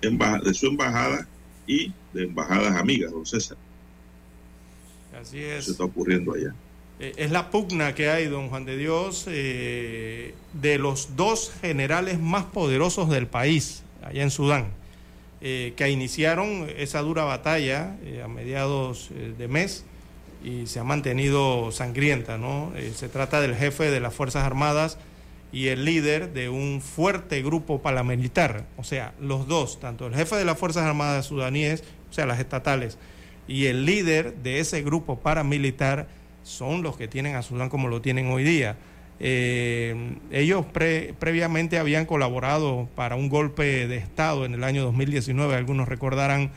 de 0.00 0.54
su 0.54 0.66
embajada 0.66 1.28
y 1.66 1.92
de 2.12 2.24
embajadas 2.24 2.76
amigas, 2.76 3.12
don 3.12 3.24
César. 3.24 3.56
Así 5.18 5.38
es. 5.38 5.68
está 5.68 5.84
ocurriendo 5.84 6.34
allá. 6.34 6.54
Eh, 6.98 7.12
es 7.16 7.30
la 7.30 7.50
pugna 7.50 7.94
que 7.94 8.08
hay, 8.08 8.26
don 8.26 8.48
Juan 8.48 8.64
de 8.64 8.76
Dios, 8.76 9.26
eh, 9.28 10.34
de 10.54 10.78
los 10.78 11.14
dos 11.16 11.52
generales 11.60 12.18
más 12.18 12.44
poderosos 12.44 13.10
del 13.10 13.26
país, 13.26 13.82
allá 14.02 14.22
en 14.22 14.30
Sudán. 14.30 14.66
eh, 15.42 15.74
que 15.76 15.90
iniciaron 15.90 16.66
esa 16.78 17.02
dura 17.02 17.24
batalla 17.24 17.94
a 18.24 18.26
mediados 18.26 19.10
de 19.38 19.48
mes 19.48 19.84
y 20.42 20.66
se 20.66 20.80
ha 20.80 20.84
mantenido 20.84 21.70
sangrienta. 21.72 22.38
¿no? 22.38 22.72
se 22.94 23.08
trata 23.10 23.42
del 23.42 23.54
jefe 23.54 23.90
de 23.90 24.00
las 24.00 24.14
Fuerzas 24.14 24.44
Armadas 24.44 24.98
y 25.52 25.68
el 25.68 25.84
líder 25.84 26.32
de 26.32 26.48
un 26.48 26.80
fuerte 26.80 27.42
grupo 27.42 27.82
paramilitar, 27.82 28.64
o 28.78 28.82
sea, 28.82 29.12
los 29.20 29.46
dos, 29.46 29.78
tanto 29.78 30.06
el 30.06 30.14
jefe 30.14 30.36
de 30.36 30.46
las 30.46 30.58
Fuerzas 30.58 30.84
Armadas 30.84 31.26
sudaníes, 31.26 31.84
o 32.10 32.12
sea, 32.12 32.24
las 32.24 32.40
estatales, 32.40 32.96
y 33.46 33.66
el 33.66 33.84
líder 33.84 34.36
de 34.36 34.60
ese 34.60 34.82
grupo 34.82 35.20
paramilitar 35.20 36.08
son 36.46 36.82
los 36.82 36.96
que 36.96 37.08
tienen 37.08 37.34
a 37.34 37.42
Sudán 37.42 37.68
como 37.68 37.88
lo 37.88 38.00
tienen 38.00 38.28
hoy 38.28 38.44
día. 38.44 38.76
Eh, 39.18 40.16
ellos 40.30 40.64
previamente 41.18 41.78
habían 41.78 42.06
colaborado 42.06 42.88
para 42.94 43.16
un 43.16 43.28
golpe 43.28 43.88
de 43.88 43.96
Estado 43.96 44.44
en 44.44 44.54
el 44.54 44.62
año 44.62 44.84
2019, 44.84 45.56
algunos 45.56 45.88
recordarán, 45.88 46.50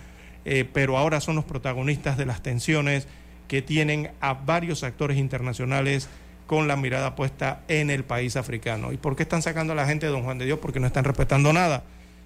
eh, 0.45 0.65
pero 0.71 0.97
ahora 0.97 1.21
son 1.21 1.35
los 1.35 1.45
protagonistas 1.45 2.17
de 2.17 2.25
las 2.25 2.43
tensiones 2.43 3.07
que 3.47 3.61
tienen 3.61 4.11
a 4.21 4.33
varios 4.33 4.83
actores 4.83 5.17
internacionales 5.17 6.07
con 6.45 6.67
la 6.67 6.75
mirada 6.75 7.15
puesta 7.15 7.61
en 7.67 7.89
el 7.89 8.03
país 8.03 8.35
africano. 8.35 8.91
¿Y 8.93 8.97
por 8.97 9.15
qué 9.15 9.23
están 9.23 9.41
sacando 9.41 9.73
a 9.73 9.75
la 9.75 9.87
gente 9.87 10.05
de 10.05 10.11
Don 10.11 10.23
Juan 10.23 10.37
de 10.37 10.45
Dios? 10.45 10.59
Porque 10.59 10.79
no 10.79 10.87
están 10.87 11.03
respetando 11.03 11.51
nada. 11.51 11.83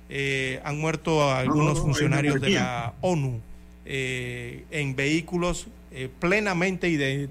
Eh, 0.09 0.59
han 0.65 0.79
muerto 0.79 1.31
algunos 1.31 1.79
funcionarios 1.79 2.41
de 2.41 2.51
la 2.51 2.93
ONU 3.01 3.39
en 3.85 4.95
vehículos 4.95 5.67
plenamente 6.19 6.89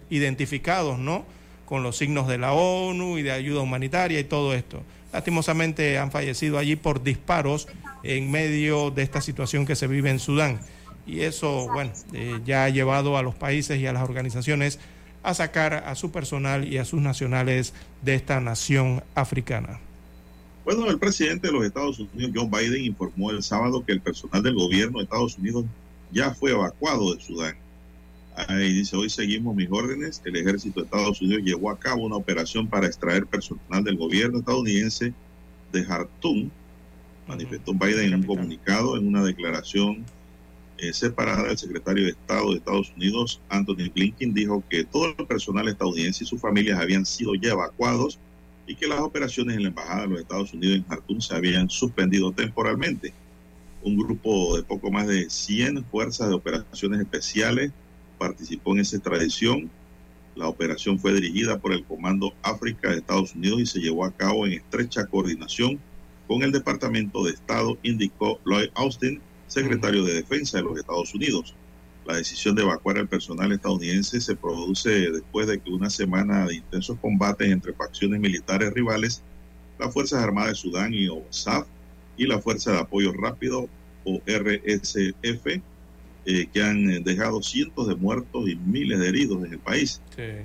identificados, 0.09 0.99
¿no? 0.99 1.25
con 1.73 1.83
los 1.83 1.97
signos 1.97 2.29
de 2.29 2.37
la 2.37 2.53
ONU 2.53 3.17
y 3.17 3.23
de 3.23 3.33
ayuda 3.33 3.63
humanitaria 3.63 4.21
y 4.21 4.25
todo 4.25 4.53
esto. 4.53 4.83
Lastimosamente 5.11 5.97
han 5.97 6.11
fallecido 6.11 6.59
allí 6.59 6.77
por 6.77 7.03
disparos 7.03 7.67
en 8.03 8.31
medio 8.31 8.91
de 8.91 9.03
esta 9.03 9.23
situación 9.23 9.65
que 9.65 9.75
se 9.75 9.87
vive 9.87 10.11
en 10.11 10.19
Sudán. 10.19 10.61
Y 11.07 11.21
eso, 11.21 11.69
bueno, 11.73 11.91
eh, 12.13 12.41
ya 12.45 12.65
ha 12.65 12.69
llevado 12.69 13.17
a 13.17 13.23
los 13.23 13.35
países 13.35 13.81
y 13.81 13.87
a 13.87 13.93
las 13.95 14.03
organizaciones 14.03 14.81
a 15.23 15.33
sacar 15.33 15.85
a 15.87 15.95
su 15.95 16.11
personal 16.11 16.71
y 16.71 16.77
a 16.77 16.85
sus 16.85 17.01
nacionales 17.01 17.73
de 18.03 18.17
esta 18.17 18.39
nación 18.43 19.03
africana. 19.15 19.81
Bueno, 20.67 20.91
el 20.91 20.99
presidente 20.99 21.47
de 21.47 21.55
los 21.55 21.65
Estados 21.65 21.99
Unidos, 21.99 22.33
John 22.35 22.51
Biden, 22.51 22.85
informó 22.85 23.31
el 23.31 23.43
sábado 23.43 23.83
que 23.83 23.93
el 23.93 24.03
personal 24.03 24.43
del 24.43 24.57
gobierno 24.57 24.99
de 24.99 25.05
Estados 25.05 25.39
Unidos 25.39 25.65
ya 26.11 26.35
fue 26.35 26.51
evacuado 26.51 27.15
de 27.15 27.21
Sudán. 27.23 27.57
Ahí 28.35 28.73
dice, 28.73 28.97
hoy 28.97 29.11
seguimos 29.11 29.55
mis 29.55 29.71
órdenes. 29.71 30.23
El 30.25 30.37
ejército 30.37 30.81
de 30.81 30.87
Estados 30.87 31.21
Unidos 31.21 31.43
llevó 31.45 31.71
a 31.71 31.79
cabo 31.79 32.05
una 32.05 32.17
operación 32.17 32.67
para 32.67 32.87
extraer 32.87 33.27
personal 33.27 33.85
del 33.85 33.97
gobierno 33.97 34.39
estadounidense 34.39 35.13
de 35.71 35.85
Jartum, 35.85 36.51
manifestó 37.27 37.75
Biden 37.75 38.07
en 38.07 38.15
un 38.15 38.23
comunicado, 38.23 38.97
en 38.97 39.07
una 39.07 39.23
declaración 39.23 40.05
eh, 40.79 40.93
separada. 40.95 41.51
El 41.51 41.59
secretario 41.59 42.05
de 42.05 42.11
Estado 42.11 42.51
de 42.51 42.57
Estados 42.57 42.93
Unidos, 42.97 43.41
Anthony 43.51 43.91
Blinken, 43.95 44.33
dijo 44.33 44.65
que 44.69 44.85
todo 44.85 45.15
el 45.19 45.27
personal 45.27 45.69
estadounidense 45.69 46.25
y 46.25 46.27
sus 46.27 46.41
familias 46.41 46.81
habían 46.81 47.05
sido 47.05 47.35
ya 47.35 47.51
evacuados 47.51 48.19
y 48.67 48.77
que 48.77 48.87
las 48.87 49.01
operaciones 49.01 49.57
en 49.57 49.65
la 49.65 49.69
Embajada 49.69 50.03
de 50.03 50.09
los 50.09 50.21
Estados 50.21 50.55
Unidos 50.55 50.77
en 50.77 50.85
Jartum 50.85 51.21
se 51.21 51.35
habían 51.35 51.69
suspendido 51.69 52.33
temporalmente. 52.33 53.13
Un 53.83 53.99
grupo 53.99 54.57
de 54.57 54.63
poco 54.63 54.91
más 54.91 55.07
de 55.07 55.29
100 55.29 55.85
fuerzas 55.85 56.29
de 56.29 56.35
operaciones 56.35 57.01
especiales 57.01 57.73
participó 58.23 58.73
en 58.73 58.81
esa 58.81 58.97
extradición. 58.97 59.69
La 60.37 60.47
operación 60.47 60.97
fue 60.97 61.13
dirigida 61.13 61.59
por 61.59 61.73
el 61.73 61.85
Comando 61.85 62.33
África 62.43 62.91
de 62.91 62.99
Estados 62.99 63.35
Unidos 63.35 63.61
y 63.61 63.67
se 63.67 63.81
llevó 63.81 64.05
a 64.05 64.13
cabo 64.13 64.47
en 64.47 64.53
estrecha 64.53 65.07
coordinación 65.07 65.81
con 66.29 66.43
el 66.45 66.53
Departamento 66.53 67.25
de 67.25 67.33
Estado, 67.33 67.77
indicó 67.83 68.41
Lloyd 68.47 68.71
Austin, 68.75 69.21
secretario 69.49 70.05
de 70.05 70.15
Defensa 70.15 70.59
de 70.59 70.63
los 70.63 70.79
Estados 70.79 71.13
Unidos. 71.15 71.55
La 72.07 72.17
decisión 72.17 72.55
de 72.55 72.63
evacuar 72.63 72.97
al 72.99 73.09
personal 73.09 73.51
estadounidense 73.51 74.21
se 74.21 74.37
produce 74.37 75.11
después 75.11 75.49
de 75.49 75.61
que 75.61 75.71
una 75.71 75.91
semana 75.91 76.47
de 76.47 76.55
intensos 76.55 76.99
combates 77.01 77.51
entre 77.51 77.73
facciones 77.73 78.21
militares 78.21 78.73
rivales, 78.73 79.23
las 79.81 79.93
Fuerzas 79.93 80.23
Armadas 80.23 80.51
de 80.51 80.55
Sudán 80.55 80.95
y 80.95 81.09
OSAF 81.09 81.67
y 82.17 82.27
la 82.27 82.39
Fuerza 82.39 82.71
de 82.71 82.79
Apoyo 82.79 83.13
Rápido 83.13 83.69
o 84.05 84.21
RSF 84.27 85.72
eh, 86.25 86.47
que 86.53 86.63
han 86.63 86.89
eh, 86.89 87.01
dejado 87.05 87.43
cientos 87.43 87.89
de 87.89 87.97
muertos 87.97 88.49
y 88.49 88.55
miles 88.55 89.01
de 89.01 89.09
heridos 89.09 89.45
en 89.45 89.55
el 89.55 89.59
país, 89.59 90.01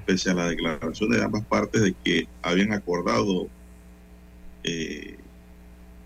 pese 0.07 0.31
a 0.31 0.33
la 0.33 0.49
declaración 0.49 1.11
de 1.11 1.23
ambas 1.23 1.45
partes 1.45 1.83
de 1.83 1.93
que 2.03 2.27
habían 2.41 2.73
acordado 2.73 3.47
eh, 4.63 5.17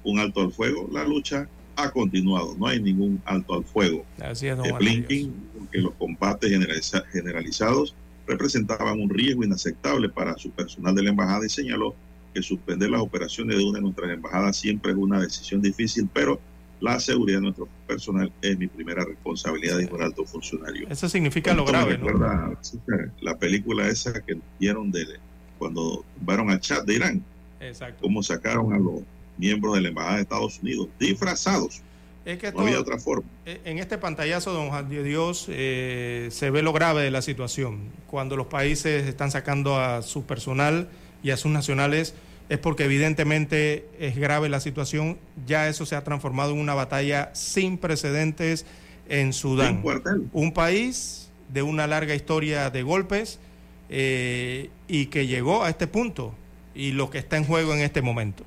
un 0.03 0.19
alto 0.19 0.41
al 0.41 0.51
fuego, 0.51 0.89
la 0.91 1.05
lucha 1.05 1.47
ha 1.77 1.89
continuado, 1.89 2.53
no 2.57 2.67
hay 2.67 2.81
ningún 2.81 3.21
alto 3.23 3.53
al 3.53 3.63
fuego. 3.63 4.05
Así 4.19 4.47
es, 4.47 4.57
Blinken, 4.77 5.33
que 5.71 5.79
los 5.79 5.93
combates 5.93 6.51
generalizados 7.13 7.95
representaban 8.27 8.99
un 8.99 9.09
riesgo 9.09 9.45
inaceptable 9.45 10.09
para 10.09 10.37
su 10.37 10.51
personal 10.51 10.93
de 10.95 11.03
la 11.03 11.09
embajada 11.11 11.45
y 11.45 11.49
señaló 11.49 11.95
que 12.33 12.41
suspender 12.41 12.89
las 12.89 13.01
operaciones 13.01 13.57
de 13.57 13.63
una 13.63 13.79
de 13.79 13.83
nuestras 13.83 14.11
embajadas 14.11 14.57
siempre 14.57 14.91
es 14.91 14.97
una 14.97 15.21
decisión 15.21 15.61
difícil, 15.61 16.09
pero 16.13 16.41
la 16.81 16.99
seguridad 16.99 17.37
de 17.37 17.43
nuestro 17.43 17.69
personal 17.87 18.31
es 18.41 18.57
mi 18.57 18.67
primera 18.67 19.05
responsabilidad 19.05 19.77
de 19.77 19.85
un 19.85 20.01
alto 20.01 20.25
funcionario. 20.25 20.87
Eso 20.89 21.07
significa 21.07 21.53
lo 21.53 21.63
grave, 21.63 21.97
¿no? 21.97 22.57
La 23.21 23.37
película 23.37 23.87
esa 23.87 24.19
que 24.21 24.37
dieron 24.59 24.91
de 24.91 25.05
cuando 25.57 26.03
tumbaron 26.17 26.49
al 26.49 26.59
chat 26.59 26.83
de 26.83 26.95
Irán. 26.95 27.23
Exacto. 27.59 27.99
Cómo 28.01 28.23
sacaron 28.23 28.73
a 28.73 28.79
los 28.79 29.01
miembros 29.37 29.75
de 29.75 29.81
la 29.81 29.89
Embajada 29.89 30.15
de 30.15 30.21
Estados 30.23 30.59
Unidos 30.59 30.89
disfrazados. 30.99 31.81
Es 32.25 32.39
que 32.39 32.51
no 32.51 32.61
había 32.61 32.79
otra 32.79 32.97
forma. 32.97 33.27
E, 33.45 33.61
en 33.65 33.77
este 33.77 33.97
pantallazo, 33.97 34.53
don 34.53 34.69
Juan 34.69 34.89
de 34.89 35.03
Dios, 35.03 35.45
eh, 35.49 36.29
se 36.31 36.49
ve 36.49 36.63
lo 36.63 36.73
grave 36.73 37.03
de 37.03 37.11
la 37.11 37.21
situación. 37.21 37.89
Cuando 38.07 38.35
los 38.35 38.47
países 38.47 39.07
están 39.07 39.29
sacando 39.29 39.79
a 39.79 40.01
su 40.01 40.23
personal 40.23 40.89
y 41.23 41.29
a 41.29 41.37
sus 41.37 41.51
nacionales 41.51 42.15
es 42.51 42.59
porque 42.59 42.83
evidentemente 42.83 43.87
es 43.97 44.17
grave 44.17 44.49
la 44.49 44.59
situación. 44.59 45.17
Ya 45.47 45.69
eso 45.69 45.85
se 45.85 45.95
ha 45.95 46.03
transformado 46.03 46.51
en 46.51 46.59
una 46.59 46.73
batalla 46.73 47.31
sin 47.33 47.77
precedentes 47.77 48.65
en 49.07 49.31
Sudán. 49.31 49.81
Un 50.33 50.51
país 50.51 51.31
de 51.47 51.63
una 51.63 51.87
larga 51.87 52.13
historia 52.13 52.69
de 52.69 52.83
golpes 52.83 53.39
eh, 53.87 54.69
y 54.89 55.05
que 55.05 55.27
llegó 55.27 55.63
a 55.63 55.69
este 55.69 55.87
punto 55.87 56.35
y 56.75 56.91
lo 56.91 57.09
que 57.09 57.19
está 57.19 57.37
en 57.37 57.45
juego 57.45 57.73
en 57.73 57.79
este 57.79 58.01
momento. 58.01 58.43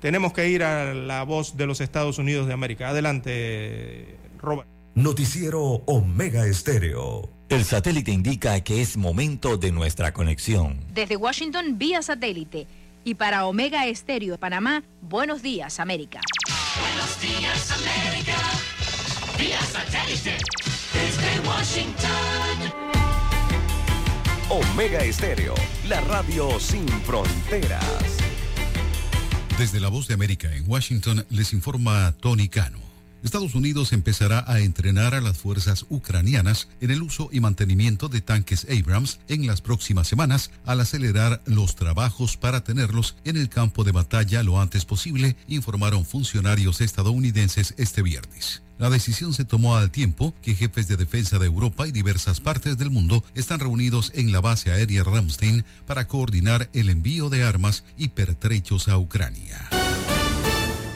Tenemos 0.00 0.32
que 0.32 0.48
ir 0.48 0.62
a 0.62 0.94
la 0.94 1.24
voz 1.24 1.56
de 1.56 1.66
los 1.66 1.80
Estados 1.80 2.18
Unidos 2.18 2.46
de 2.46 2.52
América. 2.52 2.90
Adelante, 2.90 4.16
Robert. 4.38 4.68
Noticiero 4.94 5.60
Omega 5.86 6.46
Estéreo. 6.46 7.28
El 7.48 7.64
satélite 7.64 8.12
indica 8.12 8.60
que 8.60 8.80
es 8.80 8.96
momento 8.96 9.56
de 9.56 9.72
nuestra 9.72 10.12
conexión. 10.12 10.78
Desde 10.94 11.16
Washington, 11.16 11.78
vía 11.78 12.00
satélite 12.00 12.68
y 13.04 13.14
para 13.14 13.46
Omega 13.46 13.86
Estéreo 13.86 14.32
de 14.32 14.38
Panamá, 14.38 14.82
buenos 15.00 15.42
días, 15.42 15.80
América. 15.80 16.20
Buenos 16.80 17.20
días, 17.20 17.70
América. 17.72 18.36
Vía 19.38 19.60
satélite. 19.62 20.36
Desde 20.92 21.48
Washington. 21.48 22.90
Omega 24.50 25.04
Estéreo, 25.04 25.54
la 25.88 26.00
radio 26.00 26.58
sin 26.58 26.88
fronteras. 26.88 28.18
Desde 29.56 29.78
la 29.78 29.88
voz 29.88 30.08
de 30.08 30.14
América 30.14 30.52
en 30.54 30.68
Washington 30.68 31.24
les 31.30 31.52
informa 31.52 32.12
Tony 32.20 32.48
Cano. 32.48 32.89
Estados 33.22 33.54
Unidos 33.54 33.92
empezará 33.92 34.44
a 34.46 34.60
entrenar 34.60 35.14
a 35.14 35.20
las 35.20 35.36
fuerzas 35.36 35.84
ucranianas 35.90 36.68
en 36.80 36.90
el 36.90 37.02
uso 37.02 37.28
y 37.32 37.40
mantenimiento 37.40 38.08
de 38.08 38.22
tanques 38.22 38.66
Abrams 38.70 39.20
en 39.28 39.46
las 39.46 39.60
próximas 39.60 40.08
semanas 40.08 40.50
al 40.64 40.80
acelerar 40.80 41.42
los 41.44 41.76
trabajos 41.76 42.36
para 42.36 42.64
tenerlos 42.64 43.16
en 43.24 43.36
el 43.36 43.48
campo 43.48 43.84
de 43.84 43.92
batalla 43.92 44.42
lo 44.42 44.60
antes 44.60 44.84
posible, 44.84 45.36
informaron 45.48 46.04
funcionarios 46.04 46.80
estadounidenses 46.80 47.74
este 47.76 48.02
viernes. 48.02 48.62
La 48.78 48.88
decisión 48.88 49.34
se 49.34 49.44
tomó 49.44 49.76
al 49.76 49.90
tiempo 49.90 50.34
que 50.40 50.54
jefes 50.54 50.88
de 50.88 50.96
defensa 50.96 51.38
de 51.38 51.44
Europa 51.44 51.86
y 51.86 51.92
diversas 51.92 52.40
partes 52.40 52.78
del 52.78 52.88
mundo 52.88 53.22
están 53.34 53.60
reunidos 53.60 54.10
en 54.14 54.32
la 54.32 54.40
base 54.40 54.72
aérea 54.72 55.04
Ramstein 55.04 55.66
para 55.86 56.08
coordinar 56.08 56.70
el 56.72 56.88
envío 56.88 57.28
de 57.28 57.44
armas 57.44 57.84
y 57.98 58.08
pertrechos 58.08 58.88
a 58.88 58.96
Ucrania. 58.96 59.68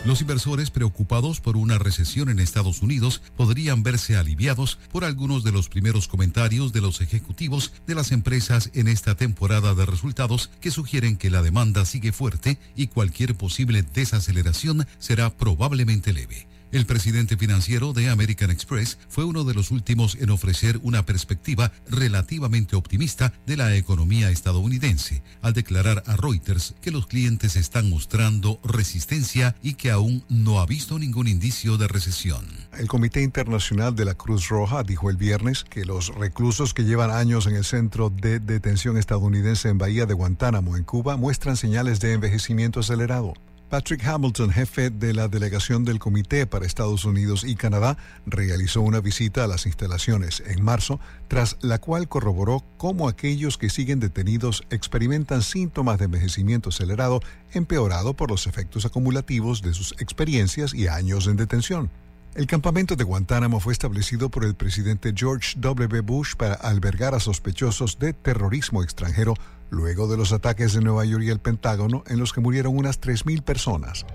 Los 0.04 0.20
inversores 0.20 0.70
preocupados 0.70 1.40
por 1.40 1.56
una 1.56 1.78
recesión 1.78 2.28
en 2.28 2.38
Estados 2.38 2.82
Unidos 2.82 3.22
podrían 3.38 3.82
verse 3.82 4.16
aliviados 4.16 4.78
por 4.92 5.02
algunos 5.02 5.44
de 5.44 5.52
los 5.52 5.70
primeros 5.70 6.08
comentarios 6.08 6.74
de 6.74 6.82
los 6.82 7.00
ejecutivos 7.00 7.72
de 7.86 7.94
las 7.94 8.12
empresas 8.12 8.70
en 8.74 8.88
esta 8.88 9.14
temporada 9.14 9.74
de 9.74 9.86
resultados 9.86 10.50
que 10.60 10.70
sugieren 10.70 11.16
que 11.16 11.30
la 11.30 11.40
demanda 11.40 11.86
sigue 11.86 12.12
fuerte 12.12 12.58
y 12.76 12.88
cualquier 12.88 13.34
posible 13.34 13.82
desaceleración 13.82 14.86
será 14.98 15.30
probablemente 15.30 16.12
leve. 16.12 16.46
El 16.74 16.86
presidente 16.86 17.36
financiero 17.36 17.92
de 17.92 18.10
American 18.10 18.50
Express 18.50 18.98
fue 19.08 19.22
uno 19.22 19.44
de 19.44 19.54
los 19.54 19.70
últimos 19.70 20.16
en 20.16 20.30
ofrecer 20.30 20.80
una 20.82 21.06
perspectiva 21.06 21.70
relativamente 21.88 22.74
optimista 22.74 23.32
de 23.46 23.56
la 23.56 23.76
economía 23.76 24.30
estadounidense, 24.30 25.22
al 25.40 25.52
declarar 25.52 26.02
a 26.04 26.16
Reuters 26.16 26.74
que 26.80 26.90
los 26.90 27.06
clientes 27.06 27.54
están 27.54 27.88
mostrando 27.88 28.58
resistencia 28.64 29.54
y 29.62 29.74
que 29.74 29.92
aún 29.92 30.24
no 30.28 30.58
ha 30.58 30.66
visto 30.66 30.98
ningún 30.98 31.28
indicio 31.28 31.76
de 31.76 31.86
recesión. 31.86 32.44
El 32.76 32.88
Comité 32.88 33.22
Internacional 33.22 33.94
de 33.94 34.06
la 34.06 34.14
Cruz 34.14 34.48
Roja 34.48 34.82
dijo 34.82 35.10
el 35.10 35.16
viernes 35.16 35.62
que 35.62 35.84
los 35.84 36.12
reclusos 36.12 36.74
que 36.74 36.82
llevan 36.82 37.12
años 37.12 37.46
en 37.46 37.54
el 37.54 37.64
centro 37.64 38.10
de 38.10 38.40
detención 38.40 38.96
estadounidense 38.96 39.68
en 39.68 39.78
Bahía 39.78 40.06
de 40.06 40.14
Guantánamo, 40.14 40.76
en 40.76 40.82
Cuba, 40.82 41.16
muestran 41.16 41.56
señales 41.56 42.00
de 42.00 42.14
envejecimiento 42.14 42.80
acelerado. 42.80 43.34
Patrick 43.74 44.06
Hamilton, 44.06 44.52
jefe 44.52 44.90
de 44.90 45.12
la 45.12 45.26
delegación 45.26 45.84
del 45.84 45.98
Comité 45.98 46.46
para 46.46 46.64
Estados 46.64 47.04
Unidos 47.04 47.42
y 47.42 47.56
Canadá, 47.56 47.98
realizó 48.24 48.82
una 48.82 49.00
visita 49.00 49.42
a 49.42 49.48
las 49.48 49.66
instalaciones 49.66 50.44
en 50.46 50.62
marzo, 50.62 51.00
tras 51.26 51.56
la 51.60 51.80
cual 51.80 52.06
corroboró 52.06 52.62
cómo 52.76 53.08
aquellos 53.08 53.58
que 53.58 53.70
siguen 53.70 53.98
detenidos 53.98 54.62
experimentan 54.70 55.42
síntomas 55.42 55.98
de 55.98 56.04
envejecimiento 56.04 56.68
acelerado 56.68 57.18
empeorado 57.52 58.14
por 58.14 58.30
los 58.30 58.46
efectos 58.46 58.84
acumulativos 58.84 59.60
de 59.60 59.74
sus 59.74 59.90
experiencias 59.98 60.72
y 60.72 60.86
años 60.86 61.26
en 61.26 61.34
detención. 61.34 61.90
El 62.36 62.46
campamento 62.46 62.94
de 62.94 63.02
Guantánamo 63.02 63.58
fue 63.58 63.72
establecido 63.72 64.28
por 64.28 64.44
el 64.44 64.54
presidente 64.54 65.12
George 65.16 65.54
W. 65.56 66.00
Bush 66.00 66.34
para 66.36 66.54
albergar 66.54 67.14
a 67.14 67.20
sospechosos 67.20 67.98
de 67.98 68.12
terrorismo 68.12 68.84
extranjero 68.84 69.34
luego 69.74 70.08
de 70.08 70.16
los 70.16 70.32
ataques 70.32 70.72
de 70.72 70.80
Nueva 70.80 71.04
York 71.04 71.24
y 71.24 71.30
el 71.30 71.40
Pentágono 71.40 72.04
en 72.06 72.18
los 72.18 72.32
que 72.32 72.40
murieron 72.40 72.76
unas 72.76 73.00
3.000 73.00 73.42
personas. 73.42 74.06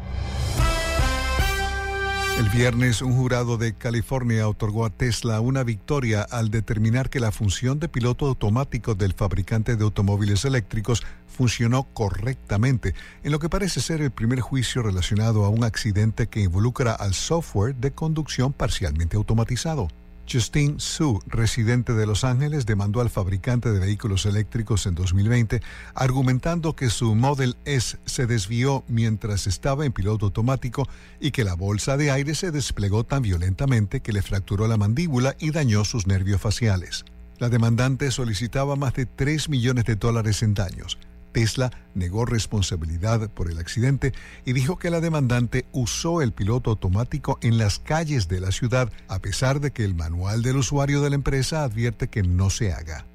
El 2.39 2.47
viernes, 2.47 3.01
un 3.01 3.17
jurado 3.17 3.57
de 3.57 3.73
California 3.73 4.47
otorgó 4.47 4.85
a 4.85 4.89
Tesla 4.89 5.41
una 5.41 5.63
victoria 5.63 6.21
al 6.21 6.49
determinar 6.49 7.09
que 7.09 7.19
la 7.19 7.33
función 7.33 7.79
de 7.79 7.89
piloto 7.89 8.27
automático 8.27 8.95
del 8.95 9.11
fabricante 9.11 9.75
de 9.75 9.83
automóviles 9.83 10.45
eléctricos 10.45 11.03
funcionó 11.27 11.83
correctamente, 11.93 12.95
en 13.23 13.33
lo 13.33 13.39
que 13.39 13.49
parece 13.49 13.81
ser 13.81 13.99
el 13.99 14.11
primer 14.11 14.39
juicio 14.39 14.81
relacionado 14.81 15.43
a 15.43 15.49
un 15.49 15.65
accidente 15.65 16.27
que 16.27 16.39
involucra 16.39 16.93
al 16.93 17.13
software 17.13 17.75
de 17.75 17.91
conducción 17.91 18.53
parcialmente 18.53 19.17
automatizado. 19.17 19.89
Justine 20.31 20.75
Su, 20.77 21.21
residente 21.27 21.93
de 21.93 22.05
Los 22.05 22.23
Ángeles, 22.23 22.65
demandó 22.65 23.01
al 23.01 23.09
fabricante 23.09 23.71
de 23.71 23.79
vehículos 23.79 24.25
eléctricos 24.25 24.85
en 24.85 24.93
2020, 24.93 25.61
argumentando 25.95 26.75
que 26.75 26.89
su 26.89 27.15
Model 27.15 27.57
S 27.65 27.97
se 28.05 28.27
desvió 28.27 28.83
mientras 28.87 29.47
estaba 29.47 29.85
en 29.85 29.91
piloto 29.91 30.27
automático 30.27 30.87
y 31.19 31.31
que 31.31 31.43
la 31.43 31.55
bolsa 31.55 31.97
de 31.97 32.11
aire 32.11 32.35
se 32.35 32.51
desplegó 32.51 33.03
tan 33.03 33.23
violentamente 33.23 34.01
que 34.01 34.13
le 34.13 34.21
fracturó 34.21 34.67
la 34.67 34.77
mandíbula 34.77 35.35
y 35.39 35.51
dañó 35.51 35.83
sus 35.83 36.05
nervios 36.05 36.39
faciales. 36.39 37.05
La 37.39 37.49
demandante 37.49 38.11
solicitaba 38.11 38.75
más 38.75 38.93
de 38.93 39.05
3 39.05 39.49
millones 39.49 39.85
de 39.85 39.95
dólares 39.95 40.43
en 40.43 40.53
daños. 40.53 40.99
Tesla 41.31 41.71
negó 41.93 42.25
responsabilidad 42.25 43.29
por 43.29 43.49
el 43.49 43.57
accidente 43.57 44.13
y 44.45 44.53
dijo 44.53 44.77
que 44.77 44.89
la 44.89 45.01
demandante 45.01 45.65
usó 45.71 46.21
el 46.21 46.31
piloto 46.31 46.71
automático 46.71 47.39
en 47.41 47.57
las 47.57 47.79
calles 47.79 48.27
de 48.27 48.39
la 48.39 48.51
ciudad, 48.51 48.91
a 49.07 49.19
pesar 49.19 49.59
de 49.59 49.71
que 49.71 49.83
el 49.83 49.95
manual 49.95 50.41
del 50.41 50.57
usuario 50.57 51.01
de 51.01 51.09
la 51.09 51.15
empresa 51.15 51.63
advierte 51.63 52.07
que 52.07 52.23
no 52.23 52.49
se 52.49 52.73
haga. 52.73 53.05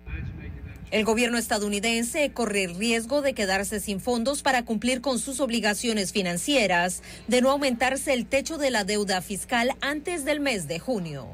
El 0.90 1.04
gobierno 1.04 1.38
estadounidense 1.38 2.30
corre 2.32 2.64
el 2.64 2.76
riesgo 2.76 3.20
de 3.20 3.34
quedarse 3.34 3.80
sin 3.80 4.00
fondos 4.00 4.42
para 4.42 4.64
cumplir 4.64 5.00
con 5.00 5.18
sus 5.18 5.40
obligaciones 5.40 6.12
financieras, 6.12 7.02
de 7.26 7.40
no 7.40 7.50
aumentarse 7.50 8.12
el 8.12 8.26
techo 8.26 8.58
de 8.58 8.70
la 8.70 8.84
deuda 8.84 9.20
fiscal 9.20 9.72
antes 9.80 10.24
del 10.24 10.40
mes 10.40 10.68
de 10.68 10.78
junio. 10.78 11.28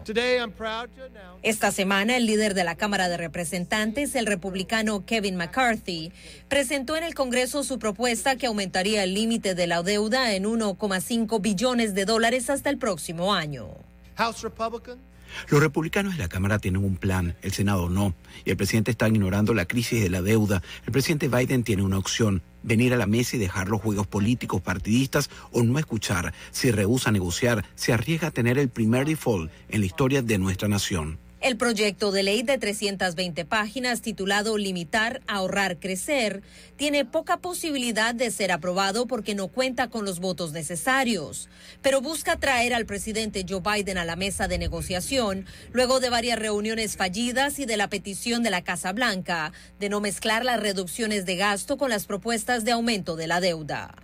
Esta 1.42 1.70
semana, 1.72 2.16
el 2.16 2.26
líder 2.26 2.54
de 2.54 2.64
la 2.64 2.76
Cámara 2.76 3.08
de 3.08 3.16
Representantes, 3.16 4.14
el 4.14 4.26
republicano 4.26 5.04
Kevin 5.04 5.36
McCarthy, 5.36 6.12
presentó 6.48 6.96
en 6.96 7.04
el 7.04 7.14
Congreso 7.14 7.62
su 7.62 7.78
propuesta 7.78 8.36
que 8.36 8.46
aumentaría 8.46 9.04
el 9.04 9.14
límite 9.14 9.54
de 9.54 9.66
la 9.66 9.82
deuda 9.82 10.32
en 10.34 10.44
1,5 10.44 11.40
billones 11.40 11.94
de 11.94 12.04
dólares 12.06 12.48
hasta 12.48 12.70
el 12.70 12.78
próximo 12.78 13.34
año. 13.34 13.68
House 14.16 14.42
Republican 14.42 15.09
los 15.48 15.60
republicanos 15.60 16.16
de 16.16 16.22
la 16.22 16.28
Cámara 16.28 16.58
tienen 16.58 16.84
un 16.84 16.96
plan, 16.96 17.36
el 17.42 17.52
Senado 17.52 17.88
no, 17.88 18.14
y 18.44 18.50
el 18.50 18.56
presidente 18.56 18.90
está 18.90 19.08
ignorando 19.08 19.54
la 19.54 19.66
crisis 19.66 20.02
de 20.02 20.10
la 20.10 20.22
deuda. 20.22 20.62
El 20.86 20.92
presidente 20.92 21.28
Biden 21.28 21.64
tiene 21.64 21.82
una 21.82 21.98
opción, 21.98 22.42
venir 22.62 22.92
a 22.94 22.96
la 22.96 23.06
mesa 23.06 23.36
y 23.36 23.38
dejar 23.38 23.68
los 23.68 23.80
juegos 23.80 24.06
políticos 24.06 24.60
partidistas 24.60 25.30
o 25.52 25.62
no 25.62 25.78
escuchar. 25.78 26.34
Si 26.50 26.70
rehúsa 26.70 27.10
negociar, 27.10 27.64
se 27.74 27.92
arriesga 27.92 28.28
a 28.28 28.32
tener 28.32 28.58
el 28.58 28.68
primer 28.68 29.06
default 29.06 29.50
en 29.68 29.80
la 29.80 29.86
historia 29.86 30.22
de 30.22 30.38
nuestra 30.38 30.68
nación. 30.68 31.18
El 31.40 31.56
proyecto 31.56 32.12
de 32.12 32.22
ley 32.22 32.42
de 32.42 32.58
320 32.58 33.46
páginas 33.46 34.02
titulado 34.02 34.58
Limitar, 34.58 35.22
Ahorrar, 35.26 35.78
Crecer 35.78 36.42
tiene 36.76 37.06
poca 37.06 37.38
posibilidad 37.38 38.14
de 38.14 38.30
ser 38.30 38.52
aprobado 38.52 39.06
porque 39.06 39.34
no 39.34 39.48
cuenta 39.48 39.88
con 39.88 40.04
los 40.04 40.20
votos 40.20 40.52
necesarios, 40.52 41.48
pero 41.80 42.02
busca 42.02 42.36
traer 42.36 42.74
al 42.74 42.84
presidente 42.84 43.46
Joe 43.48 43.62
Biden 43.62 43.96
a 43.96 44.04
la 44.04 44.16
mesa 44.16 44.48
de 44.48 44.58
negociación 44.58 45.46
luego 45.72 45.98
de 45.98 46.10
varias 46.10 46.38
reuniones 46.38 46.98
fallidas 46.98 47.58
y 47.58 47.64
de 47.64 47.78
la 47.78 47.88
petición 47.88 48.42
de 48.42 48.50
la 48.50 48.62
Casa 48.62 48.92
Blanca 48.92 49.52
de 49.78 49.88
no 49.88 50.00
mezclar 50.00 50.44
las 50.44 50.60
reducciones 50.60 51.24
de 51.24 51.36
gasto 51.36 51.78
con 51.78 51.88
las 51.88 52.04
propuestas 52.04 52.66
de 52.66 52.72
aumento 52.72 53.16
de 53.16 53.28
la 53.28 53.40
deuda. 53.40 53.94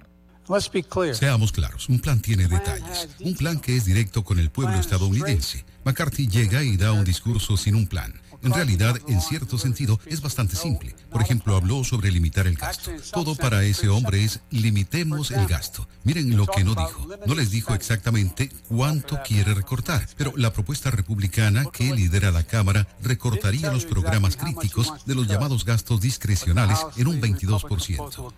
Seamos 1.13 1.53
claros, 1.53 1.91
un 1.91 2.01
plan 2.01 2.23
tiene 2.23 2.49
detalles, 2.49 3.09
un 3.21 3.35
plan 3.35 3.61
que 3.61 3.77
es 3.77 3.85
directo 3.85 4.25
con 4.25 4.39
el 4.39 4.51
pueblo 4.51 4.79
estadounidense. 4.79 5.67
McCarthy 5.87 6.27
llega 6.27 6.65
y 6.65 6.77
da 6.77 6.91
un 6.91 7.05
discurso 7.05 7.57
sin 7.57 7.77
un 7.77 7.87
plan. 7.87 8.13
En 8.43 8.53
realidad, 8.53 8.99
en 9.07 9.21
cierto 9.21 9.57
sentido, 9.57 10.01
es 10.07 10.21
bastante 10.21 10.57
simple. 10.57 10.97
Por 11.11 11.23
ejemplo, 11.23 11.55
habló 11.55 11.85
sobre 11.85 12.11
limitar 12.11 12.49
el 12.49 12.57
gasto. 12.57 12.91
Todo 13.13 13.37
para 13.37 13.63
ese 13.63 13.89
hombre 13.89 14.25
es 14.25 14.41
limitemos 14.51 15.31
el 15.31 15.47
gasto. 15.47 15.89
Miren 16.03 16.37
lo 16.37 16.49
que 16.49 16.65
no 16.65 16.75
dijo. 16.75 17.09
No 17.25 17.37
les 17.37 17.53
dijo 17.53 17.73
exactamente 17.73 18.51
cuánto 18.69 19.21
quiere 19.25 19.55
recortar, 19.55 20.09
pero 20.17 20.33
la 20.37 20.53
propuesta 20.53 20.91
republicana 20.91 21.65
que 21.73 21.95
lidera 21.95 22.33
la 22.33 22.43
Cámara 22.43 22.89
recortaría 23.01 23.73
los 23.73 23.85
programas 23.85 24.37
críticos 24.37 24.93
de 25.07 25.15
los 25.15 25.29
llamados 25.29 25.65
gastos 25.65 26.01
discrecionales 26.01 26.81
en 26.97 27.07
un 27.07 27.21
22%. 27.21 28.33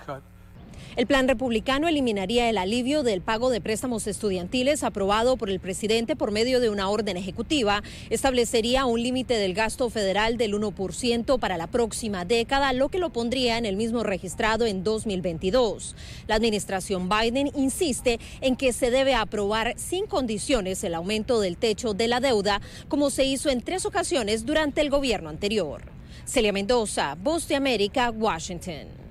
El 0.99 1.07
plan 1.07 1.29
republicano 1.29 1.87
eliminaría 1.87 2.51
el 2.51 2.59
alivio 2.59 3.05
del 3.05 3.21
pago 3.21 3.51
de 3.51 3.61
préstamos 3.61 4.09
estudiantiles 4.09 4.83
aprobado 4.83 5.37
por 5.37 5.49
el 5.49 5.61
presidente 5.61 6.17
por 6.17 6.33
medio 6.33 6.59
de 6.59 6.71
una 6.71 6.89
orden 6.89 7.17
ejecutiva. 7.17 7.85
Establecería 8.11 8.85
un 8.85 9.01
límite 9.01 9.35
del 9.35 9.55
gasto 9.55 9.91
federal 9.91 10.37
del 10.39 10.55
1% 10.55 11.39
para 11.39 11.57
la 11.57 11.69
próxima 11.69 12.25
década, 12.25 12.73
lo 12.73 12.89
que 12.89 12.99
lo 12.99 13.11
pondría 13.11 13.59
en 13.59 13.65
el 13.65 13.77
mismo 13.77 14.03
registrado 14.03 14.67
en 14.67 14.83
2022. 14.83 15.95
La 16.27 16.35
administración 16.35 17.09
Biden 17.09 17.53
insiste 17.55 18.19
en 18.41 18.57
que 18.57 18.73
se 18.73 18.91
debe 18.91 19.15
aprobar 19.15 19.75
sin 19.77 20.09
condiciones 20.09 20.83
el 20.83 20.97
aumento 20.97 21.41
del 21.41 21.59
techo 21.59 21.95
de 21.95 22.09
la 22.09 22.19
deuda, 22.19 22.61
como 22.89 23.11
se 23.11 23.25
hizo 23.25 23.51
en 23.51 23.63
tres 23.63 23.87
ocasiones 23.87 24.45
durante 24.45 24.81
el 24.81 24.91
gobierno 24.91 25.29
anterior. 25.29 25.83
Celia 26.25 26.53
Mendoza, 26.53 27.17
Voz 27.23 27.47
de 27.47 27.55
América, 27.55 28.11
Washington. 28.11 29.08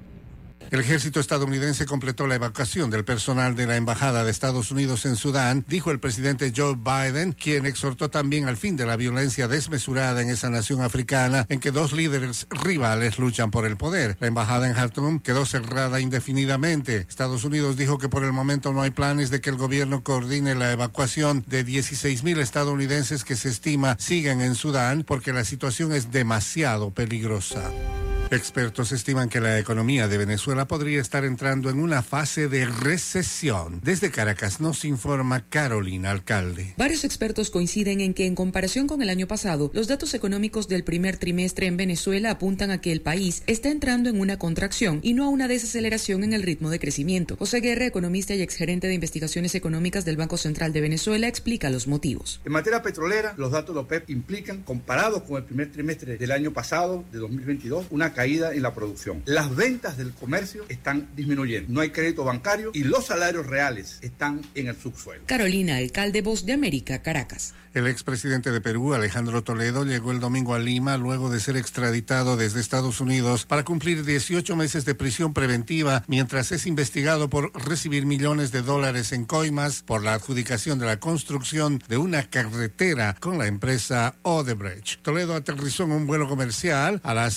El 0.69 0.81
ejército 0.81 1.21
estadounidense 1.21 1.85
completó 1.85 2.27
la 2.27 2.35
evacuación 2.35 2.89
del 2.89 3.05
personal 3.05 3.55
de 3.55 3.67
la 3.67 3.77
Embajada 3.77 4.25
de 4.25 4.31
Estados 4.31 4.69
Unidos 4.69 5.05
en 5.05 5.15
Sudán, 5.15 5.63
dijo 5.67 5.91
el 5.91 5.99
presidente 5.99 6.51
Joe 6.55 6.75
Biden, 6.75 7.31
quien 7.31 7.65
exhortó 7.65 8.09
también 8.09 8.49
al 8.49 8.57
fin 8.57 8.75
de 8.75 8.85
la 8.85 8.97
violencia 8.97 9.47
desmesurada 9.47 10.21
en 10.21 10.29
esa 10.29 10.49
nación 10.49 10.81
africana 10.81 11.45
en 11.47 11.61
que 11.61 11.71
dos 11.71 11.93
líderes 11.93 12.47
rivales 12.49 13.17
luchan 13.17 13.49
por 13.49 13.65
el 13.65 13.77
poder. 13.77 14.17
La 14.19 14.27
embajada 14.27 14.67
en 14.67 14.73
Khartoum 14.73 15.19
quedó 15.19 15.45
cerrada 15.45 16.01
indefinidamente. 16.01 17.05
Estados 17.07 17.45
Unidos 17.45 17.77
dijo 17.77 17.97
que 17.97 18.09
por 18.09 18.25
el 18.25 18.33
momento 18.33 18.73
no 18.73 18.81
hay 18.81 18.91
planes 18.91 19.29
de 19.29 19.39
que 19.39 19.49
el 19.49 19.55
gobierno 19.55 20.03
coordine 20.03 20.53
la 20.53 20.73
evacuación 20.73 21.45
de 21.47 21.63
16 21.63 22.23
mil 22.23 22.39
estadounidenses 22.39 23.23
que 23.23 23.37
se 23.37 23.47
estima 23.47 23.95
siguen 23.99 24.41
en 24.41 24.55
Sudán 24.55 25.03
porque 25.07 25.31
la 25.31 25.45
situación 25.45 25.93
es 25.93 26.11
demasiado 26.11 26.91
peligrosa. 26.91 27.71
Expertos 28.29 28.91
estiman 28.91 29.29
que 29.29 29.39
la 29.39 29.57
economía 29.57 30.09
de 30.09 30.17
Venezuela 30.17 30.67
podría 30.67 30.99
estar 30.99 31.23
entrando 31.23 31.69
en 31.69 31.79
una 31.79 32.03
fase 32.03 32.49
de 32.49 32.65
recesión. 32.65 33.79
Desde 33.81 34.11
Caracas 34.11 34.59
nos 34.59 34.83
informa 34.83 35.45
Carolina 35.47 36.11
Alcalde. 36.11 36.73
Varios 36.75 37.05
expertos 37.05 37.49
coinciden 37.49 38.01
en 38.01 38.13
que 38.13 38.25
en 38.25 38.35
comparación 38.35 38.85
con 38.85 39.01
el 39.01 39.09
año 39.09 39.27
pasado, 39.27 39.71
los 39.73 39.87
datos 39.87 40.13
económicos 40.13 40.67
del 40.67 40.83
primer 40.83 41.15
trimestre 41.15 41.67
en 41.67 41.77
Venezuela 41.77 42.31
apuntan 42.31 42.69
a 42.69 42.81
que 42.81 42.91
el 42.91 42.99
país 42.99 43.43
está 43.47 43.69
entrando 43.69 44.09
en 44.09 44.19
una 44.19 44.37
contracción 44.37 44.99
y 45.03 45.13
no 45.13 45.23
a 45.23 45.29
una 45.29 45.47
desaceleración 45.47 46.25
en 46.25 46.33
el 46.33 46.43
ritmo 46.43 46.69
de 46.69 46.79
crecimiento. 46.79 47.37
José 47.37 47.61
Guerra, 47.61 47.85
economista 47.85 48.35
y 48.35 48.41
exgerente 48.41 48.87
de 48.87 48.93
investigaciones 48.93 49.55
económicas 49.55 50.03
del 50.03 50.17
Banco 50.17 50.35
Central 50.35 50.73
de 50.73 50.81
Venezuela, 50.81 51.29
explica 51.29 51.69
los 51.69 51.87
motivos. 51.87 52.41
En 52.43 52.51
materia 52.51 52.81
petrolera, 52.81 53.35
los 53.37 53.51
datos 53.51 53.73
de 53.73 53.79
OPEP 53.79 54.09
implican, 54.09 54.63
comparados 54.63 55.23
con 55.23 55.37
el 55.37 55.45
primer 55.45 55.71
trimestre 55.71 56.17
del 56.17 56.31
año 56.33 56.51
pasado, 56.51 57.05
de 57.09 57.19
2022, 57.19 57.85
una 57.89 58.16
caída 58.17 58.51
en 58.51 58.63
la 58.63 58.73
producción. 58.73 59.21
Las 59.25 59.55
ventas 59.55 59.95
del 59.95 60.11
comercio 60.11 60.65
están 60.69 61.07
disminuyendo. 61.15 61.71
No 61.71 61.81
hay 61.81 61.91
crédito 61.91 62.23
bancario 62.23 62.71
y 62.73 62.83
los 62.83 63.05
salarios 63.05 63.45
reales 63.45 63.99
están 64.01 64.41
en 64.55 64.69
el 64.69 64.75
subsuelo. 64.75 65.21
Carolina, 65.27 65.77
alcalde 65.77 66.23
Voz 66.23 66.43
de 66.43 66.53
América, 66.53 67.03
Caracas. 67.03 67.53
El 67.77 67.85
expresidente 67.85 68.49
de 68.49 68.59
Perú, 68.59 68.95
Alejandro 68.95 69.43
Toledo, 69.43 69.85
llegó 69.85 70.11
el 70.11 70.19
domingo 70.19 70.55
a 70.55 70.59
Lima 70.59 70.97
luego 70.97 71.29
de 71.29 71.39
ser 71.39 71.57
extraditado 71.57 72.35
desde 72.35 72.59
Estados 72.59 73.01
Unidos 73.01 73.45
para 73.45 73.65
cumplir 73.65 74.03
18 74.03 74.55
meses 74.55 74.83
de 74.83 74.95
prisión 74.95 75.31
preventiva 75.31 76.03
mientras 76.07 76.51
es 76.51 76.65
investigado 76.65 77.29
por 77.29 77.51
recibir 77.67 78.07
millones 78.07 78.51
de 78.51 78.63
dólares 78.63 79.11
en 79.11 79.25
coimas 79.25 79.83
por 79.83 80.03
la 80.03 80.15
adjudicación 80.15 80.79
de 80.79 80.87
la 80.87 80.99
construcción 80.99 81.79
de 81.87 81.97
una 81.97 82.27
carretera 82.31 83.15
con 83.19 83.37
la 83.37 83.45
empresa 83.45 84.15
Odebrecht. 84.23 85.03
Toledo 85.03 85.35
aterrizó 85.35 85.83
en 85.83 85.91
un 85.91 86.07
vuelo 86.07 86.27
comercial 86.27 86.99
a 87.03 87.13
las 87.13 87.35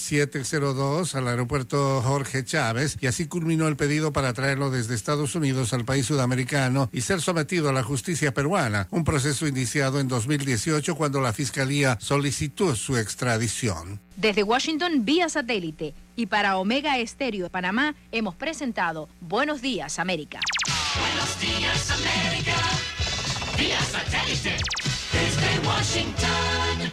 7.02 0.75 1.15
al 1.15 1.29
aeropuerto 1.29 2.03
Jorge 2.03 2.45
Chávez 2.45 2.97
y 3.01 3.07
así 3.07 3.27
culminó 3.27 3.69
el 3.69 3.77
pedido 3.77 4.13
para 4.13 4.33
traerlo 4.33 4.71
desde 4.71 4.95
Estados 4.95 5.35
Unidos 5.35 5.73
al 5.73 5.85
país 5.85 6.07
sudamericano 6.07 6.89
y 6.93 7.03
ser 7.03 7.21
sometido 7.21 7.69
a 7.69 7.73
la 7.73 7.83
justicia 7.83 8.33
peruana, 8.33 8.89
un 8.91 9.05
proceso 9.05 9.47
iniciado 9.47 10.01
en 10.01 10.09
2018 10.09 10.95
cuando 10.95 11.21
la 11.21 11.33
Fiscalía 11.33 11.99
solicitó 12.01 12.75
su 12.77 12.97
extradición. 12.97 14.01
Desde 14.17 14.43
Washington 14.43 15.05
vía 15.05 15.29
satélite 15.29 15.95
y 16.17 16.27
para 16.27 16.59
Omega 16.59 16.99
Estéreo 16.99 17.45
de 17.45 17.51
Panamá 17.51 17.95
hemos 18.13 18.35
presentado 18.35 19.09
Buenos 19.21 19.63
Días 19.63 19.99
América. 19.99 20.41
Buenos 20.99 21.41
Días 21.41 21.91
América, 21.91 22.57
vía 23.57 23.81
satélite 23.81 24.57
desde 25.13 25.67
Washington. 25.67 26.93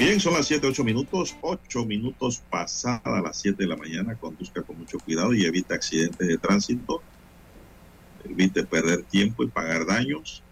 Bien, 0.00 0.18
son 0.18 0.32
las 0.32 0.46
7, 0.46 0.66
8 0.66 0.82
minutos, 0.82 1.36
8 1.42 1.84
minutos 1.84 2.42
pasada 2.48 3.20
las 3.20 3.36
7 3.36 3.62
de 3.62 3.68
la 3.68 3.76
mañana. 3.76 4.14
Conduzca 4.14 4.62
con 4.62 4.78
mucho 4.78 4.98
cuidado 4.98 5.34
y 5.34 5.44
evita 5.44 5.74
accidentes 5.74 6.26
de 6.26 6.38
tránsito. 6.38 7.02
Evite 8.24 8.64
perder 8.64 9.02
tiempo 9.02 9.44
y 9.44 9.48
pagar 9.48 9.84
daños, 9.84 10.42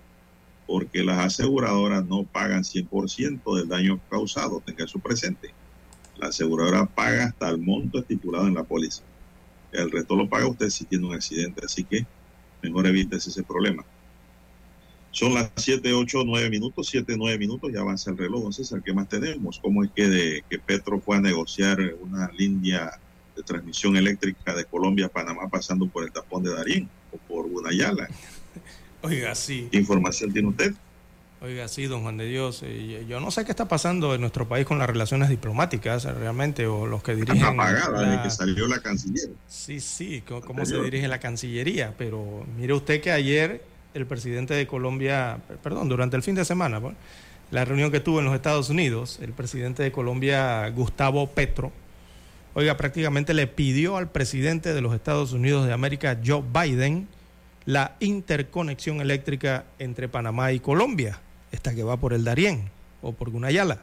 porque 0.67 1.03
las 1.03 1.19
aseguradoras 1.21 2.05
no 2.05 2.25
pagan 2.25 2.63
100% 2.63 3.57
del 3.57 3.69
daño 3.69 3.99
causado. 4.11 4.61
Tenga 4.61 4.85
eso 4.85 4.99
presente. 4.99 5.55
La 6.19 6.27
aseguradora 6.27 6.85
paga 6.85 7.25
hasta 7.25 7.49
el 7.49 7.57
monto 7.57 8.01
estipulado 8.01 8.49
en 8.49 8.55
la 8.55 8.65
póliza. 8.65 9.03
El 9.73 9.91
resto 9.91 10.15
lo 10.15 10.29
paga 10.29 10.47
usted 10.47 10.69
si 10.69 10.85
tiene 10.85 11.07
un 11.07 11.15
accidente, 11.15 11.63
así 11.65 11.85
que 11.85 12.07
mejor 12.61 12.87
evite 12.87 13.17
ese 13.17 13.43
problema. 13.43 13.83
Son 15.11 15.35
las 15.35 15.51
7, 15.57 15.93
8, 15.93 16.23
9 16.25 16.51
minutos, 16.51 16.89
7, 16.91 17.15
9 17.17 17.39
minutos, 17.39 17.71
ya 17.73 17.81
avanza 17.81 18.11
el 18.11 18.19
reloj. 18.19 18.47
Entonces, 18.47 18.73
¿qué 18.85 18.93
más 18.93 19.09
tenemos? 19.09 19.59
¿Cómo 19.59 19.83
es 19.83 19.91
que, 19.95 20.07
de, 20.07 20.45
que 20.49 20.59
Petro 20.59 21.01
fue 21.01 21.17
a 21.17 21.21
negociar 21.21 21.79
una 22.01 22.31
línea 22.33 22.93
de 23.35 23.43
transmisión 23.43 23.97
eléctrica 23.97 24.55
de 24.55 24.65
Colombia 24.65 25.07
a 25.07 25.09
Panamá 25.09 25.49
pasando 25.49 25.89
por 25.89 26.05
el 26.05 26.13
tapón 26.13 26.43
de 26.43 26.55
Darín 26.55 26.89
o 27.13 27.17
por 27.17 27.49
Gunayala? 27.49 28.09
Oiga, 29.03 29.35
sí. 29.35 29.69
¿Qué 29.71 29.79
información 29.79 30.33
tiene 30.33 30.49
usted? 30.49 30.75
Oiga, 31.41 31.69
sí, 31.69 31.87
don 31.87 32.03
Juan 32.03 32.17
de 32.17 32.27
Dios. 32.27 32.63
Eh, 32.65 33.07
yo 33.09 33.21
no 33.21 33.31
sé 33.31 33.45
qué 33.45 33.53
está 33.53 33.69
pasando 33.69 34.13
en 34.13 34.21
nuestro 34.21 34.49
país 34.49 34.67
con 34.67 34.79
las 34.79 34.89
relaciones 34.89 35.29
diplomáticas 35.29 36.05
realmente, 36.05 36.67
o 36.67 36.87
los 36.87 37.03
que 37.03 37.15
dirigen. 37.15 37.45
Apagada 37.45 37.91
la... 37.91 38.11
desde 38.11 38.23
que 38.25 38.31
salió 38.31 38.67
la 38.67 38.81
Canciller. 38.81 39.31
Sí, 39.47 39.79
sí, 39.79 40.23
cómo, 40.27 40.41
cómo 40.41 40.67
se 40.67 40.83
dirige 40.83 41.07
la 41.07 41.21
Cancillería. 41.21 41.95
Pero 41.97 42.45
mire 42.57 42.73
usted 42.75 43.01
que 43.01 43.13
ayer 43.13 43.63
el 43.95 44.07
presidente 44.07 44.55
de 44.55 44.67
Colombia, 44.67 45.39
perdón, 45.63 45.89
durante 45.89 46.17
el 46.17 46.23
fin 46.23 46.35
de 46.35 46.45
semana, 46.45 46.81
la 47.51 47.65
reunión 47.65 47.91
que 47.91 48.01
tuvo 48.01 48.19
en 48.19 48.27
los 48.27 48.35
Estados 48.35 48.69
Unidos, 48.71 49.19
el 49.23 49.33
presidente 49.33 49.83
de 49.83 49.93
Colombia, 49.93 50.69
Gustavo 50.69 51.27
Petro, 51.29 51.73
oiga, 52.55 52.77
prácticamente 52.77 53.35
le 53.35 53.47
pidió 53.47 53.97
al 53.97 54.11
presidente 54.11 54.75
de 54.75 54.81
los 54.81 54.95
Estados 54.95 55.33
Unidos 55.33 55.67
de 55.67 55.73
América, 55.73 56.19
Joe 56.25 56.43
Biden, 56.43 57.09
la 57.65 57.97
interconexión 58.01 59.01
eléctrica 59.01 59.65
entre 59.79 60.09
Panamá 60.09 60.53
y 60.53 60.61
Colombia, 60.61 61.21
esta 61.53 61.75
que 61.75 61.83
va 61.83 61.97
por 61.97 62.13
el 62.13 62.25
Darién 62.25 62.71
o 63.03 63.13
por 63.13 63.31
Gunayala. 63.31 63.79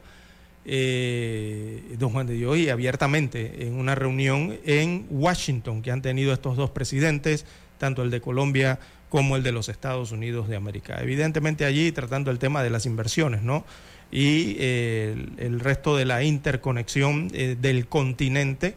Eh, 0.68 1.96
don 2.00 2.10
Juan 2.10 2.26
de 2.26 2.34
Dios, 2.34 2.58
y 2.58 2.70
abiertamente 2.70 3.68
en 3.68 3.76
una 3.76 3.94
reunión 3.94 4.58
en 4.66 5.06
Washington 5.12 5.84
que 5.84 5.92
han 5.92 6.02
tenido 6.02 6.34
estos 6.34 6.58
dos 6.58 6.72
presidentes, 6.72 7.46
tanto 7.78 8.02
el 8.02 8.10
de 8.10 8.20
Colombia 8.20 8.80
como 9.10 9.36
el 9.36 9.44
de 9.44 9.52
los 9.52 9.70
Estados 9.70 10.12
Unidos 10.12 10.48
de 10.48 10.56
América. 10.56 10.98
Evidentemente 11.02 11.66
allí 11.66 11.92
tratando 11.92 12.32
el 12.32 12.40
tema 12.40 12.64
de 12.64 12.70
las 12.70 12.86
inversiones, 12.86 13.42
¿no? 13.42 13.66
Y 14.12 14.56
eh, 14.60 15.28
el, 15.38 15.60
resto 15.60 15.96
de 15.96 16.06
la 16.06 16.24
interconexión 16.24 17.30
eh, 17.34 17.56
del 17.60 17.88
continente, 17.88 18.76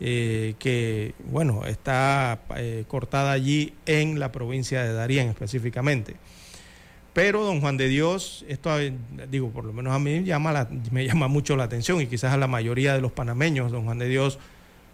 eh, 0.00 0.54
que, 0.58 1.14
bueno, 1.30 1.66
está 1.66 2.40
cortada 2.88 3.32
allí 3.32 3.74
en 3.84 4.18
la 4.18 4.32
provincia 4.32 4.82
de 4.82 4.92
Darién 4.92 5.28
específicamente. 5.28 6.16
Pero, 7.12 7.44
don 7.44 7.60
Juan 7.60 7.76
de 7.76 7.88
Dios, 7.88 8.44
esto, 8.48 8.70
digo, 9.28 9.50
por 9.50 9.64
lo 9.64 9.72
menos 9.72 9.92
a 9.92 9.98
mí 9.98 10.22
llama 10.22 10.68
me 10.90 11.04
llama 11.04 11.26
mucho 11.28 11.56
la 11.56 11.64
atención 11.64 12.00
y 12.00 12.06
quizás 12.06 12.32
a 12.32 12.36
la 12.36 12.46
mayoría 12.46 12.94
de 12.94 13.00
los 13.00 13.12
panameños, 13.12 13.72
don 13.72 13.84
Juan 13.84 13.98
de 13.98 14.08
Dios, 14.08 14.38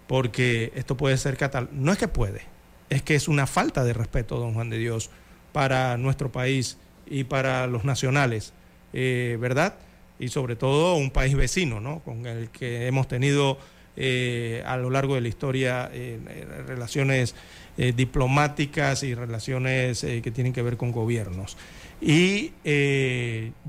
porque 0.07 0.73
esto 0.75 0.97
puede 0.97 1.17
ser 1.19 1.37
catal... 1.37 1.69
No 1.73 1.93
es 1.93 1.99
que 1.99 2.09
puede, 2.09 2.43
es 2.91 3.03
que 3.03 3.15
es 3.15 3.29
una 3.29 3.47
falta 3.47 3.85
de 3.85 3.93
respeto, 3.93 4.39
don 4.39 4.55
Juan 4.55 4.71
de 4.71 4.79
Dios, 4.79 5.11
para 5.53 5.97
nuestro 5.97 6.31
país 6.31 6.79
y 7.07 7.25
para 7.25 7.67
los 7.67 7.85
nacionales, 7.85 8.53
eh, 8.93 9.39
¿verdad? 9.41 9.75
Y 10.19 10.29
sobre 10.29 10.57
todo 10.57 10.97
un 10.97 11.11
país 11.11 11.35
vecino, 11.35 11.81
¿no? 11.81 12.01
Con 12.01 12.27
el 12.27 12.51
que 12.51 12.87
hemos 12.87 13.09
tenido 13.09 13.59
eh, 13.97 14.63
a 14.67 14.77
lo 14.77 14.91
largo 14.91 15.15
de 15.15 15.23
la 15.23 15.29
historia 15.29 15.91
eh, 15.93 16.19
relaciones 16.67 17.35
diplomáticas 17.77 19.03
y 19.03 19.15
relaciones 19.15 20.01
que 20.01 20.31
tienen 20.31 20.55
que 20.55 20.63
ver 20.63 20.79
con 20.79 20.93
gobiernos. 20.93 21.59
Y 22.01 22.53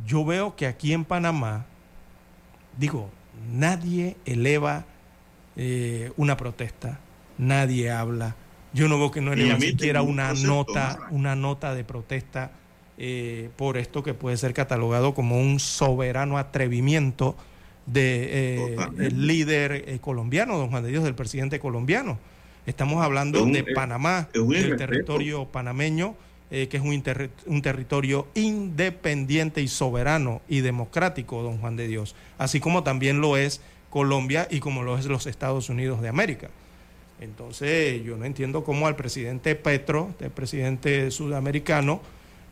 yo 0.05 0.23
veo 0.23 0.55
que 0.55 0.65
aquí 0.65 0.93
en 0.93 1.03
Panamá, 1.03 1.65
digo, 2.77 3.09
nadie 3.51 4.15
eleva 4.23 4.85
una 6.15 6.37
protesta, 6.37 7.01
nadie 7.37 7.91
habla 7.91 8.37
yo 8.73 8.87
no 8.87 8.97
veo 8.97 9.11
que 9.11 9.21
no 9.21 9.35
ni 9.35 9.49
siquiera 9.59 10.01
una 10.01 10.33
nota, 10.33 11.07
una 11.11 11.35
nota 11.35 11.73
de 11.73 11.83
protesta 11.83 12.51
eh, 12.97 13.49
por 13.55 13.77
esto 13.77 14.01
que 14.01 14.15
puede 14.15 14.37
ser 14.37 14.53
catalogado 14.53 15.13
como 15.13 15.39
un 15.39 15.59
soberano 15.59 16.39
atrevimiento 16.39 17.35
de 17.85 18.65
eh, 18.65 19.11
líder 19.11 19.71
eh, 19.71 19.99
colombiano, 20.01 20.57
don 20.57 20.69
Juan 20.69 20.83
de 20.83 20.89
Dios, 20.89 21.03
del 21.03 21.13
presidente 21.13 21.59
colombiano. 21.59 22.17
Estamos 22.65 23.03
hablando 23.03 23.45
de 23.45 23.63
Panamá, 23.63 24.27
del 24.33 24.75
territorio 24.75 25.45
panameño, 25.45 26.15
que 26.49 26.69
es 26.69 26.81
un, 26.81 27.03
un, 27.45 27.61
territorio 27.61 28.27
independiente 28.33 29.61
y 29.61 29.69
soberano 29.69 30.41
y 30.49 30.61
democrático, 30.61 31.43
don 31.43 31.59
Juan 31.59 31.77
de 31.77 31.87
Dios, 31.87 32.15
así 32.37 32.59
como 32.59 32.83
también 32.83 33.21
lo 33.21 33.37
es 33.37 33.61
Colombia 33.89 34.47
y 34.49 34.59
como 34.59 34.83
lo 34.83 34.97
es 34.97 35.05
los 35.05 35.27
Estados 35.27 35.69
Unidos 35.69 36.01
de 36.01 36.09
América. 36.09 36.49
Entonces, 37.19 38.03
yo 38.03 38.15
no 38.17 38.25
entiendo 38.25 38.63
cómo 38.63 38.87
al 38.87 38.95
presidente 38.95 39.55
Petro, 39.55 40.13
el 40.19 40.29
presidente 40.29 41.09
sudamericano, 41.11 42.01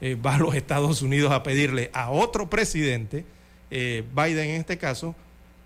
eh, 0.01 0.15
va 0.15 0.35
a 0.35 0.39
los 0.39 0.55
Estados 0.55 1.01
Unidos 1.01 1.31
a 1.31 1.43
pedirle 1.43 1.91
a 1.93 2.09
otro 2.09 2.49
presidente, 2.49 3.25
eh, 3.71 4.03
Biden 4.15 4.49
en 4.49 4.61
este 4.61 4.77
caso, 4.77 5.15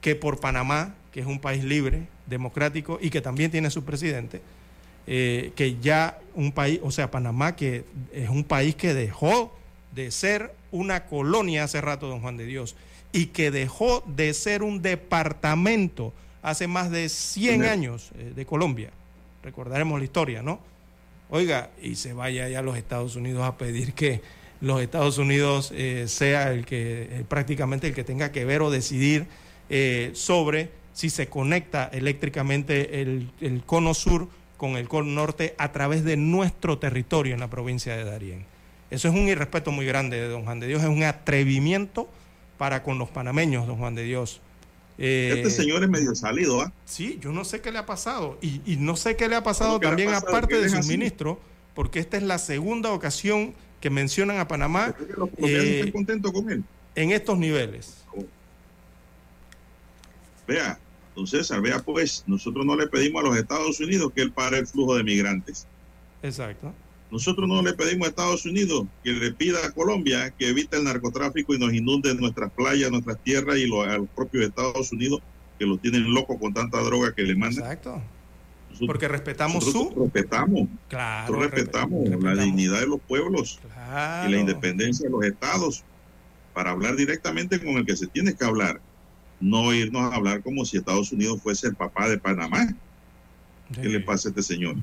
que 0.01 0.15
por 0.15 0.39
Panamá, 0.39 0.95
que 1.11 1.21
es 1.21 1.26
un 1.26 1.39
país 1.39 1.63
libre, 1.63 2.07
democrático 2.27 2.99
y 3.01 3.09
que 3.09 3.21
también 3.21 3.51
tiene 3.51 3.69
su 3.69 3.84
presidente, 3.84 4.41
eh, 5.07 5.51
que 5.55 5.80
ya 5.80 6.19
un 6.35 6.51
país, 6.51 6.80
o 6.84 6.91
sea, 6.91 7.09
Panamá, 7.09 7.55
que 7.55 7.85
es 8.13 8.30
un 8.30 8.43
país 8.43 8.76
que 8.76 8.93
dejó 8.93 9.57
de 9.95 10.11
ser 10.11 10.53
una 10.71 11.05
colonia 11.05 11.63
hace 11.63 11.81
rato, 11.81 12.07
don 12.07 12.21
Juan 12.21 12.38
de 12.38 12.45
Dios, 12.45 12.76
y 13.11 13.27
que 13.27 13.49
dejó 13.49 14.03
de 14.05 14.34
ser 14.34 14.61
un 14.61 14.81
departamento 14.81 16.13
hace 16.41 16.68
más 16.68 16.91
de 16.91 17.10
100 17.10 17.64
años 17.64 18.11
eh, 18.18 18.34
de 18.36 18.45
Colombia. 18.45 18.91
Recordaremos 19.44 19.99
la 19.99 20.06
historia, 20.06 20.41
¿no? 20.41 20.60
Oiga, 21.30 21.70
y 21.82 21.95
se 21.95 22.14
vaya 22.14 22.45
allá 22.45 22.60
a 22.60 22.64
los 22.64 22.76
Estados 22.76 23.16
Unidos 23.16 23.44
a 23.44 23.57
pedir 23.57 23.94
que 23.94 24.22
los 24.61 24.82
Estados 24.82 25.18
Unidos 25.18 25.72
eh, 25.76 26.06
sea 26.07 26.52
el 26.52 26.66
que 26.66 27.03
eh, 27.03 27.26
prácticamente 27.28 27.88
el 27.88 27.94
que 27.94 28.03
tenga 28.03 28.32
que 28.32 28.45
ver 28.45 28.61
o 28.61 28.72
decidir 28.72 29.28
eh, 29.70 30.11
sobre 30.14 30.72
si 30.94 31.10
se 31.10 31.28
conecta 31.28 31.90
eléctricamente 31.94 33.02
el, 33.02 33.32
el, 33.40 33.64
cono 33.64 33.94
sur 33.94 34.28
con 34.57 34.72
el 34.76 34.90
cono 34.90 35.11
norte 35.11 35.56
a 35.57 35.72
través 35.72 36.03
de 36.03 36.18
nuestro 36.18 36.78
territorio 36.78 37.34
en 37.34 37.40
la 37.40 37.49
provincia 37.49 37.95
de 37.95 38.03
Darién. 38.03 38.45
Eso 38.90 39.07
es 39.07 39.14
un 39.14 39.28
irrespeto 39.28 39.72
muy 39.72 39.86
grande 39.86 40.20
de 40.20 40.28
don 40.28 40.44
Juan 40.44 40.60
de 40.60 40.68
Dios, 40.68 40.82
es 40.82 40.90
un 40.90 41.03
atrevimiento 41.03 42.10
para 42.57 42.84
con 42.84 42.98
los 42.98 43.10
panameños, 43.10 43.68
don 43.68 43.78
Juan 43.78 43.95
de 43.95 44.03
Dios. 44.03 44.41
Este 44.99 45.49
señor 45.49 45.84
es 45.84 45.89
medio 45.89 46.13
salido, 46.13 46.61
¿ah? 46.61 46.73
Sí, 46.85 47.19
yo 47.21 47.31
no 47.31 47.45
sé 47.45 47.61
qué 47.61 47.71
le 47.71 47.77
ha 47.77 47.85
pasado. 47.85 48.38
Y, 48.41 48.61
y 48.65 48.76
no 48.76 48.97
sé 48.97 49.15
qué 49.15 49.30
le 49.30 49.35
ha 49.35 49.43
pasado 49.43 49.80
también, 49.80 50.13
aparte 50.13 50.59
de 50.59 50.69
su 50.69 50.88
ministro, 50.88 51.39
porque 51.73 51.99
esta 51.99 52.17
es 52.17 52.23
la 52.23 52.38
segunda 52.38 52.91
ocasión 52.91 53.53
que 53.80 53.89
mencionan 53.89 54.39
a 54.39 54.47
Panamá. 54.47 54.93
Eh, 55.38 55.89
contento 55.93 56.34
con 56.34 56.49
él. 56.49 56.63
En 56.95 57.11
estos 57.11 57.38
niveles. 57.38 58.03
Vea, 60.47 60.80
don 61.15 61.27
César, 61.27 61.61
vea 61.61 61.80
pues, 61.80 62.23
nosotros 62.27 62.65
no 62.65 62.76
le 62.76 62.88
pedimos 62.88 63.23
a 63.23 63.27
los 63.27 63.38
Estados 63.38 63.80
Unidos 63.80 64.11
que 64.13 64.21
él 64.21 64.31
pare 64.31 64.57
el 64.57 64.67
flujo 64.67 64.95
de 64.95 65.03
migrantes. 65.03 65.65
Exacto. 66.23 66.73
Nosotros 67.11 67.48
no 67.48 67.61
le 67.61 67.73
pedimos 67.73 68.07
a 68.07 68.10
Estados 68.10 68.45
Unidos 68.45 68.86
que 69.03 69.11
le 69.11 69.31
pida 69.31 69.65
a 69.65 69.72
Colombia 69.72 70.31
que 70.38 70.49
evite 70.49 70.77
el 70.77 70.84
narcotráfico 70.84 71.56
y 71.56 71.60
nos 71.60 71.73
inunde 71.73 72.14
nuestras 72.14 72.52
playas, 72.52 72.91
nuestras 72.91 73.18
tierras 73.23 73.57
y 73.57 73.68
lo, 73.68 73.81
a 73.81 73.98
los 73.98 74.10
propios 74.10 74.45
Estados 74.45 74.91
Unidos 74.91 75.22
que 75.57 75.65
lo 75.65 75.77
tienen 75.77 76.14
loco 76.14 76.38
con 76.40 76.53
tanta 76.53 76.80
droga 76.81 77.14
que 77.14 77.23
le 77.23 77.36
mandan. 77.36 77.64
Exacto. 77.64 78.02
Porque 78.86 79.07
respetamos 79.07 79.65
su. 79.65 79.94
Respetamos. 79.98 80.69
Claro. 80.88 81.34
Nosotros 81.34 81.52
respetamos, 81.52 82.03
respetamos, 82.03 82.38
la 82.38 82.44
dignidad 82.44 82.80
de 82.80 82.88
los 82.88 83.02
pueblos 83.02 83.60
claro. 83.73 84.30
y 84.30 84.31
la 84.31 84.40
independencia 84.40 85.06
de 85.06 85.11
los 85.11 85.26
estados 85.26 85.84
para 86.53 86.72
hablar 86.72 86.95
directamente 86.95 87.60
con 87.60 87.76
el 87.77 87.86
que 87.86 87.95
se 87.95 88.07
tiene 88.07 88.36
que 88.36 88.45
hablar. 88.45 88.80
No 89.41 89.73
irnos 89.73 90.11
a 90.11 90.15
hablar 90.15 90.44
como 90.44 90.64
si 90.64 90.77
Estados 90.77 91.11
Unidos 91.11 91.41
fuese 91.41 91.68
el 91.68 91.76
papá 91.76 92.07
de 92.07 92.18
Panamá. 92.18 92.68
Sí. 93.73 93.81
¿Qué 93.81 93.90
le 93.90 93.99
pasa 93.99 94.30
a 94.30 94.31
este 94.31 94.44
señor? 94.44 94.76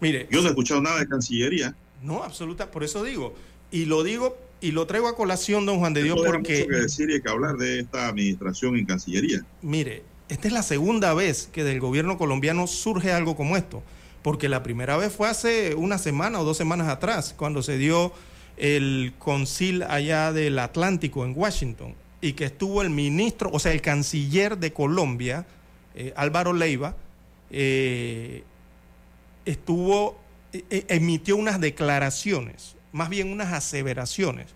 Mire. 0.00 0.28
Yo 0.30 0.40
no 0.40 0.48
he 0.48 0.50
escuchado 0.50 0.80
nada 0.80 0.98
de 0.98 1.08
Cancillería. 1.08 1.74
No, 2.02 2.22
absoluta. 2.22 2.70
Por 2.70 2.84
eso 2.84 3.02
digo. 3.02 3.34
Y 3.70 3.86
lo 3.86 4.02
digo 4.02 4.36
y 4.60 4.72
lo 4.72 4.86
traigo 4.86 5.08
a 5.08 5.16
colación, 5.16 5.66
don 5.66 5.78
Juan 5.78 5.94
de 5.94 6.02
Dios, 6.02 6.20
porque. 6.24 6.60
Mucho 6.60 6.68
que 6.68 6.76
decir 6.76 7.10
y 7.10 7.20
que 7.20 7.28
hablar 7.28 7.56
de 7.56 7.80
esta 7.80 8.08
administración 8.08 8.76
en 8.76 8.86
Cancillería. 8.86 9.44
Mire, 9.62 10.02
esta 10.28 10.48
es 10.48 10.54
la 10.54 10.62
segunda 10.62 11.14
vez 11.14 11.48
que 11.52 11.64
del 11.64 11.80
gobierno 11.80 12.18
colombiano 12.18 12.66
surge 12.66 13.12
algo 13.12 13.36
como 13.36 13.56
esto, 13.56 13.82
porque 14.22 14.48
la 14.48 14.62
primera 14.62 14.96
vez 14.96 15.12
fue 15.12 15.28
hace 15.28 15.74
una 15.74 15.98
semana 15.98 16.40
o 16.40 16.44
dos 16.44 16.56
semanas 16.56 16.88
atrás, 16.88 17.34
cuando 17.36 17.62
se 17.62 17.78
dio 17.78 18.12
el 18.56 19.12
concil 19.18 19.82
allá 19.82 20.32
del 20.32 20.58
Atlántico 20.58 21.24
en 21.24 21.34
Washington 21.36 21.94
y 22.20 22.32
que 22.32 22.46
estuvo 22.46 22.82
el 22.82 22.90
ministro, 22.90 23.50
o 23.52 23.58
sea, 23.58 23.72
el 23.72 23.82
canciller 23.82 24.58
de 24.58 24.72
Colombia, 24.72 25.46
eh, 25.94 26.12
Álvaro 26.16 26.52
Leiva, 26.52 26.96
eh, 27.50 28.42
estuvo, 29.46 30.18
eh, 30.52 30.84
emitió 30.88 31.36
unas 31.36 31.60
declaraciones, 31.60 32.76
más 32.92 33.08
bien 33.08 33.32
unas 33.32 33.52
aseveraciones, 33.52 34.48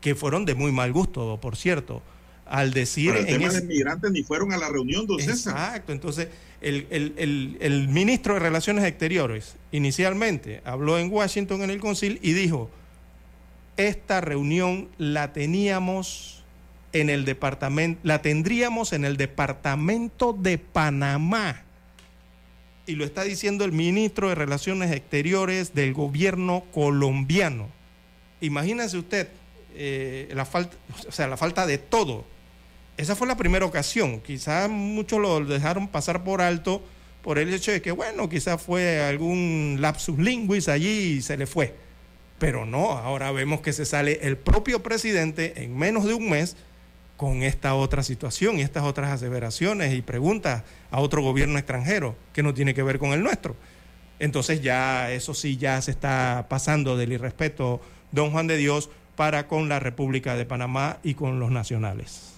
que 0.00 0.14
fueron 0.14 0.44
de 0.44 0.54
muy 0.54 0.72
mal 0.72 0.92
gusto, 0.92 1.38
por 1.40 1.56
cierto 1.56 2.02
al 2.46 2.72
decir... 2.72 3.12
Pero 3.12 3.26
el 3.26 3.26
tema 3.26 3.48
ese... 3.48 3.60
de 3.60 3.66
migrantes 3.66 4.10
ni 4.12 4.22
fueron 4.22 4.52
a 4.52 4.56
la 4.56 4.68
reunión, 4.68 5.06
don 5.06 5.20
Exacto, 5.20 5.92
entonces 5.92 6.28
el, 6.60 6.86
el, 6.90 7.14
el, 7.18 7.56
el, 7.60 7.88
ministro 7.88 8.34
de 8.34 8.40
Relaciones 8.40 8.84
Exteriores 8.84 9.56
inicialmente 9.72 10.62
habló 10.64 10.98
en 10.98 11.12
Washington 11.12 11.62
en 11.62 11.70
el 11.70 11.80
concil 11.80 12.18
y 12.22 12.32
dijo, 12.32 12.70
esta 13.76 14.20
reunión 14.20 14.88
la 14.96 15.32
teníamos 15.32 16.44
en 16.92 17.10
el 17.10 17.24
departamento, 17.24 18.00
la 18.04 18.22
tendríamos 18.22 18.92
en 18.92 19.04
el 19.04 19.16
departamento 19.16 20.32
de 20.32 20.58
Panamá. 20.58 21.65
Y 22.86 22.94
lo 22.94 23.04
está 23.04 23.24
diciendo 23.24 23.64
el 23.64 23.72
ministro 23.72 24.28
de 24.28 24.34
Relaciones 24.34 24.92
Exteriores 24.92 25.74
del 25.74 25.92
gobierno 25.92 26.64
colombiano. 26.72 27.68
Imagínese 28.40 28.98
usted 28.98 29.28
eh, 29.74 30.30
la 30.34 30.44
falta, 30.44 30.76
o 31.08 31.12
sea, 31.12 31.26
la 31.26 31.36
falta 31.36 31.66
de 31.66 31.78
todo 31.78 32.24
esa 32.96 33.14
fue 33.14 33.26
la 33.26 33.36
primera 33.36 33.66
ocasión. 33.66 34.20
Quizás 34.20 34.70
muchos 34.70 35.20
lo 35.20 35.44
dejaron 35.44 35.88
pasar 35.88 36.24
por 36.24 36.40
alto 36.40 36.82
por 37.22 37.38
el 37.38 37.52
hecho 37.52 37.72
de 37.72 37.82
que, 37.82 37.90
bueno, 37.90 38.28
quizás 38.28 38.62
fue 38.62 39.00
algún 39.02 39.78
lapsus 39.80 40.18
linguis 40.18 40.68
allí 40.68 41.16
y 41.16 41.22
se 41.22 41.36
le 41.36 41.46
fue. 41.46 41.74
Pero 42.38 42.64
no, 42.64 42.92
ahora 42.92 43.32
vemos 43.32 43.60
que 43.60 43.72
se 43.72 43.84
sale 43.84 44.20
el 44.22 44.36
propio 44.36 44.82
presidente 44.82 45.62
en 45.62 45.76
menos 45.76 46.04
de 46.04 46.14
un 46.14 46.30
mes 46.30 46.56
con 47.16 47.42
esta 47.42 47.74
otra 47.74 48.02
situación 48.02 48.58
y 48.58 48.62
estas 48.62 48.84
otras 48.84 49.10
aseveraciones 49.10 49.94
y 49.94 50.02
preguntas 50.02 50.64
a 50.90 51.00
otro 51.00 51.22
gobierno 51.22 51.58
extranjero 51.58 52.16
que 52.32 52.42
no 52.42 52.54
tiene 52.54 52.74
que 52.74 52.82
ver 52.82 52.98
con 52.98 53.12
el 53.12 53.22
nuestro. 53.22 53.56
Entonces 54.18 54.62
ya 54.62 55.10
eso 55.12 55.34
sí 55.34 55.56
ya 55.56 55.80
se 55.82 55.90
está 55.90 56.46
pasando 56.48 56.96
del 56.96 57.12
irrespeto, 57.12 57.80
don 58.12 58.30
Juan 58.30 58.46
de 58.46 58.56
Dios, 58.56 58.90
para 59.14 59.48
con 59.48 59.68
la 59.68 59.80
República 59.80 60.36
de 60.36 60.44
Panamá 60.44 60.98
y 61.02 61.14
con 61.14 61.40
los 61.40 61.50
nacionales. 61.50 62.34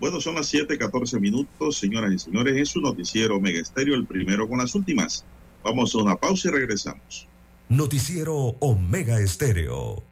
Bueno, 0.00 0.20
son 0.20 0.34
las 0.34 0.52
7:14 0.52 1.20
minutos, 1.20 1.78
señoras 1.78 2.12
y 2.12 2.18
señores, 2.18 2.56
en 2.56 2.66
su 2.66 2.80
noticiero 2.80 3.40
Mega 3.40 3.60
Estéreo, 3.60 3.94
el 3.94 4.06
primero 4.06 4.48
con 4.48 4.58
las 4.58 4.74
últimas. 4.74 5.24
Vamos 5.62 5.94
a 5.94 5.98
una 5.98 6.16
pausa 6.16 6.48
y 6.48 6.50
regresamos. 6.50 7.28
Noticiero 7.68 8.34
Omega 8.58 9.20
Estéreo. 9.20 10.02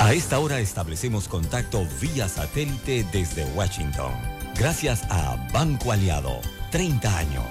A 0.00 0.14
esta 0.14 0.38
hora 0.38 0.60
establecemos 0.60 1.26
contacto 1.26 1.84
vía 2.00 2.28
satélite 2.28 3.04
desde 3.12 3.44
Washington. 3.56 4.12
Gracias 4.56 5.02
a 5.10 5.34
Banco 5.52 5.90
Aliado. 5.90 6.40
30 6.70 7.18
años. 7.18 7.44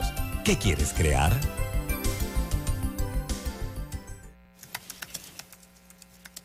¿Qué 0.45 0.57
quieres 0.57 0.93
crear? 0.93 1.37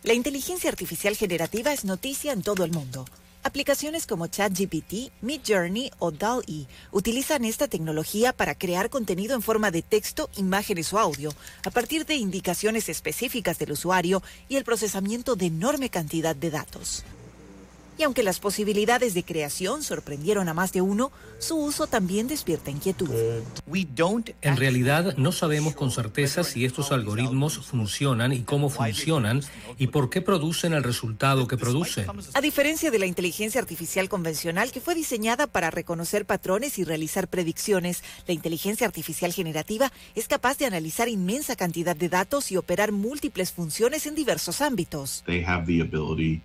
La 0.02 0.12
inteligencia 0.12 0.70
artificial 0.70 1.14
generativa 1.14 1.72
es 1.72 1.84
noticia 1.84 2.32
en 2.32 2.42
todo 2.42 2.64
el 2.64 2.72
mundo. 2.72 3.04
Aplicaciones 3.44 4.06
como 4.06 4.28
ChatGPT, 4.28 5.10
Midjourney 5.20 5.90
o 5.98 6.12
DALL-E 6.12 6.68
utilizan 6.92 7.44
esta 7.44 7.66
tecnología 7.66 8.32
para 8.32 8.54
crear 8.54 8.88
contenido 8.88 9.34
en 9.34 9.42
forma 9.42 9.72
de 9.72 9.82
texto, 9.82 10.30
imágenes 10.36 10.92
o 10.92 10.98
audio 11.00 11.32
a 11.66 11.70
partir 11.70 12.06
de 12.06 12.14
indicaciones 12.14 12.88
específicas 12.88 13.58
del 13.58 13.72
usuario 13.72 14.22
y 14.48 14.56
el 14.56 14.64
procesamiento 14.64 15.34
de 15.34 15.46
enorme 15.46 15.90
cantidad 15.90 16.36
de 16.36 16.52
datos. 16.52 17.04
Y 17.98 18.04
aunque 18.04 18.22
las 18.22 18.40
posibilidades 18.40 19.14
de 19.14 19.24
creación 19.24 19.82
sorprendieron 19.82 20.48
a 20.48 20.54
más 20.54 20.72
de 20.72 20.80
uno, 20.80 21.12
su 21.38 21.56
uso 21.56 21.86
también 21.86 22.28
despierta 22.28 22.70
inquietud. 22.70 23.10
En 24.42 24.56
realidad 24.56 25.16
no 25.16 25.32
sabemos 25.32 25.74
con 25.74 25.90
certeza 25.90 26.44
si 26.44 26.64
estos 26.64 26.92
algoritmos 26.92 27.58
funcionan 27.58 28.32
y 28.32 28.42
cómo 28.42 28.70
funcionan 28.70 29.42
y 29.78 29.88
por 29.88 30.10
qué 30.10 30.22
producen 30.22 30.72
el 30.72 30.82
resultado 30.82 31.46
que 31.46 31.56
producen. 31.56 32.06
A 32.34 32.40
diferencia 32.40 32.90
de 32.90 32.98
la 32.98 33.06
inteligencia 33.06 33.60
artificial 33.60 34.08
convencional 34.08 34.72
que 34.72 34.80
fue 34.80 34.94
diseñada 34.94 35.46
para 35.46 35.70
reconocer 35.70 36.26
patrones 36.26 36.78
y 36.78 36.84
realizar 36.84 37.28
predicciones, 37.28 38.02
la 38.26 38.34
inteligencia 38.34 38.86
artificial 38.86 39.32
generativa 39.32 39.92
es 40.14 40.28
capaz 40.28 40.58
de 40.58 40.66
analizar 40.66 41.08
inmensa 41.08 41.56
cantidad 41.56 41.96
de 41.96 42.08
datos 42.08 42.52
y 42.52 42.56
operar 42.56 42.92
múltiples 42.92 43.52
funciones 43.52 44.06
en 44.06 44.14
diversos 44.14 44.60
ámbitos. 44.60 45.24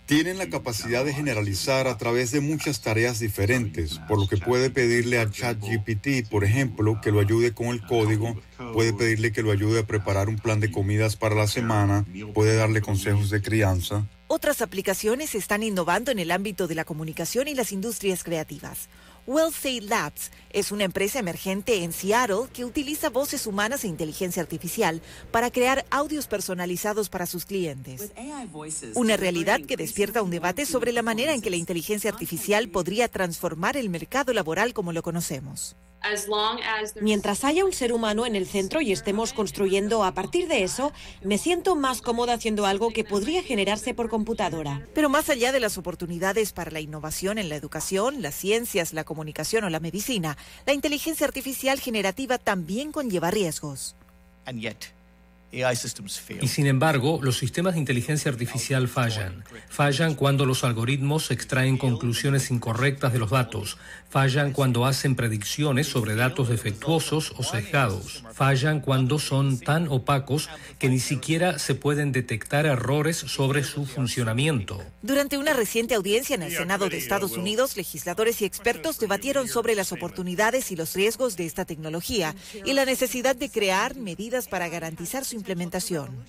Tienen 0.05 0.37
la 0.37 0.49
capacidad 0.49 1.05
de 1.05 1.13
generar 1.13 1.36
a 1.37 1.97
través 1.97 2.31
de 2.31 2.41
muchas 2.41 2.81
tareas 2.81 3.19
diferentes, 3.19 3.99
por 4.07 4.19
lo 4.19 4.27
que 4.27 4.37
puede 4.37 4.69
pedirle 4.69 5.19
a 5.19 5.29
ChatGPT, 5.29 6.27
por 6.29 6.43
ejemplo, 6.43 6.99
que 7.01 7.11
lo 7.11 7.19
ayude 7.19 7.53
con 7.53 7.67
el 7.67 7.81
código, 7.85 8.35
puede 8.73 8.93
pedirle 8.93 9.31
que 9.31 9.43
lo 9.43 9.51
ayude 9.51 9.81
a 9.81 9.87
preparar 9.87 10.29
un 10.29 10.37
plan 10.37 10.59
de 10.59 10.71
comidas 10.71 11.15
para 11.15 11.35
la 11.35 11.47
semana, 11.47 12.05
puede 12.33 12.55
darle 12.55 12.81
consejos 12.81 13.29
de 13.29 13.41
crianza. 13.41 14.07
Otras 14.27 14.61
aplicaciones 14.61 15.35
están 15.35 15.63
innovando 15.63 16.11
en 16.11 16.19
el 16.19 16.31
ámbito 16.31 16.67
de 16.67 16.75
la 16.75 16.83
comunicación 16.83 17.47
y 17.47 17.55
las 17.55 17.71
industrias 17.71 18.23
creativas. 18.23 18.89
WellSay 19.27 19.81
Labs 19.81 20.31
es 20.51 20.71
una 20.71 20.85
empresa 20.85 21.19
emergente 21.19 21.83
en 21.83 21.91
Seattle 21.91 22.47
que 22.53 22.63
utiliza 22.63 23.09
voces 23.09 23.45
humanas 23.45 23.83
e 23.83 23.89
inteligencia 23.89 24.41
artificial 24.41 25.01
para 25.31 25.51
crear 25.51 25.85
audios 25.89 26.27
personalizados 26.27 27.09
para 27.09 27.25
sus 27.25 27.45
clientes. 27.45 28.13
Una 28.95 29.17
realidad 29.17 29.59
que 29.59 29.75
despierta 29.75 30.21
un 30.21 30.31
debate 30.31 30.65
sobre 30.65 30.93
la 30.93 31.01
manera 31.01 31.33
en 31.33 31.41
que 31.41 31.49
la 31.49 31.57
inteligencia 31.57 32.09
artificial 32.09 32.69
podría 32.69 33.09
transformar 33.09 33.75
el 33.75 33.89
mercado 33.89 34.31
laboral 34.31 34.73
como 34.73 34.93
lo 34.93 35.03
conocemos. 35.03 35.75
Mientras 37.01 37.43
haya 37.43 37.65
un 37.65 37.73
ser 37.73 37.93
humano 37.93 38.25
en 38.25 38.35
el 38.35 38.47
centro 38.47 38.81
y 38.81 38.91
estemos 38.91 39.33
construyendo 39.33 40.03
a 40.03 40.13
partir 40.13 40.47
de 40.47 40.63
eso, 40.63 40.91
me 41.23 41.37
siento 41.37 41.75
más 41.75 42.01
cómoda 42.01 42.33
haciendo 42.33 42.65
algo 42.65 42.91
que 42.91 43.03
podría 43.03 43.43
generarse 43.43 43.93
por 43.93 44.09
computadora. 44.09 44.87
Pero 44.93 45.09
más 45.09 45.29
allá 45.29 45.51
de 45.51 45.59
las 45.59 45.77
oportunidades 45.77 46.51
para 46.53 46.71
la 46.71 46.79
innovación 46.79 47.37
en 47.37 47.49
la 47.49 47.55
educación, 47.55 48.21
las 48.21 48.35
ciencias, 48.35 48.93
la 48.93 49.03
comunicación 49.03 49.63
o 49.63 49.69
la 49.69 49.79
medicina, 49.79 50.37
la 50.65 50.73
inteligencia 50.73 51.27
artificial 51.27 51.79
generativa 51.79 52.37
también 52.37 52.91
conlleva 52.91 53.31
riesgos. 53.31 53.95
Y 55.49 56.47
sin 56.49 56.67
embargo, 56.67 57.19
los 57.23 57.37
sistemas 57.37 57.73
de 57.73 57.79
inteligencia 57.79 58.29
artificial 58.29 58.89
fallan. 58.89 59.45
Fallan 59.69 60.15
cuando 60.15 60.45
los 60.45 60.65
algoritmos 60.65 61.31
extraen 61.31 61.77
conclusiones 61.77 62.51
incorrectas 62.51 63.13
de 63.13 63.19
los 63.19 63.29
datos. 63.29 63.77
Fallan 64.09 64.51
cuando 64.51 64.85
hacen 64.85 65.15
predicciones 65.15 65.87
sobre 65.87 66.15
datos 66.15 66.49
defectuosos 66.49 67.33
o 67.37 67.43
sesgados. 67.43 68.25
Fallan 68.33 68.81
cuando 68.81 69.19
son 69.19 69.59
tan 69.59 69.87
opacos 69.87 70.49
que 70.79 70.89
ni 70.89 70.99
siquiera 70.99 71.59
se 71.59 71.75
pueden 71.75 72.11
detectar 72.11 72.65
errores 72.65 73.15
sobre 73.15 73.63
su 73.63 73.85
funcionamiento. 73.85 74.83
Durante 75.01 75.37
una 75.37 75.53
reciente 75.53 75.95
audiencia 75.95 76.35
en 76.35 76.43
el 76.43 76.51
Senado 76.51 76.89
de 76.89 76.97
Estados 76.97 77.37
Unidos, 77.37 77.77
legisladores 77.77 78.41
y 78.41 78.45
expertos 78.45 78.99
debatieron 78.99 79.47
sobre 79.47 79.75
las 79.75 79.93
oportunidades 79.93 80.71
y 80.71 80.75
los 80.75 80.93
riesgos 80.93 81.37
de 81.37 81.45
esta 81.45 81.63
tecnología 81.63 82.35
y 82.65 82.73
la 82.73 82.83
necesidad 82.83 83.35
de 83.35 83.49
crear 83.49 83.95
medidas 83.95 84.47
para 84.49 84.67
garantizar 84.67 85.23
su 85.23 85.36
implementación. 85.37 86.23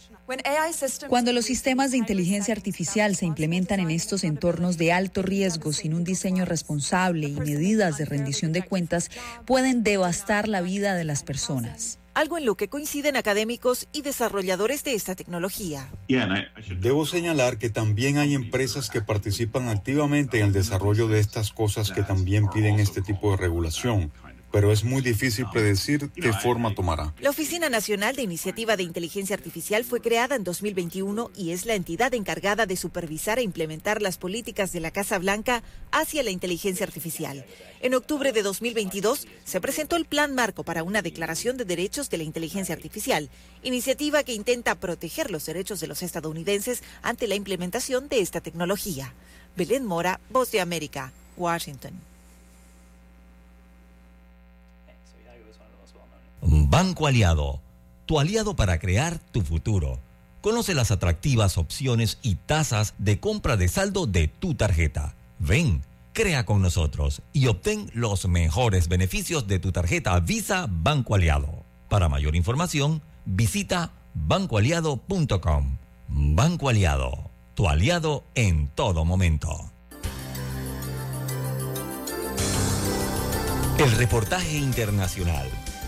Cuando 1.08 1.32
los 1.32 1.46
sistemas 1.46 1.90
de 1.90 1.96
inteligencia 1.96 2.54
artificial 2.54 3.16
se 3.16 3.26
implementan 3.26 3.80
en 3.80 3.90
estos 3.90 4.24
entornos 4.24 4.78
de 4.78 4.92
alto 4.92 5.22
riesgo 5.22 5.72
sin 5.72 5.94
un 5.94 6.04
diseño 6.04 6.44
responsable 6.44 7.28
y 7.28 7.32
medidas 7.32 7.98
de 7.98 8.04
rendición 8.04 8.52
de 8.52 8.62
cuentas, 8.62 9.10
pueden 9.46 9.82
devastar 9.82 10.48
la 10.48 10.60
vida 10.60 10.94
de 10.94 11.04
las 11.04 11.22
personas. 11.22 11.98
Algo 12.14 12.36
en 12.36 12.46
lo 12.46 12.56
que 12.56 12.68
coinciden 12.68 13.16
académicos 13.16 13.86
y 13.92 14.02
desarrolladores 14.02 14.82
de 14.82 14.94
esta 14.94 15.14
tecnología. 15.14 15.88
Debo 16.08 17.06
señalar 17.06 17.58
que 17.58 17.70
también 17.70 18.18
hay 18.18 18.34
empresas 18.34 18.90
que 18.90 19.00
participan 19.00 19.68
activamente 19.68 20.40
en 20.40 20.46
el 20.46 20.52
desarrollo 20.52 21.06
de 21.06 21.20
estas 21.20 21.52
cosas 21.52 21.92
que 21.92 22.02
también 22.02 22.50
piden 22.50 22.80
este 22.80 23.02
tipo 23.02 23.30
de 23.30 23.36
regulación, 23.36 24.10
pero 24.50 24.72
es 24.72 24.84
muy 24.84 25.02
difícil 25.02 25.46
predecir 25.52 26.10
qué 26.10 26.32
forma 26.32 26.74
tomará. 26.74 27.14
La 27.20 27.30
Oficina 27.30 27.68
Nacional 27.68 28.16
de 28.16 28.22
Iniciativa 28.22 28.76
de 28.76 28.82
Inteligencia 28.82 29.36
Artificial 29.36 29.84
fue 29.84 30.00
creada 30.00 30.36
en 30.36 30.44
2021 30.44 31.30
y 31.36 31.50
es 31.52 31.66
la 31.66 31.74
entidad 31.74 32.14
encargada 32.14 32.66
de 32.66 32.76
supervisar 32.76 33.38
e 33.38 33.42
implementar 33.42 34.00
las 34.00 34.18
políticas 34.18 34.72
de 34.72 34.80
la 34.80 34.90
Casa 34.90 35.18
Blanca 35.18 35.62
hacia 35.92 36.22
la 36.22 36.30
inteligencia 36.30 36.86
artificial. 36.86 37.44
En 37.80 37.94
octubre 37.94 38.32
de 38.32 38.42
2022 38.42 39.26
se 39.44 39.60
presentó 39.60 39.96
el 39.96 40.06
Plan 40.06 40.34
Marco 40.34 40.64
para 40.64 40.82
una 40.82 41.02
Declaración 41.02 41.56
de 41.56 41.64
Derechos 41.64 42.10
de 42.10 42.18
la 42.18 42.24
Inteligencia 42.24 42.74
Artificial, 42.74 43.30
iniciativa 43.62 44.22
que 44.22 44.34
intenta 44.34 44.74
proteger 44.76 45.30
los 45.30 45.46
derechos 45.46 45.80
de 45.80 45.86
los 45.86 46.02
estadounidenses 46.02 46.82
ante 47.02 47.28
la 47.28 47.34
implementación 47.34 48.08
de 48.08 48.20
esta 48.20 48.40
tecnología. 48.40 49.14
Belén 49.56 49.84
Mora, 49.84 50.20
Voz 50.30 50.50
de 50.50 50.60
América, 50.60 51.12
Washington. 51.36 52.07
Banco 56.42 57.06
Aliado, 57.06 57.60
tu 58.06 58.20
aliado 58.20 58.56
para 58.56 58.78
crear 58.78 59.18
tu 59.18 59.42
futuro. 59.42 59.98
Conoce 60.40 60.74
las 60.74 60.90
atractivas 60.90 61.58
opciones 61.58 62.18
y 62.22 62.36
tasas 62.36 62.94
de 62.98 63.18
compra 63.20 63.56
de 63.56 63.68
saldo 63.68 64.06
de 64.06 64.28
tu 64.28 64.54
tarjeta. 64.54 65.14
Ven, 65.38 65.82
crea 66.12 66.46
con 66.46 66.62
nosotros 66.62 67.22
y 67.32 67.46
obtén 67.48 67.90
los 67.92 68.26
mejores 68.28 68.88
beneficios 68.88 69.46
de 69.46 69.58
tu 69.58 69.72
tarjeta 69.72 70.18
Visa 70.20 70.66
Banco 70.70 71.14
Aliado. 71.14 71.64
Para 71.88 72.08
mayor 72.08 72.36
información, 72.36 73.02
visita 73.24 73.92
bancoaliado.com. 74.14 75.76
Banco 76.08 76.68
Aliado, 76.68 77.30
tu 77.54 77.68
aliado 77.68 78.24
en 78.34 78.68
todo 78.68 79.04
momento. 79.04 79.70
El 83.78 83.92
reportaje 83.92 84.58
internacional 84.58 85.48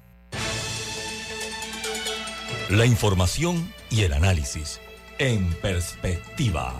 La 2.69 2.85
información 2.85 3.73
y 3.89 4.01
el 4.01 4.11
análisis. 4.13 4.79
En 5.19 5.53
perspectiva. 5.55 6.79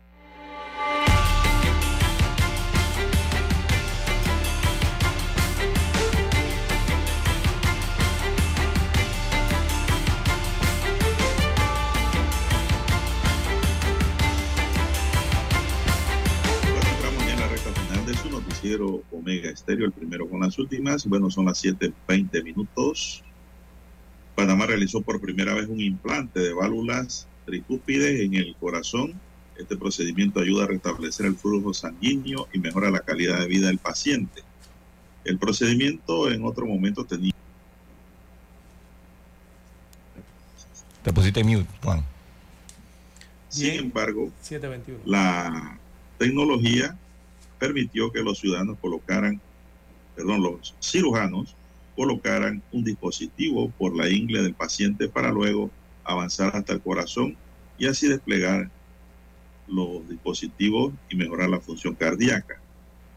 Noticiero 18.71 19.03
Omega 19.11 19.49
Estéreo, 19.49 19.85
el 19.85 19.91
primero 19.91 20.29
con 20.29 20.41
las 20.41 20.57
últimas. 20.57 21.05
Bueno, 21.05 21.29
son 21.29 21.45
las 21.45 21.63
7:20 21.63 22.43
minutos. 22.43 23.23
Panamá 24.35 24.65
realizó 24.65 25.01
por 25.01 25.19
primera 25.19 25.53
vez 25.53 25.67
un 25.67 25.79
implante 25.79 26.39
de 26.39 26.53
válvulas 26.53 27.27
tricúpides 27.45 28.21
en 28.21 28.35
el 28.35 28.55
corazón. 28.55 29.13
Este 29.57 29.75
procedimiento 29.75 30.39
ayuda 30.39 30.63
a 30.63 30.67
restablecer 30.67 31.25
el 31.25 31.35
flujo 31.35 31.73
sanguíneo 31.73 32.47
y 32.53 32.59
mejora 32.59 32.89
la 32.89 33.01
calidad 33.01 33.39
de 33.39 33.47
vida 33.47 33.67
del 33.67 33.77
paciente. 33.77 34.41
El 35.25 35.37
procedimiento 35.37 36.31
en 36.31 36.45
otro 36.45 36.65
momento 36.65 37.05
tenía 37.05 37.33
Te 41.03 41.11
pusiste 41.11 41.43
mute, 41.43 41.67
Juan. 41.83 42.05
Sin 43.49 43.71
embargo, 43.71 44.31
721. 44.41 45.01
la 45.05 45.77
tecnología 46.19 46.95
permitió 47.61 48.11
que 48.11 48.23
los 48.23 48.39
ciudadanos 48.39 48.79
colocaran, 48.81 49.39
perdón, 50.15 50.41
los 50.41 50.73
cirujanos 50.81 51.55
colocaran 51.95 52.63
un 52.71 52.83
dispositivo 52.83 53.69
por 53.77 53.95
la 53.95 54.09
ingle 54.09 54.41
del 54.41 54.55
paciente 54.55 55.07
para 55.07 55.31
luego 55.31 55.69
avanzar 56.03 56.55
hasta 56.55 56.73
el 56.73 56.81
corazón 56.81 57.37
y 57.77 57.85
así 57.85 58.07
desplegar 58.07 58.71
los 59.67 60.09
dispositivos 60.09 60.91
y 61.07 61.15
mejorar 61.15 61.49
la 61.49 61.59
función 61.59 61.93
cardíaca. 61.93 62.59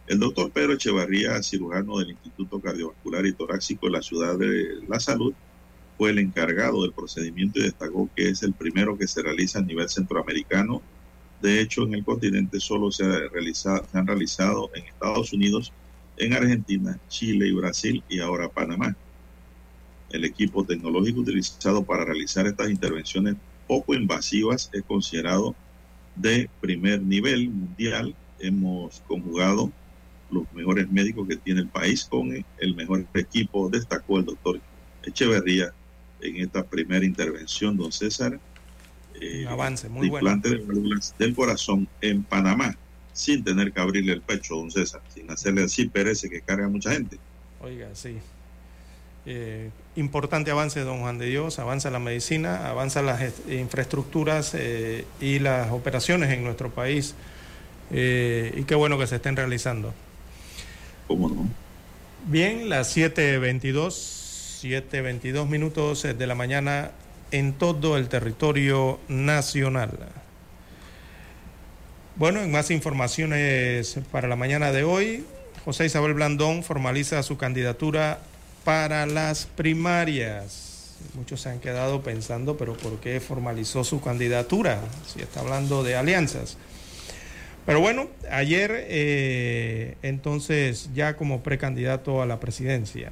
El 0.07 0.19
doctor 0.19 0.51
Pedro 0.51 0.75
Echevarría, 0.75 1.43
cirujano 1.43 1.99
del 1.99 2.11
Instituto 2.11 2.61
Cardiovascular 2.61 3.25
y 3.25 3.33
Torácico 3.33 3.87
de 3.87 3.93
la 3.93 4.03
Ciudad 4.03 4.37
de 4.37 4.83
la 4.87 5.01
Salud, 5.01 5.33
fue 5.97 6.11
el 6.11 6.19
encargado 6.19 6.83
del 6.83 6.93
procedimiento 6.93 7.61
y 7.61 7.62
destacó 7.62 8.11
que 8.15 8.29
es 8.29 8.43
el 8.43 8.53
primero 8.53 8.99
que 8.99 9.07
se 9.07 9.23
realiza 9.23 9.61
a 9.61 9.62
nivel 9.62 9.89
centroamericano. 9.89 10.83
De 11.45 11.61
hecho, 11.61 11.83
en 11.83 11.93
el 11.93 12.03
continente 12.07 12.59
solo 12.59 12.91
se, 12.91 13.05
ha 13.05 13.29
realizado- 13.29 13.87
se 13.93 13.99
han 13.99 14.07
realizado 14.07 14.71
en 14.75 14.85
Estados 14.87 15.31
Unidos, 15.35 15.75
en 16.16 16.33
Argentina, 16.33 16.99
Chile 17.11 17.49
y 17.49 17.53
Brasil 17.53 18.03
y 18.09 18.21
ahora 18.21 18.49
Panamá. 18.49 18.97
El 20.09 20.25
equipo 20.25 20.65
tecnológico 20.65 21.21
utilizado 21.21 21.85
para 21.85 22.07
realizar 22.07 22.47
estas 22.47 22.71
intervenciones 22.71 23.37
poco 23.66 23.93
invasivas 23.95 24.71
es 24.73 24.85
considerado 24.85 25.55
de 26.15 26.49
primer 26.61 27.03
nivel 27.03 27.51
mundial. 27.51 28.16
Hemos 28.39 29.03
conjugado 29.07 29.71
los 30.31 30.51
mejores 30.55 30.91
médicos 30.91 31.29
que 31.29 31.37
tiene 31.37 31.61
el 31.61 31.69
país 31.69 32.07
con 32.07 32.31
el 32.57 32.75
mejor 32.75 33.07
equipo, 33.12 33.69
destacó 33.69 34.19
el 34.19 34.25
doctor 34.25 34.62
Echeverría 35.03 35.75
en 36.21 36.37
esta 36.37 36.66
primera 36.66 37.05
intervención, 37.05 37.77
don 37.77 37.93
César. 37.93 38.41
Eh, 39.25 39.47
avance 39.49 39.89
muy 39.89 40.07
de 40.07 40.11
bueno. 40.11 40.31
implante 40.31 40.51
de 40.59 40.65
válvulas 40.65 41.15
del 41.19 41.35
corazón 41.35 41.89
en 42.01 42.25
Panamá, 42.25 42.75
sin 43.13 43.45
tener 43.45 43.73
que 43.73 43.81
abrirle 43.81 44.13
el 44.13 44.23
pecho, 44.23 44.57
don 44.57 44.71
César, 44.71 45.03
sin 45.09 45.31
hacerle 45.31 45.65
así 45.65 45.87
perece 45.89 46.29
que 46.31 46.41
carga 46.43 46.69
mucha 46.69 46.93
gente. 46.93 47.19
Oiga, 47.61 47.89
sí. 47.95 48.19
Eh, 49.27 49.71
importante 49.97 50.51
avance, 50.51 50.81
don 50.81 51.01
Juan 51.01 51.17
de 51.19 51.27
Dios, 51.27 51.59
avanza 51.59 51.91
la 51.91 51.99
medicina, 51.99 52.69
avanza 52.69 53.01
las 53.03 53.23
est- 53.23 53.49
infraestructuras 53.51 54.53
eh, 54.55 55.07
y 55.21 55.39
las 55.39 55.71
operaciones 55.73 56.31
en 56.31 56.45
nuestro 56.45 56.71
país. 56.71 57.15
Eh, 57.91 58.53
y 58.57 58.65
qué 58.65 58.75
bueno 58.75 58.99
que 58.99 59.07
se 59.07 59.17
estén 59.17 59.37
realizando. 59.37 59.95
¿Cómo 61.07 61.29
no? 61.29 61.49
Bien, 62.27 62.69
las 62.69 62.97
7.22, 62.97 63.91
7.22 64.63 65.47
minutos 65.49 66.03
de 66.03 66.27
la 66.27 66.35
mañana 66.35 66.93
en 67.31 67.53
todo 67.53 67.97
el 67.97 68.09
territorio 68.09 69.01
nacional. 69.09 69.91
Bueno, 72.17 72.41
en 72.41 72.53
más 72.53 72.71
informaciones 72.71 73.99
para 74.13 74.29
la 74.29 74.37
mañana 74.37 74.71
de 74.71 74.85
hoy, 74.85 75.25
José 75.65 75.87
Isabel 75.87 76.15
Blandón 76.15 76.63
formaliza 76.63 77.23
su 77.23 77.37
candidatura 77.37 78.21
para 78.65 79.07
las 79.07 79.47
primarias. 79.47 80.95
Muchos 81.15 81.41
se 81.41 81.49
han 81.49 81.61
quedado 81.61 82.03
pensando, 82.03 82.57
pero 82.57 82.75
¿por 82.77 83.01
qué 83.01 83.21
formalizó 83.21 83.83
su 83.83 84.01
candidatura? 84.01 84.81
Si 85.13 85.21
está 85.21 85.41
hablando 85.41 85.83
de 85.83 85.97
alianzas. 85.97 86.57
Pero 87.67 87.81
bueno, 87.81 88.09
ayer 88.31 88.71
eh, 88.89 89.97
entonces 90.03 90.91
ya 90.95 91.17
como 91.17 91.43
precandidato 91.43 92.21
a 92.21 92.27
la 92.27 92.39
presidencia, 92.39 93.11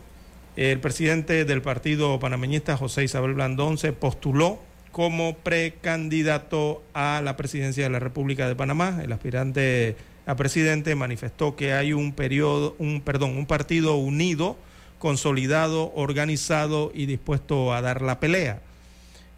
el 0.57 0.81
presidente 0.81 1.45
del 1.45 1.63
partido 1.63 2.19
panameñista, 2.19 2.77
José 2.77 3.05
Isabel 3.05 3.35
Blandón, 3.35 3.79
se 3.79 3.93
postuló 3.93 4.61
como 4.91 5.35
precandidato 5.39 6.83
a 6.93 7.23
la 7.25 7.37
presidencia 7.37 7.85
de 7.85 7.91
la 7.91 7.99
República 7.99 8.47
de 8.47 8.55
Panamá. 8.55 9.01
El 9.03 9.13
aspirante 9.13 9.97
a 10.27 10.37
presidente 10.37 10.95
manifestó 10.95 11.57
que 11.57 11.73
hay 11.73 11.95
un 11.95 12.13
periodo, 12.13 12.77
un 12.79 13.01
perdón, 13.01 13.37
un 13.37 13.47
partido 13.47 13.97
unido, 13.97 14.57
consolidado, 14.99 15.93
organizado 15.95 16.93
y 16.95 17.07
dispuesto 17.07 17.73
a 17.73 17.81
dar 17.81 18.03
la 18.03 18.21
pelea. 18.21 18.61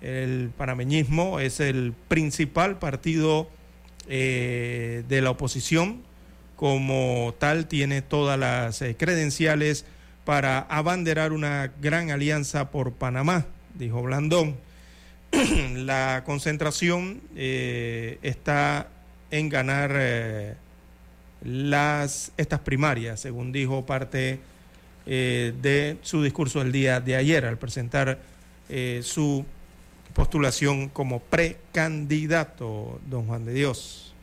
El 0.03 0.51
panameñismo 0.57 1.39
es 1.39 1.61
el 1.61 1.95
principal 2.09 2.79
partido 2.79 3.49
eh, 4.09 5.05
de 5.09 5.23
la 5.23 5.31
oposición, 5.31 6.03
como 6.57 7.35
tal 7.39 7.67
tiene 7.67 8.03
todas 8.03 8.39
las 8.39 8.83
eh, 8.83 8.97
credenciales 8.99 9.87
para 10.25 10.61
abanderar 10.61 11.33
una 11.33 11.73
gran 11.81 12.11
alianza 12.11 12.71
por 12.71 12.93
Panamá, 12.93 13.47
dijo 13.75 14.03
Blandón. 14.03 14.57
la 15.75 16.23
concentración 16.25 17.21
eh, 17.37 18.19
está 18.23 18.89
en 19.31 19.49
ganar 19.49 19.93
eh, 19.95 20.55
las, 21.43 22.33
estas 22.37 22.61
primarias, 22.61 23.21
según 23.21 23.53
dijo 23.53 23.85
parte 23.85 24.41
eh, 25.07 25.53
de 25.61 25.99
su 26.03 26.23
discurso 26.23 26.63
el 26.63 26.73
día 26.73 27.01
de 27.01 27.17
ayer 27.17 27.45
al 27.45 27.59
presentar 27.59 28.19
su 29.03 29.45
postulación 30.15 30.89
como 30.89 31.21
precandidato, 31.21 32.99
don 33.07 33.27
Juan 33.27 33.45
de 33.45 33.53
Dios. 33.53 34.15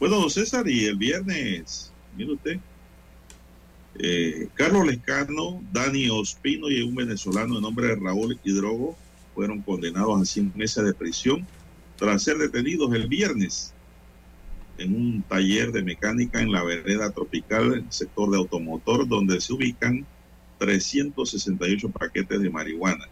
Bueno, 0.00 0.28
César, 0.28 0.68
y 0.68 0.86
el 0.86 0.96
viernes, 0.96 1.92
mire 2.16 2.32
usted, 2.32 2.58
eh, 3.98 4.48
Carlos 4.54 4.86
Lescano, 4.86 5.62
Dani 5.72 6.08
Ospino 6.10 6.70
y 6.70 6.82
un 6.82 6.94
venezolano 6.94 7.56
de 7.56 7.60
nombre 7.60 7.88
de 7.88 7.96
Raúl 7.96 8.38
Hidrogo 8.44 8.96
fueron 9.34 9.62
condenados 9.62 10.20
a 10.20 10.24
100 10.24 10.52
meses 10.54 10.84
de 10.84 10.94
prisión 10.94 11.46
tras 11.96 12.22
ser 12.22 12.38
detenidos 12.38 12.94
el 12.94 13.08
viernes 13.08 13.74
en 14.78 14.94
un 14.94 15.22
taller 15.22 15.72
de 15.72 15.82
mecánica 15.82 16.40
en 16.40 16.52
la 16.52 16.62
vereda 16.62 17.10
tropical, 17.10 17.74
en 17.74 17.92
sector 17.92 18.30
de 18.30 18.36
automotor, 18.36 19.08
donde 19.08 19.40
se 19.40 19.52
ubican 19.52 20.06
368 20.58 21.90
paquetes 21.90 22.40
de 22.40 22.50
marihuana. 22.50 23.04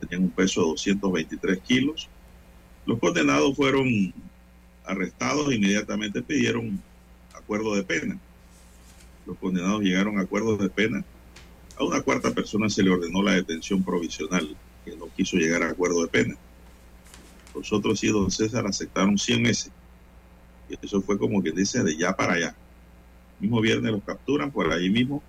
Tenían 0.00 0.24
un 0.24 0.30
peso 0.30 0.60
de 0.60 0.68
223 0.68 1.58
kilos. 1.60 2.08
Los 2.84 2.98
condenados 2.98 3.56
fueron 3.56 4.12
arrestados 4.84 5.50
e 5.50 5.54
inmediatamente 5.54 6.22
pidieron 6.22 6.82
acuerdo 7.34 7.74
de 7.74 7.82
pena. 7.82 8.18
Los 9.30 9.38
condenados 9.38 9.80
llegaron 9.82 10.18
a 10.18 10.22
acuerdos 10.22 10.58
de 10.58 10.68
pena. 10.68 11.04
A 11.76 11.84
una 11.84 12.00
cuarta 12.00 12.32
persona 12.32 12.68
se 12.68 12.82
le 12.82 12.90
ordenó 12.90 13.22
la 13.22 13.34
detención 13.34 13.84
provisional, 13.84 14.56
que 14.84 14.96
no 14.96 15.06
quiso 15.16 15.36
llegar 15.36 15.62
a 15.62 15.70
acuerdo 15.70 16.02
de 16.02 16.08
pena. 16.08 16.36
Los 17.54 17.72
otros 17.72 18.00
sí, 18.00 18.08
don 18.08 18.28
César, 18.32 18.66
aceptaron 18.66 19.16
100 19.16 19.40
meses. 19.40 19.70
Y 20.68 20.84
eso 20.84 21.00
fue 21.00 21.16
como 21.16 21.40
que 21.44 21.52
dice 21.52 21.84
de 21.84 21.96
ya 21.96 22.16
para 22.16 22.32
allá. 22.32 22.56
Mismo 23.38 23.60
viernes 23.60 23.92
los 23.92 24.02
capturan, 24.02 24.50
por 24.50 24.72
ahí 24.72 24.90
mismo 24.90 25.22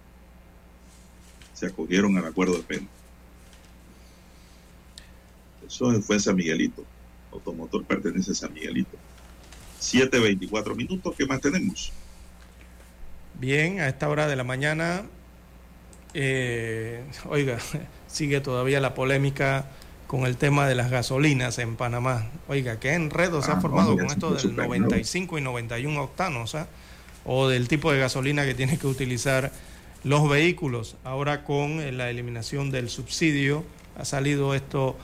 se 1.53 1.68
acogieron 1.68 2.18
al 2.18 2.26
acuerdo 2.26 2.57
de 2.57 2.64
pena. 2.64 2.88
Eso 5.68 6.02
fue 6.02 6.19
San 6.19 6.38
Miguelito. 6.38 6.84
Automotor 7.32 7.86
pertenece 7.86 8.32
a 8.32 8.36
San 8.36 8.52
Miguelito. 8.52 8.98
7.24 9.80 10.76
minutos, 10.76 11.14
¿qué 11.15 11.28
más 11.28 11.40
tenemos? 11.40 11.94
Bien, 13.42 13.80
a 13.80 13.88
esta 13.88 14.08
hora 14.08 14.28
de 14.28 14.36
la 14.36 14.44
mañana, 14.44 15.02
eh, 16.14 17.04
oiga, 17.28 17.58
sigue 18.08 18.40
todavía 18.40 18.80
la 18.80 18.94
polémica 18.94 19.66
con 20.06 20.28
el 20.28 20.38
tema 20.38 20.68
de 20.68 20.76
las 20.76 20.92
gasolinas 20.92 21.58
en 21.58 21.76
Panamá. 21.76 22.28
Oiga, 22.48 22.80
qué 22.80 22.94
enredo 22.94 23.42
se 23.42 23.50
ha 23.50 23.56
Ah, 23.56 23.62
formado 23.62 23.98
con 23.98 24.06
esto 24.06 24.30
del 24.30 24.40
fue 24.40 24.50
súper, 24.52 24.66
95 24.68 25.40
y 25.40 25.42
91 25.42 26.04
octanos, 26.04 26.54
¿ah? 26.54 26.68
o 27.26 27.48
del 27.48 27.68
tipo 27.68 27.92
de 27.92 27.98
gasolina 27.98 28.46
que 28.46 28.54
tienen 28.54 28.78
que 28.78 28.86
utilizar 28.86 29.52
los 30.04 30.30
vehículos. 30.30 30.96
Ahora 31.04 31.44
con 31.44 31.82
eh, 31.82 31.92
la 31.92 32.12
eliminación 32.12 32.70
del 32.70 32.92
subsidio 32.92 33.64
ha 33.98 34.06
salido 34.06 34.54
esto 34.54 34.96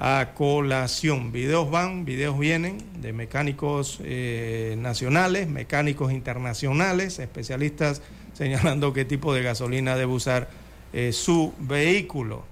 a 0.00 0.30
colación. 0.34 1.30
Videos 1.30 1.70
van, 1.70 2.06
videos 2.06 2.38
vienen 2.38 2.78
de 3.00 3.12
mecánicos 3.12 4.00
eh, 4.02 4.74
nacionales, 4.78 5.46
mecánicos 5.46 6.10
internacionales, 6.10 7.18
especialistas 7.18 8.02
señalando 8.32 8.94
qué 8.94 9.04
tipo 9.04 9.34
de 9.34 9.42
gasolina 9.42 9.96
debe 9.96 10.12
usar 10.12 10.48
eh, 10.92 11.12
su 11.12 11.52
vehículo. 11.58 12.44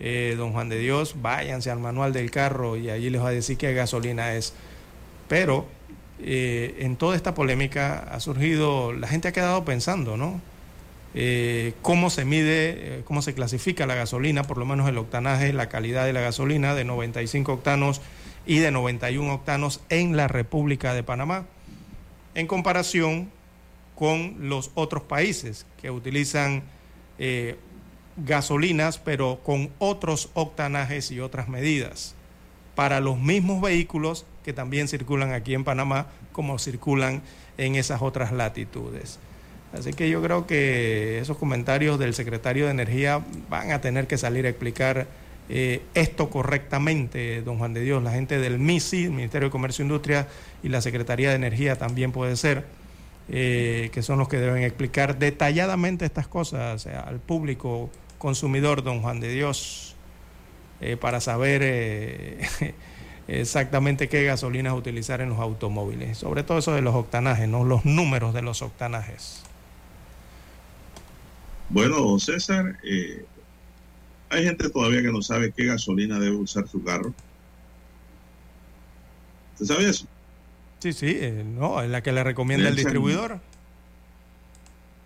Eh, 0.00 0.34
don 0.36 0.52
Juan 0.52 0.68
de 0.68 0.78
Dios, 0.78 1.14
váyanse 1.22 1.70
al 1.70 1.78
manual 1.80 2.12
del 2.12 2.30
carro 2.30 2.76
y 2.76 2.90
allí 2.90 3.08
les 3.10 3.22
va 3.22 3.28
a 3.28 3.32
decir 3.32 3.56
qué 3.56 3.72
gasolina 3.72 4.34
es. 4.34 4.52
Pero 5.28 5.66
eh, 6.20 6.76
en 6.80 6.96
toda 6.96 7.14
esta 7.14 7.34
polémica 7.34 8.08
ha 8.10 8.18
surgido, 8.18 8.92
la 8.92 9.06
gente 9.06 9.28
ha 9.28 9.32
quedado 9.32 9.64
pensando, 9.64 10.16
¿no? 10.16 10.40
Eh, 11.14 11.74
cómo 11.82 12.10
se 12.10 12.24
mide, 12.24 12.98
eh, 12.98 13.02
cómo 13.04 13.22
se 13.22 13.34
clasifica 13.34 13.86
la 13.86 13.94
gasolina, 13.94 14.44
por 14.44 14.58
lo 14.58 14.66
menos 14.66 14.88
el 14.88 14.98
octanaje, 14.98 15.52
la 15.52 15.68
calidad 15.68 16.04
de 16.04 16.12
la 16.12 16.20
gasolina 16.20 16.74
de 16.74 16.84
95 16.84 17.52
octanos 17.52 18.00
y 18.46 18.58
de 18.58 18.70
91 18.70 19.32
octanos 19.32 19.80
en 19.88 20.16
la 20.16 20.28
República 20.28 20.92
de 20.94 21.02
Panamá, 21.02 21.46
en 22.34 22.46
comparación 22.46 23.30
con 23.94 24.48
los 24.48 24.70
otros 24.74 25.02
países 25.02 25.66
que 25.80 25.90
utilizan 25.90 26.62
eh, 27.18 27.56
gasolinas, 28.16 28.98
pero 28.98 29.40
con 29.42 29.70
otros 29.78 30.30
octanajes 30.34 31.10
y 31.10 31.20
otras 31.20 31.48
medidas, 31.48 32.14
para 32.74 33.00
los 33.00 33.18
mismos 33.18 33.60
vehículos 33.60 34.24
que 34.44 34.52
también 34.52 34.88
circulan 34.88 35.32
aquí 35.32 35.54
en 35.54 35.64
Panamá, 35.64 36.06
como 36.32 36.58
circulan 36.58 37.22
en 37.56 37.74
esas 37.74 38.02
otras 38.02 38.30
latitudes. 38.30 39.18
Así 39.72 39.92
que 39.92 40.08
yo 40.08 40.22
creo 40.22 40.46
que 40.46 41.18
esos 41.18 41.36
comentarios 41.36 41.98
del 41.98 42.14
secretario 42.14 42.64
de 42.64 42.70
Energía 42.70 43.22
van 43.50 43.72
a 43.72 43.80
tener 43.80 44.06
que 44.06 44.16
salir 44.16 44.46
a 44.46 44.48
explicar 44.48 45.06
eh, 45.50 45.82
esto 45.94 46.30
correctamente, 46.30 47.42
don 47.42 47.58
Juan 47.58 47.74
de 47.74 47.82
Dios. 47.82 48.02
La 48.02 48.12
gente 48.12 48.38
del 48.38 48.58
MISI, 48.58 49.08
Ministerio 49.08 49.48
de 49.48 49.52
Comercio 49.52 49.82
e 49.82 49.86
Industria, 49.86 50.26
y 50.62 50.68
la 50.68 50.80
Secretaría 50.80 51.30
de 51.30 51.36
Energía 51.36 51.76
también 51.76 52.12
puede 52.12 52.36
ser, 52.36 52.64
eh, 53.28 53.90
que 53.92 54.02
son 54.02 54.18
los 54.18 54.28
que 54.28 54.38
deben 54.38 54.62
explicar 54.62 55.18
detalladamente 55.18 56.06
estas 56.06 56.28
cosas 56.28 56.86
al 56.86 57.18
público 57.20 57.90
consumidor, 58.18 58.82
don 58.82 59.00
Juan 59.00 59.20
de 59.20 59.30
Dios, 59.30 59.94
eh, 60.80 60.96
para 60.96 61.20
saber 61.20 61.62
eh, 61.64 62.46
exactamente 63.28 64.08
qué 64.08 64.24
gasolinas 64.24 64.74
utilizar 64.74 65.20
en 65.20 65.30
los 65.30 65.38
automóviles. 65.38 66.18
Sobre 66.18 66.42
todo 66.42 66.58
eso 66.58 66.74
de 66.74 66.82
los 66.82 66.94
octanajes, 66.94 67.48
¿no? 67.48 67.64
los 67.64 67.84
números 67.84 68.34
de 68.34 68.42
los 68.42 68.62
octanajes. 68.62 69.42
Bueno, 71.70 71.96
don 71.96 72.18
César, 72.20 72.78
eh, 72.82 73.24
hay 74.30 74.44
gente 74.44 74.70
todavía 74.70 75.02
que 75.02 75.12
no 75.12 75.22
sabe 75.22 75.52
qué 75.52 75.66
gasolina 75.66 76.18
debe 76.18 76.36
usar 76.36 76.66
su 76.68 76.82
carro. 76.82 77.12
¿Usted 79.54 79.66
sabe 79.74 79.88
eso? 79.88 80.06
Sí, 80.78 80.92
sí, 80.92 81.16
eh, 81.20 81.44
no, 81.44 81.82
es 81.82 81.90
la 81.90 82.02
que 82.02 82.12
le 82.12 82.22
recomienda 82.24 82.68
el 82.68 82.76
distribuidor. 82.76 83.40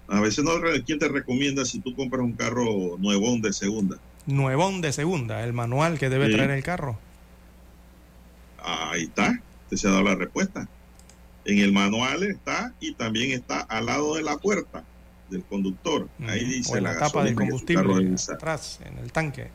A 0.08 0.20
veces 0.20 0.44
no, 0.44 0.52
¿quién 0.84 0.98
te 0.98 1.08
recomienda 1.08 1.64
si 1.64 1.80
tú 1.80 1.94
compras 1.96 2.22
un 2.22 2.32
carro 2.32 2.96
nuevón 2.98 3.40
de 3.40 3.52
segunda? 3.52 3.98
nuevón 4.24 4.80
de 4.82 4.92
segunda, 4.92 5.42
el 5.42 5.52
manual 5.52 5.98
que 5.98 6.08
debe 6.08 6.26
Sí. 6.28 6.34
traer 6.34 6.50
el 6.50 6.62
carro. 6.62 6.96
Ahí 8.62 9.04
está, 9.04 9.42
usted 9.64 9.76
se 9.76 9.88
ha 9.88 9.90
dado 9.90 10.04
la 10.04 10.14
respuesta. 10.14 10.68
En 11.44 11.58
el 11.58 11.72
manual 11.72 12.22
está 12.22 12.72
y 12.78 12.94
también 12.94 13.32
está 13.32 13.62
al 13.62 13.86
lado 13.86 14.14
de 14.14 14.22
la 14.22 14.36
puerta 14.36 14.84
del 15.32 15.44
conductor. 15.44 16.08
Ahí 16.26 16.44
dice 16.44 16.72
o 16.72 16.76
en 16.76 16.84
la, 16.84 16.92
tapa 16.98 17.24
gasolina 17.24 17.30
de 17.30 17.36
que 17.36 17.58
su 17.58 17.64
carro 17.74 17.94
combustible 17.94 18.34
atrás, 18.34 18.80
en 18.84 18.98
el 18.98 19.10
tanque. 19.10 19.50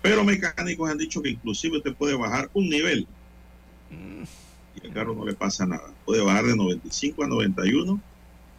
Pero 0.00 0.24
mecánicos 0.24 0.90
han 0.90 0.98
dicho 0.98 1.22
que 1.22 1.30
inclusive 1.30 1.78
usted 1.78 1.94
puede 1.94 2.16
bajar 2.16 2.50
un 2.54 2.68
nivel 2.68 3.06
y 4.74 4.86
al 4.86 4.92
carro 4.92 5.14
no 5.14 5.24
le 5.24 5.34
pasa 5.34 5.66
nada. 5.66 5.92
Puede 6.04 6.22
bajar 6.22 6.44
de 6.44 6.56
95 6.56 7.24
a 7.24 7.26
91 7.26 8.00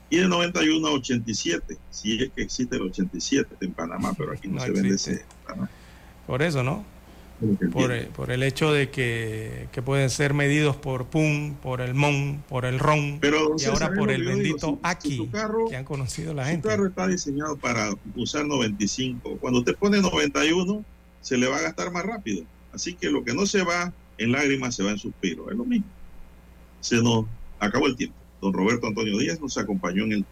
y 0.10 0.18
de 0.18 0.28
91 0.28 0.88
a 0.88 0.92
87, 0.92 1.78
si 1.90 2.24
es 2.24 2.32
que 2.32 2.44
existe 2.44 2.76
el 2.76 2.84
87 2.84 3.56
en 3.62 3.74
Panamá, 3.74 4.14
pero 4.16 4.32
aquí 4.32 4.48
no, 4.48 4.56
No 4.56 4.62
se 4.62 4.72
vende 4.72 4.96
ese. 4.96 5.26
Panamá. 5.46 5.70
Por 6.28 6.42
eso, 6.42 6.64
¿no? 6.64 6.86
Por, 7.72 7.92
el- 7.92 8.08
por 8.08 8.32
el 8.32 8.44
hecho 8.44 8.72
de 8.72 8.90
que, 8.90 9.68
que 9.72 9.82
pueden 9.82 10.10
ser 10.10 10.34
medidos 10.34 10.76
por 10.76 11.06
PUM, 11.08 11.56
por 11.56 11.82
el 11.82 11.94
MON, 11.94 12.44
por 12.48 12.66
el 12.66 12.80
RON 12.80 13.18
Pero, 13.20 13.56
y 13.58 13.66
ahora 13.66 13.92
por 13.94 14.12
el 14.12 14.22
digo, 14.22 14.32
bendito 14.34 14.80
AKI 14.84 15.28
carro- 15.32 15.68
que 15.70 15.76
han 15.76 15.84
conocido 15.86 16.34
la 16.34 16.44
Su 16.46 16.52
gente. 16.52 16.68
carro 16.70 16.88
está 16.88 17.08
diseñado 17.08 17.58
para 17.58 17.90
usar 18.16 18.46
95. 18.46 19.38
Cuando 19.42 19.60
usted 19.60 19.76
pone 19.76 20.02
91, 20.02 20.84
se 21.22 21.38
le 21.38 21.48
va 21.48 21.58
a 21.58 21.62
gastar 21.62 21.92
más 21.92 22.06
rápido. 22.06 22.44
Así 22.74 22.94
que 22.94 23.10
lo 23.10 23.24
que 23.24 23.34
no 23.34 23.46
se 23.46 23.64
va 23.64 23.94
en 24.18 24.32
lágrimas 24.32 24.76
se 24.76 24.84
va 24.84 24.92
en 24.92 24.98
suspiros. 24.98 25.48
Es 25.52 25.58
lo 25.58 25.66
mismo. 25.66 25.88
Se 26.82 26.98
nos 27.02 27.26
acabó 27.60 27.88
el 27.88 27.96
tiempo. 27.96 28.16
Don 28.42 28.54
Roberto 28.54 28.88
Antonio 28.88 29.18
Díaz 29.18 29.40
nos 29.40 29.58
acompañó 29.58 30.04
en 30.04 30.12
el 30.14 30.26